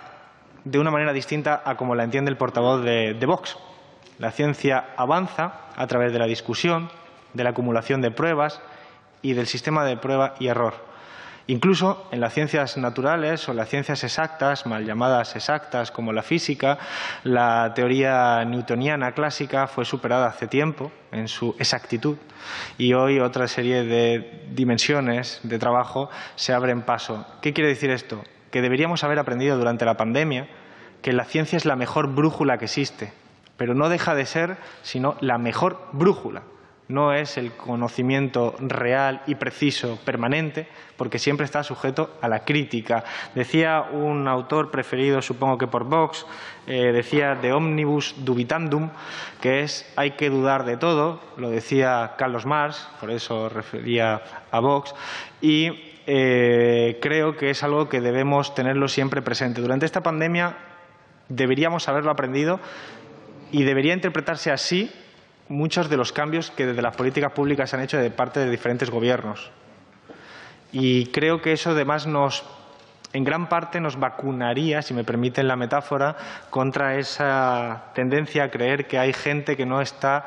de 0.63 0.79
una 0.79 0.91
manera 0.91 1.13
distinta 1.13 1.61
a 1.65 1.75
como 1.75 1.95
la 1.95 2.03
entiende 2.03 2.31
el 2.31 2.37
portavoz 2.37 2.83
de, 2.83 3.13
de 3.13 3.25
Vox. 3.25 3.57
La 4.19 4.31
ciencia 4.31 4.85
avanza 4.97 5.53
a 5.75 5.87
través 5.87 6.13
de 6.13 6.19
la 6.19 6.25
discusión, 6.25 6.89
de 7.33 7.43
la 7.43 7.51
acumulación 7.51 8.01
de 8.01 8.11
pruebas 8.11 8.61
y 9.21 9.33
del 9.33 9.47
sistema 9.47 9.85
de 9.85 9.97
prueba 9.97 10.35
y 10.39 10.47
error. 10.47 10.86
Incluso 11.49 12.09
en 12.11 12.19
las 12.19 12.33
ciencias 12.33 12.75
naturales 12.75 13.47
o 13.47 13.53
las 13.53 13.69
ciencias 13.69 14.03
exactas, 14.03 14.65
mal 14.65 14.85
llamadas 14.85 15.33
exactas 15.37 15.91
como 15.91 16.11
la 16.11 16.21
física, 16.21 16.77
la 17.23 17.71
teoría 17.73 18.43
newtoniana 18.43 19.13
clásica 19.13 19.67
fue 19.67 19.85
superada 19.85 20.27
hace 20.27 20.47
tiempo 20.47 20.91
en 21.13 21.29
su 21.29 21.55
exactitud 21.57 22.17
y 22.77 22.91
hoy 22.93 23.21
otra 23.21 23.47
serie 23.47 23.83
de 23.83 24.45
dimensiones 24.51 25.39
de 25.43 25.57
trabajo 25.57 26.09
se 26.35 26.51
abren 26.51 26.81
paso. 26.81 27.25
¿Qué 27.41 27.53
quiere 27.53 27.69
decir 27.69 27.91
esto? 27.91 28.21
Que 28.51 28.61
deberíamos 28.61 29.05
haber 29.05 29.17
aprendido 29.17 29.57
durante 29.57 29.85
la 29.85 29.95
pandemia 29.95 30.49
que 31.01 31.13
la 31.13 31.23
ciencia 31.23 31.55
es 31.55 31.63
la 31.63 31.77
mejor 31.77 32.13
brújula 32.13 32.57
que 32.57 32.65
existe, 32.65 33.13
pero 33.55 33.73
no 33.73 33.87
deja 33.87 34.15
de 34.15 34.25
ser 34.25 34.57
sino 34.81 35.15
la 35.21 35.37
mejor 35.37 35.87
brújula 35.93 36.43
no 36.87 37.13
es 37.13 37.37
el 37.37 37.51
conocimiento 37.51 38.55
real 38.59 39.21
y 39.27 39.35
preciso 39.35 39.99
permanente, 40.05 40.67
porque 40.95 41.19
siempre 41.19 41.45
está 41.45 41.63
sujeto 41.63 42.17
a 42.21 42.27
la 42.27 42.45
crítica. 42.45 43.03
Decía 43.35 43.81
un 43.91 44.27
autor 44.27 44.71
preferido, 44.71 45.21
supongo 45.21 45.57
que 45.57 45.67
por 45.67 45.83
Vox, 45.83 46.25
eh, 46.65 46.91
decía 46.91 47.35
de 47.35 47.53
omnibus 47.53 48.15
dubitandum, 48.17 48.89
que 49.41 49.61
es 49.61 49.91
hay 49.95 50.11
que 50.11 50.29
dudar 50.29 50.65
de 50.65 50.77
todo, 50.77 51.21
lo 51.37 51.49
decía 51.49 52.13
Carlos 52.17 52.45
Marx, 52.45 52.87
por 52.99 53.11
eso 53.11 53.49
refería 53.49 54.21
a 54.51 54.59
Vox, 54.59 54.93
y 55.41 55.71
eh, 56.07 56.99
creo 57.01 57.35
que 57.35 57.49
es 57.49 57.63
algo 57.63 57.89
que 57.89 57.99
debemos 57.99 58.55
tenerlo 58.55 58.87
siempre 58.87 59.21
presente. 59.21 59.61
Durante 59.61 59.85
esta 59.85 60.01
pandemia 60.01 60.55
deberíamos 61.27 61.89
haberlo 61.89 62.11
aprendido 62.11 62.61
y 63.51 63.63
debería 63.63 63.93
interpretarse 63.93 64.51
así 64.51 64.91
muchos 65.49 65.89
de 65.89 65.97
los 65.97 66.11
cambios 66.11 66.51
que 66.51 66.65
desde 66.65 66.81
las 66.81 66.95
políticas 66.95 67.31
públicas 67.31 67.69
se 67.69 67.75
han 67.75 67.83
hecho 67.83 67.97
de 67.97 68.11
parte 68.11 68.39
de 68.39 68.49
diferentes 68.49 68.89
gobiernos. 68.89 69.51
Y 70.71 71.07
creo 71.07 71.41
que 71.41 71.51
eso 71.53 71.71
además 71.71 72.07
nos, 72.07 72.43
en 73.13 73.23
gran 73.23 73.47
parte 73.47 73.79
nos 73.79 73.99
vacunaría, 73.99 74.81
si 74.81 74.93
me 74.93 75.03
permiten 75.03 75.47
la 75.47 75.55
metáfora, 75.55 76.17
contra 76.49 76.97
esa 76.97 77.85
tendencia 77.93 78.45
a 78.45 78.51
creer 78.51 78.87
que 78.87 78.99
hay 78.99 79.13
gente 79.13 79.55
que 79.55 79.65
no 79.65 79.79
está 79.81 80.25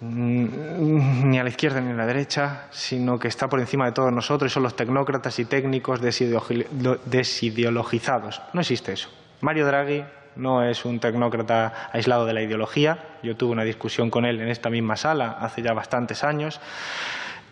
mm, 0.00 1.30
ni 1.30 1.38
a 1.38 1.42
la 1.42 1.48
izquierda 1.48 1.80
ni 1.80 1.92
a 1.92 1.94
la 1.94 2.06
derecha, 2.06 2.66
sino 2.70 3.18
que 3.18 3.28
está 3.28 3.48
por 3.48 3.60
encima 3.60 3.86
de 3.86 3.92
todos 3.92 4.12
nosotros 4.12 4.52
y 4.52 4.54
son 4.54 4.64
los 4.64 4.76
tecnócratas 4.76 5.38
y 5.38 5.46
técnicos 5.46 6.02
desideologizados. 6.02 8.42
No 8.52 8.60
existe 8.60 8.92
eso. 8.92 9.08
Mario 9.40 9.66
Draghi 9.66 10.04
no 10.38 10.62
es 10.62 10.84
un 10.84 11.00
tecnócrata 11.00 11.90
aislado 11.92 12.24
de 12.24 12.32
la 12.32 12.42
ideología. 12.42 12.98
Yo 13.22 13.36
tuve 13.36 13.52
una 13.52 13.64
discusión 13.64 14.08
con 14.08 14.24
él 14.24 14.40
en 14.40 14.48
esta 14.48 14.70
misma 14.70 14.96
sala 14.96 15.36
hace 15.40 15.60
ya 15.62 15.74
bastantes 15.74 16.24
años 16.24 16.60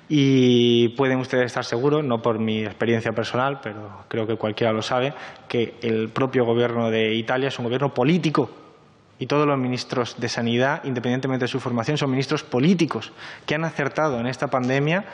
y 0.09 0.89
pueden 0.91 1.18
ustedes 1.18 1.47
estar 1.47 1.64
seguros, 1.64 2.05
no 2.05 2.22
por 2.22 2.39
mi 2.39 2.64
experiencia 2.64 3.12
personal, 3.12 3.61
pero 3.61 4.05
creo 4.09 4.26
que 4.26 4.37
cualquiera 4.37 4.72
lo 4.72 4.82
sabe, 4.82 5.12
que 5.49 5.74
el 5.82 6.09
propio 6.09 6.45
gobierno 6.45 6.91
de 6.91 7.14
Italia 7.14 7.49
es 7.49 7.59
un 7.59 7.64
gobierno 7.64 7.93
político 7.93 8.51
y 9.18 9.26
todos 9.26 9.47
los 9.47 9.59
ministros 9.59 10.16
de 10.18 10.28
Sanidad, 10.28 10.84
independientemente 10.84 11.45
de 11.45 11.49
su 11.49 11.59
formación, 11.59 11.99
son 11.99 12.11
ministros 12.11 12.43
políticos 12.43 13.12
que 13.47 13.55
han 13.55 13.64
acertado 13.64 14.20
en 14.20 14.26
esta 14.26 14.49
pandemia 14.49 15.05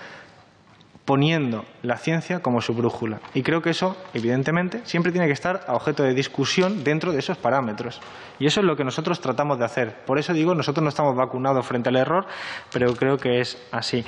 poniendo 1.04 1.64
la 1.82 1.96
ciencia 1.96 2.40
como 2.40 2.60
su 2.60 2.74
brújula. 2.74 3.20
Y 3.34 3.42
creo 3.42 3.60
que 3.60 3.70
eso, 3.70 3.96
evidentemente, 4.14 4.80
siempre 4.84 5.12
tiene 5.12 5.26
que 5.26 5.32
estar 5.32 5.64
a 5.66 5.74
objeto 5.74 6.02
de 6.02 6.14
discusión 6.14 6.84
dentro 6.84 7.12
de 7.12 7.18
esos 7.18 7.36
parámetros. 7.38 8.00
Y 8.38 8.46
eso 8.46 8.60
es 8.60 8.66
lo 8.66 8.76
que 8.76 8.84
nosotros 8.84 9.20
tratamos 9.20 9.58
de 9.58 9.64
hacer. 9.64 9.94
Por 10.06 10.18
eso 10.18 10.32
digo, 10.32 10.54
nosotros 10.54 10.82
no 10.82 10.88
estamos 10.88 11.16
vacunados 11.16 11.66
frente 11.66 11.88
al 11.88 11.96
error, 11.96 12.26
pero 12.72 12.94
creo 12.94 13.18
que 13.18 13.40
es 13.40 13.60
así. 13.72 14.04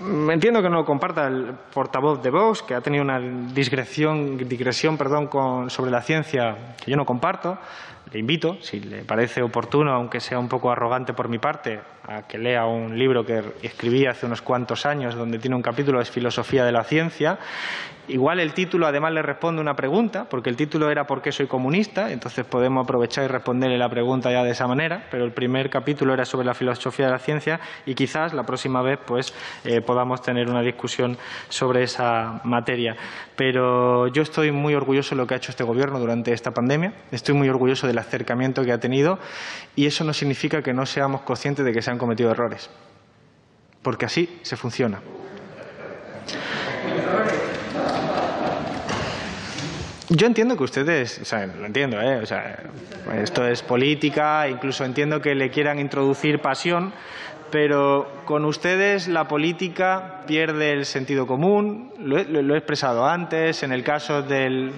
Entiendo 0.00 0.62
que 0.62 0.68
no 0.68 0.78
lo 0.78 0.84
comparta 0.84 1.28
el 1.28 1.54
portavoz 1.72 2.20
de 2.22 2.30
Vox, 2.30 2.62
que 2.62 2.74
ha 2.74 2.80
tenido 2.80 3.04
una 3.04 3.20
digresión, 3.20 4.96
perdón, 4.98 5.28
con, 5.28 5.70
sobre 5.70 5.92
la 5.92 6.02
ciencia 6.02 6.74
que 6.84 6.90
yo 6.90 6.96
no 6.96 7.06
comparto 7.06 7.56
le 8.12 8.18
invito, 8.18 8.58
si 8.60 8.80
le 8.80 9.04
parece 9.04 9.42
oportuno, 9.42 9.92
aunque 9.92 10.20
sea 10.20 10.38
un 10.38 10.48
poco 10.48 10.70
arrogante 10.70 11.14
por 11.14 11.28
mi 11.28 11.38
parte, 11.38 11.80
a 12.06 12.22
que 12.26 12.36
lea 12.36 12.66
un 12.66 12.98
libro 12.98 13.24
que 13.24 13.42
escribí 13.62 14.06
hace 14.06 14.26
unos 14.26 14.42
cuantos 14.42 14.84
años, 14.84 15.14
donde 15.14 15.38
tiene 15.38 15.56
un 15.56 15.62
capítulo 15.62 15.98
de 15.98 16.04
Filosofía 16.04 16.64
de 16.64 16.72
la 16.72 16.84
Ciencia, 16.84 17.38
Igual 18.08 18.40
el 18.40 18.52
título 18.52 18.88
además 18.88 19.12
le 19.12 19.22
responde 19.22 19.60
una 19.60 19.76
pregunta, 19.76 20.26
porque 20.28 20.50
el 20.50 20.56
título 20.56 20.90
era 20.90 21.06
¿Por 21.06 21.22
qué 21.22 21.30
soy 21.30 21.46
comunista? 21.46 22.10
Entonces 22.10 22.44
podemos 22.44 22.82
aprovechar 22.84 23.24
y 23.24 23.28
responderle 23.28 23.78
la 23.78 23.88
pregunta 23.88 24.32
ya 24.32 24.42
de 24.42 24.50
esa 24.50 24.66
manera, 24.66 25.06
pero 25.08 25.24
el 25.24 25.30
primer 25.30 25.70
capítulo 25.70 26.12
era 26.12 26.24
sobre 26.24 26.44
la 26.44 26.54
filosofía 26.54 27.06
de 27.06 27.12
la 27.12 27.20
ciencia 27.20 27.60
y 27.86 27.94
quizás 27.94 28.34
la 28.34 28.44
próxima 28.44 28.82
vez 28.82 28.98
pues 29.06 29.32
eh, 29.64 29.80
podamos 29.80 30.20
tener 30.20 30.50
una 30.50 30.62
discusión 30.62 31.16
sobre 31.48 31.84
esa 31.84 32.40
materia. 32.42 32.96
Pero 33.36 34.08
yo 34.08 34.22
estoy 34.22 34.50
muy 34.50 34.74
orgulloso 34.74 35.14
de 35.14 35.20
lo 35.20 35.26
que 35.28 35.34
ha 35.34 35.36
hecho 35.36 35.52
este 35.52 35.62
Gobierno 35.62 36.00
durante 36.00 36.32
esta 36.32 36.50
pandemia, 36.50 36.92
estoy 37.12 37.36
muy 37.36 37.48
orgulloso 37.48 37.86
del 37.86 37.98
acercamiento 38.02 38.64
que 38.64 38.72
ha 38.72 38.78
tenido 38.78 39.18
y 39.74 39.86
eso 39.86 40.04
no 40.04 40.12
significa 40.12 40.62
que 40.62 40.72
no 40.72 40.86
seamos 40.86 41.22
conscientes 41.22 41.64
de 41.64 41.72
que 41.72 41.82
se 41.82 41.90
han 41.90 41.98
cometido 41.98 42.30
errores, 42.30 42.68
porque 43.82 44.06
así 44.06 44.38
se 44.42 44.56
funciona. 44.56 45.00
Yo 50.14 50.26
entiendo 50.26 50.58
que 50.58 50.64
ustedes, 50.64 51.32
lo 51.58 51.64
entiendo, 51.64 51.98
¿eh? 51.98 52.22
esto 53.22 53.46
es 53.46 53.62
política, 53.62 54.46
incluso 54.46 54.84
entiendo 54.84 55.22
que 55.22 55.34
le 55.34 55.50
quieran 55.50 55.78
introducir 55.78 56.40
pasión, 56.40 56.92
pero 57.50 58.10
con 58.26 58.44
ustedes 58.44 59.08
la 59.08 59.26
política 59.26 60.20
pierde 60.26 60.72
el 60.72 60.84
sentido 60.84 61.26
común, 61.26 61.92
lo 61.98 62.54
he 62.54 62.58
expresado 62.58 63.06
antes, 63.06 63.62
en 63.62 63.72
el 63.72 63.82
caso 63.84 64.22
del... 64.22 64.72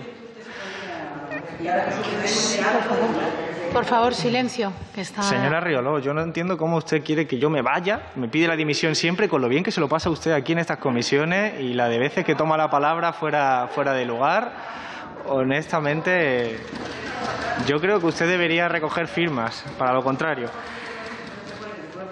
Por 3.73 3.85
favor, 3.85 4.15
silencio. 4.15 4.73
Que 4.95 5.01
está... 5.01 5.23
Señora 5.23 5.61
Riolo, 5.61 5.99
yo 5.99 6.15
no 6.15 6.23
entiendo 6.23 6.57
cómo 6.57 6.77
usted 6.77 7.03
quiere 7.03 7.27
que 7.27 7.39
yo 7.39 7.51
me 7.51 7.61
vaya, 7.61 8.03
me 8.15 8.29
pide 8.29 8.47
la 8.47 8.57
dimisión 8.57 8.95
siempre, 8.95 9.29
con 9.29 9.43
lo 9.43 9.49
bien 9.49 9.65
que 9.65 9.73
se 9.73 9.81
lo 9.81 9.89
pasa 9.89 10.11
usted 10.11 10.33
aquí 10.33 10.53
en 10.53 10.61
estas 10.61 10.79
comisiones 10.79 11.61
y 11.61 11.75
la 11.75 11.89
de 11.89 11.99
veces 11.99 12.25
que 12.25 12.37
toma 12.37 12.57
la 12.57 12.71
palabra 12.71 13.13
fuera, 13.13 13.69
fuera 13.75 13.93
de 13.93 14.05
lugar 14.05 14.53
honestamente, 15.27 16.59
yo 17.67 17.81
creo 17.81 18.01
que 18.01 18.07
usted 18.07 18.29
debería 18.29 18.69
recoger 18.69 19.09
firmas, 19.09 19.65
para 19.79 19.93
lo 19.93 20.03
contrario. 20.03 20.49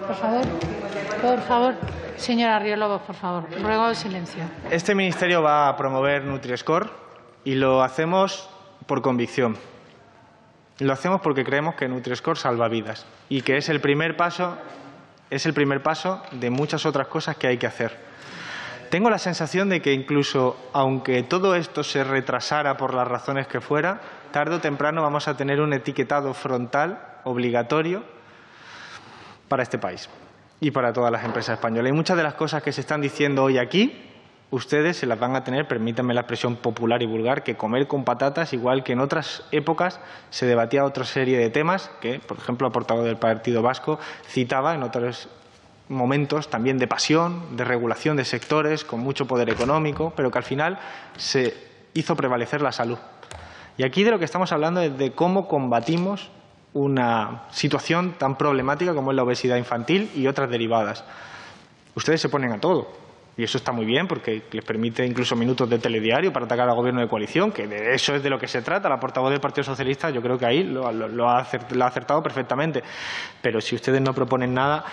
Por 0.05 0.15
favor, 0.15 0.41
por 1.21 1.41
favor. 1.41 1.75
Señora 2.17 2.59
Riolobos, 2.59 3.01
por 3.01 3.15
favor, 3.15 3.45
ruego 3.61 3.93
silencio. 3.95 4.43
Este 4.69 4.95
ministerio 4.95 5.41
va 5.41 5.67
a 5.67 5.75
promover 5.75 6.23
Nutri-Score 6.23 6.89
y 7.43 7.55
lo 7.55 7.81
hacemos 7.81 8.49
por 8.85 9.01
convicción. 9.01 9.57
Lo 10.79 10.93
hacemos 10.93 11.21
porque 11.21 11.43
creemos 11.43 11.75
que 11.75 11.87
Nutri-Score 11.87 12.37
salva 12.37 12.67
vidas 12.67 13.05
y 13.29 13.41
que 13.41 13.57
es 13.57 13.69
el 13.69 13.79
primer 13.79 14.17
paso, 14.17 14.57
es 15.29 15.45
el 15.45 15.53
primer 15.53 15.83
paso 15.83 16.21
de 16.31 16.49
muchas 16.49 16.85
otras 16.85 17.07
cosas 17.07 17.37
que 17.37 17.47
hay 17.47 17.57
que 17.57 17.67
hacer. 17.67 17.97
Tengo 18.89 19.09
la 19.09 19.17
sensación 19.17 19.69
de 19.69 19.81
que 19.81 19.93
incluso 19.93 20.55
aunque 20.71 21.23
todo 21.23 21.55
esto 21.55 21.83
se 21.83 22.03
retrasara 22.03 22.77
por 22.77 22.93
las 22.93 23.07
razones 23.07 23.47
que 23.47 23.61
fuera, 23.61 24.01
tarde 24.31 24.55
o 24.55 24.61
temprano 24.61 25.01
vamos 25.01 25.27
a 25.27 25.35
tener 25.35 25.61
un 25.61 25.73
etiquetado 25.73 26.33
frontal 26.33 26.99
obligatorio 27.23 28.03
para 29.47 29.63
este 29.63 29.77
país 29.77 30.09
y 30.59 30.71
para 30.71 30.93
todas 30.93 31.11
las 31.11 31.23
empresas 31.23 31.55
españolas. 31.55 31.89
Y 31.89 31.93
muchas 31.93 32.17
de 32.17 32.23
las 32.23 32.35
cosas 32.35 32.61
que 32.61 32.71
se 32.71 32.81
están 32.81 33.01
diciendo 33.01 33.43
hoy 33.43 33.57
aquí, 33.57 34.12
ustedes 34.53 34.97
se 34.97 35.07
las 35.07 35.19
van 35.19 35.35
a 35.35 35.43
tener, 35.43 35.67
permítanme 35.67 36.13
la 36.13 36.21
expresión 36.21 36.55
popular 36.55 37.01
y 37.01 37.07
vulgar, 37.07 37.41
que 37.41 37.55
comer 37.55 37.87
con 37.87 38.03
patatas, 38.03 38.53
igual 38.53 38.83
que 38.83 38.93
en 38.93 38.99
otras 38.99 39.43
épocas 39.51 39.99
se 40.29 40.45
debatía 40.45 40.85
otra 40.85 41.05
serie 41.05 41.39
de 41.39 41.49
temas 41.49 41.89
que, 41.99 42.19
por 42.19 42.37
ejemplo, 42.37 42.67
el 42.67 42.73
portavoz 42.73 43.03
del 43.03 43.17
Partido 43.17 43.63
Vasco 43.63 43.99
citaba 44.27 44.75
en 44.75 44.83
otros 44.83 45.27
momentos 45.89 46.51
también 46.51 46.77
de 46.77 46.85
pasión, 46.85 47.57
de 47.57 47.63
regulación 47.63 48.15
de 48.15 48.25
sectores 48.25 48.83
con 48.83 48.99
mucho 48.99 49.25
poder 49.25 49.49
económico, 49.49 50.13
pero 50.15 50.29
que 50.29 50.37
al 50.37 50.43
final 50.43 50.77
se 51.17 51.57
hizo 51.95 52.15
prevalecer 52.15 52.61
la 52.61 52.71
salud. 52.71 52.99
Y 53.77 53.83
aquí 53.83 54.03
de 54.03 54.11
lo 54.11 54.19
que 54.19 54.25
estamos 54.25 54.51
hablando 54.51 54.81
es 54.81 54.95
de 54.95 55.13
cómo 55.13 55.47
combatimos 55.47 56.29
una 56.73 57.45
situación 57.49 58.13
tan 58.19 58.37
problemática 58.37 58.93
como 58.93 59.09
es 59.09 59.15
la 59.15 59.23
obesidad 59.23 59.57
infantil 59.57 60.11
y 60.13 60.27
otras 60.27 60.47
derivadas. 60.51 61.03
Ustedes 61.95 62.21
se 62.21 62.29
ponen 62.29 62.51
a 62.51 62.59
todo. 62.59 63.02
Y 63.35 63.43
eso 63.43 63.57
está 63.57 63.71
muy 63.71 63.85
bien 63.85 64.07
porque 64.07 64.43
les 64.51 64.63
permite 64.63 65.05
incluso 65.05 65.35
minutos 65.35 65.69
de 65.69 65.79
telediario 65.79 66.31
para 66.31 66.45
atacar 66.45 66.69
al 66.69 66.75
gobierno 66.75 67.01
de 67.01 67.07
coalición, 67.07 67.51
que 67.51 67.67
de 67.67 67.93
eso 67.93 68.13
es 68.15 68.21
de 68.21 68.29
lo 68.29 68.37
que 68.37 68.47
se 68.47 68.61
trata. 68.61 68.87
La 68.89 68.99
portavoz 68.99 69.31
del 69.31 69.39
Partido 69.39 69.63
Socialista 69.63 70.09
yo 70.11 70.21
creo 70.21 70.37
que 70.37 70.45
ahí 70.45 70.63
lo, 70.63 70.91
lo 70.91 71.29
ha 71.29 71.39
acertado 71.39 72.21
perfectamente. 72.21 72.83
Pero 73.41 73.59
si 73.59 73.75
ustedes 73.75 74.01
no 74.01 74.13
proponen 74.13 74.53
nada, 74.53 74.83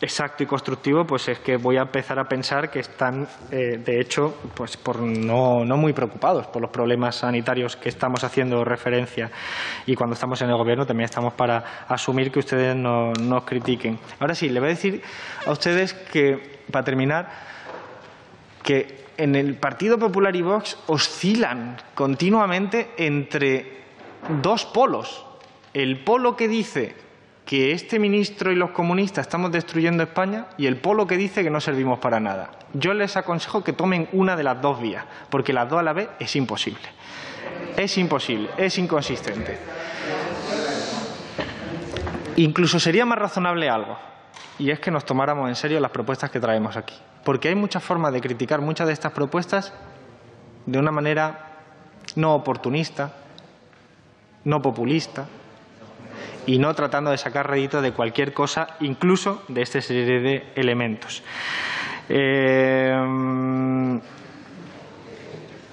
exacto 0.00 0.42
y 0.42 0.46
constructivo, 0.46 1.04
pues 1.04 1.28
es 1.28 1.38
que 1.40 1.56
voy 1.56 1.76
a 1.76 1.82
empezar 1.82 2.18
a 2.18 2.24
pensar 2.24 2.70
que 2.70 2.80
están, 2.80 3.26
eh, 3.50 3.78
de 3.78 4.00
hecho, 4.00 4.36
pues 4.54 4.76
por 4.76 5.00
no, 5.00 5.64
no, 5.64 5.76
muy 5.76 5.92
preocupados 5.92 6.46
por 6.48 6.62
los 6.62 6.70
problemas 6.70 7.16
sanitarios 7.16 7.76
que 7.76 7.88
estamos 7.88 8.22
haciendo 8.24 8.64
referencia. 8.64 9.30
Y 9.86 9.94
cuando 9.94 10.14
estamos 10.14 10.40
en 10.42 10.50
el 10.50 10.56
Gobierno 10.56 10.86
también 10.86 11.06
estamos 11.06 11.34
para 11.34 11.86
asumir 11.88 12.30
que 12.30 12.38
ustedes 12.38 12.76
no, 12.76 13.12
nos 13.20 13.44
critiquen. 13.44 13.98
Ahora 14.20 14.34
sí, 14.34 14.48
le 14.48 14.60
voy 14.60 14.68
a 14.68 14.70
decir 14.70 15.02
a 15.46 15.50
ustedes 15.50 15.94
que, 15.94 16.60
para 16.70 16.84
terminar, 16.84 17.53
que 18.64 19.04
en 19.16 19.36
el 19.36 19.54
Partido 19.54 19.98
Popular 19.98 20.34
y 20.34 20.42
Vox 20.42 20.76
oscilan 20.86 21.76
continuamente 21.94 22.90
entre 22.96 23.84
dos 24.42 24.64
polos. 24.64 25.24
El 25.72 26.02
polo 26.02 26.34
que 26.34 26.48
dice 26.48 26.96
que 27.44 27.72
este 27.72 27.98
ministro 27.98 28.50
y 28.50 28.56
los 28.56 28.70
comunistas 28.70 29.26
estamos 29.26 29.52
destruyendo 29.52 30.02
España 30.02 30.46
y 30.56 30.66
el 30.66 30.78
polo 30.78 31.06
que 31.06 31.16
dice 31.16 31.44
que 31.44 31.50
no 31.50 31.60
servimos 31.60 31.98
para 31.98 32.18
nada. 32.18 32.50
Yo 32.72 32.94
les 32.94 33.16
aconsejo 33.16 33.62
que 33.62 33.74
tomen 33.74 34.08
una 34.12 34.34
de 34.34 34.42
las 34.42 34.60
dos 34.60 34.80
vías, 34.80 35.04
porque 35.30 35.52
las 35.52 35.68
dos 35.68 35.78
a 35.78 35.82
la 35.82 35.92
vez 35.92 36.08
es 36.18 36.34
imposible. 36.34 36.82
Es 37.76 37.98
imposible, 37.98 38.48
es 38.56 38.78
inconsistente. 38.78 39.58
Incluso 42.36 42.80
sería 42.80 43.04
más 43.04 43.18
razonable 43.18 43.68
algo, 43.68 43.96
y 44.58 44.70
es 44.70 44.80
que 44.80 44.90
nos 44.90 45.04
tomáramos 45.04 45.48
en 45.48 45.56
serio 45.56 45.80
las 45.80 45.90
propuestas 45.90 46.30
que 46.30 46.40
traemos 46.40 46.76
aquí. 46.76 46.94
Porque 47.24 47.48
hay 47.48 47.54
muchas 47.54 47.82
formas 47.82 48.12
de 48.12 48.20
criticar 48.20 48.60
muchas 48.60 48.86
de 48.86 48.92
estas 48.92 49.12
propuestas 49.12 49.72
de 50.66 50.78
una 50.78 50.90
manera 50.90 51.60
no 52.16 52.34
oportunista, 52.34 53.12
no 54.44 54.60
populista, 54.62 55.26
y 56.46 56.58
no 56.58 56.74
tratando 56.74 57.10
de 57.10 57.18
sacar 57.18 57.48
rédito 57.48 57.80
de 57.80 57.92
cualquier 57.92 58.32
cosa, 58.32 58.76
incluso 58.80 59.42
de 59.48 59.62
esta 59.62 59.80
serie 59.80 60.20
de 60.20 60.52
elementos. 60.54 61.22
Eh, 62.08 64.00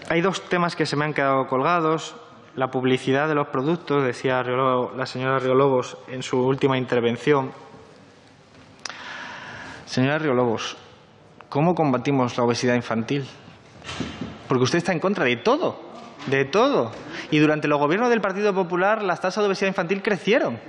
hay 0.10 0.22
dos 0.22 0.42
temas 0.50 0.76
que 0.76 0.86
se 0.86 0.96
me 0.96 1.06
han 1.06 1.14
quedado 1.14 1.48
colgados. 1.48 2.16
La 2.56 2.70
publicidad 2.70 3.28
de 3.28 3.36
los 3.36 3.48
productos, 3.48 4.04
decía 4.04 4.44
la 4.44 5.06
señora 5.06 5.40
Riolobos 5.40 5.98
en 6.10 6.22
su 6.22 6.46
última 6.46 6.78
intervención. 6.78 7.52
Señora 9.92 10.20
Riolobos, 10.20 10.78
¿cómo 11.50 11.76
combatimos 11.76 12.38
la 12.38 12.46
obesidad 12.46 12.76
infantil? 12.76 13.28
Porque 14.48 14.64
usted 14.64 14.78
está 14.78 14.94
en 14.94 15.02
contra 15.02 15.26
de 15.26 15.36
todo 15.36 15.92
de 16.28 16.46
todo. 16.46 16.94
Y 17.30 17.40
durante 17.40 17.68
los 17.68 17.78
gobiernos 17.78 18.10
del 18.10 18.22
Partido 18.22 18.54
Popular 18.54 19.04
las 19.04 19.20
tasas 19.20 19.44
de 19.44 19.48
obesidad 19.48 19.68
infantil 19.68 20.02
crecieron. 20.02 20.60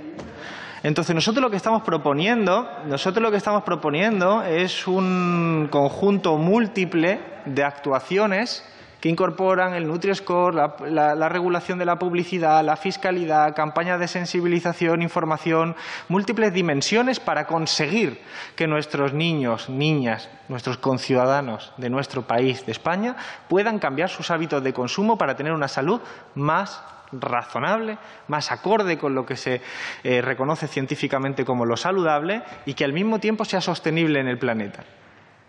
Entonces, 0.83 1.15
nosotros 1.15 1.41
lo 1.41 1.49
que 1.49 1.55
estamos 1.55 1.83
proponiendo, 1.83 2.69
nosotros 2.85 3.23
lo 3.23 3.31
que 3.31 3.37
estamos 3.37 3.63
proponiendo 3.63 4.43
es 4.43 4.87
un 4.87 5.69
conjunto 5.71 6.35
múltiple 6.35 7.21
de 7.45 7.63
actuaciones 7.63 8.65
que 9.03 9.09
incorporan 9.09 9.73
el 9.73 9.85
Nutri-Score, 9.85 10.55
la, 10.89 11.27
regulación 11.27 11.77
de 11.77 11.83
la 11.83 11.99
publicidad, 11.99 12.63
la 12.63 12.77
fiscalidad, 12.77 13.53
campañas 13.53 13.99
de 13.99 14.07
sensibilización, 14.07 15.01
información, 15.01 15.75
múltiples 16.07 16.53
dimensiones 16.53 17.19
para 17.19 17.45
conseguir 17.45 18.21
que 18.55 18.65
nuestros 18.65 19.11
niños, 19.13 19.67
niñas, 19.67 20.29
nuestros 20.47 20.77
conciudadanos 20.77 21.73
de 21.75 21.89
nuestro 21.89 22.21
país, 22.21 22.65
de 22.65 22.71
España, 22.71 23.17
puedan 23.49 23.77
cambiar 23.77 24.07
sus 24.07 24.31
hábitos 24.31 24.63
de 24.63 24.71
consumo 24.71 25.17
para 25.17 25.35
tener 25.35 25.51
una 25.51 25.67
salud 25.67 25.99
más 26.33 26.81
razonable, 27.11 27.97
más 28.29 28.53
acorde 28.53 28.97
con 28.97 29.15
lo 29.15 29.25
que 29.25 29.35
se 29.35 29.61
eh, 30.05 30.21
reconoce 30.21 30.69
científicamente 30.69 31.43
como 31.43 31.65
lo 31.65 31.75
saludable 31.75 32.41
y 32.65 32.73
que 32.73 32.85
al 32.85 32.93
mismo 32.93 33.19
tiempo 33.19 33.43
sea 33.43 33.59
sostenible 33.59 34.21
en 34.21 34.29
el 34.29 34.37
planeta. 34.37 34.85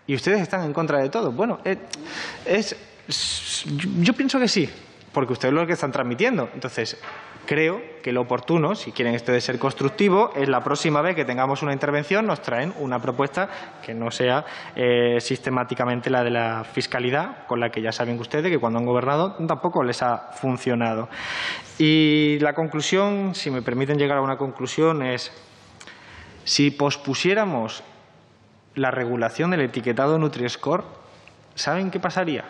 Y 0.09 0.17
ustedes 0.17 0.41
están 0.41 0.65
en 0.65 0.73
contra 0.73 0.99
de 0.99 1.09
todo. 1.09 1.31
Bueno, 1.31 1.61
eh, 1.65 1.79
es 2.45 2.77
yo 3.07 4.13
pienso 4.15 4.39
que 4.39 4.49
sí, 4.49 4.69
porque 5.13 5.33
ustedes 5.33 5.55
lo 5.55 5.67
que 5.67 5.75
están 5.75 5.93
transmitiendo. 5.93 6.49
Entonces, 6.55 7.01
creo 7.47 7.81
que 8.03 8.13
lo 8.13 8.23
oportuno, 8.23 8.75
si 8.75 8.93
quieren 8.93 9.15
de 9.15 9.41
ser 9.41 9.59
constructivo, 9.59 10.33
es 10.35 10.49
la 10.49 10.63
próxima 10.63 11.01
vez 11.03 11.15
que 11.15 11.25
tengamos 11.25 11.63
una 11.63 11.73
intervención 11.73 12.27
nos 12.27 12.43
traen 12.43 12.75
una 12.79 13.01
propuesta 13.01 13.49
que 13.85 13.95
no 13.95 14.11
sea 14.11 14.45
eh, 14.77 15.19
sistemáticamente 15.21 16.11
la 16.11 16.25
de 16.25 16.31
la 16.31 16.65
fiscalidad, 16.65 17.47
con 17.47 17.61
la 17.61 17.71
que 17.71 17.83
ya 17.83 17.93
saben 17.93 18.19
ustedes 18.19 18.51
que 18.51 18.59
cuando 18.59 18.79
han 18.79 18.87
gobernado 18.87 19.35
tampoco 19.47 19.83
les 19.83 20.03
ha 20.03 20.33
funcionado. 20.33 21.09
Y 21.79 22.39
la 22.41 22.55
conclusión, 22.55 23.35
si 23.35 23.51
me 23.51 23.63
permiten 23.63 23.99
llegar 23.99 24.19
a 24.19 24.23
una 24.23 24.37
conclusión, 24.37 25.03
es 25.03 25.33
si 26.45 26.71
pospusiéramos 26.71 27.83
la 28.75 28.91
regulación 28.91 29.51
del 29.51 29.61
etiquetado 29.61 30.19
Nutri-Score, 30.19 30.85
¿saben 31.55 31.91
qué 31.91 32.01
pasaría? 32.01 32.45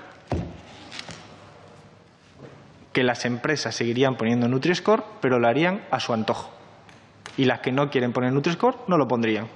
Que 2.95 3.03
las 3.03 3.27
empresas 3.27 3.75
seguirían 3.75 4.16
poniendo 4.16 4.49
Nutri-Score, 4.49 5.05
pero 5.21 5.39
lo 5.39 5.47
harían 5.49 5.83
a 5.91 6.01
su 6.01 6.15
antojo. 6.15 6.51
Y 7.37 7.45
las 7.45 7.61
que 7.61 7.73
no 7.73 7.91
quieren 7.91 8.15
poner 8.15 8.33
Nutri-Score 8.33 8.79
no 8.87 8.97
lo 8.97 9.07
pondrían. 9.07 9.49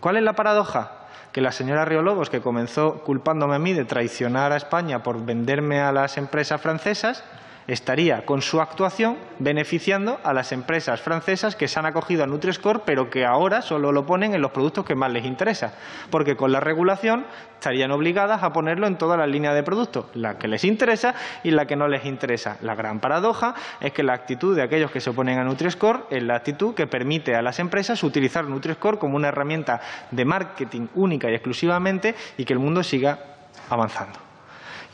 ¿Cuál 0.00 0.16
es 0.16 0.22
la 0.22 0.32
paradoja? 0.32 1.04
que 1.34 1.40
la 1.40 1.50
señora 1.50 1.84
Riolobos, 1.84 2.30
que 2.30 2.40
comenzó 2.40 3.02
culpándome 3.02 3.56
a 3.56 3.58
mí 3.58 3.72
de 3.72 3.84
traicionar 3.84 4.52
a 4.52 4.56
España 4.56 5.02
por 5.02 5.24
venderme 5.26 5.80
a 5.80 5.90
las 5.90 6.16
empresas 6.16 6.60
francesas, 6.60 7.24
estaría 7.66 8.24
con 8.26 8.42
su 8.42 8.60
actuación 8.60 9.16
beneficiando 9.38 10.20
a 10.22 10.32
las 10.32 10.52
empresas 10.52 11.00
francesas 11.00 11.56
que 11.56 11.68
se 11.68 11.78
han 11.78 11.86
acogido 11.86 12.24
a 12.24 12.26
Nutri-Score, 12.26 12.82
pero 12.84 13.10
que 13.10 13.24
ahora 13.24 13.62
solo 13.62 13.92
lo 13.92 14.06
ponen 14.06 14.34
en 14.34 14.42
los 14.42 14.50
productos 14.50 14.84
que 14.84 14.94
más 14.94 15.12
les 15.12 15.24
interesa, 15.24 15.74
porque 16.10 16.36
con 16.36 16.52
la 16.52 16.60
regulación 16.60 17.24
estarían 17.54 17.92
obligadas 17.92 18.42
a 18.42 18.52
ponerlo 18.52 18.86
en 18.86 18.98
todas 18.98 19.18
las 19.18 19.28
líneas 19.28 19.54
de 19.54 19.62
productos, 19.62 20.06
la 20.14 20.38
que 20.38 20.48
les 20.48 20.64
interesa 20.64 21.14
y 21.42 21.50
la 21.50 21.66
que 21.66 21.76
no 21.76 21.88
les 21.88 22.04
interesa. 22.04 22.58
La 22.60 22.74
gran 22.74 23.00
paradoja 23.00 23.54
es 23.80 23.92
que 23.92 24.02
la 24.02 24.12
actitud 24.12 24.54
de 24.54 24.62
aquellos 24.62 24.90
que 24.90 25.00
se 25.00 25.10
oponen 25.10 25.38
a 25.38 25.44
Nutri-Score 25.44 26.06
es 26.10 26.22
la 26.22 26.36
actitud 26.36 26.74
que 26.74 26.86
permite 26.86 27.34
a 27.34 27.42
las 27.42 27.58
empresas 27.58 28.02
utilizar 28.02 28.44
Nutri-Score 28.44 28.98
como 28.98 29.16
una 29.16 29.28
herramienta 29.28 29.80
de 30.10 30.24
marketing 30.24 30.88
única 30.94 31.30
y 31.30 31.34
exclusivamente 31.34 32.14
y 32.36 32.44
que 32.44 32.52
el 32.52 32.58
mundo 32.58 32.82
siga 32.82 33.18
avanzando. 33.70 34.23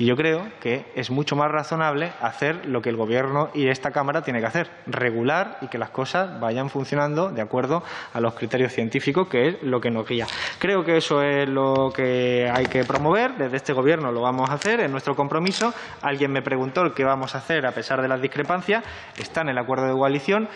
Y 0.00 0.06
yo 0.06 0.16
creo 0.16 0.48
que 0.60 0.86
es 0.94 1.10
mucho 1.10 1.36
más 1.36 1.50
razonable 1.50 2.10
hacer 2.22 2.64
lo 2.64 2.80
que 2.80 2.88
el 2.88 2.96
Gobierno 2.96 3.50
y 3.52 3.68
esta 3.68 3.90
Cámara 3.90 4.22
tienen 4.22 4.40
que 4.40 4.48
hacer, 4.48 4.70
regular 4.86 5.58
y 5.60 5.68
que 5.68 5.76
las 5.76 5.90
cosas 5.90 6.40
vayan 6.40 6.70
funcionando 6.70 7.30
de 7.30 7.42
acuerdo 7.42 7.82
a 8.14 8.20
los 8.22 8.32
criterios 8.32 8.72
científicos, 8.72 9.28
que 9.28 9.48
es 9.48 9.62
lo 9.62 9.78
que 9.78 9.90
nos 9.90 10.08
guía. 10.08 10.26
Creo 10.58 10.84
que 10.84 10.96
eso 10.96 11.22
es 11.22 11.46
lo 11.46 11.92
que 11.94 12.50
hay 12.50 12.64
que 12.64 12.82
promover. 12.84 13.32
Desde 13.32 13.58
este 13.58 13.74
Gobierno 13.74 14.10
lo 14.10 14.22
vamos 14.22 14.48
a 14.48 14.54
hacer, 14.54 14.80
es 14.80 14.90
nuestro 14.90 15.14
compromiso. 15.14 15.74
Alguien 16.00 16.32
me 16.32 16.40
preguntó 16.40 16.94
qué 16.94 17.04
vamos 17.04 17.34
a 17.34 17.38
hacer 17.38 17.66
a 17.66 17.72
pesar 17.72 18.00
de 18.00 18.08
las 18.08 18.22
discrepancias. 18.22 18.82
Está 19.18 19.42
en 19.42 19.50
el 19.50 19.58
acuerdo 19.58 19.86
de 19.86 19.92
coalición. 19.92 20.48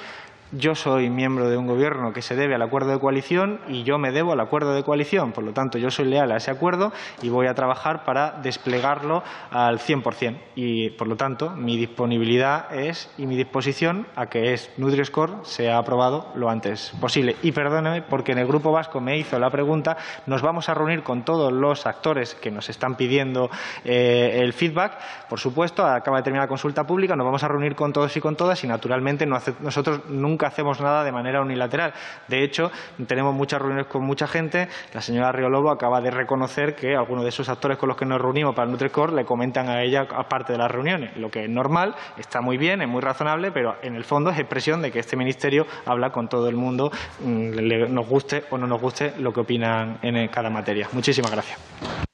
Yo 0.52 0.74
soy 0.74 1.10
miembro 1.10 1.48
de 1.48 1.56
un 1.56 1.66
gobierno 1.66 2.12
que 2.12 2.22
se 2.22 2.36
debe 2.36 2.54
al 2.54 2.62
acuerdo 2.62 2.92
de 2.92 3.00
coalición 3.00 3.60
y 3.66 3.82
yo 3.82 3.98
me 3.98 4.12
debo 4.12 4.32
al 4.32 4.40
acuerdo 4.40 4.74
de 4.74 4.84
coalición. 4.84 5.32
Por 5.32 5.42
lo 5.42 5.52
tanto, 5.52 5.78
yo 5.78 5.90
soy 5.90 6.04
leal 6.04 6.30
a 6.30 6.36
ese 6.36 6.50
acuerdo 6.50 6.92
y 7.22 7.28
voy 7.28 7.46
a 7.46 7.54
trabajar 7.54 8.04
para 8.04 8.32
desplegarlo 8.42 9.24
al 9.50 9.78
100%. 9.78 10.38
Y, 10.54 10.90
por 10.90 11.08
lo 11.08 11.16
tanto, 11.16 11.50
mi 11.50 11.76
disponibilidad 11.76 12.72
es 12.72 13.10
y 13.18 13.26
mi 13.26 13.36
disposición 13.36 14.06
a 14.14 14.26
que 14.26 14.52
es 14.52 14.70
Nutri-Score 14.76 15.44
sea 15.44 15.78
aprobado 15.78 16.30
lo 16.36 16.48
antes 16.50 16.92
posible. 17.00 17.36
Y 17.42 17.52
perdóneme, 17.52 18.02
porque 18.02 18.32
en 18.32 18.38
el 18.38 18.46
Grupo 18.46 18.70
Vasco 18.70 19.00
me 19.00 19.18
hizo 19.18 19.38
la 19.38 19.50
pregunta, 19.50 19.96
nos 20.26 20.42
vamos 20.42 20.68
a 20.68 20.74
reunir 20.74 21.02
con 21.02 21.24
todos 21.24 21.52
los 21.52 21.86
actores 21.86 22.34
que 22.34 22.50
nos 22.50 22.68
están 22.68 22.96
pidiendo 22.96 23.50
eh, 23.84 24.38
el 24.40 24.52
feedback. 24.52 24.98
Por 25.28 25.40
supuesto, 25.40 25.84
acaba 25.84 26.18
de 26.18 26.22
terminar 26.22 26.44
la 26.44 26.48
consulta 26.48 26.84
pública, 26.86 27.16
nos 27.16 27.24
vamos 27.24 27.42
a 27.42 27.48
reunir 27.48 27.74
con 27.74 27.92
todos 27.92 28.16
y 28.16 28.20
con 28.20 28.36
todas 28.36 28.62
y, 28.62 28.66
naturalmente, 28.68 29.26
nosotros 29.26 30.02
nunca 30.08 30.33
hacemos 30.42 30.80
nada 30.80 31.04
de 31.04 31.12
manera 31.12 31.40
unilateral. 31.40 31.92
De 32.28 32.42
hecho, 32.42 32.70
tenemos 33.06 33.34
muchas 33.34 33.60
reuniones 33.60 33.86
con 33.86 34.04
mucha 34.04 34.26
gente. 34.26 34.68
La 34.92 35.00
señora 35.00 35.32
Riolobo 35.32 35.70
acaba 35.70 36.00
de 36.00 36.10
reconocer 36.10 36.74
que 36.74 36.94
algunos 36.94 37.24
de 37.24 37.30
esos 37.30 37.48
actores 37.48 37.78
con 37.78 37.88
los 37.88 37.96
que 37.96 38.06
nos 38.06 38.20
reunimos 38.20 38.54
para 38.54 38.70
Nutrecor 38.70 39.12
le 39.12 39.24
comentan 39.24 39.68
a 39.68 39.82
ella 39.82 40.06
aparte 40.14 40.52
de 40.52 40.58
las 40.58 40.70
reuniones. 40.70 41.16
Lo 41.16 41.30
que 41.30 41.44
es 41.44 41.50
normal, 41.50 41.94
está 42.16 42.40
muy 42.40 42.56
bien, 42.56 42.82
es 42.82 42.88
muy 42.88 43.00
razonable, 43.00 43.50
pero 43.52 43.76
en 43.82 43.94
el 43.94 44.04
fondo 44.04 44.30
es 44.30 44.38
expresión 44.38 44.82
de 44.82 44.90
que 44.90 44.98
este 44.98 45.16
Ministerio 45.16 45.66
habla 45.86 46.10
con 46.10 46.28
todo 46.28 46.48
el 46.48 46.56
mundo, 46.56 46.90
mm, 47.20 47.92
nos 47.92 48.08
guste 48.08 48.44
o 48.50 48.58
no 48.58 48.66
nos 48.66 48.80
guste 48.80 49.14
lo 49.18 49.32
que 49.32 49.40
opinan 49.40 49.98
en 50.02 50.28
cada 50.28 50.50
materia. 50.50 50.88
Muchísimas 50.92 51.30
gracias. 51.30 52.13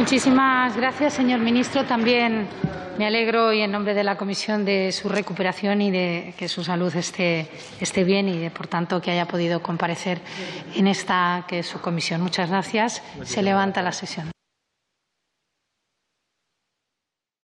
Muchísimas 0.00 0.74
gracias, 0.78 1.12
señor 1.12 1.40
ministro. 1.40 1.84
También 1.84 2.48
me 2.96 3.06
alegro 3.06 3.52
y 3.52 3.60
en 3.60 3.70
nombre 3.70 3.92
de 3.92 4.02
la 4.02 4.16
Comisión 4.16 4.64
de 4.64 4.92
su 4.92 5.10
recuperación 5.10 5.82
y 5.82 5.90
de 5.90 6.32
que 6.38 6.48
su 6.48 6.64
salud 6.64 6.96
esté, 6.96 7.50
esté 7.80 8.02
bien 8.02 8.26
y 8.26 8.38
de, 8.38 8.50
por 8.50 8.66
tanto, 8.66 9.02
que 9.02 9.10
haya 9.10 9.28
podido 9.28 9.62
comparecer 9.62 10.22
en 10.74 10.86
esta 10.86 11.44
que 11.46 11.58
es 11.58 11.66
su 11.66 11.82
comisión. 11.82 12.22
Muchas 12.22 12.48
gracias. 12.48 13.02
Se 13.24 13.42
levanta 13.42 13.82
la 13.82 13.92
sesión. 13.92 14.30